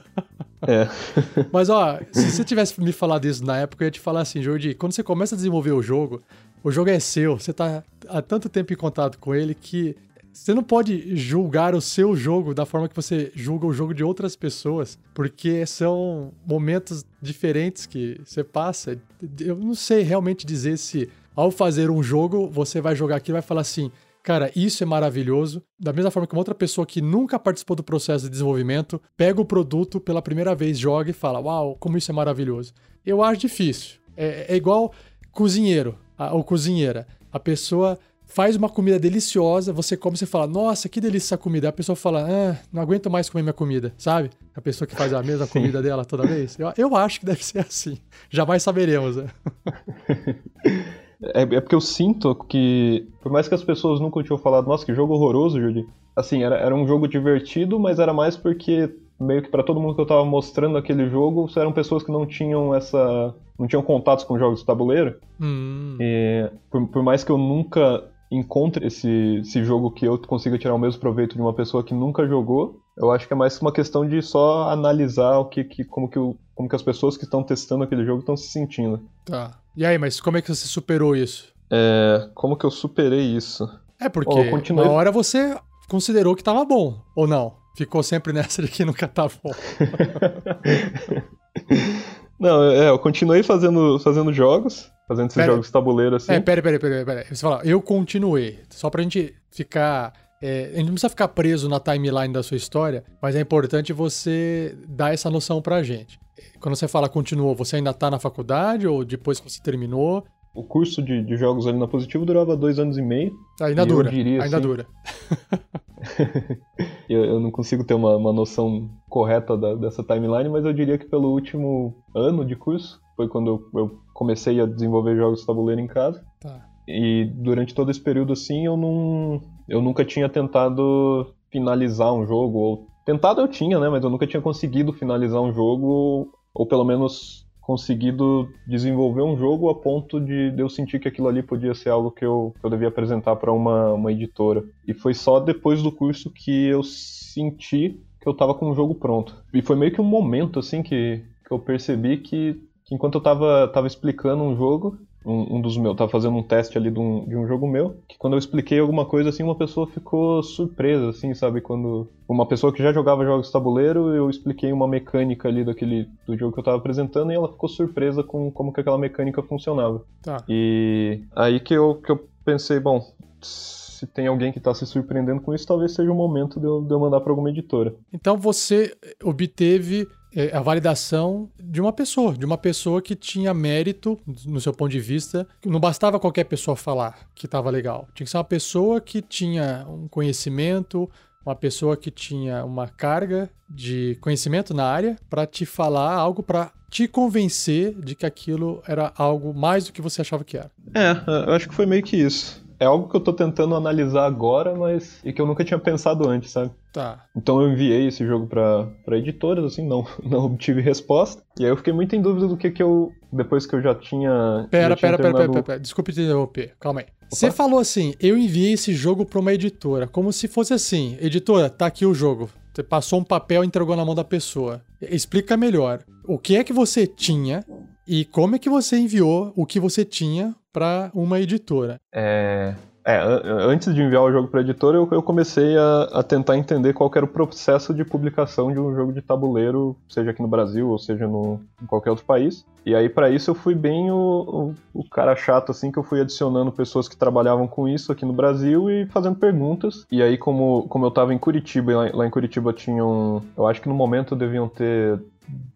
É. 0.61 0.87
Mas, 1.51 1.69
ó, 1.69 1.99
se 2.11 2.31
você 2.31 2.43
tivesse 2.43 2.81
me 2.81 2.91
falado 2.91 3.25
isso 3.25 3.45
na 3.45 3.57
época, 3.57 3.83
eu 3.83 3.87
ia 3.87 3.91
te 3.91 3.99
falar 3.99 4.21
assim, 4.21 4.41
Jordi, 4.41 4.73
quando 4.73 4.93
você 4.93 5.03
começa 5.03 5.35
a 5.35 5.37
desenvolver 5.37 5.71
o 5.71 5.81
jogo, 5.81 6.21
o 6.63 6.71
jogo 6.71 6.89
é 6.89 6.99
seu, 6.99 7.37
você 7.37 7.53
tá 7.53 7.83
há 8.07 8.21
tanto 8.21 8.49
tempo 8.49 8.73
em 8.73 8.75
contato 8.75 9.19
com 9.19 9.35
ele 9.35 9.53
que 9.53 9.95
você 10.33 10.53
não 10.53 10.63
pode 10.63 11.15
julgar 11.15 11.73
o 11.73 11.81
seu 11.81 12.15
jogo 12.15 12.53
da 12.53 12.63
forma 12.65 12.87
que 12.87 12.95
você 12.95 13.31
julga 13.33 13.65
o 13.65 13.73
jogo 13.73 13.91
de 13.93 14.03
outras 14.03 14.35
pessoas, 14.35 14.97
porque 15.13 15.65
são 15.65 16.31
momentos 16.45 17.03
diferentes 17.19 17.87
que 17.87 18.21
você 18.23 18.43
passa. 18.43 18.99
Eu 19.39 19.55
não 19.55 19.73
sei 19.73 20.03
realmente 20.03 20.45
dizer 20.45 20.77
se 20.77 21.09
ao 21.35 21.49
fazer 21.49 21.89
um 21.89 22.03
jogo, 22.03 22.47
você 22.49 22.79
vai 22.79 22.95
jogar 22.95 23.15
aqui 23.15 23.31
e 23.31 23.33
vai 23.33 23.41
falar 23.41 23.61
assim: 23.61 23.91
Cara, 24.27 24.51
isso 24.53 24.83
é 24.83 24.85
maravilhoso. 24.85 25.63
Da 25.79 25.93
mesma 25.93 26.11
forma 26.11 26.27
que 26.27 26.33
uma 26.33 26.41
outra 26.41 26.53
pessoa 26.53 26.85
que 26.85 27.01
nunca 27.01 27.39
participou 27.39 27.77
do 27.77 27.81
processo 27.81 28.25
de 28.25 28.29
desenvolvimento 28.29 29.01
pega 29.15 29.39
o 29.39 29.45
produto 29.45 30.01
pela 30.01 30.21
primeira 30.21 30.53
vez, 30.53 30.77
joga 30.77 31.09
e 31.09 31.13
fala: 31.13 31.39
Uau, 31.39 31.77
como 31.79 31.97
isso 31.97 32.11
é 32.11 32.13
maravilhoso. 32.13 32.73
Eu 33.05 33.23
acho 33.23 33.39
difícil. 33.39 33.99
É, 34.17 34.47
é 34.49 34.55
igual 34.57 34.91
cozinheiro 35.31 35.97
ou 36.33 36.43
cozinheira. 36.43 37.07
A 37.31 37.39
pessoa 37.39 37.97
faz 38.25 38.57
uma 38.57 38.67
comida 38.67 38.99
deliciosa, 38.99 39.71
você 39.71 39.95
come 39.95 40.17
e 40.21 40.25
fala, 40.25 40.45
nossa, 40.45 40.89
que 40.89 40.99
delícia 40.99 41.27
essa 41.27 41.37
comida. 41.37 41.69
A 41.69 41.71
pessoa 41.71 41.95
fala, 41.95 42.27
ah, 42.29 42.57
não 42.69 42.81
aguento 42.81 43.09
mais 43.09 43.29
comer 43.29 43.43
minha 43.43 43.53
comida, 43.53 43.93
sabe? 43.97 44.29
A 44.53 44.59
pessoa 44.59 44.85
que 44.85 44.93
faz 44.93 45.13
a 45.13 45.23
mesma 45.23 45.47
comida 45.47 45.81
dela 45.81 46.03
toda 46.03 46.27
vez. 46.27 46.59
Eu, 46.59 46.73
eu 46.75 46.95
acho 46.97 47.21
que 47.21 47.25
deve 47.25 47.45
ser 47.45 47.59
assim. 47.59 47.97
Jamais 48.29 48.61
saberemos, 48.61 49.15
né? 49.15 49.29
É, 51.21 51.41
é 51.41 51.61
porque 51.61 51.75
eu 51.75 51.81
sinto 51.81 52.35
que, 52.35 53.07
por 53.21 53.31
mais 53.31 53.47
que 53.47 53.55
as 53.55 53.63
pessoas 53.63 53.99
nunca 53.99 54.23
tinham 54.23 54.37
falado, 54.37 54.67
nossa, 54.67 54.85
que 54.85 54.93
jogo 54.93 55.13
horroroso, 55.13 55.59
Judy. 55.59 55.85
Assim, 56.15 56.43
era, 56.43 56.55
era 56.55 56.73
um 56.73 56.87
jogo 56.87 57.07
divertido, 57.07 57.79
mas 57.79 57.99
era 57.99 58.13
mais 58.13 58.35
porque 58.35 58.91
meio 59.19 59.41
que 59.41 59.49
para 59.49 59.63
todo 59.63 59.79
mundo 59.79 59.95
que 59.95 60.01
eu 60.01 60.05
tava 60.05 60.23
mostrando 60.25 60.77
aquele 60.77 61.09
jogo, 61.09 61.49
eram 61.55 61.71
pessoas 61.71 62.03
que 62.03 62.11
não 62.11 62.25
tinham 62.25 62.73
essa. 62.73 63.33
não 63.57 63.67
tinham 63.67 63.81
contatos 63.81 64.23
com 64.23 64.37
jogos 64.37 64.59
de 64.59 64.65
tabuleiro. 64.65 65.15
Hum. 65.41 65.97
E 65.99 66.49
por, 66.69 66.87
por, 66.87 67.03
mais 67.03 67.23
que 67.23 67.31
eu 67.31 67.37
nunca 67.37 68.03
encontre 68.29 68.87
esse, 68.87 69.39
esse 69.41 69.63
jogo 69.63 69.91
que 69.91 70.05
eu 70.05 70.17
consiga 70.17 70.57
tirar 70.57 70.73
o 70.73 70.79
mesmo 70.79 70.99
proveito 70.99 71.35
de 71.35 71.41
uma 71.41 71.53
pessoa 71.53 71.83
que 71.83 71.93
nunca 71.93 72.27
jogou, 72.27 72.81
eu 72.97 73.11
acho 73.11 73.27
que 73.27 73.33
é 73.33 73.35
mais 73.35 73.59
uma 73.61 73.71
questão 73.71 74.07
de 74.07 74.21
só 74.21 74.69
analisar 74.69 75.37
o 75.37 75.45
que, 75.45 75.63
que 75.63 75.83
como 75.83 76.09
que 76.09 76.19
o, 76.19 76.35
como 76.53 76.67
que 76.67 76.75
as 76.75 76.81
pessoas 76.81 77.15
que 77.15 77.23
estão 77.23 77.43
testando 77.43 77.83
aquele 77.83 78.05
jogo 78.05 78.19
estão 78.19 78.35
se 78.35 78.49
sentindo. 78.49 78.99
Tá. 79.25 79.57
E 79.75 79.85
aí, 79.85 79.97
mas 79.97 80.19
como 80.19 80.37
é 80.37 80.41
que 80.41 80.53
você 80.53 80.67
superou 80.67 81.15
isso? 81.15 81.53
É, 81.69 82.29
como 82.33 82.57
que 82.57 82.65
eu 82.65 82.71
superei 82.71 83.35
isso? 83.35 83.69
É 83.99 84.09
porque 84.09 84.33
oh, 84.33 84.49
continuei... 84.49 84.85
na 84.85 84.91
hora 84.91 85.11
você 85.11 85.57
considerou 85.87 86.35
que 86.35 86.43
tava 86.43 86.65
bom, 86.65 86.99
ou 87.15 87.27
não? 87.27 87.53
Ficou 87.75 88.01
sempre 88.01 88.31
nessa 88.33 88.61
de 88.61 88.67
que 88.67 88.83
nunca 88.83 89.07
tá 89.07 89.27
bom. 89.27 89.51
Não, 92.39 92.63
é, 92.63 92.89
eu 92.89 92.99
continuei 92.99 93.41
fazendo, 93.43 93.97
fazendo 93.99 94.31
jogos, 94.31 94.91
fazendo 95.07 95.25
esses 95.27 95.35
Pera- 95.35 95.51
jogos 95.53 95.71
tabuleiro 95.71 96.15
assim. 96.15 96.31
É, 96.33 96.39
pera, 96.39 96.61
pera, 96.61 96.79
pera, 96.79 97.05
pera. 97.05 97.25
Você 97.29 97.41
fala, 97.41 97.61
eu 97.63 97.81
continuei. 97.81 98.59
Só 98.69 98.89
pra 98.89 99.01
gente 99.01 99.33
ficar. 99.51 100.13
é, 100.41 100.65
a 100.65 100.77
gente 100.77 100.85
não 100.85 100.91
precisa 100.93 101.09
ficar 101.09 101.27
preso 101.29 101.67
na 101.67 101.79
timeline 101.79 102.31
da 102.31 102.43
sua 102.43 102.57
história, 102.57 103.03
mas 103.21 103.35
é 103.35 103.41
importante 103.41 103.91
você 103.91 104.77
dar 104.87 105.13
essa 105.13 105.29
noção 105.29 105.61
pra 105.61 105.81
gente. 105.81 106.19
Quando 106.59 106.75
você 106.75 106.87
fala 106.87 107.09
continuou, 107.09 107.55
você 107.55 107.77
ainda 107.77 107.93
tá 107.93 108.11
na 108.11 108.19
faculdade 108.19 108.87
ou 108.87 109.03
depois 109.03 109.39
que 109.39 109.49
você 109.49 109.59
terminou? 109.61 110.23
O 110.53 110.63
curso 110.63 111.01
de, 111.03 111.23
de 111.23 111.35
jogos 111.37 111.65
ali 111.67 111.77
na 111.79 111.87
Positivo 111.87 112.25
durava 112.25 112.55
dois 112.55 112.77
anos 112.79 112.97
e 112.97 113.01
meio. 113.01 113.31
Ainda 113.61 113.81
Eu 113.83 113.85
dura. 113.87 114.09
diria, 114.11 114.43
ainda 114.43 114.57
assim, 114.57 114.67
dura. 114.67 114.85
Eu, 117.09 117.23
eu 117.23 117.39
não 117.39 117.49
consigo 117.49 117.85
ter 117.85 117.93
uma, 117.93 118.17
uma 118.17 118.33
noção 118.33 118.89
correta 119.09 119.57
da- 119.57 119.75
dessa 119.75 120.03
timeline, 120.03 120.49
mas 120.49 120.65
eu 120.65 120.73
diria 120.73 120.97
que 120.97 121.05
pelo 121.05 121.31
último 121.31 121.95
ano 122.13 122.43
de 122.43 122.53
curso, 122.55 122.99
foi 123.15 123.29
quando 123.29 123.47
eu, 123.73 123.81
eu 123.81 123.99
comecei 124.13 124.59
a 124.59 124.65
desenvolver 124.65 125.15
jogos 125.15 125.39
de 125.39 125.45
tabuleiro 125.47 125.79
em 125.79 125.87
casa. 125.87 126.21
Tá. 126.39 126.65
E 126.85 127.31
durante 127.33 127.73
todo 127.73 127.89
esse 127.89 128.01
período 128.01 128.33
assim, 128.33 128.65
eu 128.65 128.75
não 128.75 129.41
eu 129.69 129.81
nunca 129.81 130.03
tinha 130.03 130.27
tentado 130.27 131.33
finalizar 131.49 132.13
um 132.13 132.25
jogo 132.25 132.57
ou 132.57 132.87
tentado 133.05 133.39
eu 133.39 133.47
tinha, 133.47 133.79
né, 133.79 133.87
mas 133.89 134.03
eu 134.03 134.09
nunca 134.09 134.27
tinha 134.27 134.41
conseguido 134.41 134.91
finalizar 134.91 135.41
um 135.41 135.53
jogo 135.53 136.29
ou 136.53 136.65
pelo 136.65 136.83
menos 136.83 137.46
conseguido 137.67 138.49
desenvolver 138.65 139.21
um 139.21 139.35
jogo 139.35 139.69
a 139.69 139.75
ponto 139.75 140.21
de, 140.21 140.53
eu 140.57 140.69
sentir 140.69 141.01
que 141.01 141.07
aquilo 141.09 141.27
ali 141.27 141.43
podia 141.43 141.75
ser 141.75 141.89
algo 141.89 142.09
que 142.09 142.23
eu, 142.23 142.55
que 142.57 142.65
eu 142.65 142.69
devia 142.69 142.87
apresentar 142.87 143.35
para 143.35 143.51
uma, 143.51 143.91
uma 143.91 144.09
editora. 144.09 144.63
E 144.87 144.93
foi 144.93 145.13
só 145.13 145.37
depois 145.37 145.83
do 145.83 145.91
curso 145.91 146.31
que 146.31 146.65
eu 146.67 146.81
senti 146.81 147.99
que 148.21 148.29
eu 148.29 148.33
tava 148.33 148.53
com 148.53 148.71
o 148.71 148.73
jogo 148.73 148.95
pronto. 148.95 149.35
E 149.53 149.61
foi 149.61 149.75
meio 149.75 149.91
que 149.91 149.99
um 149.99 150.05
momento 150.05 150.59
assim 150.59 150.81
que, 150.81 151.25
que 151.45 151.51
eu 151.51 151.59
percebi 151.59 152.15
que, 152.19 152.53
que 152.85 152.95
enquanto 152.95 153.15
eu 153.15 153.21
tava, 153.21 153.67
tava 153.67 153.85
explicando 153.85 154.43
um 154.43 154.55
jogo, 154.55 154.97
um, 155.25 155.57
um 155.57 155.61
dos 155.61 155.77
meus, 155.77 155.95
tava 155.95 156.09
fazendo 156.09 156.37
um 156.37 156.43
teste 156.43 156.77
ali 156.77 156.89
de 156.89 156.99
um, 156.99 157.25
de 157.27 157.35
um 157.35 157.47
jogo 157.47 157.67
meu, 157.67 157.97
que 158.07 158.17
quando 158.17 158.33
eu 158.33 158.39
expliquei 158.39 158.79
alguma 158.79 159.05
coisa 159.05 159.29
assim, 159.29 159.43
uma 159.43 159.57
pessoa 159.57 159.87
ficou 159.87 160.41
surpresa, 160.41 161.09
assim, 161.09 161.33
sabe? 161.33 161.61
Quando 161.61 162.09
uma 162.27 162.45
pessoa 162.45 162.73
que 162.73 162.81
já 162.81 162.93
jogava 162.93 163.25
jogos 163.25 163.47
de 163.47 163.53
tabuleiro, 163.53 164.13
eu 164.13 164.29
expliquei 164.29 164.71
uma 164.71 164.87
mecânica 164.87 165.47
ali 165.47 165.65
daquele 165.65 166.09
do 166.25 166.37
jogo 166.37 166.53
que 166.53 166.59
eu 166.59 166.63
tava 166.63 166.77
apresentando 166.77 167.31
e 167.31 167.35
ela 167.35 167.49
ficou 167.49 167.67
surpresa 167.67 168.23
com 168.23 168.49
como 168.51 168.71
que 168.71 168.79
aquela 168.79 168.97
mecânica 168.97 169.43
funcionava. 169.43 170.03
Tá. 170.21 170.43
E 170.47 171.21
aí 171.35 171.59
que 171.59 171.73
eu, 171.73 171.95
que 171.95 172.11
eu 172.11 172.27
pensei, 172.45 172.79
bom, 172.79 173.05
se 173.41 174.05
tem 174.07 174.27
alguém 174.27 174.51
que 174.51 174.59
tá 174.59 174.73
se 174.73 174.85
surpreendendo 174.85 175.41
com 175.41 175.53
isso, 175.53 175.65
talvez 175.65 175.91
seja 175.93 176.11
o 176.11 176.15
momento 176.15 176.59
de 176.59 176.65
eu, 176.65 176.81
de 176.81 176.93
eu 176.93 176.99
mandar 176.99 177.19
pra 177.19 177.31
alguma 177.31 177.49
editora. 177.49 177.95
Então 178.13 178.37
você 178.37 178.95
obteve 179.23 180.07
a 180.53 180.59
validação 180.61 181.49
de 181.59 181.81
uma 181.81 181.91
pessoa, 181.91 182.33
de 182.33 182.45
uma 182.45 182.57
pessoa 182.57 183.01
que 183.01 183.15
tinha 183.15 183.53
mérito, 183.53 184.19
no 184.45 184.61
seu 184.61 184.73
ponto 184.73 184.91
de 184.91 184.99
vista. 184.99 185.47
Não 185.65 185.79
bastava 185.79 186.19
qualquer 186.19 186.43
pessoa 186.43 186.75
falar 186.75 187.27
que 187.33 187.45
estava 187.45 187.69
legal. 187.69 188.07
Tinha 188.13 188.25
que 188.25 188.31
ser 188.31 188.37
uma 188.37 188.43
pessoa 188.43 189.01
que 189.01 189.21
tinha 189.21 189.85
um 189.89 190.07
conhecimento, 190.07 191.09
uma 191.45 191.55
pessoa 191.55 191.95
que 191.95 192.11
tinha 192.11 192.63
uma 192.65 192.87
carga 192.87 193.49
de 193.69 194.17
conhecimento 194.21 194.73
na 194.73 194.85
área 194.85 195.17
para 195.29 195.45
te 195.45 195.65
falar 195.65 196.13
algo 196.13 196.43
para 196.43 196.71
te 196.89 197.07
convencer 197.07 197.93
de 197.99 198.15
que 198.15 198.25
aquilo 198.25 198.81
era 198.87 199.11
algo 199.15 199.53
mais 199.53 199.85
do 199.85 199.91
que 199.91 200.01
você 200.01 200.21
achava 200.21 200.43
que 200.43 200.57
era. 200.57 200.71
É, 200.93 201.11
eu 201.47 201.53
acho 201.53 201.67
que 201.67 201.75
foi 201.75 201.85
meio 201.85 202.03
que 202.03 202.15
isso. 202.15 202.65
É 202.79 202.85
algo 202.85 203.09
que 203.09 203.15
eu 203.15 203.21
tô 203.21 203.33
tentando 203.33 203.75
analisar 203.75 204.25
agora, 204.25 204.75
mas. 204.75 205.19
e 205.23 205.33
que 205.33 205.41
eu 205.41 205.45
nunca 205.45 205.63
tinha 205.63 205.79
pensado 205.79 206.27
antes, 206.27 206.51
sabe? 206.51 206.71
Tá. 206.93 207.25
Então 207.35 207.61
eu 207.61 207.71
enviei 207.71 208.07
esse 208.07 208.25
jogo 208.25 208.47
pra, 208.47 208.87
pra 209.03 209.17
editoras, 209.17 209.65
assim, 209.65 209.85
não, 209.87 210.05
não 210.23 210.45
obtive 210.45 210.81
resposta. 210.81 211.43
E 211.59 211.63
aí 211.63 211.69
eu 211.69 211.77
fiquei 211.77 211.93
muito 211.93 212.15
em 212.15 212.21
dúvida 212.21 212.47
do 212.47 212.57
que 212.57 212.71
que 212.71 212.83
eu. 212.83 213.11
Depois 213.31 213.65
que 213.65 213.75
eu 213.75 213.81
já 213.81 213.93
tinha. 213.93 214.67
Pera, 214.69 214.89
já 214.89 214.95
tinha 214.95 215.11
pera, 215.17 215.17
pera, 215.17 215.49
pera, 215.49 215.63
pera. 215.63 215.79
Desculpe 215.79 216.13
te 216.13 216.21
interromper. 216.21 216.73
Calma 216.79 217.01
aí. 217.01 217.07
Você 217.29 217.51
falou 217.51 217.79
assim: 217.79 218.13
eu 218.19 218.37
enviei 218.37 218.73
esse 218.73 218.93
jogo 218.93 219.25
pra 219.25 219.39
uma 219.39 219.53
editora. 219.53 220.07
Como 220.07 220.31
se 220.31 220.47
fosse 220.47 220.73
assim: 220.73 221.17
editora, 221.19 221.69
tá 221.69 221.87
aqui 221.87 222.05
o 222.05 222.13
jogo. 222.13 222.49
Você 222.73 222.83
passou 222.83 223.19
um 223.19 223.23
papel 223.23 223.63
e 223.63 223.67
entregou 223.67 223.95
na 223.95 224.05
mão 224.05 224.13
da 224.13 224.23
pessoa. 224.23 224.81
Explica 225.01 225.57
melhor. 225.57 226.03
O 226.27 226.37
que 226.37 226.55
é 226.55 226.63
que 226.63 226.71
você 226.71 227.07
tinha 227.07 227.65
e 228.07 228.23
como 228.23 228.55
é 228.55 228.59
que 228.59 228.69
você 228.69 228.97
enviou 228.97 229.51
o 229.55 229.65
que 229.65 229.79
você 229.79 230.05
tinha 230.05 230.55
pra 230.77 231.09
uma 231.11 231.39
editora? 231.39 231.97
É. 232.13 232.75
É, 233.03 233.19
an- 233.19 233.41
antes 233.69 233.95
de 233.95 234.01
enviar 234.01 234.21
o 234.21 234.31
jogo 234.31 234.49
para 234.49 234.59
editora, 234.59 234.97
eu, 234.97 235.07
eu 235.11 235.23
comecei 235.23 235.77
a, 235.77 236.03
a 236.19 236.23
tentar 236.23 236.57
entender 236.57 236.91
qual 236.93 237.09
era 237.15 237.23
o 237.23 237.27
processo 237.27 237.93
de 237.93 238.03
publicação 238.03 238.69
de 238.71 238.77
um 238.77 238.93
jogo 238.93 239.13
de 239.13 239.21
tabuleiro, 239.21 239.95
seja 240.09 240.31
aqui 240.31 240.41
no 240.41 240.47
Brasil 240.47 240.89
ou 240.89 240.99
seja 240.99 241.25
no, 241.25 241.59
em 241.81 241.85
qualquer 241.85 242.09
outro 242.09 242.25
país. 242.25 242.65
E 242.85 242.93
aí, 242.93 243.07
para 243.07 243.29
isso, 243.29 243.49
eu 243.49 243.55
fui 243.55 243.73
bem 243.73 244.11
o, 244.11 244.75
o, 244.93 244.99
o 245.01 245.09
cara 245.09 245.35
chato, 245.37 245.71
assim, 245.71 245.89
que 245.89 245.97
eu 245.97 246.03
fui 246.03 246.19
adicionando 246.19 246.69
pessoas 246.71 247.07
que 247.07 247.15
trabalhavam 247.15 247.65
com 247.65 247.87
isso 247.87 248.11
aqui 248.11 248.25
no 248.25 248.33
Brasil 248.33 248.89
e 248.89 249.05
fazendo 249.07 249.37
perguntas. 249.37 250.05
E 250.11 250.21
aí, 250.21 250.37
como, 250.37 250.85
como 250.89 251.05
eu 251.05 251.11
tava 251.11 251.33
em 251.33 251.39
Curitiba, 251.39 251.91
e 251.93 251.95
lá, 251.95 252.09
lá 252.13 252.27
em 252.27 252.29
Curitiba 252.29 252.73
tinham. 252.73 253.41
Eu 253.57 253.65
acho 253.67 253.81
que 253.81 253.87
no 253.89 253.95
momento 253.95 254.35
deviam 254.35 254.67
ter 254.67 255.17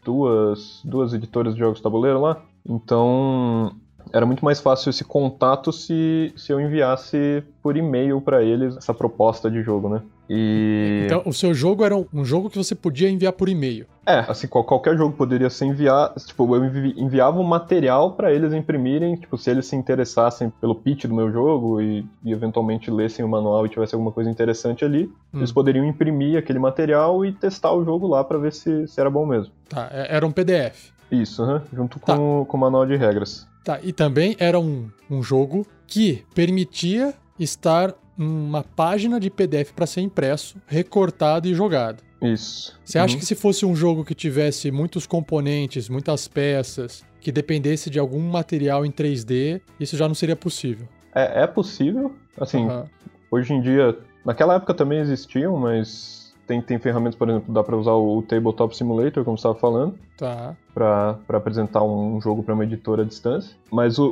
duas, 0.04 0.82
duas 0.84 1.14
editoras 1.14 1.54
de 1.54 1.60
jogos 1.62 1.78
de 1.78 1.84
tabuleiro 1.84 2.20
lá. 2.20 2.41
Então, 2.68 3.74
era 4.14 4.26
muito 4.26 4.43
mais 4.43 4.59
fácil 4.59 4.89
esse 4.89 5.03
contato 5.03 5.72
se, 5.72 6.34
se 6.36 6.51
eu 6.51 6.59
enviasse 6.59 7.43
por 7.62 7.78
e-mail 7.78 8.20
para 8.22 8.43
eles 8.43 8.76
essa 8.78 8.93
proposta 8.93 9.49
de 9.49 9.62
jogo, 9.62 9.89
né? 9.89 10.01
E. 10.30 11.03
Então, 11.05 11.22
o 11.26 11.34
seu 11.34 11.53
jogo 11.53 11.84
era 11.84 11.95
um- 11.95 12.24
jogo 12.24 12.49
que 12.49 12.57
você 12.57 12.74
podia 12.74 13.09
enviar 13.09 13.34
por 13.34 13.49
e-mail. 13.49 13.86
É, 14.05 14.20
assim, 14.28 14.47
qual- 14.47 14.64
qualquer 14.64 14.97
jogo 14.97 15.16
poderia 15.16 15.49
ser 15.49 15.66
enviar. 15.66 16.14
Tipo, 16.16 16.55
eu 16.55 16.64
envi- 16.66 16.93
enviava 16.97 17.39
um 17.39 17.43
material 17.43 18.14
para 18.14 18.32
eles 18.34 18.51
imprimirem, 18.53 19.16
tipo, 19.18 19.38
se 19.38 19.51
eles 19.51 19.66
se 19.68 19.76
interessassem 19.76 20.49
pelo 20.62 20.74
pitch 20.74 21.05
do 21.05 21.14
meu 21.14 21.32
jogo 21.32 21.82
e, 21.82 22.05
e 22.24 22.32
eventualmente 22.32 22.89
lessem 22.89 23.24
o 23.24 23.28
manual 23.30 23.66
e 23.66 23.70
tivesse 23.70 23.93
alguma 23.93 24.12
coisa 24.12 24.30
interessante 24.30 24.84
ali, 24.86 25.03
Hum. 25.34 25.39
eles 25.39 25.51
poderiam 25.51 25.86
imprimir 25.86 26.38
aquele 26.39 26.59
material 26.59 27.26
e 27.26 27.32
testar 27.34 27.74
o 27.74 27.84
jogo 27.86 28.07
lá 28.07 28.24
para 28.24 28.38
ver 28.39 28.53
se, 28.53 28.88
se 28.88 28.99
era 28.99 29.09
bom 29.09 29.26
mesmo. 29.26 29.53
Tá, 29.70 29.89
é- 29.91 30.16
era 30.16 30.26
um 30.26 30.32
PDF. 30.32 30.91
Isso, 31.12 31.43
aham, 31.43 31.62
junto 31.74 31.99
Tá. 31.99 32.16
com, 32.16 32.45
com 32.47 32.57
o 32.57 32.59
manual 32.59 32.86
de 32.86 32.95
regras. 32.95 33.47
Tá, 33.64 33.80
e 33.84 33.91
também 33.93 34.36
era 34.39 34.59
um, 34.59 34.89
um 35.09 35.22
jogo 35.22 35.66
que 35.86 36.24
permitia 36.34 37.14
estar 37.39 37.93
uma 38.18 38.64
página 38.64 39.20
de 39.20 39.30
PDF 39.30 39.72
para 39.76 39.86
ser 39.88 40.01
impresso, 40.01 40.57
recortado 40.68 41.47
e 41.47 41.53
jogado. 41.53 42.03
Isso. 42.22 42.80
Você 42.86 42.99
acha 42.99 43.16
Uhum. 43.16 43.20
que 43.20 43.26
se 43.26 43.34
fosse 43.36 43.66
um 43.66 43.76
jogo 43.76 44.05
que 44.05 44.14
tivesse 44.14 44.70
muitos 44.72 45.07
componentes, 45.07 45.89
muitas 45.89 46.28
peças, 46.28 47.03
que 47.20 47.32
dependesse 47.32 47.89
de 47.89 47.97
algum 47.97 48.20
material 48.20 48.86
em 48.86 48.91
3D, 48.91 49.59
isso 49.80 49.97
já 49.97 50.07
não 50.07 50.14
seria 50.16 50.36
possível? 50.36 50.88
É, 51.16 51.43
é 51.43 51.47
possível, 51.47 52.16
assim, 52.39 52.66
Aham. 52.68 52.86
Hoje 53.32 53.53
em 53.53 53.62
dia, 53.62 53.97
naquela 54.26 54.55
época 54.55 54.74
também 54.74 54.99
existiam, 54.99 55.55
mas 55.57 56.20
tem, 56.52 56.62
tem 56.62 56.78
ferramentas, 56.80 57.16
por 57.16 57.30
exemplo, 57.30 57.54
dá 57.54 57.64
para 57.64 57.78
usar 57.78 57.93
o 57.93 58.22
Tabletop 58.24 58.76
Simulator, 58.76 59.24
como 59.24 59.38
você 59.38 59.41
estava 59.47 59.56
falando, 59.56 59.95
Tá. 60.18 60.54
para 60.74 61.18
apresentar 61.30 61.82
um 61.84 62.20
jogo 62.20 62.43
para 62.43 62.54
uma 62.54 62.64
editora 62.66 63.04
à 63.04 63.06
distância. 63.06 63.56
Mas 63.72 63.97
o, 63.97 64.08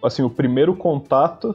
o- 0.00 0.06
assim, 0.06 0.22
o 0.22 0.30
primeiro 0.30 0.74
contato 0.74 1.54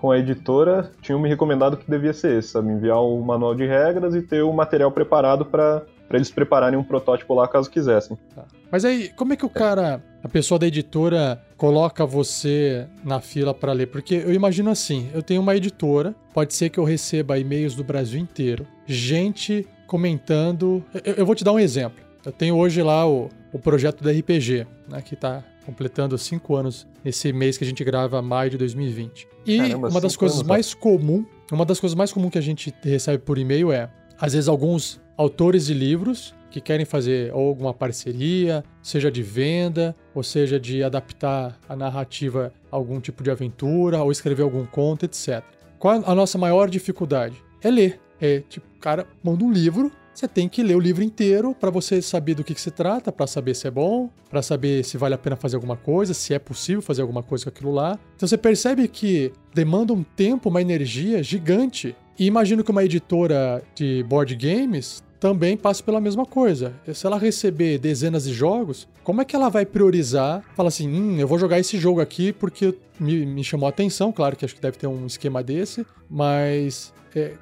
com 0.00 0.10
a 0.10 0.18
editora 0.18 0.90
tinham 1.00 1.18
me 1.20 1.28
recomendado 1.28 1.76
que 1.76 1.90
devia 1.90 2.12
ser 2.12 2.38
esse, 2.38 2.48
sabe? 2.48 2.70
Enviar 2.70 3.02
o 3.02 3.20
manual 3.22 3.54
de 3.54 3.66
regras 3.66 4.14
e 4.14 4.20
ter 4.22 4.42
o 4.42 4.52
material 4.52 4.90
preparado 4.90 5.44
para 5.46 5.82
eles 6.10 6.30
prepararem 6.30 6.78
um 6.78 6.82
protótipo 6.84 7.34
lá 7.34 7.46
caso 7.48 7.70
quisessem. 7.70 8.18
Tá. 8.34 8.44
Mas 8.70 8.84
aí, 8.84 9.08
como 9.16 9.32
é 9.32 9.36
que 9.36 9.44
o 9.46 9.50
cara, 9.50 10.02
a 10.22 10.28
pessoa 10.28 10.58
da 10.58 10.66
editora, 10.66 11.40
coloca 11.60 12.06
você 12.06 12.86
na 13.04 13.20
fila 13.20 13.52
para 13.52 13.74
ler? 13.74 13.88
Porque 13.88 14.14
eu 14.14 14.32
imagino 14.32 14.70
assim: 14.70 15.10
eu 15.12 15.22
tenho 15.22 15.42
uma 15.42 15.54
editora, 15.54 16.14
pode 16.32 16.54
ser 16.54 16.70
que 16.70 16.80
eu 16.80 16.84
receba 16.84 17.38
e-mails 17.38 17.74
do 17.74 17.84
Brasil 17.84 18.18
inteiro, 18.18 18.66
gente 18.86 19.68
comentando. 19.86 20.82
Eu, 21.04 21.16
eu 21.16 21.26
vou 21.26 21.34
te 21.34 21.44
dar 21.44 21.52
um 21.52 21.58
exemplo. 21.58 22.02
Eu 22.24 22.32
tenho 22.32 22.56
hoje 22.56 22.82
lá 22.82 23.06
o, 23.06 23.28
o 23.52 23.58
projeto 23.58 24.02
da 24.02 24.10
RPG, 24.10 24.66
né, 24.88 25.02
que 25.02 25.12
está 25.12 25.44
completando 25.66 26.16
cinco 26.16 26.56
anos 26.56 26.86
esse 27.04 27.30
mês 27.30 27.58
que 27.58 27.64
a 27.64 27.66
gente 27.66 27.84
grava 27.84 28.22
maio 28.22 28.50
de 28.50 28.56
2020. 28.56 29.28
E 29.44 29.58
Caramba, 29.58 29.88
uma 29.90 30.00
das 30.00 30.16
coisas 30.16 30.38
anos, 30.38 30.48
mais 30.48 30.72
comum, 30.72 31.26
uma 31.52 31.66
das 31.66 31.78
coisas 31.78 31.94
mais 31.94 32.10
comuns 32.10 32.30
que 32.30 32.38
a 32.38 32.42
gente 32.42 32.74
recebe 32.82 33.22
por 33.22 33.36
e-mail 33.36 33.70
é, 33.70 33.90
às 34.18 34.32
vezes 34.32 34.48
alguns 34.48 34.98
autores 35.14 35.66
de 35.66 35.74
livros 35.74 36.34
que 36.50 36.60
querem 36.60 36.84
fazer 36.84 37.32
ou 37.32 37.48
alguma 37.48 37.72
parceria, 37.72 38.64
seja 38.82 39.10
de 39.10 39.22
venda, 39.22 39.94
ou 40.14 40.22
seja 40.22 40.58
de 40.58 40.82
adaptar 40.82 41.58
a 41.68 41.76
narrativa 41.76 42.52
a 42.70 42.76
algum 42.76 43.00
tipo 43.00 43.22
de 43.22 43.30
aventura, 43.30 44.02
ou 44.02 44.10
escrever 44.10 44.42
algum 44.42 44.66
conto, 44.66 45.04
etc. 45.04 45.42
Qual 45.78 46.02
a 46.04 46.14
nossa 46.14 46.36
maior 46.36 46.68
dificuldade? 46.68 47.42
É 47.62 47.70
ler. 47.70 48.00
É 48.20 48.40
tipo, 48.48 48.66
o 48.76 48.80
cara 48.80 49.06
manda 49.22 49.44
um 49.44 49.50
livro, 49.50 49.90
você 50.12 50.28
tem 50.28 50.48
que 50.48 50.62
ler 50.62 50.76
o 50.76 50.80
livro 50.80 51.02
inteiro 51.02 51.56
para 51.58 51.70
você 51.70 52.02
saber 52.02 52.34
do 52.34 52.44
que, 52.44 52.54
que 52.54 52.60
se 52.60 52.70
trata, 52.70 53.10
para 53.10 53.26
saber 53.26 53.54
se 53.54 53.66
é 53.66 53.70
bom, 53.70 54.10
para 54.28 54.42
saber 54.42 54.84
se 54.84 54.98
vale 54.98 55.14
a 55.14 55.18
pena 55.18 55.36
fazer 55.36 55.56
alguma 55.56 55.76
coisa, 55.76 56.12
se 56.12 56.34
é 56.34 56.38
possível 56.38 56.82
fazer 56.82 57.00
alguma 57.00 57.22
coisa 57.22 57.44
com 57.44 57.50
aquilo 57.50 57.72
lá. 57.72 57.98
Então 58.16 58.28
você 58.28 58.36
percebe 58.36 58.86
que 58.86 59.32
demanda 59.54 59.94
um 59.94 60.02
tempo, 60.02 60.50
uma 60.50 60.60
energia 60.60 61.22
gigante. 61.22 61.96
E 62.18 62.26
imagino 62.26 62.62
que 62.62 62.70
uma 62.70 62.84
editora 62.84 63.62
de 63.74 64.02
board 64.02 64.36
games 64.36 65.02
também 65.20 65.56
passa 65.56 65.82
pela 65.82 66.00
mesma 66.00 66.24
coisa. 66.24 66.72
Se 66.92 67.06
ela 67.06 67.18
receber 67.18 67.78
dezenas 67.78 68.24
de 68.24 68.32
jogos, 68.32 68.88
como 69.04 69.20
é 69.20 69.24
que 69.24 69.36
ela 69.36 69.50
vai 69.50 69.66
priorizar? 69.66 70.42
Fala 70.56 70.68
assim, 70.68 70.88
hum, 70.88 71.18
eu 71.18 71.28
vou 71.28 71.38
jogar 71.38 71.60
esse 71.60 71.78
jogo 71.78 72.00
aqui 72.00 72.32
porque 72.32 72.74
me, 72.98 73.26
me 73.26 73.44
chamou 73.44 73.66
a 73.66 73.70
atenção, 73.70 74.10
claro 74.10 74.34
que 74.34 74.44
acho 74.44 74.54
que 74.54 74.62
deve 74.62 74.78
ter 74.78 74.86
um 74.86 75.06
esquema 75.06 75.42
desse, 75.42 75.86
mas 76.08 76.92
é, 77.14 77.34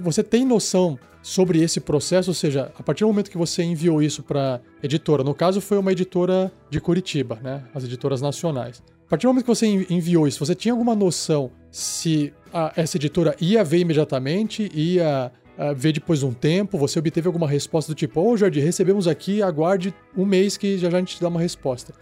você 0.00 0.22
tem 0.22 0.44
noção 0.46 0.98
sobre 1.22 1.60
esse 1.60 1.80
processo, 1.80 2.30
ou 2.30 2.34
seja, 2.34 2.72
a 2.78 2.82
partir 2.82 3.02
do 3.04 3.08
momento 3.08 3.30
que 3.30 3.36
você 3.36 3.62
enviou 3.62 4.00
isso 4.00 4.22
para 4.22 4.60
editora, 4.82 5.24
no 5.24 5.34
caso 5.34 5.60
foi 5.60 5.76
uma 5.76 5.90
editora 5.90 6.52
de 6.70 6.80
Curitiba, 6.80 7.38
né, 7.42 7.64
as 7.74 7.84
editoras 7.84 8.22
nacionais. 8.22 8.82
A 9.06 9.08
partir 9.10 9.26
do 9.26 9.30
momento 9.30 9.44
que 9.44 9.50
você 9.50 9.66
enviou 9.66 10.26
isso, 10.26 10.44
você 10.44 10.54
tinha 10.54 10.72
alguma 10.72 10.94
noção 10.94 11.50
se 11.70 12.32
a, 12.52 12.72
essa 12.76 12.96
editora 12.96 13.36
ia 13.40 13.62
ver 13.62 13.78
imediatamente, 13.78 14.70
ia 14.72 15.30
a, 15.56 15.72
ver 15.72 15.92
depois 15.92 16.20
de 16.20 16.26
um 16.26 16.32
tempo? 16.32 16.78
Você 16.78 16.98
obteve 16.98 17.26
alguma 17.26 17.48
resposta 17.48 17.92
do 17.92 17.94
tipo, 17.94 18.20
ô 18.20 18.30
oh, 18.30 18.36
Jardim, 18.36 18.60
recebemos 18.60 19.08
aqui, 19.08 19.42
aguarde 19.42 19.94
um 20.16 20.24
mês 20.24 20.56
que 20.56 20.78
já, 20.78 20.90
já 20.90 20.96
a 20.96 21.00
gente 21.00 21.16
te 21.16 21.22
dá 21.22 21.28
uma 21.28 21.40
resposta. 21.40 21.92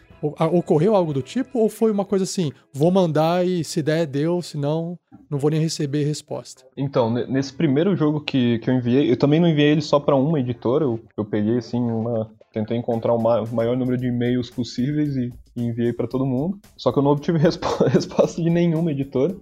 Ocorreu 0.52 0.96
algo 0.96 1.12
do 1.12 1.20
tipo 1.20 1.58
ou 1.58 1.68
foi 1.68 1.90
uma 1.90 2.04
coisa 2.04 2.24
assim, 2.24 2.50
vou 2.72 2.90
mandar 2.90 3.46
e 3.46 3.62
se 3.62 3.82
der, 3.82 4.06
deu, 4.06 4.40
se 4.40 4.56
não, 4.56 4.98
não 5.28 5.38
vou 5.38 5.50
nem 5.50 5.60
receber 5.60 6.04
resposta? 6.04 6.64
Então, 6.76 7.10
nesse 7.10 7.52
primeiro 7.52 7.94
jogo 7.94 8.20
que, 8.20 8.58
que 8.60 8.70
eu 8.70 8.74
enviei, 8.74 9.10
eu 9.10 9.16
também 9.18 9.38
não 9.38 9.48
enviei 9.48 9.72
ele 9.72 9.82
só 9.82 10.00
para 10.00 10.16
uma 10.16 10.40
editora, 10.40 10.84
eu, 10.84 10.98
eu 11.16 11.24
peguei 11.24 11.58
assim 11.58 11.78
uma. 11.78 12.30
Tentei 12.52 12.76
encontrar 12.76 13.12
o 13.12 13.20
maior 13.20 13.76
número 13.76 13.98
de 13.98 14.06
e-mails 14.06 14.48
possíveis 14.48 15.16
e, 15.16 15.32
e 15.56 15.62
enviei 15.64 15.92
para 15.92 16.06
todo 16.06 16.24
mundo. 16.24 16.60
Só 16.76 16.92
que 16.92 16.98
eu 17.00 17.02
não 17.02 17.10
obtive 17.10 17.36
resp 17.38 17.64
resposta 17.88 18.40
de 18.40 18.48
nenhuma 18.48 18.92
editora. 18.92 19.34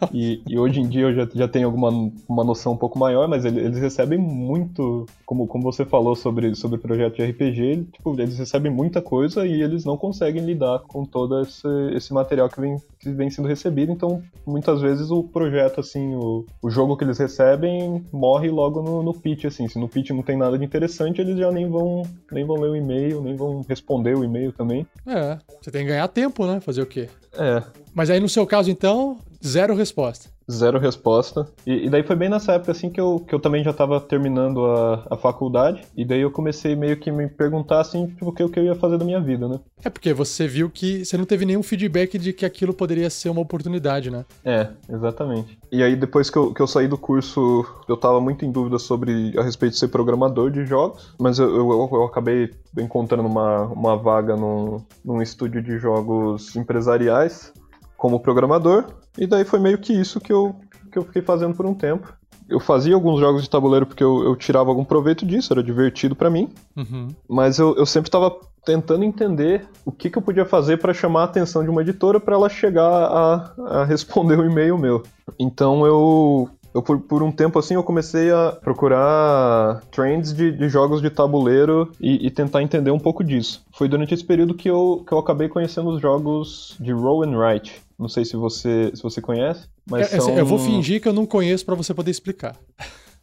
E, 0.12 0.42
e, 0.46 0.58
hoje 0.58 0.80
em 0.80 0.88
dia 0.88 1.02
eu 1.02 1.14
já, 1.14 1.28
já 1.32 1.48
tenho 1.48 1.66
alguma 1.66 1.90
uma 2.28 2.44
noção 2.44 2.72
um 2.72 2.76
pouco 2.76 2.98
maior, 2.98 3.28
mas 3.28 3.44
eles, 3.44 3.64
eles 3.64 3.78
recebem 3.78 4.18
muito, 4.18 5.06
como, 5.24 5.46
como 5.46 5.62
você 5.62 5.84
falou 5.84 6.16
sobre, 6.16 6.54
sobre 6.54 6.78
o 6.78 6.80
projeto 6.80 7.16
de 7.16 7.24
RPG, 7.24 7.86
tipo, 7.92 8.20
eles 8.20 8.36
recebem 8.36 8.72
muita 8.72 9.00
coisa 9.00 9.46
e 9.46 9.62
eles 9.62 9.84
não 9.84 9.96
conseguem 9.96 10.44
lidar 10.44 10.80
com 10.80 11.04
todo 11.04 11.40
esse, 11.40 11.68
esse 11.94 12.12
material 12.12 12.48
que 12.48 12.60
vem, 12.60 12.76
que 12.98 13.10
vem 13.10 13.30
sendo 13.30 13.48
recebido, 13.48 13.92
então 13.92 14.22
muitas 14.46 14.80
vezes 14.80 15.10
o 15.10 15.22
projeto, 15.22 15.80
assim, 15.80 16.14
o, 16.14 16.44
o 16.62 16.70
jogo 16.70 16.96
que 16.96 17.04
eles 17.04 17.18
recebem 17.18 18.04
morre 18.12 18.50
logo 18.50 18.82
no, 18.82 19.02
no 19.02 19.14
pitch, 19.14 19.44
assim, 19.44 19.68
se 19.68 19.78
no 19.78 19.88
pitch 19.88 20.10
não 20.10 20.22
tem 20.22 20.36
nada 20.36 20.58
de 20.58 20.64
interessante, 20.64 21.20
eles 21.20 21.38
já 21.38 21.50
nem 21.50 21.68
vão, 21.68 22.02
nem 22.32 22.44
vão 22.44 22.56
ler 22.56 22.70
o 22.70 22.76
e-mail, 22.76 23.20
nem 23.22 23.36
vão 23.36 23.64
responder 23.68 24.16
o 24.16 24.24
e-mail 24.24 24.52
também. 24.52 24.86
É, 25.06 25.38
você 25.60 25.70
tem 25.70 25.82
que 25.82 25.88
ganhar 25.88 26.08
tempo, 26.08 26.46
né, 26.46 26.60
fazer 26.60 26.82
o 26.82 26.86
quê? 26.86 27.08
É. 27.32 27.62
Mas 27.94 28.10
aí 28.10 28.20
no 28.20 28.28
seu 28.28 28.46
caso, 28.46 28.70
então, 28.70 29.18
Zero 29.44 29.74
resposta. 29.74 30.28
Zero 30.50 30.78
resposta. 30.78 31.48
E, 31.66 31.86
e, 31.86 31.90
daí 31.90 32.02
foi 32.02 32.16
bem 32.16 32.28
nessa 32.28 32.52
época 32.52 32.72
assim 32.72 32.90
que 32.90 33.00
eu, 33.00 33.20
que 33.20 33.34
eu 33.34 33.40
também 33.40 33.64
já 33.64 33.70
estava 33.70 34.00
terminando 34.00 34.66
a, 34.66 35.06
a 35.10 35.16
faculdade. 35.16 35.82
E 35.96 36.04
daí 36.04 36.20
eu 36.20 36.30
comecei 36.30 36.76
meio 36.76 36.98
que 36.98 37.10
me 37.10 37.28
perguntar 37.28 37.80
assim, 37.80 38.06
tipo, 38.08 38.28
o 38.28 38.32
que, 38.32 38.42
o 38.42 38.48
que 38.48 38.58
eu 38.58 38.64
ia 38.64 38.74
fazer 38.74 38.98
da 38.98 39.04
minha 39.04 39.20
vida, 39.20 39.48
né? 39.48 39.60
É 39.82 39.88
porque 39.88 40.12
você 40.12 40.46
viu 40.46 40.68
que 40.68 41.04
você 41.04 41.16
não 41.16 41.24
teve 41.24 41.46
nenhum 41.46 41.62
feedback 41.62 42.18
de 42.18 42.32
que 42.32 42.44
aquilo 42.44 42.74
poderia 42.74 43.08
ser 43.08 43.30
uma 43.30 43.40
oportunidade, 43.40 44.10
né? 44.10 44.24
É, 44.44 44.68
exatamente. 44.88 45.58
E 45.72 45.82
aí 45.82 45.96
depois 45.96 46.28
que 46.28 46.36
eu, 46.36 46.52
que 46.52 46.60
eu 46.60 46.66
saí 46.66 46.86
do 46.88 46.98
curso, 46.98 47.64
eu 47.88 47.96
tava 47.96 48.20
muito 48.20 48.44
em 48.44 48.52
dúvida 48.52 48.78
sobre 48.78 49.32
a 49.38 49.42
respeito 49.42 49.72
de 49.72 49.78
ser 49.78 49.88
programador 49.88 50.50
de 50.50 50.66
jogos, 50.66 51.14
mas 51.18 51.38
eu, 51.38 51.48
eu, 51.48 51.88
eu 51.92 52.04
acabei 52.04 52.50
encontrando 52.76 53.26
uma, 53.26 53.66
uma 53.66 53.96
vaga 53.96 54.36
num, 54.36 54.84
num 55.04 55.22
estúdio 55.22 55.62
de 55.62 55.78
jogos 55.78 56.54
empresariais 56.56 57.52
como 58.00 58.18
programador, 58.18 58.86
e 59.18 59.26
daí 59.26 59.44
foi 59.44 59.58
meio 59.58 59.78
que 59.78 59.92
isso 59.92 60.20
que 60.20 60.32
eu, 60.32 60.54
que 60.90 60.98
eu 60.98 61.04
fiquei 61.04 61.22
fazendo 61.22 61.54
por 61.54 61.66
um 61.66 61.74
tempo. 61.74 62.12
Eu 62.48 62.58
fazia 62.58 62.94
alguns 62.94 63.20
jogos 63.20 63.42
de 63.42 63.50
tabuleiro 63.50 63.86
porque 63.86 64.02
eu, 64.02 64.24
eu 64.24 64.34
tirava 64.34 64.70
algum 64.70 64.84
proveito 64.84 65.24
disso, 65.24 65.52
era 65.52 65.62
divertido 65.62 66.16
para 66.16 66.28
mim, 66.28 66.48
uhum. 66.76 67.08
mas 67.28 67.58
eu, 67.58 67.76
eu 67.76 67.86
sempre 67.86 68.08
estava 68.08 68.34
tentando 68.64 69.04
entender 69.04 69.68
o 69.84 69.92
que, 69.92 70.10
que 70.10 70.18
eu 70.18 70.22
podia 70.22 70.44
fazer 70.44 70.78
para 70.78 70.92
chamar 70.92 71.22
a 71.22 71.24
atenção 71.24 71.62
de 71.62 71.70
uma 71.70 71.82
editora 71.82 72.18
para 72.18 72.34
ela 72.34 72.48
chegar 72.48 72.82
a, 72.82 73.54
a 73.66 73.84
responder 73.84 74.38
o 74.38 74.42
um 74.42 74.50
e-mail 74.50 74.76
meu. 74.76 75.02
Então 75.38 75.86
eu 75.86 76.50
eu 76.72 76.82
por, 76.82 77.00
por, 77.00 77.22
um 77.22 77.32
tempo 77.32 77.58
assim 77.58 77.74
eu 77.74 77.82
comecei 77.82 78.30
a 78.30 78.52
procurar 78.52 79.80
trends 79.90 80.32
de, 80.32 80.52
de 80.52 80.68
jogos 80.68 81.02
de 81.02 81.10
tabuleiro 81.10 81.90
e, 82.00 82.26
e, 82.26 82.30
tentar 82.30 82.62
entender 82.62 82.92
um 82.92 82.98
pouco 82.98 83.24
disso. 83.24 83.64
Foi 83.72 83.88
durante 83.88 84.14
esse 84.14 84.24
período 84.24 84.54
que 84.54 84.70
eu, 84.70 85.02
que 85.06 85.12
eu 85.12 85.18
acabei 85.18 85.48
conhecendo 85.48 85.90
os 85.90 86.00
jogos 86.00 86.76
de 86.78 86.92
Roll 86.92 87.24
and 87.24 87.36
Write. 87.36 87.82
Não 88.00 88.08
sei 88.08 88.24
se 88.24 88.34
você, 88.34 88.90
se 88.94 89.02
você 89.02 89.20
conhece, 89.20 89.68
mas 89.84 90.10
é, 90.10 90.16
é 90.16 90.20
são... 90.20 90.34
Eu 90.34 90.46
vou 90.46 90.58
fingir 90.58 91.02
que 91.02 91.06
eu 91.06 91.12
não 91.12 91.26
conheço 91.26 91.66
para 91.66 91.74
você 91.74 91.92
poder 91.92 92.10
explicar. 92.10 92.56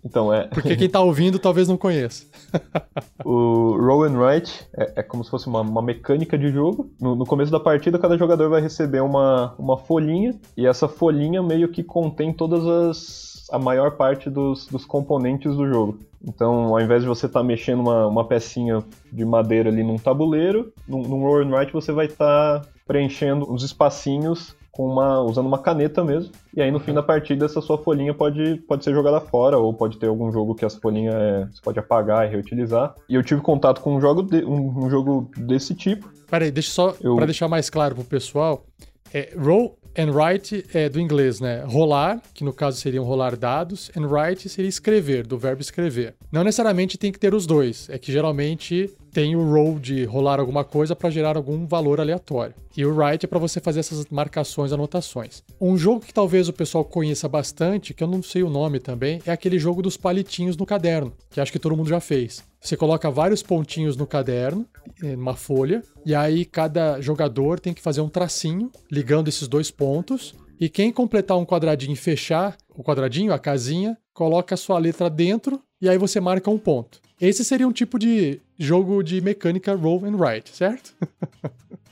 Então, 0.05 0.31
é. 0.31 0.43
Porque 0.47 0.75
quem 0.77 0.87
tá 0.87 1.01
ouvindo 1.01 1.39
talvez 1.39 1.67
não 1.67 1.75
conheça. 1.75 2.25
o 3.25 3.75
Roll 3.75 4.03
and 4.03 4.19
Write 4.19 4.67
é, 4.77 4.93
é, 4.97 5.03
como 5.03 5.23
se 5.23 5.31
fosse 5.31 5.47
uma, 5.47 5.61
uma 5.61 5.81
mecânica 5.81 6.37
de 6.37 6.51
jogo. 6.51 6.91
No, 7.01 7.15
no, 7.15 7.25
começo 7.25 7.51
da 7.51 7.59
partida, 7.59 7.97
cada 7.97 8.15
jogador 8.19 8.49
vai 8.49 8.61
receber 8.61 9.01
uma, 9.01 9.55
uma 9.57 9.77
folhinha, 9.79 10.39
e 10.55 10.67
essa 10.67 10.87
folhinha 10.87 11.41
meio 11.41 11.69
que 11.69 11.81
contém 11.83 12.31
todas 12.31 12.63
as. 12.67 13.49
a 13.51 13.57
maior 13.57 13.97
parte 13.97 14.29
dos, 14.29 14.67
dos 14.67 14.85
componentes 14.85 15.55
do 15.55 15.67
jogo. 15.67 15.97
Então, 16.23 16.75
ao 16.75 16.79
invés 16.79 17.01
de 17.01 17.07
você 17.07 17.25
estar 17.25 17.39
tá 17.39 17.45
mexendo 17.45 17.79
uma, 17.79 18.05
uma 18.05 18.25
pecinha 18.25 18.83
de 19.11 19.25
madeira 19.25 19.69
ali 19.69 19.83
num 19.83 19.97
tabuleiro, 19.97 20.71
num, 20.87 21.01
num 21.01 21.23
Roll 21.23 21.41
and 21.41 21.49
Write 21.49 21.73
você 21.73 21.91
vai 21.91 22.05
estar 22.05 22.61
tá 22.61 22.69
preenchendo 22.85 23.51
os 23.51 23.63
espacinhos 23.63 24.55
com 24.77 24.85
uma, 24.85 25.19
usando 25.21 25.47
uma 25.47 25.57
caneta 25.57 26.03
mesmo. 26.03 26.31
E 26.55 26.61
aí 26.61 26.69
no 26.69 26.79
fim 26.79 26.93
da 26.93 27.01
partida 27.01 27.45
essa 27.45 27.59
sua 27.59 27.79
folhinha 27.79 28.13
pode, 28.13 28.57
pode 28.67 28.83
ser 28.83 28.93
jogada 28.93 29.19
fora, 29.19 29.57
ou 29.57 29.73
pode 29.73 29.97
ter 29.97 30.05
algum 30.05 30.31
jogo 30.31 30.53
que 30.53 30.63
essa 30.63 30.79
folhinha 30.79 31.11
é, 31.11 31.45
você 31.45 31.59
pode 31.63 31.79
apagar 31.79 32.27
e 32.27 32.29
reutilizar. 32.29 32.93
E 33.09 33.15
eu 33.15 33.23
tive 33.23 33.41
contato 33.41 33.81
com 33.81 33.95
um 33.95 33.99
jogo, 33.99 34.21
de, 34.21 34.45
um, 34.45 34.85
um 34.85 34.87
jogo 34.87 35.31
desse 35.35 35.73
tipo. 35.73 36.07
Peraí, 36.29 36.51
deixa 36.51 36.69
só, 36.69 36.95
eu... 37.01 37.15
para 37.15 37.25
deixar 37.25 37.47
mais 37.47 37.71
claro 37.71 37.95
pro 37.95 38.03
pessoal, 38.03 38.63
é, 39.11 39.33
roll 39.35 39.75
and 39.97 40.11
write 40.11 40.63
é 40.73 40.87
do 40.87 40.99
inglês, 40.99 41.39
né? 41.39 41.63
Rolar, 41.65 42.21
que 42.35 42.43
no 42.43 42.53
caso 42.53 42.77
seriam 42.77 43.03
rolar 43.03 43.35
dados, 43.35 43.89
and 43.97 44.05
write 44.05 44.47
seria 44.47 44.69
escrever, 44.69 45.25
do 45.25 45.39
verbo 45.39 45.61
escrever. 45.61 46.13
Não 46.31 46.43
necessariamente 46.43 46.99
tem 46.99 47.11
que 47.11 47.19
ter 47.19 47.33
os 47.33 47.47
dois, 47.47 47.89
é 47.89 47.97
que 47.97 48.11
geralmente 48.11 48.93
tem 49.11 49.35
o 49.35 49.49
roll 49.49 49.79
de 49.79 50.05
rolar 50.05 50.39
alguma 50.39 50.63
coisa 50.63 50.95
para 50.95 51.09
gerar 51.09 51.37
algum 51.37 51.65
valor 51.65 51.99
aleatório. 51.99 52.55
E 52.75 52.85
o 52.85 52.95
write 52.95 53.25
é 53.25 53.27
para 53.27 53.39
você 53.39 53.59
fazer 53.59 53.79
essas 53.79 54.05
marcações, 54.07 54.71
anotações. 54.71 55.41
Um 55.59 55.77
jogo 55.77 56.01
que 56.01 56.13
talvez 56.13 56.47
o 56.47 56.53
pessoal 56.53 56.85
conheça 56.85 57.27
bastante, 57.27 57.93
que 57.93 58.03
eu 58.03 58.07
não 58.07 58.21
sei 58.21 58.43
o 58.43 58.49
nome 58.49 58.79
também, 58.79 59.21
é 59.25 59.31
aquele 59.31 59.57
jogo 59.57 59.81
dos 59.81 59.97
palitinhos 59.97 60.55
no 60.55 60.65
caderno, 60.65 61.13
que 61.29 61.41
acho 61.41 61.51
que 61.51 61.59
todo 61.59 61.75
mundo 61.75 61.89
já 61.89 61.99
fez. 61.99 62.43
Você 62.61 62.75
coloca 62.75 63.09
vários 63.09 63.41
pontinhos 63.41 63.95
no 63.95 64.05
caderno, 64.05 64.65
numa 65.01 65.35
folha, 65.35 65.81
e 66.05 66.13
aí 66.13 66.45
cada 66.45 66.99
jogador 67.01 67.59
tem 67.59 67.73
que 67.73 67.81
fazer 67.81 68.01
um 68.01 68.09
tracinho 68.09 68.71
ligando 68.91 69.27
esses 69.27 69.47
dois 69.47 69.71
pontos. 69.71 70.35
E 70.59 70.67
quem 70.69 70.91
completar 70.91 71.37
um 71.37 71.45
quadradinho 71.45 71.93
e 71.93 71.95
fechar 71.95 72.57
o 72.75 72.83
quadradinho, 72.83 73.31
a 73.31 73.39
casinha, 73.39 73.97
coloca 74.13 74.55
a 74.55 74.57
sua 74.57 74.79
letra 74.79 75.09
dentro 75.09 75.61
e 75.79 75.87
aí 75.87 75.97
você 75.97 76.19
marca 76.19 76.49
um 76.49 76.57
ponto. 76.57 76.99
Esse 77.19 77.43
seria 77.43 77.67
um 77.67 77.71
tipo 77.71 77.97
de 77.97 78.39
jogo 78.57 79.03
de 79.03 79.21
mecânica 79.21 79.75
roll 79.75 80.05
and 80.05 80.15
write, 80.15 80.55
certo? 80.55 80.93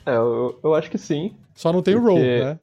é, 0.06 0.16
eu, 0.16 0.58
eu 0.62 0.74
acho 0.74 0.90
que 0.90 0.98
sim. 0.98 1.34
Só 1.54 1.72
não 1.72 1.82
tem 1.82 1.94
porque... 1.94 2.08
o 2.08 2.12
roll, 2.12 2.20
né? 2.20 2.58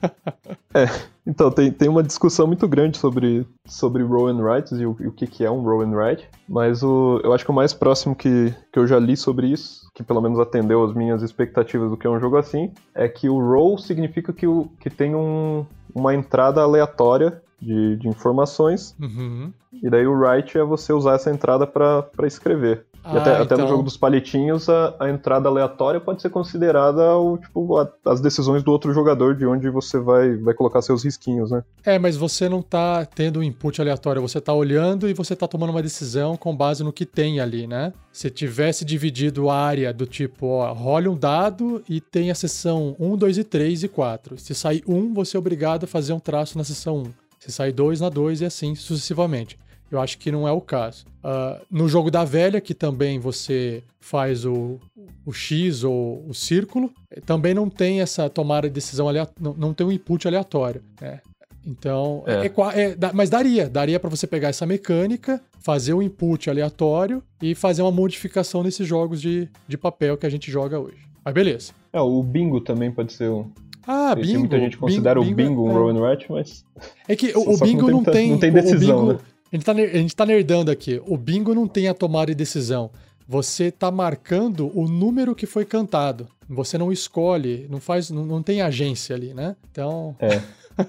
é, 0.74 0.86
então 1.26 1.50
tem, 1.50 1.70
tem 1.70 1.88
uma 1.88 2.02
discussão 2.02 2.46
muito 2.46 2.66
grande 2.66 2.96
sobre, 2.96 3.46
sobre 3.66 4.02
roll 4.02 4.28
and 4.28 4.42
writes 4.42 4.72
e 4.72 4.86
o, 4.86 4.96
e 4.98 5.06
o 5.06 5.12
que, 5.12 5.26
que 5.26 5.44
é 5.44 5.50
um 5.50 5.62
roll 5.62 5.82
and 5.82 5.94
write, 5.94 6.28
mas 6.48 6.82
o, 6.82 7.20
eu 7.22 7.32
acho 7.32 7.44
que 7.44 7.50
o 7.50 7.54
mais 7.54 7.74
próximo 7.74 8.16
que, 8.16 8.54
que 8.72 8.78
eu 8.78 8.86
já 8.86 8.98
li 8.98 9.16
sobre 9.16 9.48
isso, 9.48 9.90
que 9.94 10.02
pelo 10.02 10.20
menos 10.20 10.38
atendeu 10.38 10.82
as 10.82 10.94
minhas 10.94 11.22
expectativas 11.22 11.90
do 11.90 11.96
que 11.96 12.06
é 12.06 12.10
um 12.10 12.20
jogo 12.20 12.36
assim, 12.36 12.72
é 12.94 13.08
que 13.08 13.28
o 13.28 13.38
roll 13.38 13.78
significa 13.78 14.32
que, 14.32 14.46
o, 14.46 14.70
que 14.80 14.88
tem 14.88 15.14
um, 15.14 15.66
uma 15.94 16.14
entrada 16.14 16.62
aleatória 16.62 17.42
de, 17.60 17.96
de 17.96 18.08
informações. 18.08 18.96
Uhum. 19.00 19.52
E 19.72 19.88
daí 19.88 20.06
o 20.06 20.14
write 20.14 20.58
é 20.58 20.64
você 20.64 20.92
usar 20.92 21.14
essa 21.14 21.30
entrada 21.30 21.66
para 21.66 22.26
escrever. 22.26 22.86
Ah, 23.02 23.14
e 23.14 23.18
até, 23.18 23.30
então... 23.32 23.42
até, 23.42 23.56
no 23.56 23.68
jogo 23.68 23.82
dos 23.82 23.96
palitinhos, 23.96 24.68
a, 24.68 24.94
a, 24.98 25.08
entrada 25.08 25.48
aleatória 25.48 25.98
pode 25.98 26.20
ser 26.20 26.28
considerada 26.28 27.16
o, 27.16 27.38
tipo, 27.38 27.78
a, 27.78 27.90
as 28.04 28.20
decisões 28.20 28.62
do 28.62 28.70
outro 28.70 28.92
jogador 28.92 29.34
de 29.34 29.46
onde 29.46 29.70
você 29.70 29.98
vai, 29.98 30.36
vai 30.36 30.52
colocar 30.52 30.82
seus 30.82 31.04
risquinhos, 31.04 31.50
né? 31.50 31.64
É, 31.84 31.98
mas 31.98 32.16
você 32.16 32.48
não 32.48 32.60
tá 32.60 33.06
tendo 33.06 33.40
um 33.40 33.42
input 33.42 33.80
aleatório, 33.80 34.20
você 34.20 34.40
tá 34.40 34.52
olhando 34.52 35.08
e 35.08 35.14
você 35.14 35.34
tá 35.34 35.48
tomando 35.48 35.70
uma 35.70 35.82
decisão 35.82 36.36
com 36.36 36.54
base 36.54 36.84
no 36.84 36.92
que 36.92 37.06
tem 37.06 37.40
ali, 37.40 37.66
né? 37.66 37.92
Se 38.12 38.28
tivesse 38.28 38.84
dividido 38.84 39.48
a 39.48 39.56
área 39.56 39.94
do 39.94 40.04
tipo, 40.04 40.46
ó, 40.46 40.72
role 40.72 41.08
um 41.08 41.16
dado 41.16 41.82
e 41.88 42.00
tem 42.00 42.30
a 42.30 42.34
seção 42.34 42.94
1, 42.98 43.16
2 43.16 43.38
e 43.38 43.44
3 43.44 43.84
e 43.84 43.88
4. 43.88 44.36
Se 44.36 44.54
sair 44.54 44.82
1, 44.86 45.14
você 45.14 45.36
é 45.36 45.40
obrigado 45.40 45.84
a 45.84 45.86
fazer 45.86 46.12
um 46.12 46.20
traço 46.20 46.58
na 46.58 46.64
seção 46.64 46.98
1. 46.98 47.19
Se 47.40 47.50
sair 47.50 47.72
2 47.72 48.00
na 48.00 48.08
2 48.08 48.42
e 48.42 48.44
assim 48.44 48.74
sucessivamente. 48.74 49.58
Eu 49.90 49.98
acho 50.00 50.18
que 50.18 50.30
não 50.30 50.46
é 50.46 50.52
o 50.52 50.60
caso. 50.60 51.04
Uh, 51.24 51.60
no 51.68 51.88
jogo 51.88 52.10
da 52.10 52.24
velha, 52.24 52.60
que 52.60 52.74
também 52.74 53.18
você 53.18 53.82
faz 53.98 54.44
o, 54.44 54.78
o 55.26 55.32
X 55.32 55.82
ou 55.82 56.24
o 56.28 56.32
círculo, 56.32 56.92
também 57.26 57.52
não 57.54 57.68
tem 57.68 58.00
essa 58.00 58.30
tomada 58.30 58.68
de 58.68 58.74
decisão 58.74 59.08
aleatória, 59.08 59.40
não, 59.40 59.54
não 59.54 59.74
tem 59.74 59.84
um 59.84 59.90
input 59.90 60.28
aleatório. 60.28 60.80
Né? 61.00 61.20
Então, 61.66 62.22
é. 62.26 62.46
É, 62.46 62.82
é, 62.82 63.12
mas 63.12 63.28
daria, 63.28 63.68
daria 63.68 63.98
para 64.00 64.08
você 64.08 64.26
pegar 64.26 64.48
essa 64.48 64.64
mecânica, 64.64 65.40
fazer 65.60 65.92
um 65.92 66.00
input 66.00 66.48
aleatório 66.48 67.22
e 67.42 67.54
fazer 67.54 67.82
uma 67.82 67.90
modificação 67.90 68.62
nesses 68.62 68.86
jogos 68.86 69.20
de, 69.20 69.48
de 69.66 69.76
papel 69.76 70.16
que 70.16 70.26
a 70.26 70.30
gente 70.30 70.50
joga 70.50 70.78
hoje. 70.78 70.98
Mas 71.24 71.34
beleza. 71.34 71.72
É, 71.92 72.00
o 72.00 72.22
bingo 72.22 72.60
também 72.60 72.90
pode 72.90 73.12
ser 73.12 73.28
um. 73.28 73.50
Ah, 73.86 74.14
Esse 74.16 74.28
bingo. 74.28 74.40
Muita 74.40 74.58
gente 74.58 74.76
considera 74.76 75.20
bingo, 75.20 75.32
o 75.32 75.34
bingo 75.34 75.64
um 75.64 75.70
é. 75.70 75.74
roll 75.74 75.88
and 75.90 76.00
write, 76.00 76.26
mas. 76.30 76.64
É 77.08 77.16
que 77.16 77.32
o, 77.36 77.54
o 77.54 77.58
bingo 77.58 77.90
não 77.90 78.04
tem, 78.04 78.30
não 78.30 78.38
tem 78.38 78.52
decisão, 78.52 79.00
bingo, 79.00 79.12
né? 79.14 79.18
A 79.52 79.56
gente, 79.56 79.64
tá, 79.64 79.72
a 79.72 79.98
gente 79.98 80.16
tá 80.16 80.26
nerdando 80.26 80.70
aqui. 80.70 81.02
O 81.06 81.16
bingo 81.16 81.54
não 81.54 81.66
tem 81.66 81.88
a 81.88 81.94
tomada 81.94 82.26
de 82.26 82.34
decisão. 82.34 82.90
Você 83.26 83.70
tá 83.70 83.90
marcando 83.90 84.70
o 84.76 84.88
número 84.88 85.34
que 85.34 85.46
foi 85.46 85.64
cantado. 85.64 86.28
Você 86.48 86.76
não 86.76 86.90
escolhe, 86.90 87.66
não 87.70 87.80
faz, 87.80 88.10
não, 88.10 88.24
não 88.24 88.42
tem 88.42 88.60
agência 88.60 89.14
ali, 89.14 89.32
né? 89.34 89.56
Então. 89.70 90.16
É. 90.18 90.40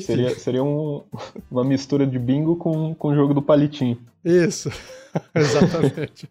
seria 0.00 0.30
seria 0.30 0.64
um, 0.64 1.02
uma 1.50 1.64
mistura 1.64 2.06
de 2.06 2.18
bingo 2.18 2.56
com, 2.56 2.94
com 2.94 3.08
o 3.08 3.14
jogo 3.14 3.34
do 3.34 3.42
palitinho. 3.42 3.98
Isso. 4.24 4.70
Exatamente. 5.34 6.28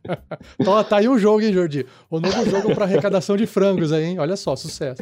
então 0.60 0.84
tá 0.84 0.97
aí 0.97 1.08
o 1.08 1.18
jogo, 1.18 1.41
hein, 1.41 1.54
Jordi? 1.54 1.86
O 2.10 2.20
novo 2.20 2.49
jogo 2.49 2.74
para 2.74 2.86
arrecadação 2.86 3.38
de 3.38 3.45
frangos 3.45 3.93
aí, 3.93 4.04
hein? 4.04 4.20
Olha 4.20 4.36
só, 4.36 4.56
sucesso. 4.56 5.01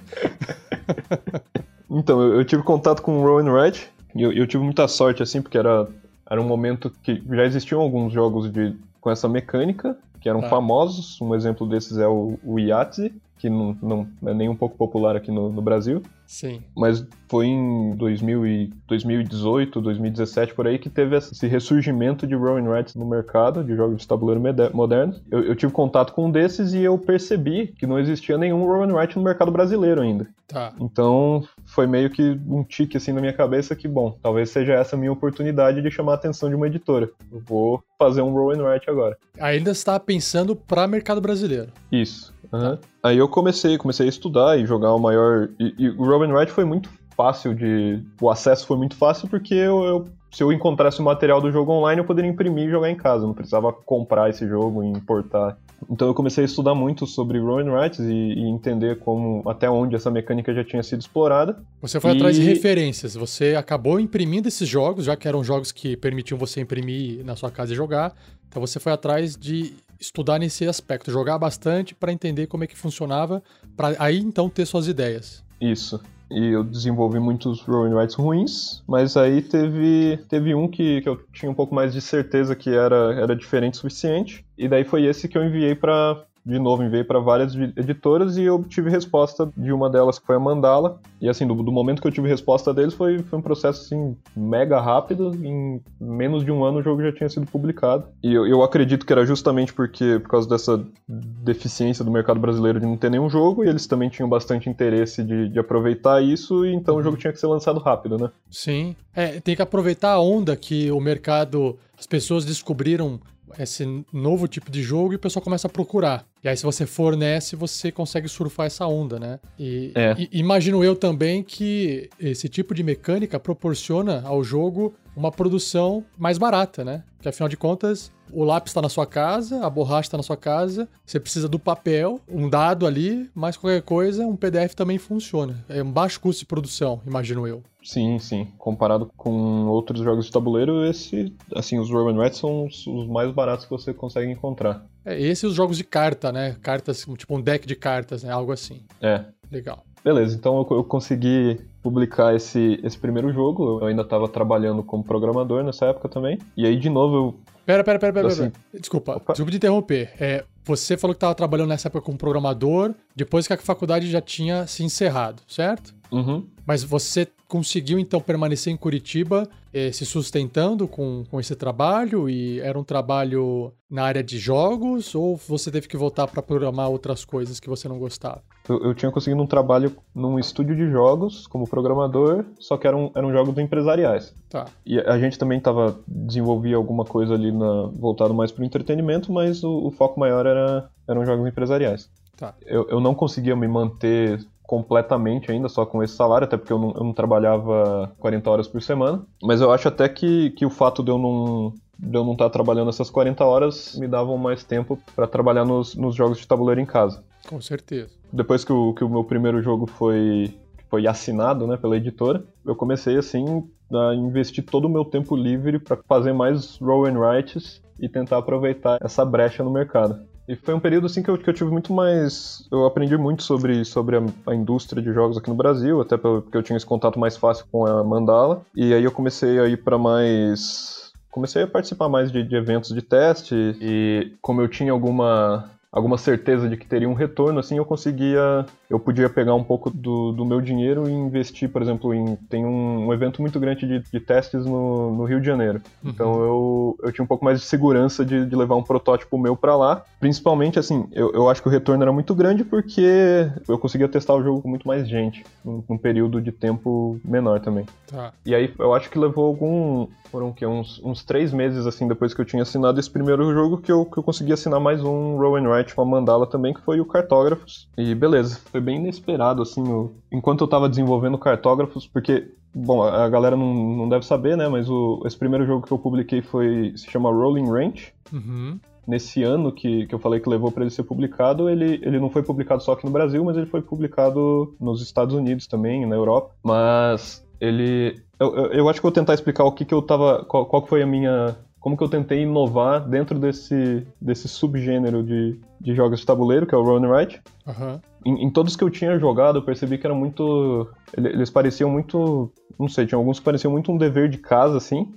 então, 1.89 2.22
eu, 2.22 2.36
eu 2.36 2.45
tive 2.45 2.62
contato 2.62 3.02
com 3.02 3.20
o 3.20 3.24
Rowan 3.24 3.52
Wright 3.52 3.89
e 4.14 4.22
eu, 4.22 4.32
eu 4.32 4.45
tive 4.45 4.64
muita 4.64 4.88
sorte, 4.88 5.24
assim, 5.24 5.41
porque 5.41 5.58
era 5.58 5.88
era 6.32 6.41
um 6.41 6.47
momento 6.47 6.89
que 7.04 7.22
já 7.30 7.43
existiam 7.43 7.82
alguns 7.82 8.14
jogos 8.14 8.49
de, 8.49 8.74
com 9.02 9.12
essa 9.12 9.28
mecânica, 9.28 9.97
que 10.22 10.30
eram 10.30 10.39
ah. 10.39 10.47
famosos. 10.47 11.20
Um 11.20 11.36
exemplo 11.36 11.68
desses 11.68 11.97
é 11.97 12.08
o, 12.08 12.39
o 12.41 12.58
Yahtzee, 12.58 13.14
que 13.38 13.49
não, 13.49 13.78
não 13.82 14.08
é 14.26 14.34
nem 14.34 14.47
um 14.47 14.56
pouco 14.56 14.78
popular 14.78 15.18
aqui 15.18 15.30
no, 15.30 15.52
no 15.52 15.62
Brasil. 15.62 16.02
Sim. 16.32 16.64
Mas 16.74 17.06
foi 17.28 17.48
em 17.48 17.94
2000 17.98 18.48
e 18.48 18.72
2018, 18.88 19.82
2017 19.82 20.54
por 20.54 20.66
aí 20.66 20.80
que 20.80 20.90
teve 20.90 21.18
esse 21.18 21.46
ressurgimento 21.46 22.26
de 22.26 22.34
Rowan 22.36 22.74
Rights 22.74 22.96
no 22.96 23.06
mercado 23.06 23.62
de 23.66 23.76
jogos 23.76 24.00
de 24.00 24.08
tabuleiro 24.08 24.42
modernos. 24.74 25.22
Eu, 25.30 25.44
eu, 25.44 25.56
tive 25.58 25.74
contato 25.74 26.14
com 26.14 26.28
um 26.28 26.32
desses 26.32 26.72
e 26.72 26.80
eu 26.80 26.98
percebi 26.98 27.68
que 27.68 27.86
não 27.86 28.00
existia 28.00 28.38
nenhum 28.38 28.66
Rowan 28.66 28.94
Wright 28.94 29.14
no 29.18 29.24
mercado 29.24 29.52
brasileiro 29.52 30.00
ainda. 30.00 30.26
Tá. 30.48 30.74
Então 30.80 31.44
foi 31.66 31.86
meio 31.86 32.10
que 32.10 32.40
um 32.48 32.64
tique 32.64 32.96
assim 32.96 33.12
na 33.12 33.20
minha 33.20 33.34
cabeça 33.34 33.76
que, 33.76 33.90
bom, 33.90 34.18
talvez 34.24 34.52
seja 34.52 34.74
essa 34.74 34.96
a 34.96 35.00
minha 35.00 35.12
oportunidade 35.12 35.82
de 35.82 35.92
chamar 35.92 36.14
a 36.14 36.16
atenção 36.16 36.48
de 36.48 36.56
uma 36.56 36.68
editora. 36.68 37.10
Eu 37.30 37.42
vou 37.42 37.84
fazer 38.00 38.22
um 38.22 38.32
Rowan 38.32 38.64
Wright 38.64 38.90
agora. 38.90 39.18
Ainda 39.38 39.72
está 39.72 40.00
pensando 40.00 40.56
para 40.56 40.88
mercado 40.88 41.20
brasileiro. 41.20 41.74
Isso. 41.92 42.34
Uhum. 42.52 42.78
Aí 43.02 43.18
eu 43.18 43.28
comecei, 43.28 43.78
comecei 43.78 44.06
a 44.06 44.10
estudar 44.10 44.60
e 44.60 44.66
jogar 44.66 44.93
o 44.93 44.99
maior. 44.99 45.49
E, 45.60 45.74
e 45.78 45.89
o 45.89 46.06
Robin 46.06 46.32
Wright 46.32 46.52
foi 46.52 46.66
muito 46.66 46.89
fácil 47.16 47.54
de. 47.54 48.04
O 48.22 48.30
acesso 48.30 48.66
foi 48.66 48.78
muito 48.78 48.95
fácil 48.95 49.28
porque 49.28 49.54
eu, 49.54 49.84
eu, 49.84 50.06
se 50.32 50.43
eu 50.43 50.52
encontrasse 50.52 50.99
o 50.99 51.04
material 51.04 51.41
do 51.41 51.52
jogo 51.52 51.72
online, 51.72 52.02
eu 52.02 52.06
poderia 52.06 52.30
imprimir 52.30 52.68
e 52.68 52.72
jogar 52.72 52.89
em 52.89 52.95
casa. 52.95 53.24
Eu 53.24 53.28
não 53.28 53.34
precisava 53.34 53.72
comprar 53.72 54.30
esse 54.30 54.47
jogo 54.47 54.84
e 54.84 54.88
importar. 54.88 55.58
Então 55.89 56.08
eu 56.08 56.14
comecei 56.14 56.43
a 56.43 56.45
estudar 56.45 56.76
muito 56.76 57.08
sobre 57.08 57.39
Robin 57.39 57.70
Wright 57.70 58.02
e, 58.02 58.34
e, 58.34 58.49
entender 58.49 58.99
como 58.99 59.41
até 59.49 59.70
onde 59.70 59.95
essa 59.95 60.12
mecânica 60.12 60.54
já 60.54 60.64
tinha 60.64 60.84
sido 60.84 61.02
explorada. 61.02 61.58
Você 61.82 61.99
foi 61.99 62.12
e... 62.12 62.16
atrás 62.16 62.36
de 62.36 62.43
referências. 62.43 63.16
Você 63.16 63.56
acabou 63.56 63.99
imprimindo 63.99 64.47
esses 64.47 64.68
jogos, 64.68 65.06
já 65.06 65.16
que 65.16 65.28
eram 65.28 65.43
jogos 65.43 65.72
que 65.72 65.97
permitiam 65.97 66.38
você 66.38 66.62
imprimir 66.62 67.26
na 67.26 67.36
sua 67.36 67.49
casa 67.49 67.74
e 67.74 67.76
jogar. 67.76 68.14
Então 68.47 68.62
você 68.62 68.80
foi 68.80 68.91
atrás 68.91 69.36
de 69.36 69.74
estudar 70.02 70.39
nesse 70.39 70.68
aspecto, 70.68 71.12
jogar 71.12 71.38
bastante 71.38 71.93
para 71.93 72.12
entender 72.12 72.47
como 72.47 72.64
é 72.64 72.68
que 72.68 72.76
funcionava, 72.78 73.41
para 73.78 73.95
aí 73.99 74.18
então 74.18 74.49
ter 74.49 74.66
suas 74.66 74.88
ideias. 74.88 75.43
Isso. 75.62 76.02
E 76.30 76.47
eu 76.47 76.64
desenvolvi 76.64 77.20
muitos 77.20 77.62
rolling 77.62 77.93
rights 77.93 78.16
ruins, 78.16 78.82
mas 78.88 79.18
aí 79.18 79.41
teve, 79.41 80.18
teve 80.30 80.56
um 80.56 80.68
que, 80.68 81.02
que 81.02 81.10
eu 81.10 81.18
tinha 81.34 81.52
um 81.52 81.54
pouco 81.54 81.76
mais 81.76 81.93
de 81.93 82.02
certeza 82.02 82.56
que 82.56 82.70
era, 82.70 83.14
era 83.16 83.36
diferente 83.36 83.74
o 83.74 83.78
suficiente. 83.78 84.45
E 84.58 84.68
daí 84.68 84.86
foi 84.86 85.04
esse 85.04 85.28
que 85.28 85.38
eu 85.38 85.43
enviei 85.43 85.76
para 85.76 86.26
de 86.46 86.58
novo 86.60 86.84
enviei 86.84 87.04
para 87.04 87.20
várias 87.20 87.56
editoras 87.56 88.38
e 88.38 88.44
eu 88.44 88.56
obtive 88.56 88.89
resposta 88.89 89.50
de 89.56 89.72
uma 89.72 89.89
delas 89.89 90.18
que 90.18 90.26
foi 90.26 90.36
a 90.36 90.39
Mandala. 90.39 91.00
E 91.20 91.30
assim, 91.30 91.46
do, 91.46 91.54
do, 91.56 91.72
momento 91.72 92.02
que 92.02 92.08
eu 92.08 92.12
tive 92.12 92.28
resposta 92.28 92.74
deles 92.74 92.94
foi, 92.94 93.20
foi 93.20 93.39
um 93.39 93.42
processo 93.42 93.82
assim 93.84 94.18
mega 94.36 94.80
rápido. 94.80 95.36
Em 95.36 95.82
menos 96.00 96.44
de 96.44 96.52
um 96.52 96.64
ano 96.64 96.80
o 96.80 96.84
jogo 96.84 97.02
já 97.04 97.12
tinha 97.12 97.30
sido 97.30 97.46
publicado. 97.46 98.06
E 98.24 98.34
eu, 98.34 98.48
eu 98.48 98.64
acredito 98.64 99.06
que 99.06 99.14
era 99.14 99.26
justamente 99.26 99.74
porque 99.74 100.20
por 100.20 100.30
causa 100.30 100.50
dessa 100.50 100.84
deficiência 101.08 102.04
do 102.04 102.12
mercado 102.12 102.39
brasileiro 102.39 102.80
de 102.80 102.86
não 102.86 102.98
ter 102.98 103.12
nenhum 103.12 103.30
jogo, 103.30 103.64
e 103.64 103.70
eles 103.70 103.86
também 103.86 104.10
tinham 104.10 104.28
bastante 104.28 104.70
interesse 104.70 105.24
de, 105.24 105.50
de 105.50 105.60
aproveitar 105.60 106.24
isso, 106.24 106.66
e 106.66 106.74
então 106.74 106.96
o 106.96 107.04
jogo 107.04 107.18
tinha 107.18 107.32
que 107.32 107.39
ser 107.39 107.48
lançado 107.48 107.80
rápido, 107.80 108.18
né? 108.18 108.30
Sim. 108.50 108.96
É, 109.16 109.39
tem 109.39 109.56
que 109.56 109.62
aproveitar 109.62 110.14
a 110.14 110.22
onda 110.22 110.56
que 110.56 110.92
o 110.92 111.00
mercado, 111.00 111.78
as 111.98 112.08
pessoas 112.08 112.46
descobriram 112.46 113.20
esse 113.60 114.04
novo 114.12 114.47
tipo 114.47 114.72
de 114.72 114.82
jogo 114.82 115.14
e 115.14 115.16
o 115.16 115.20
pessoal 115.20 115.43
começa 115.43 115.68
a 115.68 115.70
procurar. 115.70 116.26
E 116.43 116.49
aí, 116.49 116.58
se 116.58 116.64
você 116.64 116.86
fornece, 116.86 117.56
você 117.56 117.91
consegue 117.91 118.28
surfar 118.28 118.66
essa 118.66 118.86
onda, 118.88 119.20
né? 119.20 119.39
E, 119.60 119.91
é. 119.95 120.16
e, 120.18 120.39
imagino 120.39 120.84
eu 120.84 120.95
também 120.95 121.43
que 121.43 122.10
esse 122.20 122.49
tipo 122.49 122.74
de 122.74 122.84
mecânica 122.84 123.39
proporciona 123.39 124.22
ao 124.26 124.43
jogo 124.43 124.93
uma 125.16 125.32
produção 125.32 126.03
mais 126.18 126.38
barata, 126.38 126.84
né? 126.84 127.03
Porque 127.18 127.30
afinal 127.30 127.47
de 127.47 127.57
contas, 127.57 128.12
o 128.32 128.43
lápis 128.43 128.72
está 128.72 128.82
na 128.82 128.89
sua 128.89 129.05
casa, 129.05 129.66
a 129.66 129.70
borracha 129.70 130.07
está 130.07 130.18
na 130.18 130.24
sua 130.24 130.38
casa, 130.38 130.88
você 131.05 131.20
precisa 131.20 131.47
do 131.47 131.59
papel, 131.59 132.20
um 132.28 132.49
dado 132.49 132.88
ali, 132.88 133.30
mas 133.36 133.57
qualquer 133.57 133.82
coisa, 133.82 134.26
um 134.26 134.36
PDF 134.36 134.74
também 134.74 134.97
funciona. 134.97 135.64
É 135.70 135.84
um 135.84 135.91
baixo 135.91 136.20
custo 136.20 136.39
de 136.39 136.45
produção, 136.45 137.01
imagino 137.05 137.47
eu. 137.47 137.62
Sim, 137.84 138.20
sim. 138.20 138.47
Comparado 138.57 139.12
com 139.18 139.66
outros 139.66 140.01
jogos 140.01 140.26
de 140.26 140.32
tabuleiro, 140.32 140.86
esse, 140.86 141.34
assim, 141.55 141.80
os 141.80 141.89
Roman 141.89 142.18
Rats 142.18 142.39
são 142.39 142.66
os, 142.66 142.86
os 142.88 143.07
mais 143.07 143.32
baratos 143.32 143.66
que 143.66 143.72
você 143.72 143.93
consegue 143.93 144.32
encontrar. 144.32 144.86
É, 145.03 145.20
esse 145.20 145.45
e 145.45 145.49
os 145.49 145.55
jogos 145.55 145.78
de 145.78 145.84
carta, 145.84 146.32
né? 146.32 146.55
Cartas, 146.62 147.05
tipo 147.18 147.36
um 147.36 147.41
deck 147.41 147.68
de 147.68 147.76
cartas, 147.76 148.24
né? 148.24 148.32
Algo 148.32 148.51
assim. 148.51 148.82
É. 149.01 149.26
Legal. 149.51 149.84
Beleza, 150.03 150.36
então 150.36 150.57
eu, 150.57 150.78
eu 150.78 150.84
consegui 150.84 151.59
publicar 151.82 152.36
esse, 152.36 152.80
esse 152.84 152.98
primeiro 152.98 153.32
jogo. 153.32 153.80
Eu 153.80 153.88
ainda 153.88 154.04
estava 154.04 154.28
trabalhando 154.28 154.84
como 154.84 155.04
programador 155.04 155.64
nessa 155.64 155.88
época 155.88 156.08
também. 156.08 156.38
E 156.56 156.66
aí, 156.66 156.78
de 156.78 156.90
novo, 156.90 157.16
eu. 157.16 157.36
Pera, 157.66 157.84
pera, 157.84 158.00
pera, 158.00 158.14
pera. 158.14 158.28
Assim, 158.28 158.50
pera. 158.50 158.54
Desculpa, 158.80 159.16
Opa. 159.18 159.34
desculpa 159.34 159.52
te 159.52 159.58
interromper. 159.58 160.14
É, 160.20 160.44
você 160.64 160.98
falou 160.98 161.14
que 161.14 161.18
estava 161.18 161.36
trabalhando 161.36 161.70
nessa 161.70 161.88
época 161.88 162.06
como 162.06 162.18
programador, 162.18 162.94
depois 163.16 163.48
que 163.48 163.54
a 163.54 163.58
faculdade 163.58 164.10
já 164.10 164.22
tinha 164.22 164.68
se 164.68 164.84
encerrado, 164.84 165.42
certo? 165.48 165.94
Uhum. 166.12 166.46
Mas 166.66 166.84
você 166.84 167.28
conseguiu 167.52 167.99
então 167.99 168.22
permanecer 168.22 168.72
em 168.72 168.78
Curitiba, 168.78 169.45
eh, 169.74 169.91
se 169.91 170.06
sustentando 170.06 170.88
com, 170.88 171.26
com 171.30 171.38
esse 171.38 171.54
trabalho? 171.54 172.30
E 172.30 172.62
era 172.62 172.80
um 172.80 172.84
trabalho 172.84 173.74
na 173.89 174.04
área 174.04 174.24
de 174.24 174.39
jogos? 174.39 175.14
Ou 175.14 175.36
você 175.36 175.70
teve 175.70 175.86
que 175.89 175.97
voltar 175.97 176.28
para 176.28 176.41
programar 176.41 176.89
outras 176.89 177.26
coisas 177.26 177.60
que 177.60 177.68
você 177.68 177.89
não 177.89 177.99
gostava? 177.99 178.41
Eu, 178.70 178.82
eu, 178.86 178.93
tinha 178.95 179.12
conseguido 179.12 179.43
um 179.43 179.45
trabalho 179.45 179.93
num 180.16 180.39
estúdio 180.39 180.78
de 180.78 180.89
jogos 180.89 181.45
como 181.45 181.68
programador, 181.68 182.45
só 182.58 182.78
que 182.78 182.88
eram, 182.88 183.12
eram 183.14 183.34
jogos 183.34 183.58
empresariais. 183.58 184.34
Tá. 184.49 184.68
E 184.86 184.97
a 185.02 185.20
gente 185.20 185.38
também 185.38 185.60
tava, 185.60 185.99
desenvolvia 186.08 186.78
alguma 186.78 187.04
coisa 187.04 187.34
ali 187.34 187.52
na, 187.52 187.88
voltado 187.88 188.34
mais 188.34 188.49
para 188.49 188.62
o 188.62 188.66
entretenimento, 188.66 189.30
mas 189.30 189.62
o, 189.62 189.88
o, 189.88 189.91
foco 189.91 190.18
maior 190.18 190.45
era, 190.45 190.89
eram 191.06 191.26
jogos 191.26 191.45
empresariais. 191.45 192.10
Tá. 192.38 192.56
Eu, 192.66 192.88
eu 192.88 193.02
não 193.02 193.14
conseguia 193.14 193.58
me 193.58 193.68
manter 193.68 194.39
completamente 194.72 195.52
ainda 195.52 195.68
só 195.68 195.86
com 195.86 196.02
esse 196.02 196.16
salário, 196.16 196.46
até 196.46 196.56
porque 196.56 196.72
eu 196.72 196.80
não, 196.80 196.94
eu 196.96 197.04
não 197.04 197.12
trabalhava 197.12 198.10
40 198.18 198.50
horas 198.50 198.68
por 198.70 198.82
semana. 198.82 199.22
Mas 199.44 199.60
eu 199.60 199.70
acho 199.70 199.90
até 199.90 200.08
que, 200.08 200.52
que 200.52 200.66
o 200.66 200.70
fato 200.70 201.04
de 201.04 201.12
eu 201.12 201.18
não 201.18 201.74
de 202.00 202.18
eu 202.18 202.24
não 202.24 202.32
estar 202.32 202.50
trabalhando 202.50 202.90
essas 202.90 203.10
40 203.10 203.44
horas 203.44 203.98
me 204.00 204.08
davam 204.08 204.38
mais 204.38 204.64
tempo 204.64 204.98
para 205.14 205.28
trabalhar 205.28 205.66
nos, 205.66 205.94
nos 205.94 206.16
jogos 206.16 206.38
de 206.38 206.48
tabuleiro 206.48 206.80
em 206.80 206.86
casa. 206.86 207.22
Com 207.50 207.60
certeza. 207.60 208.12
Depois 208.32 208.64
que 208.64 208.72
o, 208.72 208.94
que 208.94 209.04
o 209.04 209.10
meu 209.10 209.26
primeiro 209.26 209.62
jogo 209.62 209.86
foi, 209.86 210.58
foi 210.90 211.06
assinado 211.06 211.68
né, 211.68 211.76
pela 211.76 211.98
editora, 211.98 212.42
eu 212.66 212.74
comecei 212.74 213.18
assim 213.18 213.68
a 213.94 214.16
investir 214.16 214.66
todo 214.66 214.86
o 214.86 214.90
meu 214.90 215.04
tempo 215.04 215.36
livre 215.36 215.80
para 215.80 215.98
fazer 216.08 216.32
mais 216.32 216.78
roll 216.78 217.08
and 217.08 217.20
writes 217.20 217.84
e 218.00 218.08
tentar 218.08 218.38
aproveitar 218.38 218.98
essa 219.02 219.26
brecha 219.26 219.64
no 219.64 219.70
mercado. 219.70 220.31
E 220.48 220.56
foi 220.56 220.74
um 220.74 220.80
período 220.80 221.06
assim 221.06 221.22
que 221.22 221.30
eu, 221.30 221.38
que 221.38 221.50
eu 221.50 221.54
tive 221.54 221.70
muito 221.70 221.94
mais. 221.94 222.68
Eu 222.72 222.86
aprendi 222.86 223.16
muito 223.18 223.44
sobre, 223.44 223.86
sobre 223.86 224.18
a, 224.18 224.22
a, 224.48 224.56
indústria 224.56 225.02
de 225.02 225.14
jogos 225.14 225.38
aqui 225.38 225.50
no 225.50 225.56
Brasil, 225.56 226.02
até 226.02 226.18
porque 226.18 226.58
eu 226.58 226.64
tinha 226.64 226.78
esse 226.78 226.86
contato 226.86 227.20
mais 227.20 227.38
fácil 227.38 227.66
com 227.72 227.86
a 227.86 228.04
Mandala. 228.04 228.66
E 228.76 228.94
aí 228.94 229.04
eu 229.04 229.12
comecei 229.12 229.60
a 229.60 229.68
ir 229.68 229.84
para 229.84 229.98
mais. 229.98 231.12
Comecei 231.30 231.64
a 231.64 231.68
participar 231.68 232.10
mais 232.10 232.32
de, 232.32 232.44
de, 232.44 232.56
eventos 232.56 232.94
de 232.94 233.02
teste 233.02 233.56
e 233.80 234.34
como 234.42 234.62
eu 234.62 234.68
tinha 234.68 234.92
alguma 234.92 235.70
alguma 235.92 236.18
certeza 236.18 236.70
de 236.70 236.78
que 236.78 236.88
teria 236.88 237.10
um 237.10 237.14
retorno, 237.14 237.60
assim, 237.60 237.78
eu 237.78 237.84
conseguia, 237.84 238.66
eu 238.89 238.98
podia 238.98 239.30
pegar 239.30 239.54
um 239.54 239.64
pouco 239.64 239.89
do, 239.89 240.32
do 240.32 240.46
meu 240.46 240.62
dinheiro 240.62 241.10
e 241.10 241.12
investir, 241.12 241.70
por 241.70 241.82
exemplo, 241.82 242.14
em 242.14 242.38
tem 242.50 242.66
um, 242.66 243.08
um 243.08 243.14
evento 243.14 243.42
muito 243.42 243.60
grande 243.60 243.86
de, 243.86 244.00
de 244.00 244.20
testes 244.20 244.66
no, 244.66 245.14
no, 245.14 245.26
Rio 245.26 245.42
de 245.42 245.46
Janeiro. 245.46 245.82
Uhum. 246.02 246.10
Então 246.12 246.42
eu, 246.42 246.98
eu 247.04 247.12
tinha 247.12 247.24
um 247.24 247.28
pouco 247.28 247.44
mais 247.44 247.60
de 247.60 247.66
segurança 247.66 248.24
de, 248.24 248.46
de 248.46 248.56
levar 248.56 248.76
um 248.76 248.84
protótipo 248.84 249.38
meu 249.38 249.56
para 249.56 249.76
lá. 249.76 250.04
Principalmente, 250.20 250.80
assim, 250.80 251.08
eu, 251.12 251.32
eu 251.34 251.50
acho 251.50 251.62
que 251.62 251.68
o 251.68 251.72
retorno 251.72 252.04
era 252.04 252.14
muito 252.14 252.34
grande 252.34 252.64
porque 252.64 253.52
eu 253.68 253.78
conseguia 253.78 254.08
testar 254.08 254.36
o 254.36 254.44
jogo 254.44 254.62
com 254.62 254.70
muito 254.70 254.88
mais 254.88 255.10
gente, 255.10 255.44
num, 255.64 255.84
num 255.89 255.98
período 255.98 256.39
de 256.39 256.54
tempo 256.54 257.20
menor 257.26 257.60
também. 257.60 257.86
Tá. 258.08 258.32
E 258.46 258.56
aí 258.56 258.74
eu 258.80 258.94
acho 258.94 259.10
que 259.10 259.20
levou 259.20 259.46
algum, 259.46 260.08
foram 260.32 260.54
que 260.54 260.66
uns, 260.66 261.02
uns 261.04 261.24
três 261.24 261.52
meses 261.52 261.86
assim 261.86 262.08
depois 262.08 262.34
que 262.34 262.39
eu 262.39 262.46
tinha 262.46 262.64
assinado 262.64 263.00
esse 263.00 263.10
primeiro 263.10 263.52
jogo 263.54 263.78
que 263.78 263.92
eu, 263.92 264.06
que 264.06 264.18
eu 264.18 264.24
consegui 264.24 264.54
assinar 264.54 264.80
mais 264.80 265.04
um 265.04 265.38
Roll 265.38 265.58
and 265.58 265.70
Write 265.70 265.81
com 265.84 266.02
a 266.02 266.06
Mandala 266.06 266.48
também, 266.48 266.74
que 266.74 266.82
foi 266.82 267.00
o 267.00 267.06
Cartógrafos. 267.06 267.88
E 267.98 268.14
beleza, 268.14 268.60
foi 268.72 268.80
bem 268.80 268.98
inesperado 268.98 269.62
assim, 269.62 269.82
o... 269.82 270.12
enquanto 270.32 270.62
eu 270.62 270.68
tava 270.68 270.90
desenvolvendo 270.90 271.38
Cartógrafos, 271.38 272.08
porque 272.08 272.50
Bom, 272.74 273.04
a 273.04 273.28
galera 273.28 273.58
não, 273.58 273.74
não 273.74 274.08
deve 274.08 274.26
saber, 274.26 274.56
né? 274.56 274.70
Mas 274.70 274.90
o, 274.90 275.22
esse 275.26 275.38
primeiro 275.38 275.66
jogo 275.66 275.86
que 275.86 275.92
eu 275.92 276.00
publiquei 276.00 276.42
foi 276.42 276.94
se 276.96 277.06
chama 277.12 277.30
Rolling 277.30 277.70
Ranch. 277.70 278.14
Uhum. 278.32 278.80
Nesse 279.06 279.44
ano 279.44 279.74
que, 279.74 280.08
que 280.08 280.16
eu 280.16 280.20
falei 280.20 280.40
que 280.40 280.48
levou 280.48 280.72
para 280.72 280.84
ele 280.84 280.90
ser 280.90 281.04
publicado, 281.04 281.70
ele, 281.70 282.00
ele 282.02 282.18
não 282.18 282.30
foi 282.30 282.44
publicado 282.44 282.82
só 282.82 282.94
aqui 282.94 283.06
no 283.06 283.12
Brasil, 283.12 283.44
mas 283.44 283.58
ele 283.58 283.66
foi 283.66 283.82
publicado 283.82 284.74
nos 284.80 285.02
Estados 285.02 285.36
Unidos 285.36 285.68
também, 285.68 286.06
na 286.06 286.16
Europa. 286.16 286.52
Mas 286.64 287.46
ele 287.60 288.22
eu, 288.42 288.56
eu, 288.56 288.66
eu, 288.72 288.90
acho 288.90 289.00
que 289.00 289.04
vou 289.04 289.12
tentar 289.12 289.36
explicar 289.36 289.64
o 289.66 289.72
que, 289.72 289.86
que 289.86 289.94
eu 289.94 290.02
tava. 290.02 290.44
Qual, 290.46 290.66
qual 290.66 290.84
foi 290.84 291.04
a 291.04 291.06
minha. 291.06 291.56
Como 291.82 291.98
que 291.98 292.04
eu 292.04 292.08
tentei 292.08 292.44
inovar 292.44 293.10
dentro 293.10 293.40
desse, 293.40 294.06
desse 294.22 294.48
subgênero 294.48 295.24
de, 295.24 295.60
de 295.80 295.96
jogos 295.96 296.20
de 296.20 296.26
tabuleiro, 296.28 296.68
que 296.68 296.76
é 296.76 296.78
o 296.78 296.84
Roll 296.84 297.04
and 297.04 297.10
Write. 297.10 297.42
Uhum. 297.66 298.00
Em, 298.24 298.46
em, 298.46 298.50
todos 298.52 298.76
que 298.76 298.84
eu 298.84 298.90
tinha 298.92 299.18
jogado, 299.18 299.58
eu 299.58 299.64
percebi 299.64 299.98
que 299.98 300.06
era 300.06 300.14
muito. 300.14 300.88
Eles 301.18 301.50
pareciam 301.50 301.90
muito. 301.90 302.54
Não 302.80 302.88
sei, 302.88 303.08
tinha 303.08 303.18
alguns 303.18 303.40
que 303.40 303.46
pareciam 303.46 303.72
muito 303.72 303.92
um 303.92 303.98
dever 303.98 304.30
de 304.30 304.38
casa, 304.38 304.78
assim. 304.78 305.12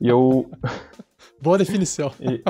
e 0.00 0.08
eu. 0.08 0.50
Boa 1.40 1.58
definição. 1.58 2.10
e... 2.18 2.42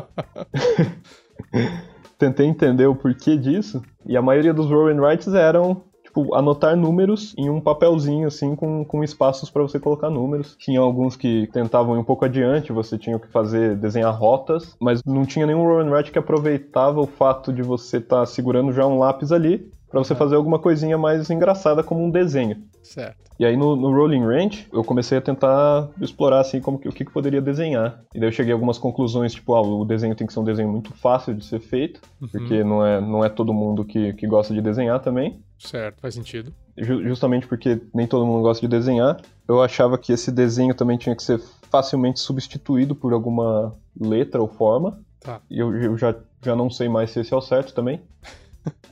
Tentei 2.17 2.47
entender 2.47 2.87
o 2.87 2.95
porquê 2.95 3.37
disso. 3.37 3.83
E 4.07 4.17
a 4.17 4.23
maioria 4.23 4.55
dos 4.55 4.71
roll 4.71 4.89
and 4.89 5.01
writes 5.03 5.29
eram 5.35 5.83
tipo, 6.09 6.35
anotar 6.35 6.77
números 6.77 7.35
em 7.37 7.49
um 7.51 7.61
papelzinho, 7.61 8.27
assim, 8.27 8.57
com, 8.57 8.85
com 8.85 9.05
espaços 9.05 9.51
para 9.51 9.63
você 9.63 9.79
colocar 9.79 10.11
números. 10.11 10.57
Tinha 10.59 10.81
alguns 10.81 11.17
que 11.17 11.49
tentavam 11.53 11.97
ir 11.97 12.01
um 12.01 12.05
pouco 12.05 12.25
adiante, 12.25 12.73
você 12.73 12.99
tinha 12.99 13.19
que 13.19 13.29
fazer, 13.29 13.77
desenhar 13.77 14.19
rotas, 14.19 14.75
mas 14.81 15.03
não 15.05 15.25
tinha 15.25 15.47
nenhum 15.47 15.65
roll 15.65 15.81
and 15.81 15.91
write 15.91 16.11
que 16.11 16.19
aproveitava 16.19 17.01
o 17.01 17.07
fato 17.07 17.53
de 17.53 17.63
você 17.63 17.99
estar 17.99 18.21
tá 18.21 18.27
segurando 18.27 18.73
já 18.73 18.87
um 18.87 18.99
lápis 18.99 19.31
ali 19.31 19.71
para 19.91 20.01
você 20.01 20.15
fazer 20.15 20.37
alguma 20.37 20.59
coisinha 20.59 20.99
mais 20.99 21.31
engraçada 21.31 21.83
como 21.83 22.05
um 22.05 22.11
desenho. 22.11 22.63
Certo. 22.83 23.29
E 23.39 23.45
aí 23.45 23.57
no, 23.57 23.77
no 23.77 23.95
Rolling 23.95 24.25
Range 24.25 24.67
eu 24.73 24.83
comecei 24.85 25.17
a 25.17 25.21
tentar 25.21 25.89
explorar 26.01 26.41
assim 26.41 26.61
como 26.61 26.79
que, 26.79 26.89
o 26.89 26.93
que, 26.93 27.05
que 27.05 27.13
poderia 27.13 27.41
desenhar. 27.41 28.03
E 28.15 28.19
daí 28.19 28.29
eu 28.29 28.33
cheguei 28.33 28.53
a 28.53 28.55
algumas 28.55 28.79
conclusões, 28.79 29.33
tipo, 29.33 29.55
ah, 29.55 29.63
o 29.63 29.85
desenho 29.85 30.15
tem 30.15 30.27
que 30.27 30.33
ser 30.33 30.41
um 30.41 30.45
desenho 30.45 30.69
muito 30.69 30.93
fácil 30.93 31.35
de 31.35 31.45
ser 31.45 31.61
feito, 31.61 32.01
uhum. 32.21 32.29
porque 32.29 32.63
não 32.65 32.85
é, 32.85 33.01
não 33.01 33.25
é 33.25 33.29
todo 33.29 33.55
mundo 33.55 33.85
que, 33.85 34.13
que 34.15 34.27
gosta 34.27 34.53
de 34.53 34.61
desenhar 34.61 35.01
também. 35.01 35.41
Certo, 35.59 36.01
faz 36.01 36.15
sentido. 36.15 36.53
Justamente 36.77 37.47
porque 37.47 37.81
nem 37.93 38.07
todo 38.07 38.25
mundo 38.25 38.43
gosta 38.43 38.61
de 38.61 38.69
desenhar. 38.69 39.21
Eu 39.47 39.61
achava 39.61 39.99
que 39.99 40.13
esse 40.13 40.31
desenho 40.31 40.75
também 40.75 40.97
tinha 40.97 41.17
que 41.17 41.23
ser 41.23 41.41
facilmente 41.71 42.21
substituído 42.21 42.95
por 42.95 43.13
alguma 43.13 43.75
letra 44.01 44.41
ou 44.41 44.49
forma. 44.49 45.01
Tá. 45.21 45.41
E 45.51 45.59
eu, 45.59 45.75
eu 45.75 45.99
já, 45.99 46.15
já 46.43 46.55
não 46.55 46.71
sei 46.71 46.89
mais 46.89 47.11
se 47.11 47.21
esse 47.21 47.35
é 47.35 47.37
o 47.37 47.41
certo 47.41 47.75
também. 47.75 48.01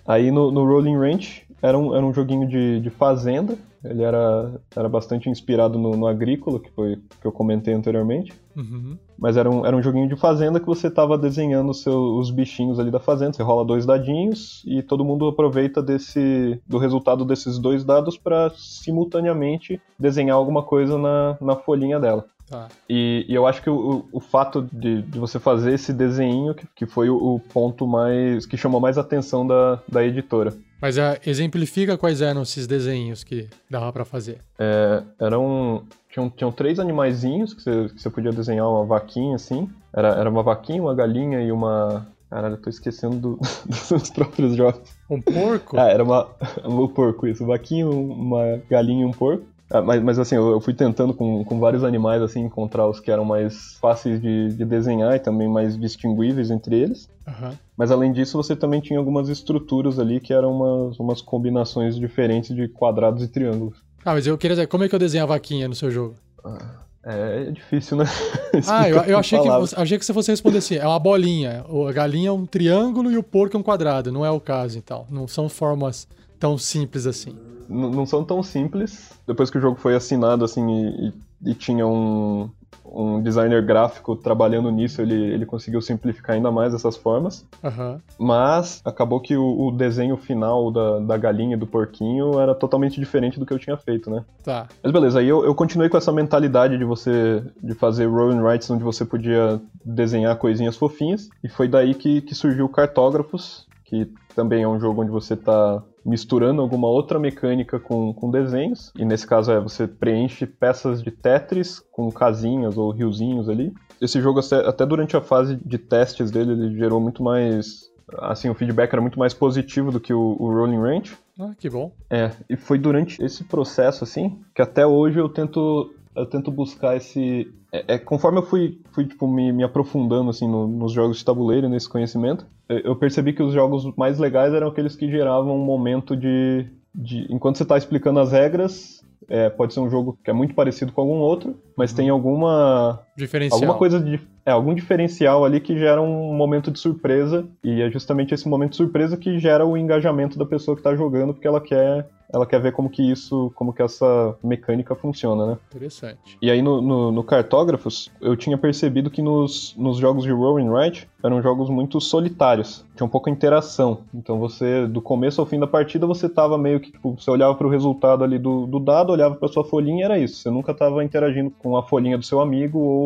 Aí 0.05 0.31
no, 0.31 0.51
no 0.51 0.65
Rolling 0.65 0.97
Ranch 0.97 1.43
era 1.63 1.79
um, 1.79 1.95
era 1.95 2.05
um 2.05 2.13
joguinho 2.13 2.49
de, 2.49 2.81
de 2.81 2.91
fazenda. 2.91 3.57
Ele 3.91 4.03
era, 4.03 4.61
era 4.75 4.89
bastante 4.89 5.29
inspirado 5.29 5.79
no, 5.79 5.97
no 5.97 6.07
agrícola, 6.07 6.61
que 6.61 6.71
foi 6.71 6.97
que 7.21 7.27
eu 7.27 7.33
comentei 7.33 7.75
anteriormente. 7.75 8.33
Uhum. 8.57 8.97
Mas 9.19 9.37
era 9.37 9.51
um, 9.51 9.65
era 9.65 9.77
um 9.77 9.83
joguinho 9.83 10.09
de 10.09 10.17
fazenda 10.17 10.61
que 10.61 10.67
você 10.67 10.89
estava 10.89 11.17
desenhando 11.17 11.73
seu, 11.75 12.17
os 12.19 12.31
bichinhos 12.31 12.79
ali 12.79 12.91
da 12.91 13.01
fazenda. 13.01 13.33
Você 13.33 13.43
rola 13.43 13.65
dois 13.65 13.87
dadinhos 13.87 14.63
e 14.67 14.83
todo 14.83 15.05
mundo 15.05 15.29
aproveita 15.29 15.83
desse 15.83 16.61
do 16.67 16.79
resultado 16.79 17.25
desses 17.25 17.59
dois 17.59 17.85
dados 17.85 18.17
para 18.17 18.51
simultaneamente 18.57 19.81
desenhar 19.99 20.37
alguma 20.37 20.63
coisa 20.63 20.99
na, 20.99 21.37
na 21.41 21.57
folhinha 21.57 21.99
dela. 21.99 22.25
Tá. 22.49 22.69
E, 22.89 23.27
e, 23.29 23.35
eu 23.35 23.47
acho 23.47 23.61
que 23.61 23.69
o, 23.69 24.07
o 24.13 24.21
fato 24.21 24.63
de, 24.73 25.03
de, 25.03 25.19
você 25.19 25.39
fazer 25.39 25.75
esse 25.75 25.93
desenho, 25.93 26.55
que, 26.55 26.67
que 26.75 26.87
foi 26.87 27.11
o, 27.11 27.17
o, 27.17 27.41
ponto 27.41 27.87
mais. 27.87 28.47
que 28.47 28.57
chamou 28.57 28.81
mais 28.81 28.97
atenção 28.97 29.45
da, 29.45 29.81
da 29.89 30.05
editora. 30.05 30.55
Mas 30.81 30.97
uh, 30.97 31.19
exemplifica 31.27 31.97
quais 31.97 32.21
eram 32.21 32.43
esses 32.43 32.67
desenhos 32.67 33.25
que 33.25 33.49
dava 33.69 33.93
para 33.93 34.05
fazer. 34.05 34.39
É, 34.59 35.03
eram. 35.21 35.85
Tinham, 36.11 36.31
tinham 36.31 36.53
três 36.53 36.79
animaizinhos 36.79 37.53
que 37.53 37.63
você, 37.63 37.89
que 37.89 38.01
você 38.01 38.11
podia 38.11 38.33
desenhar 38.33 38.69
uma 38.69 38.85
vaquinha 38.85 39.37
assim. 39.37 39.69
Era, 39.93 40.09
era 40.09 40.31
uma 40.31 40.43
vaquinha, 40.43 40.83
uma 40.83 40.95
galinha 40.95 41.41
e 41.43 41.51
uma. 41.51 42.07
Caralho, 42.29 42.55
eu 42.55 42.61
tô 42.61 42.69
esquecendo 42.69 43.17
do, 43.17 43.39
dos 43.67 44.11
próprios 44.11 44.57
jogos. 44.57 44.81
Um 45.09 45.21
porco? 45.21 45.79
Ah, 45.79 45.89
era 45.89 46.03
uma. 46.03 46.29
Um 46.65 46.89
porco, 46.89 47.27
isso. 47.27 47.47
Vaquinha, 47.47 47.89
uma 47.89 48.61
galinha 48.69 49.03
e 49.03 49.07
um 49.07 49.13
porco. 49.13 49.47
Ah, 49.71 49.83
mas, 49.83 50.01
mas 50.03 50.19
assim, 50.19 50.37
eu, 50.37 50.61
fui 50.61 50.73
tentando 50.73 51.13
com, 51.13 51.45
com 51.45 51.59
vários 51.59 51.83
animais 51.83 52.23
assim 52.23 52.41
encontrar 52.41 52.87
os 52.87 53.01
que 53.01 53.11
eram 53.11 53.25
mais 53.25 53.77
fáceis 53.81 54.21
de, 54.21 54.55
de 54.55 54.65
desenhar 54.65 55.17
e 55.17 55.19
também 55.19 55.49
mais 55.49 55.79
distinguíveis 55.79 56.51
entre 56.51 56.77
eles. 56.77 57.09
Uhum. 57.27 57.53
Mas 57.77 57.91
além 57.91 58.13
disso, 58.13 58.37
você 58.37 58.55
também 58.55 58.81
tinha 58.81 58.99
algumas 58.99 59.29
estruturas 59.29 59.99
ali 59.99 60.21
que 60.21 60.33
eram 60.33 60.53
umas, 60.53 60.99
umas 61.01 61.21
combinações 61.21 61.97
diferentes 61.97 62.55
de 62.55 62.69
quadrados 62.69 63.25
e 63.25 63.29
triângulos. 63.29 63.77
Ah, 64.05 64.15
mas 64.15 64.27
eu 64.27 64.39
queria 64.39 64.55
dizer, 64.55 64.69
como 64.69 64.85
é 64.85 64.89
que 64.89 64.95
eu 64.95 65.01
desenho 65.01 65.25
a 65.25 65.27
vaquinha 65.27 65.67
no 65.67 65.75
seu 65.75 65.91
jogo? 65.91 66.15
Ah, 66.45 66.77
é, 67.05 67.47
é 67.49 67.51
difícil, 67.51 67.97
né? 67.97 68.05
ah, 68.69 68.89
eu, 68.89 68.99
eu 68.99 69.19
achei, 69.19 69.41
que, 69.41 69.49
achei 69.49 69.99
que 69.99 70.05
você 70.05 70.15
fosse 70.15 70.31
responder 70.31 70.59
assim: 70.59 70.77
é 70.77 70.87
uma 70.87 70.99
bolinha. 70.99 71.65
A 71.89 71.93
galinha 71.93 72.29
é 72.29 72.33
um 72.33 72.47
triângulo 72.47 73.11
e 73.11 73.19
o 73.19 73.23
porco 73.23 73.57
é 73.57 73.61
um 73.61 73.65
quadrado. 73.65 74.13
Não 74.13 74.25
é 74.25 74.31
o 74.31 74.41
caso, 74.41 74.79
então. 74.79 75.07
Não 75.11 75.27
são 75.27 75.49
formas 75.49 76.07
tão 76.39 76.57
simples 76.57 77.05
assim 77.05 77.37
não 77.69 78.07
são 78.07 78.25
tão 78.25 78.43
simples. 78.43 79.13
Depois 79.27 79.51
que 79.51 79.59
o 79.59 79.61
jogo 79.61 79.77
foi 79.77 79.95
assinado, 79.95 80.45
assim, 80.45 80.67
e, 80.71 81.13
e, 81.51 81.55
tinha 81.55 81.87
um, 81.87 82.51
um 82.85 83.23
designer 83.23 83.65
gráfico 83.65 84.17
trabalhando 84.17 84.71
nisso, 84.71 85.03
ele, 85.03 85.15
ele 85.15 85.47
conseguiu 85.47 85.81
simplificar 85.81 86.37
ainda 86.37 86.51
mais 86.51 86.75
essas 86.75 86.97
formas. 86.97 87.45
Uhum. 87.63 88.01
Mas 88.19 88.81
acabou 88.85 89.21
que 89.21 89.37
o, 89.37 89.69
o, 89.69 89.73
desenho 89.73 90.17
final 90.17 90.71
da, 90.71 90.99
da 91.01 91.17
galinha 91.17 91.57
e 91.57 91.59
do 91.59 91.67
porquinho 91.67 92.39
era 92.39 92.55
totalmente 92.55 93.01
diferente 93.01 93.39
do 93.39 93.47
que 93.47 93.53
eu 93.53 93.59
tinha 93.59 93.77
feito, 93.77 94.11
né? 94.11 94.25
Tá. 94.45 94.67
Mas 94.83 94.93
beleza, 94.93 95.21
aí 95.21 95.29
eu, 95.29 95.45
eu 95.45 95.55
continuei 95.55 95.89
com 95.89 95.97
essa 95.97 96.13
mentalidade 96.13 96.79
de 96.79 96.85
você 96.85 97.43
de 97.63 97.75
fazer 97.75 98.07
roll 98.07 98.31
and 98.31 98.43
writes 98.43 98.71
onde 98.71 98.85
você 98.85 99.05
podia 99.05 99.61
desenhar 99.85 100.37
coisinhas 100.37 100.77
fofinhas. 100.77 101.29
E 101.43 101.49
foi 101.49 101.69
daí 101.69 101.95
que, 101.95 102.21
que 102.21 102.35
surgiu 102.35 102.69
Cartógrafos, 102.69 103.67
que 103.85 104.11
também 104.35 104.63
é 104.63 104.69
um 104.69 104.79
jogo 104.79 105.03
onde 105.03 105.11
você 105.11 105.35
está 105.35 105.83
misturando 106.07 106.63
alguma 106.63 106.89
outra 106.89 107.19
mecânica 107.19 107.81
com, 107.81 108.15
com 108.15 108.31
desenhos. 108.31 108.93
E 108.97 109.05
nesse 109.05 109.27
caso 109.27 109.51
é 109.51 109.61
você 109.61 109.87
preenche 109.87 110.47
peças 110.47 111.03
de 111.03 111.11
Tetris 111.11 111.81
com 111.91 112.11
casinhas 112.11 112.79
ou 112.79 112.91
riozinhos 112.93 113.49
ali. 113.49 113.75
Esse 114.01 114.21
jogo, 114.21 114.41
até 114.41 114.87
durante 114.87 115.17
a 115.17 115.21
fase 115.21 115.57
de 115.57 115.79
testes 115.79 116.31
dele, 116.31 116.53
ele 116.53 116.77
gerou 116.77 117.01
muito 117.01 117.23
mais. 117.23 117.91
Assim, 118.19 118.49
o 118.49 118.55
feedback 118.55 118.93
era 118.93 119.03
muito 119.03 119.19
mais 119.19 119.35
positivo 119.35 119.91
do 119.91 119.99
que 119.99 120.15
o, 120.15 120.37
o 120.39 120.53
Rolling 120.53 120.81
Range. 120.81 121.17
Ah, 121.41 121.53
que 121.59 121.69
bom. 121.69 121.93
É, 122.09 122.31
e 122.49 122.57
foi 122.57 122.79
durante 122.79 123.23
esse 123.23 123.43
processo, 123.43 124.05
assim, 124.05 124.39
que 124.55 124.63
até 124.63 124.87
hoje 124.87 125.19
eu 125.19 125.29
tento 125.29 125.93
eu 126.17 126.27
tento 126.27 126.51
buscar 126.51 126.97
esse. 126.97 127.53
É, 127.73 127.95
é, 127.95 127.99
conforme 127.99 128.39
eu 128.39 128.43
fui, 128.43 128.81
fui 128.93 129.07
tipo, 129.07 129.29
me, 129.29 129.53
me 129.53 129.63
aprofundando 129.63 130.31
assim, 130.31 130.49
no, 130.49 130.67
nos 130.67 130.93
jogos 130.93 131.19
de 131.19 131.25
tabuleiro, 131.25 131.69
nesse 131.69 131.89
conhecimento, 131.89 132.47
eu 132.69 132.97
percebi 132.97 133.33
que 133.33 133.43
os 133.43 133.53
jogos 133.53 133.95
mais 133.97 134.19
legais 134.19 134.53
eram 134.53 134.69
aqueles 134.69 134.97
que 134.97 135.11
geravam 135.11 135.55
um 135.55 135.65
momento 135.65 136.17
de. 136.17 136.67
de 136.95 137.27
enquanto 137.31 137.57
você 137.57 137.63
está 137.63 137.77
explicando 137.77 138.19
as 138.19 138.33
regras, 138.33 139.05
é, 139.29 139.49
pode 139.49 139.75
ser 139.75 139.81
um 139.81 139.91
jogo 139.91 140.19
que 140.23 140.31
é 140.31 140.33
muito 140.33 140.55
parecido 140.55 140.93
com 140.93 141.01
algum 141.01 141.19
outro, 141.19 141.57
mas 141.77 141.91
uhum. 141.91 141.97
tem 141.97 142.09
alguma. 142.09 143.01
Diferencial. 143.17 143.59
Alguma 143.59 143.79
coisa 143.79 143.99
de. 143.99 144.21
É, 144.45 144.51
algum 144.51 144.75
diferencial 144.75 145.45
ali 145.45 145.59
que 145.61 145.77
gera 145.77 146.01
um 146.01 146.33
momento 146.35 146.71
de 146.71 146.79
surpresa, 146.79 147.47
e 147.65 147.83
é 147.83 147.91
justamente 147.91 148.33
esse 148.33 148.49
momento 148.49 148.71
de 148.71 148.77
surpresa 148.77 149.17
que 149.17 149.39
gera 149.39 149.67
o 149.67 149.77
engajamento 149.77 150.39
da 150.39 150.47
pessoa 150.47 150.77
que 150.77 150.81
está 150.81 150.95
jogando, 150.95 151.33
porque 151.33 151.49
ela 151.49 151.61
quer 151.61 152.07
ela 152.33 152.47
quer 152.47 152.61
ver 152.61 152.73
como 152.73 152.91
que 152.91 153.03
isso, 153.03 153.53
como 153.55 153.73
que 153.73 153.83
essa 153.83 154.37
mecânica 154.43 154.95
funciona, 154.95 155.47
né? 155.47 155.59
Interessante. 155.69 156.37
E 156.41 156.51
aí 156.51 156.61
no, 156.61 156.81
no, 156.83 157.13
no 157.13 157.25
Cartógrafos, 157.25 158.11
eu 158.21 158.37
tinha 158.37 158.59
percebido 158.59 159.11
que 159.11 159.23
nos, 159.23 159.75
nos 159.77 159.99
jogos 159.99 160.25
de 160.25 160.33
Roll 160.33 160.59
and 160.59 160.71
Write 160.71 161.09
eram 161.23 161.41
jogos 161.43 161.69
muito 161.69 162.01
solitários, 162.01 162.85
tinha 162.95 163.07
um 163.07 163.11
pouco 163.11 163.31
interação. 163.31 164.01
Então 164.15 164.39
você, 164.39 164.87
do 164.87 165.01
começo 165.01 165.41
ao 165.41 165.47
fim 165.47 165.59
da 165.59 165.67
partida, 165.67 166.07
você 166.07 166.29
tava 166.29 166.57
meio 166.59 166.81
que, 166.81 166.93
tipo, 166.93 167.17
você 167.19 167.31
olhava 167.31 167.55
para 167.55 167.67
o 167.67 167.71
resultado 167.71 168.23
ali 168.23 168.39
do, 168.39 168.67
do 168.67 168.79
dado, 168.79 169.13
olhava 169.13 169.35
para 169.35 169.49
sua 169.49 169.65
folhinha 169.65 170.03
e 170.03 170.05
era 170.05 170.19
isso. 170.19 170.37
Você 170.37 170.51
nunca 170.51 170.75
tava 170.75 171.05
interagindo 171.05 171.51
com 171.51 171.77
a 171.77 171.83
folhinha 171.83 172.19
do 172.19 172.25
seu 172.25 172.41
amigo 172.41 172.79
ou 172.79 173.06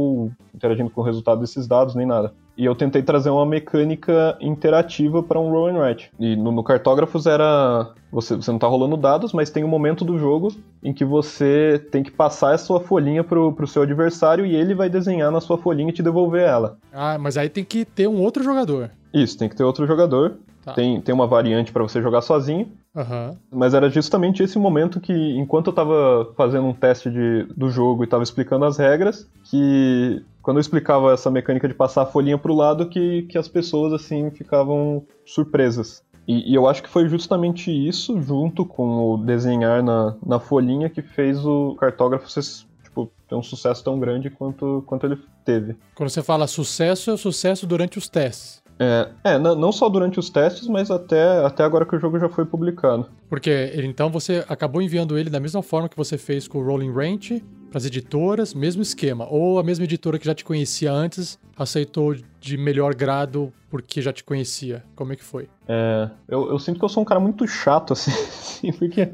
interagindo 0.55 0.91
com 0.91 1.01
o 1.01 1.05
resultado 1.05 1.41
desses 1.41 1.67
dados, 1.67 1.95
nem 1.95 2.07
nada. 2.07 2.33
e 2.57 2.65
eu 2.65 2.75
tentei 2.75 3.03
trazer 3.03 3.31
uma 3.31 3.47
mecânica 3.47 4.37
interativa 4.41 5.23
para 5.23 5.41
um 5.41 5.51
roll 5.51 5.69
and 5.69 5.79
write. 5.79 6.11
E 6.19 6.37
no, 6.37 6.53
no 6.53 6.63
Cartógrafos 6.63 7.27
era 7.27 7.93
você, 8.13 8.37
você 8.37 8.51
não 8.51 8.59
está 8.59 8.67
rolando 8.67 8.97
dados, 8.97 9.33
mas 9.33 9.49
tem 9.51 9.65
um 9.65 9.69
momento 9.69 10.05
do 10.05 10.19
jogo 10.19 10.53
em 10.83 10.93
que 10.93 11.05
você 11.05 11.83
tem 11.91 12.03
que 12.03 12.11
passar 12.11 12.53
a 12.53 12.59
sua 12.59 12.81
folhinha 12.81 13.25
pro, 13.25 13.53
pro 13.53 13.67
seu 13.67 13.83
adversário 13.83 14.45
e 14.45 14.55
ele 14.55 14.75
vai 14.75 14.91
desenhar 14.91 15.31
na 15.31 15.41
sua 15.41 15.57
folhinha 15.57 15.91
e 15.91 15.93
te 15.93 16.03
devolver 16.03 16.43
ela. 16.43 16.77
Ah, 16.93 17.17
mas 17.19 17.37
aí 17.39 17.49
tem 17.49 17.65
que 17.65 17.85
ter 17.85 18.07
um 18.09 18.21
outro 18.21 18.43
jogador. 18.43 18.91
Isso, 19.15 19.39
tem 19.39 19.49
que 19.49 19.57
ter 19.57 19.65
outro 19.65 19.87
jogador. 19.87 20.37
Tá. 20.65 20.75
Tem, 20.75 21.01
tem 21.01 21.15
uma 21.15 21.27
variante 21.27 21.73
para 21.73 21.83
você 21.83 22.03
jogar 22.03 22.21
sozinho. 22.21 22.71
Uhum. 22.95 23.37
Mas 23.51 23.73
era 23.73 23.89
justamente 23.89 24.43
esse 24.43 24.59
momento 24.59 25.01
que, 25.01 25.13
enquanto 25.39 25.69
eu 25.69 25.73
tava 25.73 26.33
fazendo 26.37 26.67
um 26.67 26.75
teste 26.75 27.11
de, 27.11 27.45
do 27.57 27.71
jogo 27.71 28.03
e 28.05 28.07
tava 28.07 28.23
explicando 28.23 28.65
as 28.65 28.77
regras, 28.77 29.29
que 29.45 30.23
quando 30.43 30.57
eu 30.57 30.61
explicava 30.61 31.13
essa 31.13 31.31
mecânica 31.31 31.69
de 31.69 31.75
passar 31.75 32.03
a 32.03 32.07
folhinha 32.07 32.37
pro 32.37 32.55
lado, 32.55 32.89
que, 32.89 33.23
que 33.23 33.39
as 33.39 33.49
pessoas, 33.49 33.93
assim, 33.93 34.31
ficavam 34.31 35.05
surpresas. 35.25 36.03
E, 36.27 36.53
e, 36.53 36.55
eu 36.55 36.69
acho 36.69 36.83
que 36.83 36.89
foi 36.89 37.09
justamente 37.09 37.71
isso, 37.71 38.21
junto 38.21 38.65
com 38.65 39.15
o 39.15 39.17
desenhar 39.17 39.83
na, 39.83 40.15
na 40.25 40.39
folhinha, 40.39 40.89
que 40.89 41.03
fez 41.03 41.45
o 41.45 41.75
cartógrafo 41.77 42.31
ser, 42.31 42.43
tipo, 42.83 43.11
ter 43.29 43.35
um 43.35 43.43
sucesso 43.43 43.83
tão 43.83 43.99
grande 43.99 44.31
quanto, 44.31 44.85
quanto 44.87 45.07
ele 45.07 45.19
teve. 45.45 45.77
Quando 45.95 46.11
você 46.11 46.23
fala 46.23 46.47
sucesso, 46.47 47.11
é 47.11 47.15
o 47.15 47.19
sucesso 47.19 47.67
durante 47.67 47.99
os 47.99 48.09
testes. 48.09 48.63
É, 48.81 49.09
é, 49.25 49.39
não 49.39 49.71
só 49.71 49.91
durante 49.91 50.19
os 50.19 50.31
testes, 50.31 50.67
mas 50.67 50.91
até, 50.91 51.45
até 51.45 51.63
agora 51.63 51.85
que 51.85 51.95
o 51.95 52.01
jogo 52.01 52.19
já 52.19 52.31
foi 52.31 52.47
publicado. 52.47 53.07
Porque 53.29 53.73
então 53.75 54.09
você 54.09 54.43
acabou 54.49 54.81
enviando 54.81 55.19
ele 55.19 55.29
da 55.29 55.39
mesma 55.39 55.63
forma 55.63 55.87
que 55.87 55.97
você 55.97 56.17
fez 56.17 56.49
com 56.49 56.59
o 56.59 56.65
Rolling 56.65 56.91
Ranch 56.91 57.43
para 57.69 57.77
as 57.77 57.85
editoras, 57.85 58.55
mesmo 58.55 58.81
esquema. 58.81 59.27
Ou 59.31 59.59
a 59.59 59.63
mesma 59.63 59.85
editora 59.85 60.19
que 60.19 60.25
já 60.25 60.35
te 60.35 60.47
conhecia 60.47 60.91
antes 60.91 61.39
aceitou 61.57 62.17
de 62.41 62.57
melhor 62.57 62.95
grado 62.95 63.53
porque 63.69 64.01
já 64.01 64.15
te 64.15 64.25
conhecia. 64.25 64.83
Como 64.97 65.13
é 65.13 65.17
que 65.17 65.23
foi? 65.23 65.47
É, 65.69 66.09
eu, 66.27 66.49
eu 66.49 66.59
sinto 66.59 66.79
que 66.79 66.85
eu 66.85 66.89
sou 66.89 67.03
um 67.03 67.07
cara 67.07 67.21
muito 67.21 67.47
chato, 67.47 67.93
assim, 67.95 68.73
porque 68.79 69.11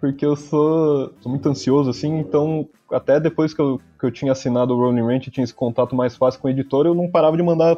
porque 0.00 0.24
eu 0.24 0.36
sou, 0.36 1.12
sou, 1.20 1.30
muito 1.30 1.48
ansioso, 1.48 1.90
assim, 1.90 2.18
então 2.18 2.68
até 2.90 3.20
depois 3.20 3.52
que 3.52 3.60
eu, 3.60 3.80
que 3.98 4.06
eu 4.06 4.10
tinha 4.10 4.32
assinado 4.32 4.74
o 4.74 4.78
Rolling 4.78 5.02
Ranch 5.02 5.26
e 5.26 5.30
tinha 5.30 5.44
esse 5.44 5.52
contato 5.52 5.94
mais 5.94 6.16
fácil 6.16 6.40
com 6.40 6.48
o 6.48 6.50
editor, 6.50 6.86
eu 6.86 6.94
não 6.94 7.10
parava 7.10 7.36
de 7.36 7.42
mandar 7.42 7.76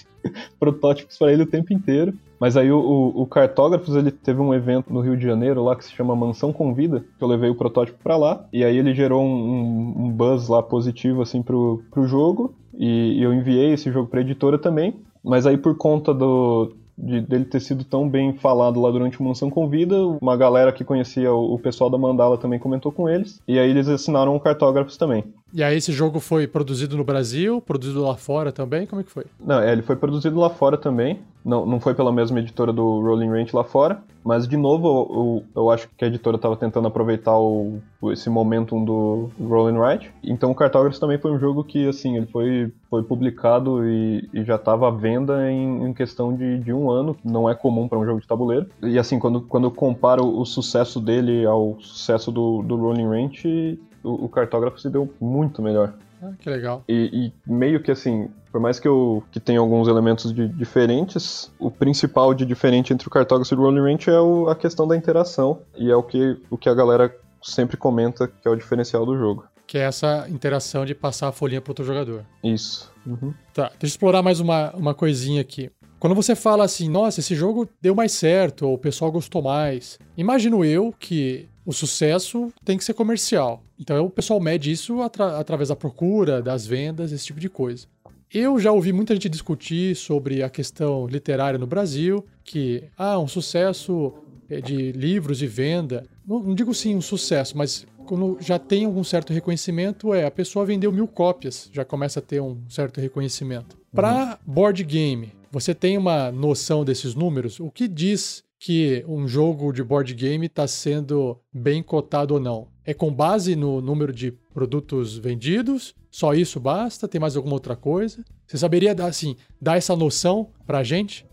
protótipos 0.58 1.16
para 1.16 1.32
ele 1.32 1.42
o 1.42 1.46
tempo 1.46 1.72
inteiro. 1.72 2.14
Mas 2.40 2.56
aí 2.56 2.70
o, 2.70 2.78
o, 2.78 3.22
o, 3.22 3.26
Cartógrafos, 3.26 3.96
ele 3.96 4.10
teve 4.10 4.40
um 4.40 4.54
evento 4.54 4.92
no 4.92 5.00
Rio 5.00 5.16
de 5.16 5.26
Janeiro 5.26 5.62
lá 5.64 5.74
que 5.74 5.84
se 5.84 5.92
chama 5.92 6.14
Mansão 6.14 6.52
Convida, 6.52 7.04
que 7.18 7.22
eu 7.22 7.28
levei 7.28 7.50
o 7.50 7.54
protótipo 7.54 7.98
para 8.02 8.16
lá, 8.16 8.46
e 8.52 8.64
aí 8.64 8.76
ele 8.76 8.94
gerou 8.94 9.22
um, 9.22 9.26
um, 9.26 10.04
um, 10.04 10.10
buzz 10.10 10.48
lá 10.48 10.62
positivo, 10.62 11.22
assim, 11.22 11.42
pro, 11.42 11.82
pro 11.90 12.06
jogo, 12.06 12.54
e, 12.78 13.18
e 13.18 13.22
eu 13.22 13.34
enviei 13.34 13.72
esse 13.72 13.90
jogo 13.90 14.08
pra 14.08 14.20
editora 14.20 14.56
também, 14.56 14.94
mas 15.22 15.46
aí 15.46 15.58
por 15.58 15.76
conta 15.76 16.14
do, 16.14 16.72
de 16.98 17.20
dele 17.20 17.44
ter 17.44 17.60
sido 17.60 17.84
tão 17.84 18.08
bem 18.08 18.32
falado 18.32 18.80
lá 18.80 18.90
durante 18.90 19.20
o 19.20 19.24
Mansão 19.24 19.48
Convida. 19.48 19.96
Uma 20.20 20.36
galera 20.36 20.72
que 20.72 20.84
conhecia 20.84 21.32
o, 21.32 21.54
o 21.54 21.58
pessoal 21.58 21.88
da 21.88 21.96
Mandala 21.96 22.36
também 22.36 22.58
comentou 22.58 22.90
com 22.90 23.08
eles. 23.08 23.40
E 23.46 23.58
aí 23.58 23.70
eles 23.70 23.88
assinaram 23.88 24.38
Cartógrafos 24.38 24.96
também. 24.96 25.24
E 25.52 25.62
aí 25.62 25.76
esse 25.76 25.92
jogo 25.92 26.20
foi 26.20 26.46
produzido 26.46 26.96
no 26.96 27.04
Brasil, 27.04 27.60
produzido 27.60 28.02
lá 28.02 28.14
fora 28.16 28.52
também? 28.52 28.86
Como 28.86 29.00
é 29.00 29.04
que 29.04 29.10
foi? 29.10 29.24
Não, 29.40 29.60
é, 29.60 29.72
ele 29.72 29.82
foi 29.82 29.96
produzido 29.96 30.38
lá 30.38 30.50
fora 30.50 30.76
também. 30.76 31.20
Não, 31.44 31.64
não 31.64 31.80
foi 31.80 31.94
pela 31.94 32.12
mesma 32.12 32.40
editora 32.40 32.72
do 32.72 33.00
Rolling 33.00 33.30
Range 33.30 33.56
lá 33.56 33.64
fora. 33.64 34.02
Mas, 34.22 34.46
de 34.46 34.58
novo, 34.58 35.42
eu, 35.56 35.62
eu 35.62 35.70
acho 35.70 35.88
que 35.96 36.04
a 36.04 36.08
editora 36.08 36.36
estava 36.36 36.54
tentando 36.54 36.86
aproveitar 36.86 37.38
o, 37.38 37.80
esse 38.12 38.28
momentum 38.28 38.84
do 38.84 39.30
Rolling 39.40 39.78
Right. 39.80 40.10
Então, 40.22 40.50
o 40.50 40.54
Cartógrafos 40.54 40.98
também 40.98 41.16
foi 41.16 41.30
um 41.30 41.38
jogo 41.38 41.64
que, 41.64 41.88
assim, 41.88 42.16
ele 42.16 42.26
foi, 42.26 42.70
foi 42.90 43.02
publicado 43.02 43.88
e, 43.88 44.28
e 44.34 44.44
já 44.44 44.56
estava 44.56 44.88
à 44.88 44.90
venda 44.90 45.50
em, 45.50 45.86
em 45.86 45.94
questão 45.94 46.36
de, 46.36 46.58
de, 46.58 46.72
um 46.74 46.90
ano. 46.90 47.16
Não 47.24 47.48
é 47.48 47.54
comum 47.54 47.88
para 47.88 47.98
um 47.98 48.04
jogo 48.04 48.20
de 48.20 48.26
tabuleiro. 48.26 48.66
E, 48.82 48.98
assim, 48.98 49.18
quando, 49.18 49.40
quando 49.40 49.64
eu 49.64 49.70
comparo 49.70 50.38
o 50.38 50.44
sucesso 50.44 51.00
dele 51.00 51.46
ao 51.46 51.78
sucesso 51.80 52.30
do, 52.30 52.62
do 52.62 52.76
Rolling 52.76 53.08
Range, 53.08 53.80
o, 54.02 54.26
o 54.26 54.28
cartógrafo 54.28 54.80
se 54.80 54.88
deu 54.88 55.12
muito 55.20 55.62
melhor. 55.62 55.94
Ah, 56.22 56.32
que 56.38 56.50
legal. 56.50 56.84
E, 56.88 57.32
e, 57.46 57.50
meio 57.50 57.80
que 57.80 57.90
assim, 57.90 58.28
por 58.50 58.60
mais 58.60 58.80
que 58.80 58.88
eu 58.88 59.22
que 59.30 59.38
tenha 59.38 59.60
alguns 59.60 59.88
elementos 59.88 60.32
de, 60.32 60.48
diferentes, 60.48 61.52
o 61.58 61.70
principal 61.70 62.34
de 62.34 62.44
diferente 62.44 62.92
entre 62.92 63.06
o 63.06 63.10
cartógrafo 63.10 63.54
e 63.54 63.56
o 63.56 63.60
Rolling 63.60 63.92
Ranch 63.92 64.08
é 64.08 64.20
o, 64.20 64.48
a 64.48 64.56
questão 64.56 64.86
da 64.86 64.96
interação. 64.96 65.60
E 65.76 65.90
é 65.90 65.96
o 65.96 66.02
que, 66.02 66.36
o 66.50 66.58
que 66.58 66.68
a 66.68 66.74
galera 66.74 67.14
sempre 67.42 67.76
comenta 67.76 68.26
que 68.26 68.46
é 68.46 68.50
o 68.50 68.56
diferencial 68.56 69.06
do 69.06 69.16
jogo. 69.16 69.44
Que 69.66 69.78
é 69.78 69.82
essa 69.82 70.26
interação 70.28 70.84
de 70.84 70.94
passar 70.94 71.28
a 71.28 71.32
folhinha 71.32 71.60
para 71.60 71.70
outro 71.70 71.84
jogador. 71.84 72.24
Isso. 72.42 72.90
Uhum. 73.06 73.34
Tá, 73.52 73.68
deixa 73.68 73.84
eu 73.84 73.88
explorar 73.88 74.22
mais 74.22 74.40
uma, 74.40 74.72
uma 74.72 74.94
coisinha 74.94 75.40
aqui. 75.40 75.70
Quando 75.98 76.14
você 76.14 76.34
fala 76.36 76.64
assim, 76.64 76.88
nossa, 76.88 77.20
esse 77.20 77.34
jogo 77.34 77.68
deu 77.80 77.94
mais 77.94 78.12
certo, 78.12 78.66
ou 78.66 78.74
o 78.74 78.78
pessoal 78.78 79.10
gostou 79.10 79.42
mais, 79.42 79.98
imagino 80.16 80.64
eu 80.64 80.94
que 80.98 81.48
o 81.68 81.72
sucesso 81.74 82.50
tem 82.64 82.78
que 82.78 82.84
ser 82.84 82.94
comercial. 82.94 83.62
Então 83.78 84.06
o 84.06 84.08
pessoal 84.08 84.40
mede 84.40 84.72
isso 84.72 85.02
atra 85.02 85.38
através 85.38 85.68
da 85.68 85.76
procura, 85.76 86.40
das 86.40 86.66
vendas, 86.66 87.12
esse 87.12 87.26
tipo 87.26 87.38
de 87.38 87.50
coisa. 87.50 87.86
Eu 88.32 88.58
já 88.58 88.72
ouvi 88.72 88.90
muita 88.90 89.12
gente 89.12 89.28
discutir 89.28 89.94
sobre 89.94 90.42
a 90.42 90.48
questão 90.48 91.06
literária 91.06 91.58
no 91.58 91.66
Brasil, 91.66 92.24
que 92.42 92.84
ah, 92.96 93.18
um 93.18 93.28
sucesso 93.28 94.14
é, 94.48 94.62
de 94.62 94.92
livros 94.92 95.36
de 95.36 95.46
venda, 95.46 96.06
não, 96.26 96.42
não 96.42 96.54
digo 96.54 96.72
sim 96.72 96.96
um 96.96 97.02
sucesso, 97.02 97.54
mas 97.54 97.86
quando 98.06 98.38
já 98.40 98.58
tem 98.58 98.86
algum 98.86 99.04
certo 99.04 99.34
reconhecimento, 99.34 100.14
é 100.14 100.24
a 100.24 100.30
pessoa 100.30 100.64
vendeu 100.64 100.90
mil 100.90 101.06
cópias, 101.06 101.68
já 101.70 101.84
começa 101.84 102.18
a 102.18 102.22
ter 102.22 102.40
um 102.40 102.56
certo 102.70 102.98
reconhecimento. 102.98 103.76
Para 103.92 104.38
uhum. 104.46 104.54
board 104.54 104.82
game, 104.84 105.34
você 105.50 105.74
tem 105.74 105.98
uma 105.98 106.32
noção 106.32 106.82
desses 106.82 107.14
números? 107.14 107.60
O 107.60 107.70
que 107.70 107.86
diz 107.86 108.42
que 108.58 109.04
um 109.06 109.28
jogo 109.28 109.72
de 109.72 109.82
board 109.84 110.12
game 110.14 110.46
está 110.46 110.66
sendo 110.66 111.38
bem 111.52 111.82
cotado 111.82 112.34
ou 112.34 112.40
não? 112.40 112.68
É 112.84 112.92
com 112.92 113.12
base 113.12 113.54
no 113.54 113.80
número 113.80 114.12
de 114.12 114.32
produtos 114.52 115.16
vendidos? 115.16 115.94
Só 116.10 116.34
isso 116.34 116.58
basta? 116.58 117.06
Tem 117.06 117.20
mais 117.20 117.36
alguma 117.36 117.54
outra 117.54 117.76
coisa? 117.76 118.24
Você 118.46 118.58
saberia 118.58 118.94
dar, 118.94 119.06
assim, 119.06 119.36
dar 119.60 119.76
essa 119.76 119.94
noção 119.94 120.50
para 120.66 120.78
a 120.78 120.84
gente? 120.84 121.26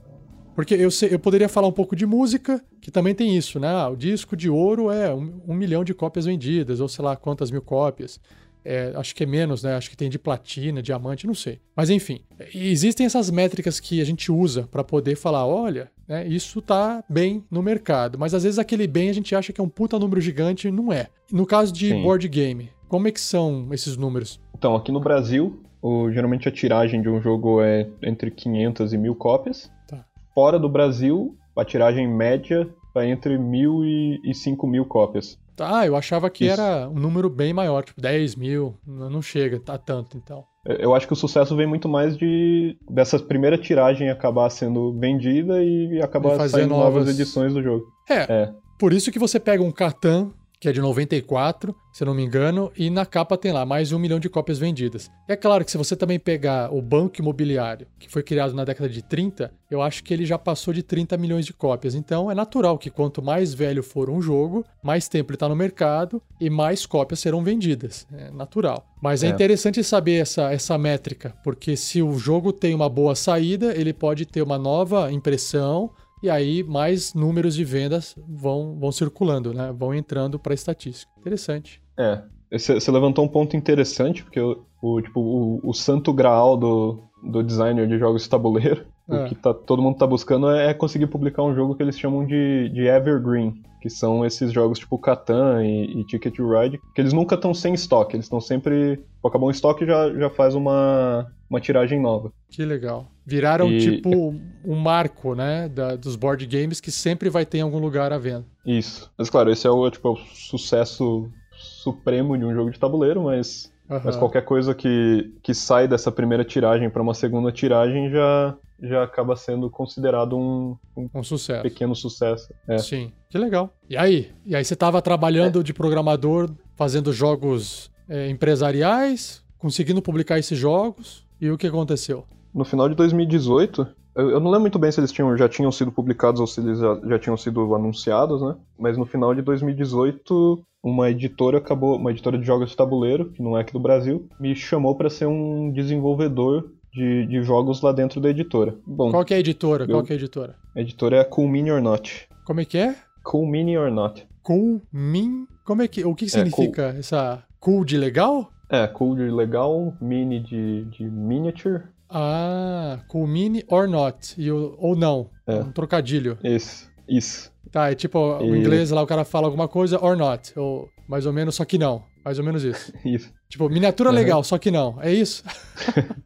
Porque 0.53 0.73
eu, 0.73 0.89
sei, 0.89 1.13
eu 1.13 1.19
poderia 1.19 1.49
falar 1.49 1.67
um 1.67 1.71
pouco 1.71 1.95
de 1.95 2.05
música, 2.05 2.63
que 2.79 2.89
também 2.89 3.13
tem 3.13 3.35
isso, 3.35 3.59
né? 3.59 3.67
Ah, 3.67 3.89
o 3.89 3.95
disco 3.95 4.37
de 4.37 4.49
ouro 4.49 4.89
é 4.89 5.13
um, 5.13 5.41
um 5.47 5.53
milhão 5.53 5.83
de 5.83 5.93
cópias 5.93 6.25
vendidas, 6.25 6.79
ou 6.79 6.87
sei 6.87 7.03
lá 7.03 7.15
quantas 7.15 7.51
mil 7.51 7.61
cópias. 7.61 8.19
É, 8.65 8.91
acho 8.95 9.15
que 9.15 9.23
é 9.23 9.27
menos, 9.27 9.63
né? 9.63 9.75
Acho 9.75 9.89
que 9.89 9.95
tem 9.95 10.09
de 10.09 10.17
platina, 10.17 10.81
diamante, 10.81 11.27
não 11.27 11.35
sei. 11.35 11.59
Mas 11.75 11.89
enfim, 11.89 12.21
existem 12.53 13.05
essas 13.05 13.29
métricas 13.29 13.79
que 13.79 14.01
a 14.01 14.05
gente 14.05 14.31
usa 14.31 14.67
para 14.71 14.83
poder 14.83 15.15
falar, 15.15 15.45
olha, 15.45 15.91
né, 16.07 16.27
isso 16.27 16.61
tá 16.61 17.03
bem 17.07 17.43
no 17.49 17.61
mercado. 17.61 18.17
Mas 18.17 18.33
às 18.33 18.43
vezes 18.43 18.57
aquele 18.57 18.87
bem 18.87 19.09
a 19.09 19.13
gente 19.13 19.35
acha 19.35 19.53
que 19.53 19.61
é 19.61 19.63
um 19.63 19.69
puta 19.69 19.99
número 19.99 20.19
gigante, 20.19 20.71
não 20.71 20.91
é. 20.91 21.07
No 21.31 21.45
caso 21.45 21.71
de 21.71 21.89
Sim. 21.89 22.01
board 22.01 22.27
game, 22.27 22.69
como 22.87 23.07
é 23.07 23.11
que 23.11 23.21
são 23.21 23.67
esses 23.71 23.97
números? 23.97 24.39
Então, 24.57 24.75
aqui 24.75 24.91
no 24.91 24.99
Brasil, 24.99 25.61
o, 25.81 26.11
geralmente 26.11 26.47
a 26.47 26.51
tiragem 26.51 27.01
de 27.01 27.09
um 27.09 27.21
jogo 27.21 27.61
é 27.61 27.87
entre 28.01 28.31
500 28.31 28.93
e 28.93 28.97
1000 28.97 29.15
cópias. 29.15 29.71
Tá. 29.87 30.05
Fora 30.33 30.57
do 30.57 30.69
Brasil, 30.69 31.37
a 31.55 31.65
tiragem 31.65 32.07
média 32.07 32.67
vai 32.93 33.11
entre 33.11 33.37
1000 33.37 33.85
e, 33.85 34.21
e 34.23 34.33
5000 34.33 34.85
cópias. 34.85 35.37
Ah, 35.59 35.85
eu 35.85 35.95
achava 35.95 36.29
que 36.29 36.45
Isso. 36.45 36.59
era 36.59 36.89
um 36.89 36.99
número 36.99 37.29
bem 37.29 37.53
maior, 37.53 37.83
tipo 37.83 38.01
10 38.01 38.35
mil. 38.35 38.75
Não 38.85 39.21
chega 39.21 39.61
a 39.67 39.77
tanto, 39.77 40.17
então. 40.17 40.43
Eu 40.65 40.95
acho 40.95 41.05
que 41.05 41.13
o 41.13 41.15
sucesso 41.15 41.55
vem 41.55 41.67
muito 41.67 41.87
mais 41.87 42.17
de 42.17 42.75
dessa 42.89 43.19
primeira 43.19 43.57
tiragem 43.57 44.09
acabar 44.09 44.49
sendo 44.49 44.97
vendida 44.99 45.63
e 45.63 46.01
acabar 46.01 46.39
e 46.43 46.49
saindo 46.49 46.69
novas... 46.69 46.93
novas 46.95 47.09
edições 47.09 47.53
do 47.53 47.61
jogo. 47.61 47.85
É, 48.09 48.33
é. 48.33 48.53
Por 48.79 48.91
isso 48.91 49.11
que 49.11 49.19
você 49.19 49.39
pega 49.39 49.63
um 49.63 49.71
Catan 49.71 50.31
que 50.65 50.69
é 50.69 50.71
de 50.71 50.81
94, 50.81 51.75
se 51.93 52.01
eu 52.01 52.07
não 52.07 52.15
me 52.15 52.23
engano, 52.23 52.71
e 52.75 52.89
na 52.89 53.05
capa 53.05 53.37
tem 53.37 53.51
lá 53.51 53.63
mais 53.67 53.87
de 53.87 53.95
um 53.95 53.99
milhão 53.99 54.19
de 54.19 54.27
cópias 54.27 54.57
vendidas. 54.57 55.11
é 55.27 55.35
claro 55.35 55.63
que 55.63 55.69
se 55.69 55.77
você 55.77 55.95
também 55.95 56.17
pegar 56.17 56.73
o 56.73 56.81
Banco 56.81 57.21
Imobiliário, 57.21 57.85
que 57.99 58.09
foi 58.09 58.23
criado 58.23 58.51
na 58.55 58.65
década 58.65 58.89
de 58.89 59.03
30, 59.03 59.53
eu 59.69 59.79
acho 59.79 60.03
que 60.03 60.11
ele 60.11 60.25
já 60.25 60.39
passou 60.39 60.73
de 60.73 60.81
30 60.81 61.17
milhões 61.17 61.45
de 61.45 61.53
cópias. 61.53 61.93
Então 61.93 62.31
é 62.31 62.33
natural 62.33 62.79
que 62.79 62.89
quanto 62.89 63.21
mais 63.21 63.53
velho 63.53 63.83
for 63.83 64.09
um 64.09 64.19
jogo, 64.19 64.65
mais 64.81 65.07
tempo 65.07 65.29
ele 65.29 65.35
está 65.35 65.47
no 65.47 65.55
mercado 65.55 66.19
e 66.41 66.49
mais 66.49 66.87
cópias 66.87 67.19
serão 67.19 67.43
vendidas. 67.43 68.07
É 68.11 68.31
natural. 68.31 68.87
Mas 68.99 69.21
é, 69.21 69.27
é 69.27 69.29
interessante 69.29 69.83
saber 69.83 70.21
essa, 70.21 70.51
essa 70.51 70.75
métrica, 70.79 71.35
porque 71.43 71.77
se 71.77 72.01
o 72.01 72.17
jogo 72.17 72.51
tem 72.51 72.73
uma 72.73 72.89
boa 72.89 73.13
saída, 73.13 73.71
ele 73.77 73.93
pode 73.93 74.25
ter 74.25 74.41
uma 74.41 74.57
nova 74.57 75.11
impressão 75.11 75.91
e 76.25 76.29
aí 76.29 76.63
mais 76.63 77.13
números 77.13 77.55
de 77.55 77.63
vendas 77.63 78.15
vão, 78.27 78.77
vão 78.79 78.91
circulando, 78.91 79.53
né? 79.53 79.71
Vão 79.71 79.93
entrando 79.93 80.39
para 80.39 80.53
a 80.53 80.55
estatística. 80.55 81.11
Interessante. 81.19 81.81
É. 81.97 82.21
Você 82.51 82.91
levantou 82.91 83.25
um 83.25 83.27
ponto 83.27 83.55
interessante, 83.55 84.23
porque 84.23 84.39
o, 84.39 84.65
o 84.81 85.01
tipo, 85.01 85.19
o, 85.19 85.59
o, 85.63 85.73
santo 85.73 86.13
graal 86.13 86.55
do, 86.55 87.03
do 87.23 87.43
designer 87.43 87.87
de 87.87 87.97
jogos 87.97 88.23
de 88.23 88.29
tabuleiro 88.29 88.85
o 89.07 89.15
é. 89.15 89.27
que 89.27 89.35
tá, 89.35 89.53
todo 89.53 89.81
mundo 89.81 89.97
tá 89.97 90.07
buscando 90.07 90.49
é 90.49 90.73
conseguir 90.73 91.07
publicar 91.07 91.43
um 91.43 91.53
jogo 91.53 91.75
que 91.75 91.83
eles 91.83 91.97
chamam 91.97 92.25
de, 92.25 92.69
de 92.69 92.87
Evergreen, 92.87 93.61
que 93.79 93.89
são 93.89 94.25
esses 94.25 94.51
jogos 94.51 94.79
tipo 94.79 94.97
Catan 94.97 95.63
e, 95.63 95.99
e 95.99 96.05
Ticket 96.05 96.35
to 96.35 96.49
Ride, 96.49 96.79
que 96.93 97.01
eles 97.01 97.13
nunca 97.13 97.35
estão 97.35 97.53
sem 97.53 97.73
estoque, 97.73 98.15
eles 98.15 98.25
estão 98.25 98.41
sempre. 98.41 99.03
Acabou 99.23 99.47
um 99.47 99.51
estoque 99.51 99.85
já, 99.85 100.11
já 100.11 100.29
faz 100.29 100.55
uma, 100.55 101.31
uma 101.49 101.61
tiragem 101.61 102.01
nova. 102.01 102.31
Que 102.49 102.65
legal. 102.65 103.07
Viraram 103.25 103.71
e... 103.71 103.79
tipo 103.79 104.35
um 104.63 104.75
marco, 104.75 105.33
né, 105.33 105.67
da, 105.67 105.95
dos 105.95 106.15
board 106.15 106.45
games 106.45 106.79
que 106.79 106.91
sempre 106.91 107.29
vai 107.29 107.45
ter 107.45 107.59
em 107.59 107.61
algum 107.61 107.79
lugar 107.79 108.13
à 108.13 108.17
venda. 108.17 108.45
Isso. 108.65 109.11
Mas 109.17 109.29
claro, 109.29 109.51
esse 109.51 109.65
é 109.65 109.69
o, 109.69 109.89
tipo, 109.89 110.11
o 110.11 110.15
sucesso 110.15 111.29
supremo 111.51 112.37
de 112.37 112.45
um 112.45 112.53
jogo 112.53 112.69
de 112.69 112.79
tabuleiro, 112.79 113.23
mas 113.23 113.73
Uhum. 113.89 114.01
Mas 114.03 114.15
qualquer 114.15 114.43
coisa 114.43 114.73
que, 114.73 115.31
que 115.43 115.53
sai 115.53 115.87
dessa 115.87 116.11
primeira 116.11 116.43
tiragem 116.43 116.89
para 116.89 117.01
uma 117.01 117.13
segunda 117.13 117.51
tiragem 117.51 118.09
já, 118.09 118.57
já 118.81 119.03
acaba 119.03 119.35
sendo 119.35 119.69
considerado 119.69 120.37
um, 120.37 120.75
um, 120.97 121.09
um 121.13 121.23
sucesso. 121.23 121.61
pequeno 121.61 121.95
sucesso. 121.95 122.53
É. 122.67 122.77
Sim, 122.79 123.11
que 123.29 123.37
legal. 123.37 123.71
E 123.89 123.95
aí? 123.95 124.31
E 124.45 124.55
aí 124.55 124.65
você 124.65 124.73
estava 124.73 125.01
trabalhando 125.01 125.59
é. 125.59 125.63
de 125.63 125.73
programador, 125.73 126.49
fazendo 126.75 127.13
jogos 127.13 127.91
é, 128.09 128.27
empresariais, 128.29 129.43
conseguindo 129.57 130.01
publicar 130.01 130.39
esses 130.39 130.57
jogos, 130.57 131.23
e 131.39 131.49
o 131.51 131.57
que 131.57 131.67
aconteceu? 131.67 132.25
No 132.55 132.63
final 132.63 132.87
de 132.87 132.95
2018, 132.95 133.85
eu, 134.15 134.29
eu 134.29 134.39
não 134.39 134.49
lembro 134.49 134.61
muito 134.61 134.79
bem 134.79 134.89
se 134.89 134.99
eles 134.99 135.11
tinham, 135.11 135.35
já 135.37 135.49
tinham 135.49 135.71
sido 135.73 135.91
publicados 135.91 136.39
ou 136.39 136.47
se 136.47 136.61
eles 136.61 136.79
já, 136.79 136.99
já 137.03 137.19
tinham 137.19 137.35
sido 137.35 137.75
anunciados, 137.75 138.41
né? 138.41 138.55
Mas 138.79 138.97
no 138.97 139.05
final 139.05 139.35
de 139.35 139.41
2018 139.41 140.63
uma 140.81 141.09
editora 141.09 141.57
acabou, 141.57 141.97
uma 141.97 142.11
editora 142.11 142.37
de 142.37 142.45
jogos 142.45 142.69
de 142.69 142.77
tabuleiro, 142.77 143.31
que 143.31 143.41
não 143.41 143.57
é 143.57 143.61
aqui 143.61 143.73
do 143.73 143.79
Brasil, 143.79 144.29
me 144.39 144.55
chamou 144.55 144.95
para 144.95 145.09
ser 145.09 145.25
um 145.25 145.69
desenvolvedor 145.71 146.69
de, 146.93 147.25
de, 147.25 147.43
jogos 147.43 147.81
lá 147.81 147.91
dentro 147.91 148.21
da 148.21 148.29
editora. 148.29 148.75
Bom, 148.85 149.11
Qual 149.11 149.25
que 149.25 149.33
é 149.33 149.37
a 149.37 149.39
editora? 149.39 149.83
Eu, 149.83 149.89
Qual 149.89 150.03
que 150.03 150.13
é 150.13 150.15
a 150.15 150.19
editora? 150.19 150.55
A 150.73 150.79
editora 150.79 151.17
é 151.17 151.19
a 151.19 151.25
Cool 151.25 151.49
Mini 151.49 151.71
or 151.71 151.81
Not. 151.81 152.29
Como 152.45 152.61
é 152.61 152.65
que 152.65 152.77
é? 152.77 152.95
Cool 153.23 153.47
Mini 153.47 153.77
or 153.77 153.91
Not. 153.91 154.25
Cool 154.43 154.81
Min? 154.93 155.47
Como 155.65 155.81
é 155.81 155.87
que, 155.87 156.05
o 156.05 156.15
que 156.15 156.29
significa 156.29 156.83
é, 156.83 156.91
cool. 156.91 156.99
essa 156.99 157.43
cool 157.59 157.83
de 157.83 157.97
legal? 157.97 158.51
É, 158.69 158.87
cool 158.87 159.15
de 159.15 159.23
legal, 159.23 159.93
mini 159.99 160.39
de, 160.39 160.85
de 160.85 161.03
miniature. 161.03 161.83
Ah, 162.09 162.99
cool 163.07 163.27
mini 163.27 163.63
or 163.67 163.87
not, 163.87 164.35
e, 164.37 164.51
ou 164.51 164.95
não, 164.95 165.29
é. 165.47 165.55
um 165.55 165.71
trocadilho. 165.71 166.37
Isso, 166.43 166.89
isso. 167.07 167.51
Tá, 167.71 167.91
é 167.91 167.95
tipo, 167.95 168.39
e... 168.41 168.51
o 168.51 168.55
inglês 168.55 168.91
lá 168.91 169.01
o 169.01 169.07
cara 169.07 169.25
fala 169.25 169.47
alguma 169.47 169.67
coisa, 169.67 170.03
or 170.03 170.15
not. 170.15 170.57
Ou 170.57 170.89
mais 171.07 171.25
ou 171.25 171.33
menos, 171.33 171.55
só 171.55 171.65
que 171.65 171.77
não. 171.77 172.03
Mais 172.23 172.39
ou 172.39 172.45
menos 172.45 172.63
isso. 172.63 172.91
isso. 173.05 173.33
Tipo, 173.49 173.69
miniatura 173.69 174.09
uhum. 174.09 174.15
legal, 174.15 174.43
só 174.43 174.57
que 174.57 174.71
não. 174.71 174.97
É 175.01 175.13
isso? 175.13 175.43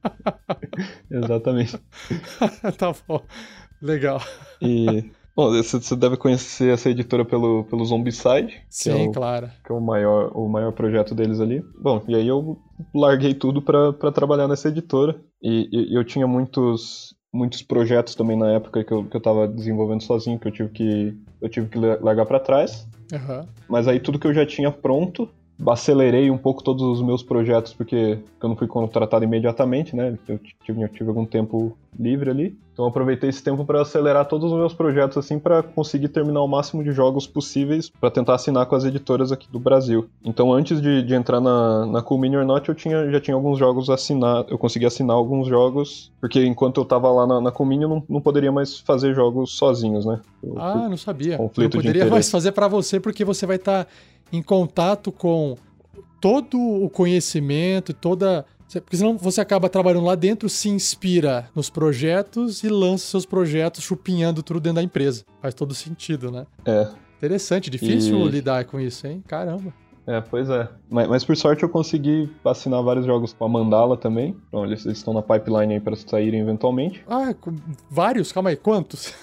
Exatamente. 1.12 1.78
tá 2.78 2.94
bom. 3.08 3.22
Legal. 3.82 4.22
E. 4.62 5.12
Bom, 5.40 5.52
você 5.52 5.96
deve 5.96 6.18
conhecer 6.18 6.74
essa 6.74 6.90
editora 6.90 7.24
pelo, 7.24 7.64
pelo 7.64 7.86
Zombicide. 7.86 8.62
Sim, 8.70 9.06
é 9.06 9.08
o, 9.08 9.12
claro. 9.14 9.50
Que 9.66 9.72
é 9.72 9.76
o 9.76 9.80
maior, 9.80 10.34
o 10.36 10.50
maior 10.50 10.74
projeto 10.74 11.16
deles 11.16 11.40
ali. 11.40 11.64
Bom, 11.82 12.04
e 12.10 12.16
aí 12.16 12.28
eu 12.28 12.58
larguei 12.94 13.34
tudo 13.34 13.62
para 13.62 14.12
trabalhar 14.12 14.50
nessa 14.50 14.68
editora. 14.68 15.16
E, 15.42 15.70
e, 15.72 15.96
eu 15.96 16.04
tinha 16.04 16.28
muitos 16.28 17.16
muitos 17.32 17.62
projetos 17.62 18.16
também 18.16 18.36
na 18.36 18.52
época 18.52 18.84
que 18.84 18.92
eu, 18.92 19.06
que 19.06 19.16
eu 19.16 19.22
tava 19.22 19.48
desenvolvendo 19.48 20.04
sozinho, 20.04 20.38
que 20.38 20.48
eu 20.50 20.52
tive 20.52 20.70
que, 20.72 21.18
eu 21.42 21.48
tive 21.48 21.70
que 21.70 21.78
largar 21.78 22.26
para 22.26 22.42
trás. 22.42 22.86
Uhum. 23.14 23.48
Mas 23.70 23.88
aí 23.88 23.98
tudo 23.98 24.20
que 24.20 24.28
eu 24.28 24.34
já 24.34 24.46
tinha 24.46 24.70
pronto, 24.70 25.30
acelerei 25.68 26.32
um 26.32 26.38
pouco 26.38 26.64
todos 26.64 26.84
os 26.84 27.02
meus 27.02 27.24
projetos, 27.24 27.74
porque 27.74 28.20
eu 28.42 28.50
não 28.50 28.56
fui 28.56 28.68
contratado 28.68 29.24
imediatamente, 29.24 29.96
né? 29.96 30.18
Eu 30.28 30.40
tive, 30.64 30.82
eu 30.82 30.90
tive 30.90 31.10
algum 31.10 31.26
tempo 31.26 31.76
livre 31.98 32.30
ali. 32.30 32.58
Então 32.80 32.88
aproveitei 32.88 33.30
esse 33.30 33.44
tempo 33.44 33.66
para 33.66 33.82
acelerar 33.82 34.26
todos 34.26 34.54
os 34.54 34.58
meus 34.58 34.74
projetos 34.74 35.18
assim 35.18 35.38
para 35.38 35.62
conseguir 35.62 36.08
terminar 36.08 36.42
o 36.42 36.48
máximo 36.48 36.82
de 36.82 36.94
jogos 36.94 37.28
possíveis 37.28 37.90
para 37.90 38.10
tentar 38.10 38.36
assinar 38.36 38.66
com 38.68 38.76
as 38.76 38.86
editoras 38.86 39.34
aqui 39.34 39.52
do 39.52 39.60
Brasil. 39.60 40.08
Então 40.24 40.54
antes 40.54 40.82
de, 40.82 41.04
de 41.04 41.14
entrar 41.14 41.42
na, 41.42 41.86
na 41.86 42.02
Cool 42.02 42.20
Mini 42.20 42.38
or 42.38 42.46
Not, 42.46 42.70
eu 42.70 42.76
tinha, 42.76 43.12
já 43.12 43.20
tinha 43.20 43.36
alguns 43.36 43.60
jogos 43.60 43.90
assinados, 43.90 44.50
eu 44.50 44.58
consegui 44.58 44.86
assinar 44.86 45.14
alguns 45.14 45.48
jogos, 45.48 46.10
porque 46.22 46.46
enquanto 46.46 46.80
eu 46.80 46.86
tava 46.86 47.12
lá 47.12 47.28
na, 47.28 47.42
na 47.42 47.52
Cool 47.52 47.68
Mini 47.68 47.84
eu 47.84 47.90
não, 47.90 48.04
não 48.08 48.22
poderia 48.22 48.52
mais 48.52 48.80
fazer 48.80 49.14
jogos 49.14 49.58
sozinhos, 49.58 50.06
né? 50.06 50.22
Eu, 50.42 50.54
ah, 50.58 50.88
não 50.88 50.96
sabia. 50.96 51.36
Conflito 51.36 51.76
não 51.76 51.82
poderia 51.82 52.06
mais 52.06 52.32
fazer 52.32 52.54
para 52.54 52.70
você 52.70 52.98
porque 52.98 53.26
você 53.26 53.46
vai 53.46 53.58
estar 53.58 53.84
tá 53.84 53.92
em 54.32 54.42
contato 54.42 55.12
com 55.12 55.58
todo 56.20 56.60
o 56.60 56.90
conhecimento, 56.90 57.94
toda 57.94 58.46
porque 58.76 58.98
senão 58.98 59.18
você 59.18 59.42
acaba 59.42 59.68
trabalhando 59.68 60.06
lá 60.06 60.14
dentro, 60.14 60.48
se 60.48 60.70
inspira 60.70 61.50
nos 61.56 61.72
projetos 61.72 62.64
e 62.64 62.70
lança 62.70 63.08
seus 63.08 63.26
projetos 63.26 63.84
chupinhando 63.84 64.44
tudo 64.44 64.60
dentro 64.60 64.76
da 64.76 64.84
empresa. 64.84 65.26
Faz 65.42 65.56
todo 65.56 65.74
sentido, 65.74 66.30
né? 66.30 66.46
É. 66.64 66.88
Interessante, 67.18 67.70
difícil 67.70 68.28
e... 68.28 68.30
lidar 68.30 68.66
com 68.66 68.80
isso, 68.80 69.08
hein? 69.08 69.24
Caramba. 69.28 69.74
É, 70.06 70.22
pois 70.22 70.50
é. 70.50 70.68
Mas, 70.90 71.08
mas, 71.08 71.24
por 71.24 71.36
sorte 71.36 71.64
eu 71.64 71.70
consegui 71.70 72.32
assinar 72.44 72.82
vários 72.82 73.06
jogos 73.06 73.34
com 73.34 73.46
a 73.46 73.50
Mandala 73.50 73.98
também. 73.98 74.36
Então 74.48 74.66
eles, 74.66 74.86
eles 74.86 74.98
estão 74.98 75.14
na 75.14 75.22
pipeline 75.22 75.74
aí 75.74 75.80
para 75.80 75.96
saírem 75.96 76.40
eventualmente. 76.40 77.04
Ah, 77.08 77.34
vários? 77.90 78.32
Calma 78.32 78.50
aí, 78.50 78.56
quantos? 78.56 79.14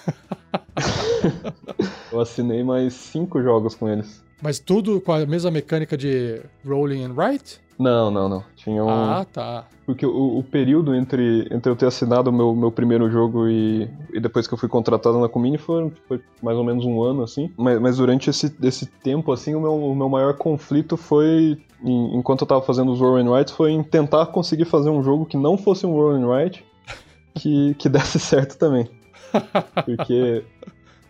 eu 2.11 2.19
assinei 2.21 2.63
mais 2.63 2.93
cinco 2.93 3.41
jogos 3.41 3.75
com 3.75 3.89
eles. 3.89 4.23
Mas 4.41 4.59
tudo 4.59 5.01
com 5.01 5.13
a 5.13 5.25
mesma 5.25 5.49
mecânica 5.49 5.97
de 5.97 6.41
rolling 6.65 7.03
and 7.03 7.13
write? 7.13 7.59
Não, 7.77 8.09
não, 8.09 8.27
não. 8.27 8.43
Tinha 8.55 8.83
um... 8.83 8.89
Ah, 8.89 9.25
tá. 9.31 9.65
Porque 9.85 10.05
o, 10.05 10.39
o, 10.39 10.43
período 10.43 10.93
entre, 10.93 11.47
entre 11.51 11.71
eu 11.71 11.75
ter 11.75 11.85
assinado 11.85 12.29
o 12.29 12.33
meu, 12.33 12.53
meu 12.55 12.71
primeiro 12.71 13.09
jogo 13.09 13.47
e, 13.47 13.89
e 14.11 14.19
depois 14.19 14.47
que 14.47 14.53
eu 14.53 14.57
fui 14.57 14.67
contratado 14.67 15.19
na 15.19 15.29
Comini 15.29 15.57
foi, 15.57 15.91
foi 16.07 16.21
mais 16.41 16.57
ou 16.57 16.63
menos 16.63 16.83
um 16.83 17.01
ano, 17.01 17.23
assim. 17.23 17.51
Mas, 17.55 17.79
mas 17.79 17.97
durante 17.97 18.29
esse, 18.29 18.53
esse 18.61 18.85
tempo, 18.85 19.31
assim, 19.31 19.55
o 19.55 19.61
meu, 19.61 19.73
o 19.73 19.95
meu 19.95 20.09
maior 20.09 20.35
conflito 20.35 20.97
foi, 20.97 21.57
em, 21.83 22.17
enquanto 22.17 22.41
eu 22.41 22.47
tava 22.47 22.61
fazendo 22.61 22.91
os 22.91 22.99
Roll 22.99 23.17
and 23.17 23.31
Write, 23.31 23.53
foi 23.53 23.71
em 23.71 23.83
tentar 23.83 24.25
conseguir 24.27 24.65
fazer 24.65 24.89
um 24.89 25.01
jogo 25.01 25.25
que 25.25 25.37
não 25.37 25.57
fosse 25.57 25.85
um 25.85 25.91
Roll 25.91 26.11
and 26.11 26.27
Write 26.27 26.65
que, 27.35 27.73
que 27.75 27.87
desse 27.87 28.19
certo 28.19 28.57
também. 28.57 28.89
Porque 29.85 30.43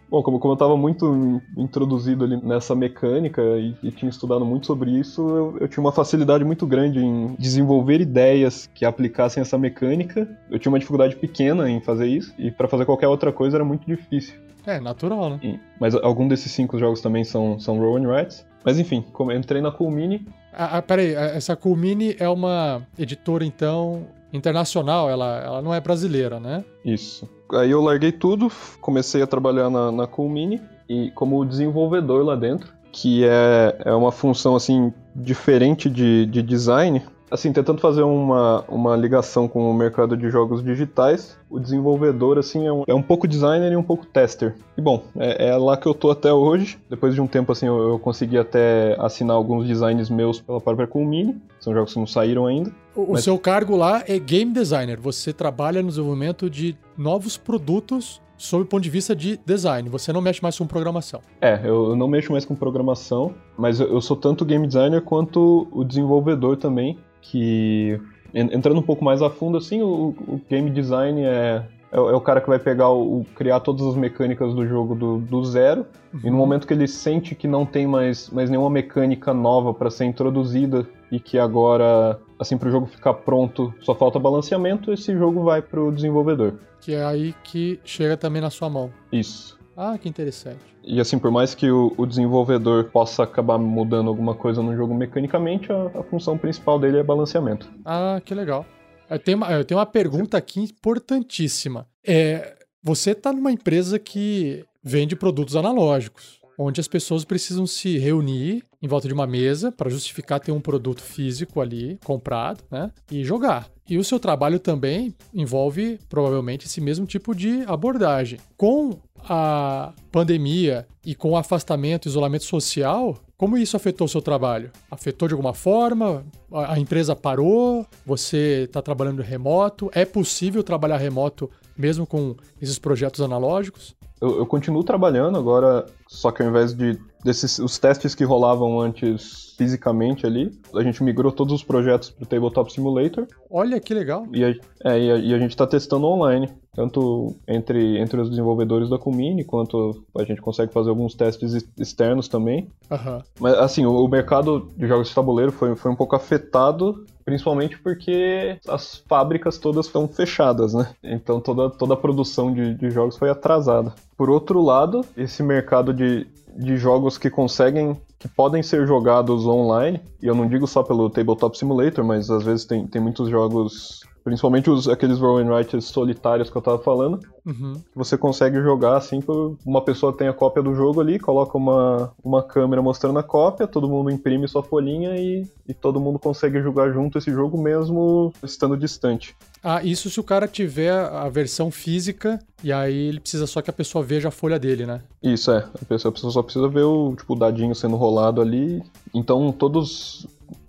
Bom, 0.10 0.24
como, 0.24 0.40
como 0.40 0.54
eu 0.54 0.56
estava 0.56 0.78
muito 0.78 1.42
introduzido 1.58 2.24
ali 2.24 2.38
nessa 2.38 2.74
mecânica 2.74 3.42
e, 3.42 3.76
e, 3.84 3.92
tinha 3.92 4.10
estudado 4.10 4.46
muito 4.46 4.66
sobre 4.66 4.92
isso, 4.92 5.22
eu, 5.22 5.58
eu, 5.60 5.68
tinha 5.68 5.84
uma 5.84 5.92
facilidade 5.92 6.46
muito 6.46 6.66
grande 6.66 7.00
em 7.00 7.36
desenvolver 7.38 8.00
ideias 8.00 8.70
que 8.74 8.86
aplicassem 8.86 9.42
essa 9.42 9.58
mecânica. 9.58 10.28
Eu 10.50 10.58
tinha 10.60 10.72
uma 10.72 10.80
dificuldade 10.80 11.16
pequena 11.18 11.70
em 11.70 11.82
fazer 11.82 12.08
isso, 12.08 12.34
e 12.38 12.50
para 12.50 12.68
fazer 12.68 12.86
qualquer 12.86 13.08
outra 13.08 13.34
coisa 13.34 13.58
era 13.58 13.66
muito 13.66 13.86
difícil. 13.86 14.36
É, 14.66 14.80
natural, 14.80 15.30
né? 15.30 15.40
E, 15.44 15.60
mas 15.80 15.94
algum 15.96 16.28
desses 16.28 16.52
cinco 16.52 16.78
jogos 16.78 17.02
também 17.02 17.24
são, 17.24 17.60
são 17.60 17.78
roll 17.78 17.98
and 17.98 18.08
writes. 18.08 18.46
Mas 18.64 18.80
enfim, 18.80 19.04
como 19.14 19.32
eu 19.32 19.38
entrei 19.38 19.62
na 19.62 19.72
Coolmini. 19.72 20.26
Ah, 20.54 20.78
ah, 20.78 20.82
peraí, 20.82 21.14
essa 21.14 21.56
Coolmini 21.56 22.16
é 22.20 22.28
uma 22.28 22.82
editora, 22.98 23.46
então, 23.46 24.08
internacional, 24.32 25.10
ela, 25.10 25.42
ela 25.42 25.62
não 25.62 25.74
é 25.74 25.80
brasileira, 25.80 26.40
né? 26.40 26.66
Isso. 26.84 27.30
Aí 27.54 27.72
eu 27.72 27.82
larguei 27.82 28.12
tudo, 28.12 28.52
comecei 28.82 29.22
a 29.22 29.28
trabalhar 29.28 29.70
na, 29.70 29.92
na 29.92 30.08
Coolmini 30.08 30.62
e 30.90 31.12
como 31.12 31.46
desenvolvedor 31.46 32.26
lá 32.26 32.36
dentro, 32.36 32.74
que 32.92 33.24
é, 33.24 33.82
é 33.86 33.94
uma 33.94 34.12
função 34.12 34.56
assim 34.56 34.94
diferente 35.16 35.90
de, 35.90 36.26
de 36.26 36.42
design, 36.42 37.04
assim, 37.30 37.52
tentando 37.52 37.80
fazer 37.80 38.04
uma, 38.04 38.64
uma 38.68 38.96
ligação 38.96 39.48
com 39.48 39.70
o 39.70 39.74
mercado 39.74 40.16
de 40.16 40.30
jogos 40.30 40.64
digitais, 40.64 41.38
o 41.50 41.60
desenvolvedor, 41.60 42.38
assim, 42.38 42.66
é 42.66 42.72
um, 42.72 42.84
é 42.88 42.94
um 42.94 43.02
pouco 43.02 43.28
designer 43.28 43.72
e 43.72 43.76
um 43.76 43.84
pouco 43.84 44.06
tester. 44.06 44.56
E 44.78 44.82
bom, 44.82 45.04
é, 45.18 45.50
é 45.50 45.58
lá 45.58 45.78
que 45.78 45.88
eu 45.88 45.94
tô 45.94 46.12
até 46.12 46.32
hoje. 46.32 46.80
Depois 46.90 47.14
de 47.14 47.22
um 47.22 47.28
tempo, 47.28 47.52
assim, 47.52 47.68
eu, 47.68 47.78
eu 47.90 48.00
consegui 48.00 48.38
até 48.38 48.96
assinar 49.00 49.36
alguns 49.36 49.68
designs 49.68 50.10
meus 50.10 50.40
pela 50.40 50.62
própria 50.62 50.88
Coolmini. 50.88 51.36
São 51.60 51.74
jogos 51.74 51.94
que 51.94 52.00
não 52.00 52.08
saíram 52.08 52.46
ainda. 52.46 52.72
O, 52.96 53.12
mas... 53.12 53.22
o 53.22 53.24
seu 53.24 53.38
cargo 53.38 53.76
lá 53.76 54.04
é 54.08 54.18
game 54.20 54.52
designer. 54.52 55.00
Você 55.00 55.34
trabalha 55.34 55.82
no 55.82 55.90
desenvolvimento 55.90 56.50
de 56.50 56.78
novos 56.98 57.38
produtos 57.38 58.22
sob 58.38 58.64
o 58.64 58.66
ponto 58.66 58.84
de 58.84 58.90
vista 58.90 59.16
de 59.16 59.40
design. 59.46 59.90
Você 59.90 60.14
não 60.14 60.22
mexe 60.22 60.42
mais 60.42 60.58
com 60.58 60.68
programação. 60.68 61.22
É, 61.42 61.60
eu 61.64 61.96
não 61.96 62.08
mexo 62.08 62.32
mais 62.32 62.46
com 62.46 62.56
programação, 62.56 63.34
mas 63.58 63.80
eu 63.80 64.00
sou 64.00 64.16
tanto 64.16 64.46
game 64.46 64.66
designer 64.68 65.02
quanto 65.02 65.68
o 65.72 65.84
desenvolvedor 65.84 66.56
também 66.56 66.98
que 67.32 68.00
entrando 68.34 68.80
um 68.80 68.84
pouco 68.84 69.04
mais 69.04 69.22
a 69.22 69.30
fundo 69.30 69.58
assim, 69.58 69.82
o, 69.82 70.16
o 70.28 70.42
game 70.50 70.70
design 70.70 71.24
é, 71.24 71.64
é, 71.92 71.98
é, 71.98 72.00
o 72.00 72.22
cara 72.22 72.42
que 72.42 72.48
vai 72.48 72.60
pegar 72.60 72.90
o, 72.90 73.26
criar 73.36 73.60
todas 73.60 73.86
as 73.86 73.96
mecânicas 73.96 74.54
do 74.54 74.68
jogo 74.68 74.96
do, 74.96 75.20
do 75.20 75.44
zero 75.46 75.86
uhum. 76.14 76.20
e 76.24 76.30
no 76.30 76.38
momento 76.38 76.68
que 76.68 76.74
ele 76.74 76.88
sente 76.88 77.36
que 77.36 77.48
não 77.48 77.66
tem 77.66 77.88
mais, 77.88 78.30
mais 78.30 78.50
nenhuma 78.50 78.70
mecânica 78.70 79.34
nova 79.34 79.74
para 79.74 79.90
ser 79.90 80.06
introduzida 80.06 80.88
e 81.12 81.20
que 81.20 81.40
agora 81.40 82.20
assim 82.40 82.58
para 82.58 82.68
o 82.68 82.72
jogo 82.72 82.86
ficar 82.86 83.14
pronto 83.14 83.74
só 83.82 83.96
falta 83.96 84.20
balanceamento 84.20 84.92
esse 84.92 85.14
jogo 85.18 85.44
vai 85.44 85.62
para 85.62 85.82
o 85.82 85.92
desenvolvedor 85.92 86.56
que 86.82 86.94
é 86.94 87.04
aí 87.04 87.34
que 87.44 87.80
chega 87.84 88.18
também 88.18 88.42
na 88.42 88.50
sua 88.50 88.70
mão 88.70 88.92
isso 89.12 89.58
ah, 89.80 89.96
que 89.96 90.10
interessante. 90.10 90.58
E 90.88 91.02
assim, 91.02 91.20
por 91.20 91.30
mais 91.30 91.54
que 91.54 91.70
o, 91.70 91.94
o 91.98 92.06
desenvolvedor 92.06 92.86
possa 92.86 93.24
acabar 93.24 93.58
mudando 93.58 94.08
alguma 94.08 94.34
coisa 94.34 94.64
no 94.64 94.74
jogo 94.74 94.96
mecanicamente, 94.96 95.70
a, 95.70 96.00
a, 96.00 96.04
função 96.04 96.38
principal 96.38 96.80
dele 96.80 96.98
é 96.98 97.04
balanceamento. 97.04 97.70
Ah, 97.84 98.22
que 98.24 98.34
legal. 98.34 98.66
Eu 99.10 99.20
tenho 99.20 99.38
uma, 99.38 99.52
eu 99.52 99.66
tenho 99.66 99.78
uma 99.78 99.86
pergunta 99.86 100.38
aqui 100.38 100.62
importantíssima. 100.62 101.86
É, 102.06 102.56
você 102.82 103.12
está 103.12 103.34
numa 103.34 103.52
empresa 103.52 104.00
que 104.00 104.64
vende 104.82 105.14
produtos 105.14 105.58
analógicos, 105.58 106.40
onde 106.58 106.80
as 106.80 106.88
pessoas 106.88 107.26
precisam 107.26 107.68
se 107.68 107.98
reunir 107.98 108.64
em 108.82 108.88
volta 108.88 109.08
de 109.08 109.14
uma 109.14 109.28
mesa 109.28 109.72
para 109.72 109.90
justificar 109.90 110.40
ter 110.40 110.52
um 110.52 110.62
produto 110.62 111.02
físico 111.02 111.60
ali 111.60 112.00
comprado, 112.06 112.64
né? 112.72 112.92
E 113.12 113.24
jogar. 113.24 113.70
E 113.90 113.98
o 113.98 114.04
seu 114.04 114.20
trabalho 114.20 114.60
também 114.60 115.14
envolve 115.34 116.00
provavelmente 116.10 116.66
esse 116.66 116.82
mesmo 116.82 117.06
tipo 117.06 117.34
de 117.34 117.64
abordagem. 117.68 118.40
Com 118.58 119.00
a 119.24 119.94
pandemia 120.12 120.88
e 121.06 121.16
com 121.16 121.32
o 121.32 121.38
afastamento, 121.38 122.08
isolamento 122.08 122.44
social, 122.44 123.18
como 123.38 123.58
isso 123.58 123.78
afetou 123.78 124.06
o 124.06 124.10
seu 124.10 124.22
trabalho? 124.22 124.72
Afetou 124.90 125.28
de 125.28 125.34
alguma 125.34 125.54
forma? 125.54 126.26
A 126.52 126.80
empresa 126.80 127.16
parou? 127.16 127.86
Você 128.06 128.64
está 128.64 128.82
trabalhando 128.82 129.22
remoto? 129.22 129.92
É 129.94 130.06
possível 130.06 130.64
trabalhar 130.64 130.98
remoto 130.98 131.50
mesmo 131.78 132.08
com 132.08 132.36
esses 132.60 132.80
projetos 132.80 133.22
analógicos? 133.22 133.96
Eu, 134.20 134.40
eu, 134.40 134.46
continuo 134.48 134.84
trabalhando 134.84 135.38
agora, 135.38 135.86
só 136.08 136.32
que 136.32 136.42
ao 136.42 136.50
invés 136.50 136.74
de 136.74 137.00
desses 137.24 137.60
os 137.60 137.78
testes 137.78 138.16
que 138.16 138.24
rolavam 138.24 138.80
antes 138.80 139.54
fisicamente 139.56 140.26
ali, 140.26 140.52
a 140.74 140.82
gente 140.82 141.04
migrou 141.04 141.32
todos 141.32 141.54
os 141.54 141.64
projetos 141.64 142.10
para 142.10 142.24
o 142.24 142.26
Tabletop 142.26 142.74
Simulator. 142.74 143.28
Olha 143.50 143.80
que 143.80 143.94
legal! 143.94 144.26
E 144.34 144.44
a, 144.44 144.50
é, 144.86 145.00
e 145.00 145.12
a, 145.12 145.18
e 145.18 145.34
a 145.36 145.38
gente 145.38 145.52
está 145.52 145.68
testando 145.68 146.08
online, 146.08 146.50
tanto 146.78 147.36
entre, 147.48 147.98
entre 147.98 148.22
os 148.22 148.30
desenvolvedores 148.30 148.88
da 148.88 149.00
Comini, 149.00 149.44
quanto 149.44 150.06
a 150.16 150.24
gente 150.24 150.40
consegue 150.40 150.72
fazer 150.72 150.92
alguns 150.92 151.16
testes 151.16 151.68
externos 151.76 152.28
também. 152.28 152.70
Uhum. 152.92 153.20
Mas 153.40 153.56
assim, 153.56 153.84
o, 153.84 154.06
o 154.06 154.08
mercado 154.08 154.70
de 154.78 154.88
jogos 154.88 155.10
de 155.10 155.16
tabuleiro 155.16 155.52
foi, 155.52 155.76
foi 155.76 155.90
um 155.90 155.96
pouco 155.96 156.16
afetado 156.16 157.04
principalmente 157.26 157.78
porque 157.80 158.58
as 158.70 159.04
fábricas 159.06 159.58
todas 159.58 159.88
estão 159.88 160.08
fechadas, 160.08 160.74
né? 160.74 160.88
Então 161.04 161.42
toda, 161.42 161.70
toda 161.70 161.96
a 161.96 161.98
produção 161.98 162.54
de, 162.54 162.74
de 162.76 162.90
jogos 162.90 163.18
foi 163.18 163.30
atrasada. 163.30 163.94
Por 164.16 164.30
outro 164.30 164.62
lado, 164.62 165.04
esse 165.18 165.44
mercado 165.44 165.94
de, 165.94 166.26
de 166.56 166.78
jogos 166.78 167.18
que 167.18 167.30
conseguem, 167.30 167.98
que 168.18 168.30
podem 168.30 168.64
ser 168.64 168.88
jogados 168.88 169.46
online, 169.46 170.00
e 170.22 170.28
eu 170.28 170.34
não 170.34 170.48
digo 170.48 170.66
só 170.66 170.84
pelo 170.84 171.10
Tabletop 171.10 171.58
Simulator, 171.58 172.06
mas 172.06 172.30
às 172.30 172.44
vezes 172.44 172.64
tem, 172.64 172.88
tem 172.88 173.02
muitos 173.02 173.28
jogos 173.28 174.06
Principalmente 174.28 174.70
os, 174.70 174.90
aqueles 174.90 175.20
roll 175.20 175.38
and 175.38 175.50
writers 175.50 175.86
solitários 175.86 176.50
que 176.50 176.58
eu 176.58 176.62
tava 176.62 176.80
falando. 176.80 177.22
Uhum. 177.46 177.82
Você 177.96 178.18
consegue 178.18 178.62
jogar 178.62 178.98
assim, 178.98 179.24
uma 179.66 179.82
pessoa 179.82 180.12
tem 180.12 180.28
a 180.28 180.34
cópia 180.34 180.62
do 180.62 180.76
jogo 180.76 181.00
ali, 181.00 181.18
coloca 181.18 181.58
uma, 181.58 182.12
uma 182.22 182.44
câmera 182.44 182.82
mostrando 182.82 183.18
a 183.20 183.24
cópia, 183.24 183.66
todo 183.66 183.88
mundo 183.88 184.12
imprime 184.12 184.46
sua 184.46 184.62
folhinha 184.62 185.16
e, 185.16 185.48
e 185.66 185.74
todo 185.74 185.98
mundo 185.98 186.20
consegue 186.20 186.62
jogar 186.62 186.92
junto 186.92 187.18
esse 187.18 187.32
jogo 187.32 187.58
mesmo 187.58 188.34
estando 188.44 188.76
distante. 188.76 189.34
Ah, 189.64 189.82
isso 189.82 190.10
se 190.10 190.20
o 190.20 190.24
cara 190.24 190.46
tiver 190.46 190.92
a 190.92 191.30
versão 191.30 191.72
física 191.72 192.38
e 192.62 192.74
aí 192.74 193.08
ele 193.08 193.22
precisa 193.22 193.48
só 193.48 193.62
que 193.62 193.70
a 193.70 193.74
pessoa 193.74 194.04
veja 194.04 194.28
a 194.28 194.32
folha 194.32 194.60
dele, 194.60 194.86
né? 194.86 195.04
Isso 195.24 195.50
é, 195.52 195.60
a 195.60 195.86
pessoa, 195.86 196.10
a 196.10 196.14
pessoa 196.14 196.34
só 196.34 196.44
precisa 196.44 196.68
ver 196.68 196.84
o, 196.84 197.16
tipo, 197.16 197.34
o 197.34 197.40
dadinho 197.40 197.74
sendo 197.74 197.96
rolado 197.96 198.42
ali. 198.42 198.84
Então 199.14 199.54
todos 199.54 200.28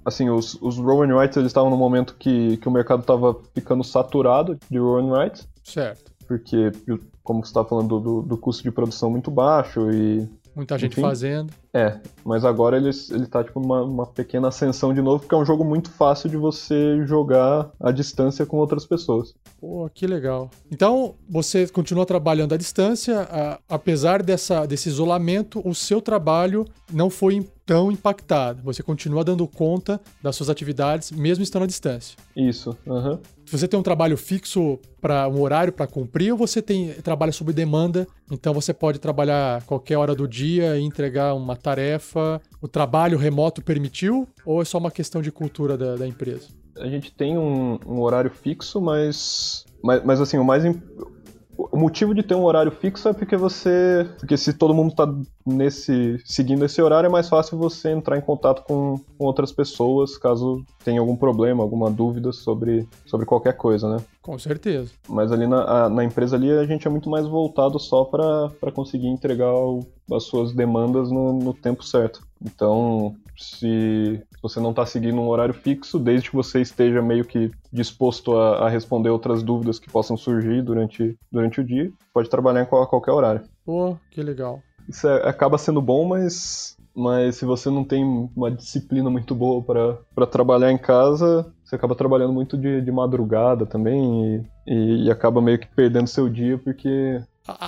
assim, 0.09 0.29
os, 0.29 0.55
os 0.61 0.77
Rowan 0.77 1.19
Rights 1.19 1.37
eles 1.37 1.49
estavam 1.49 1.71
no 1.71 1.77
momento 1.77 2.17
que, 2.19 2.57
que 2.57 2.69
o 2.69 2.71
mercado 2.71 3.01
estava 3.01 3.37
ficando 3.55 3.85
saturado 3.85 4.59
de 4.71 4.79
Rowan 4.79 5.17
Rights. 5.17 5.49
Certo. 5.63 6.11
Porque, 6.27 6.73
como 7.23 7.45
você 7.45 7.51
está 7.51 7.65
falando, 7.65 8.01
do, 8.01 8.23
do 8.23 8.37
custo 8.37 8.63
de 8.63 8.71
produção 8.71 9.11
muito 9.11 9.31
baixo 9.31 9.91
e 9.91 10.29
Muita 10.59 10.77
gente 10.77 10.95
Enfim, 10.95 11.03
fazendo. 11.03 11.53
É, 11.73 12.01
mas 12.25 12.45
agora 12.45 12.77
ele, 12.77 12.91
ele 13.13 13.27
tá 13.27 13.45
tipo 13.45 13.61
numa 13.61 13.81
uma 13.85 14.05
pequena 14.05 14.49
ascensão 14.49 14.93
de 14.93 15.01
novo, 15.01 15.21
porque 15.21 15.33
é 15.33 15.39
um 15.39 15.45
jogo 15.45 15.65
muito 15.65 15.89
fácil 15.89 16.29
de 16.29 16.37
você 16.37 17.07
jogar 17.07 17.71
à 17.79 17.93
distância 17.93 18.45
com 18.45 18.57
outras 18.57 18.85
pessoas. 18.85 19.37
Pô, 19.61 19.89
que 19.95 20.05
legal. 20.05 20.51
Então, 20.69 21.15
você 21.31 21.69
continua 21.69 22.05
trabalhando 22.05 22.55
à 22.55 22.57
distância, 22.57 23.21
a, 23.31 23.61
apesar 23.69 24.21
dessa, 24.21 24.67
desse 24.67 24.89
isolamento, 24.89 25.63
o 25.65 25.73
seu 25.77 26.03
trabalho 26.03 26.65
não 26.93 27.09
foi 27.09 27.49
tão 27.65 27.93
impactado. 27.93 28.61
Você 28.65 28.83
continua 28.83 29.23
dando 29.23 29.47
conta 29.47 30.01
das 30.21 30.35
suas 30.35 30.51
atividades, 30.51 31.13
mesmo 31.13 31.45
estando 31.45 31.63
à 31.63 31.67
distância. 31.67 32.17
Isso. 32.35 32.77
Uhum. 32.85 33.21
Você 33.51 33.67
tem 33.67 33.79
um 33.79 33.83
trabalho 33.83 34.17
fixo 34.17 34.79
para 35.01 35.27
um 35.29 35.41
horário 35.41 35.73
para 35.73 35.87
cumprir 35.87 36.33
ou 36.33 36.39
você 36.39 36.61
tem 36.61 36.93
trabalha 37.03 37.33
sob 37.33 37.53
demanda? 37.53 38.07
Então 38.31 38.53
você 38.53 38.75
pode 38.75 38.99
trabalhar 38.99 39.63
qualquer 39.65 39.97
hora 39.97 40.15
do 40.15 40.29
dia 40.29 40.77
e 40.77 40.83
entregar 40.83 41.35
uma 41.35 41.57
tarefa. 41.57 42.41
O 42.61 42.69
trabalho 42.69 43.17
remoto 43.17 43.63
permitiu 43.63 44.29
ou 44.45 44.61
é 44.61 44.65
só 44.65 44.79
uma 44.79 44.91
questão 44.91 45.23
de 45.23 45.33
cultura 45.33 45.77
da, 45.77 45.97
da 45.97 46.07
empresa? 46.07 46.49
A 46.79 46.87
gente 46.87 47.13
tem 47.13 47.37
um, 47.37 47.79
um 47.87 48.01
horário 48.01 48.31
fixo, 48.31 48.81
mas, 48.81 49.65
mas, 49.83 50.05
mas 50.05 50.21
assim 50.21 50.39
o 50.39 50.45
mais 50.45 50.65
o 51.59 51.77
motivo 51.77 52.15
de 52.15 52.23
ter 52.23 52.37
um 52.37 52.45
horário 52.45 52.71
fixo 52.71 53.09
é 53.09 53.13
porque 53.13 53.37
você. 53.37 54.09
Porque 54.21 54.37
se 54.37 54.53
todo 54.53 54.73
mundo 54.73 54.91
está 54.91 55.13
nesse. 55.45 56.23
seguindo 56.25 56.65
esse 56.65 56.81
horário, 56.81 57.09
é 57.09 57.11
mais 57.11 57.29
fácil 57.29 57.59
você 57.59 57.91
entrar 57.91 58.17
em 58.17 58.21
contato 58.21 58.63
com, 58.63 59.01
com 59.19 59.25
outras 59.25 59.51
pessoas 59.51 60.17
caso 60.17 60.65
tenha 60.85 61.01
algum 61.01 61.17
problema, 61.17 61.61
alguma 61.63 61.91
dúvida 61.91 62.33
sobre, 62.33 62.89
sobre 63.05 63.27
qualquer 63.27 63.55
coisa, 63.55 63.89
né? 63.89 63.97
Com 64.23 64.39
certeza. 64.39 64.93
Mas 65.09 65.33
ali 65.33 65.49
na, 65.49 65.65
a, 65.65 65.89
na 65.89 66.05
empresa 66.05 66.37
ali 66.37 66.53
a 66.53 66.65
gente 66.65 66.87
é 66.87 66.91
muito 66.91 67.11
mais 67.11 67.27
voltado 67.27 67.79
só 67.81 68.05
para 68.05 68.73
conseguir 68.73 69.09
entregar 69.09 69.53
o, 69.53 69.85
as 70.13 70.23
suas 70.25 70.53
demandas 70.53 71.11
no, 71.11 71.33
no 71.33 71.53
tempo 71.53 71.83
certo. 71.83 72.23
Então, 72.41 73.17
se 73.37 74.23
você 74.43 74.61
não 74.61 74.71
está 74.71 74.87
seguindo 74.87 75.21
um 75.21 75.29
horário 75.29 75.55
fixo, 75.55 75.99
desde 75.99 76.31
que 76.31 76.37
você 76.37 76.61
esteja 76.61 77.03
meio 77.03 77.25
que 77.25 77.51
disposto 77.73 78.37
a, 78.37 78.67
a, 78.67 78.69
responder 78.69 79.11
outras 79.11 79.43
dúvidas 79.43 79.79
que 79.79 79.91
possam 79.91 80.17
surgir 80.17 80.63
durante, 80.63 81.17
durante 81.31 81.61
o 81.61 81.65
dia, 81.65 81.91
pode 82.13 82.29
trabalhar 82.29 82.63
em 82.63 82.67
qualquer 82.67 83.13
horário. 83.13 83.43
Pô, 83.65 83.97
que 84.11 84.23
legal. 84.23 84.63
Isso 84.89 85.07
é, 85.07 85.29
acaba 85.29 85.59
sendo 85.59 85.83
bom, 85.83 86.07
mas, 86.07 86.77
mas 86.95 87.37
se 87.37 87.45
você 87.45 87.69
não 87.69 87.85
tem 87.85 88.05
uma 88.35 88.51
disciplina 88.51 89.11
muito 89.11 89.35
boa 89.35 89.63
para 89.63 90.27
trabalhar 90.27 90.73
em 90.73 90.79
casa, 90.79 91.53
você 91.63 91.77
acaba 91.77 91.95
trabalhando 91.95 92.33
muito 92.33 92.57
de, 92.57 92.81
de 92.81 92.91
madrugada 92.91 93.67
também 93.67 94.45
e, 94.67 94.73
e, 94.75 95.05
e 95.07 95.11
acaba 95.11 95.43
meio 95.43 95.59
que 95.59 95.69
perdendo 95.69 96.07
seu 96.07 96.29
dia 96.29 96.57
porque. 96.57 97.21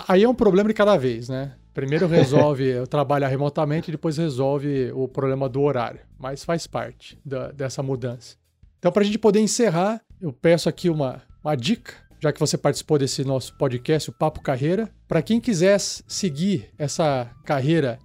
Aí 0.09 0.25
é 0.25 0.29
um 0.29 0.35
problema 0.35 0.69
de 0.69 0.75
cada 0.75 0.97
vez, 0.97 1.29
né? 1.29 1.53
Primeiro 1.81 2.07
resolve 2.07 2.85
trabalhar 2.89 3.29
remotamente, 3.29 3.91
depois 3.91 4.19
resolve 4.19 4.93
o 4.93 5.09
problema 5.09 5.49
do 5.49 5.63
horário. 5.63 6.01
Mas 6.19 6.45
faz 6.45 6.67
parte 6.67 7.19
da, 7.25 7.51
dessa 7.53 7.83
mudança. 7.83 8.37
Então, 8.79 8.93
para 8.93 9.03
a 9.03 9.07
gente 9.07 9.19
poder 9.19 9.41
encerrar, 9.41 9.99
eu 10.21 10.31
peço 10.31 10.69
aqui 10.69 10.91
uma, 10.91 11.23
uma 11.43 11.55
dica, 11.55 11.95
já 12.21 12.31
que 12.31 12.39
você 12.39 12.59
participou 12.59 12.99
desse 12.99 13.25
nosso 13.25 13.57
podcast, 13.57 14.11
o 14.11 14.13
Papo 14.13 14.43
Carreira. 14.43 14.91
Para 15.09 15.23
quem 15.23 15.41
quiser 15.41 15.81
seguir 15.81 16.69
essa 16.79 17.31
carreira 17.47 17.99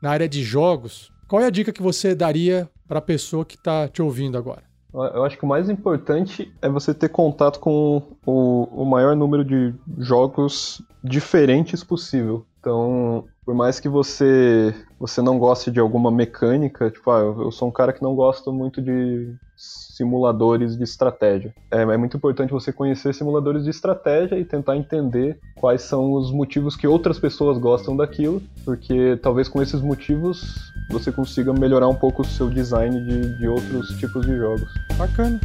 na 0.00 0.10
área 0.10 0.28
de 0.28 0.44
jogos, 0.44 1.10
qual 1.26 1.42
é 1.42 1.46
a 1.46 1.50
dica 1.50 1.72
que 1.72 1.82
você 1.82 2.14
daria 2.14 2.70
para 2.86 3.00
a 3.00 3.02
pessoa 3.02 3.44
que 3.44 3.56
está 3.56 3.88
te 3.88 4.00
ouvindo 4.00 4.38
agora? 4.38 4.62
Eu 4.94 5.24
acho 5.24 5.36
que 5.36 5.44
o 5.44 5.48
mais 5.48 5.68
importante 5.68 6.54
é 6.62 6.68
você 6.68 6.94
ter 6.94 7.08
contato 7.08 7.58
com 7.58 8.02
o, 8.24 8.82
o 8.82 8.84
maior 8.84 9.16
número 9.16 9.44
de 9.44 9.74
jogos 9.98 10.80
diferentes 11.02 11.82
possível. 11.84 12.46
Então, 12.66 13.26
por 13.44 13.54
mais 13.54 13.78
que 13.78 13.88
você 13.88 14.74
você 14.98 15.22
não 15.22 15.38
goste 15.38 15.70
de 15.70 15.78
alguma 15.78 16.10
mecânica, 16.10 16.90
tipo, 16.90 17.08
ah, 17.12 17.20
eu 17.20 17.52
sou 17.52 17.68
um 17.68 17.70
cara 17.70 17.92
que 17.92 18.02
não 18.02 18.12
gosta 18.12 18.50
muito 18.50 18.82
de 18.82 19.36
simuladores 19.56 20.76
de 20.76 20.82
estratégia. 20.82 21.54
É, 21.70 21.82
é, 21.82 21.96
muito 21.96 22.16
importante 22.16 22.50
você 22.50 22.72
conhecer 22.72 23.14
simuladores 23.14 23.62
de 23.62 23.70
estratégia 23.70 24.36
e 24.36 24.44
tentar 24.44 24.76
entender 24.76 25.38
quais 25.54 25.82
são 25.82 26.14
os 26.14 26.32
motivos 26.32 26.74
que 26.74 26.88
outras 26.88 27.20
pessoas 27.20 27.56
gostam 27.56 27.96
daquilo, 27.96 28.42
porque 28.64 29.16
talvez 29.22 29.48
com 29.48 29.62
esses 29.62 29.80
motivos 29.80 30.72
você 30.90 31.12
consiga 31.12 31.52
melhorar 31.52 31.86
um 31.86 31.94
pouco 31.94 32.22
o 32.22 32.24
seu 32.24 32.50
design 32.50 33.00
de, 33.00 33.38
de 33.38 33.46
outros 33.46 33.90
tipos 33.90 34.26
de 34.26 34.36
jogos. 34.36 34.68
Bacana. 34.98 35.38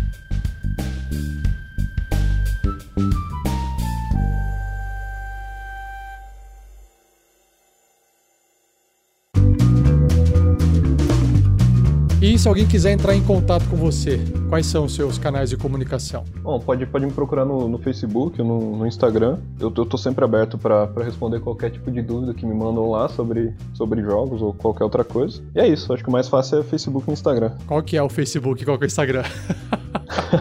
Se 12.42 12.48
alguém 12.48 12.66
quiser 12.66 12.92
entrar 12.92 13.16
em 13.16 13.22
contato 13.22 13.70
com 13.70 13.76
você, 13.76 14.20
quais 14.50 14.66
são 14.66 14.86
os 14.86 14.96
seus 14.96 15.20
canais 15.20 15.52
de 15.52 15.58
comunicação? 15.58 16.24
Bom, 16.42 16.60
pode, 16.60 16.88
pode 16.88 17.06
me 17.06 17.12
procurar 17.12 17.46
no, 17.46 17.70
no 17.70 17.78
Facebook, 17.78 18.40
no, 18.40 18.78
no, 18.78 18.88
Instagram. 18.88 19.38
Eu, 19.60 19.72
eu 19.78 19.86
tô 19.86 19.96
sempre 19.96 20.26
aberto 20.26 20.58
para 20.58 20.90
responder 21.04 21.40
qualquer 21.40 21.70
tipo 21.70 21.92
de 21.92 22.02
dúvida 22.02 22.34
que 22.34 22.44
me 22.44 22.56
mandam 22.56 22.90
lá 22.90 23.08
sobre, 23.10 23.54
sobre 23.76 24.02
jogos 24.02 24.42
ou 24.42 24.56
qualquer 24.56 24.84
outra 24.84 25.04
coisa. 25.04 25.40
E 25.54 25.60
é 25.60 25.68
isso, 25.68 25.94
acho 25.94 26.02
que 26.02 26.10
o 26.10 26.12
mais 26.12 26.28
fácil 26.28 26.62
é 26.62 26.64
Facebook 26.64 27.08
e 27.08 27.14
Instagram. 27.14 27.52
Qual 27.68 27.84
que 27.84 27.96
é 27.96 28.02
o 28.02 28.10
Facebook 28.10 28.64
e 28.64 28.66
qual 28.66 28.76
que 28.80 28.86
é 28.86 28.88
o 28.88 28.90
Instagram? 28.90 29.24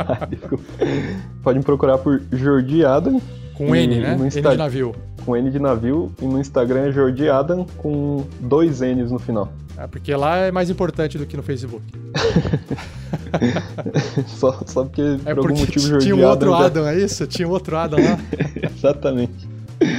pode 1.44 1.58
me 1.58 1.64
procurar 1.66 1.98
por 1.98 2.22
Jordi 2.32 2.82
Adam. 2.82 3.20
Com 3.52 3.76
N, 3.76 4.00
né? 4.00 4.16
Insta... 4.26 4.40
N 4.40 4.50
de 4.52 4.56
navio. 4.56 4.94
Com 5.24 5.36
N 5.36 5.50
de 5.50 5.58
navio. 5.58 6.12
E 6.20 6.24
no 6.26 6.38
Instagram 6.40 6.88
é 6.88 6.92
Jordi 6.92 7.28
Adam 7.28 7.66
com 7.78 8.24
dois 8.40 8.80
N's 8.80 9.10
no 9.10 9.18
final. 9.18 9.50
É 9.76 9.86
porque 9.86 10.14
lá 10.14 10.36
é 10.38 10.50
mais 10.50 10.68
importante 10.68 11.16
do 11.16 11.24
que 11.26 11.36
no 11.36 11.42
Facebook. 11.42 11.82
só, 14.26 14.60
só 14.66 14.84
porque 14.84 15.02
É 15.24 15.34
por 15.34 15.46
algum 15.50 15.58
motivo 15.58 15.86
Jordi 15.86 16.04
tinha 16.06 16.16
um 16.16 16.24
outro 16.24 16.54
Adam 16.54 16.84
já- 16.84 16.92
é 16.92 16.98
isso? 16.98 17.26
Tinha 17.26 17.48
um 17.48 17.50
outro 17.50 17.76
Adam 17.76 17.98
lá. 18.02 18.18
Exatamente. 18.76 19.48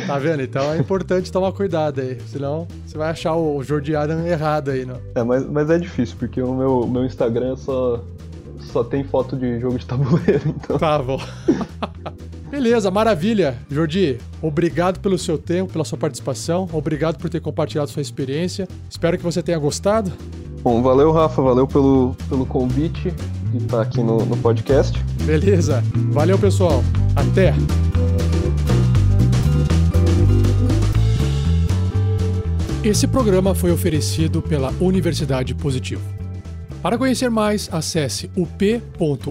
Tá 0.06 0.20
vendo? 0.20 0.44
Então 0.44 0.72
é 0.74 0.78
importante 0.78 1.32
tomar 1.32 1.52
cuidado 1.54 2.02
aí. 2.02 2.20
Senão 2.28 2.68
você 2.86 2.98
vai 2.98 3.10
achar 3.10 3.36
o 3.36 3.64
Jordi 3.64 3.96
Adam 3.96 4.26
errado 4.28 4.70
aí, 4.70 4.86
não. 4.86 4.98
É, 5.16 5.24
mas, 5.24 5.44
mas 5.50 5.70
é 5.72 5.80
difícil, 5.80 6.16
porque 6.20 6.40
o 6.42 6.54
meu, 6.54 6.86
meu 6.88 7.04
Instagram 7.06 7.56
só, 7.56 8.04
só 8.60 8.84
tem 8.84 9.04
foto 9.04 9.36
de 9.36 9.60
jogo 9.60 9.80
de 9.80 9.86
tabuleiro, 9.88 10.42
então. 10.56 10.78
Tá 10.78 11.00
bom. 11.00 11.20
Beleza, 12.52 12.92
maravilha. 12.92 13.58
Jordi, 13.70 14.18
obrigado 14.42 15.00
pelo 15.00 15.18
seu 15.18 15.38
tempo, 15.38 15.72
pela 15.72 15.86
sua 15.86 15.98
participação. 15.98 16.68
Obrigado 16.74 17.18
por 17.18 17.30
ter 17.30 17.40
compartilhado 17.40 17.90
sua 17.90 18.02
experiência. 18.02 18.68
Espero 18.90 19.18
que 19.18 19.24
você 19.24 19.42
tenha 19.42 19.58
gostado. 19.58 20.12
Bom, 20.62 20.84
valeu, 20.84 21.14
Rafa, 21.14 21.42
valeu 21.42 21.66
pelo, 21.66 22.14
pelo 22.28 22.46
convite 22.46 23.14
de 23.52 23.58
estar 23.58 23.82
aqui 23.82 24.04
no, 24.04 24.26
no 24.26 24.36
podcast. 24.36 25.02
Beleza. 25.24 25.82
Valeu, 26.12 26.38
pessoal. 26.38 26.84
Até. 27.16 27.54
Esse 32.84 33.08
programa 33.08 33.56
foi 33.56 33.72
oferecido 33.72 34.42
pela 34.42 34.74
Universidade 34.82 35.56
Positivo. 35.56 36.04
Para 36.82 36.98
conhecer 36.98 37.30
mais, 37.30 37.70
acesse 37.72 38.30
up.edu.br. 38.36 39.22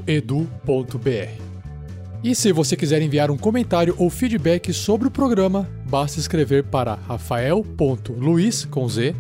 E 2.23 2.35
se 2.35 2.53
você 2.53 2.77
quiser 2.77 3.01
enviar 3.01 3.31
um 3.31 3.37
comentário 3.37 3.95
ou 3.99 4.11
feedback 4.11 4.73
sobre 4.75 5.09
o 5.09 5.11
programa, 5.11 5.69
basta 5.89 6.21
escrever 6.21 6.65
para 6.65 6.95
rafael.luiz 6.95 8.65
com 8.67 8.89
z. 8.89 9.15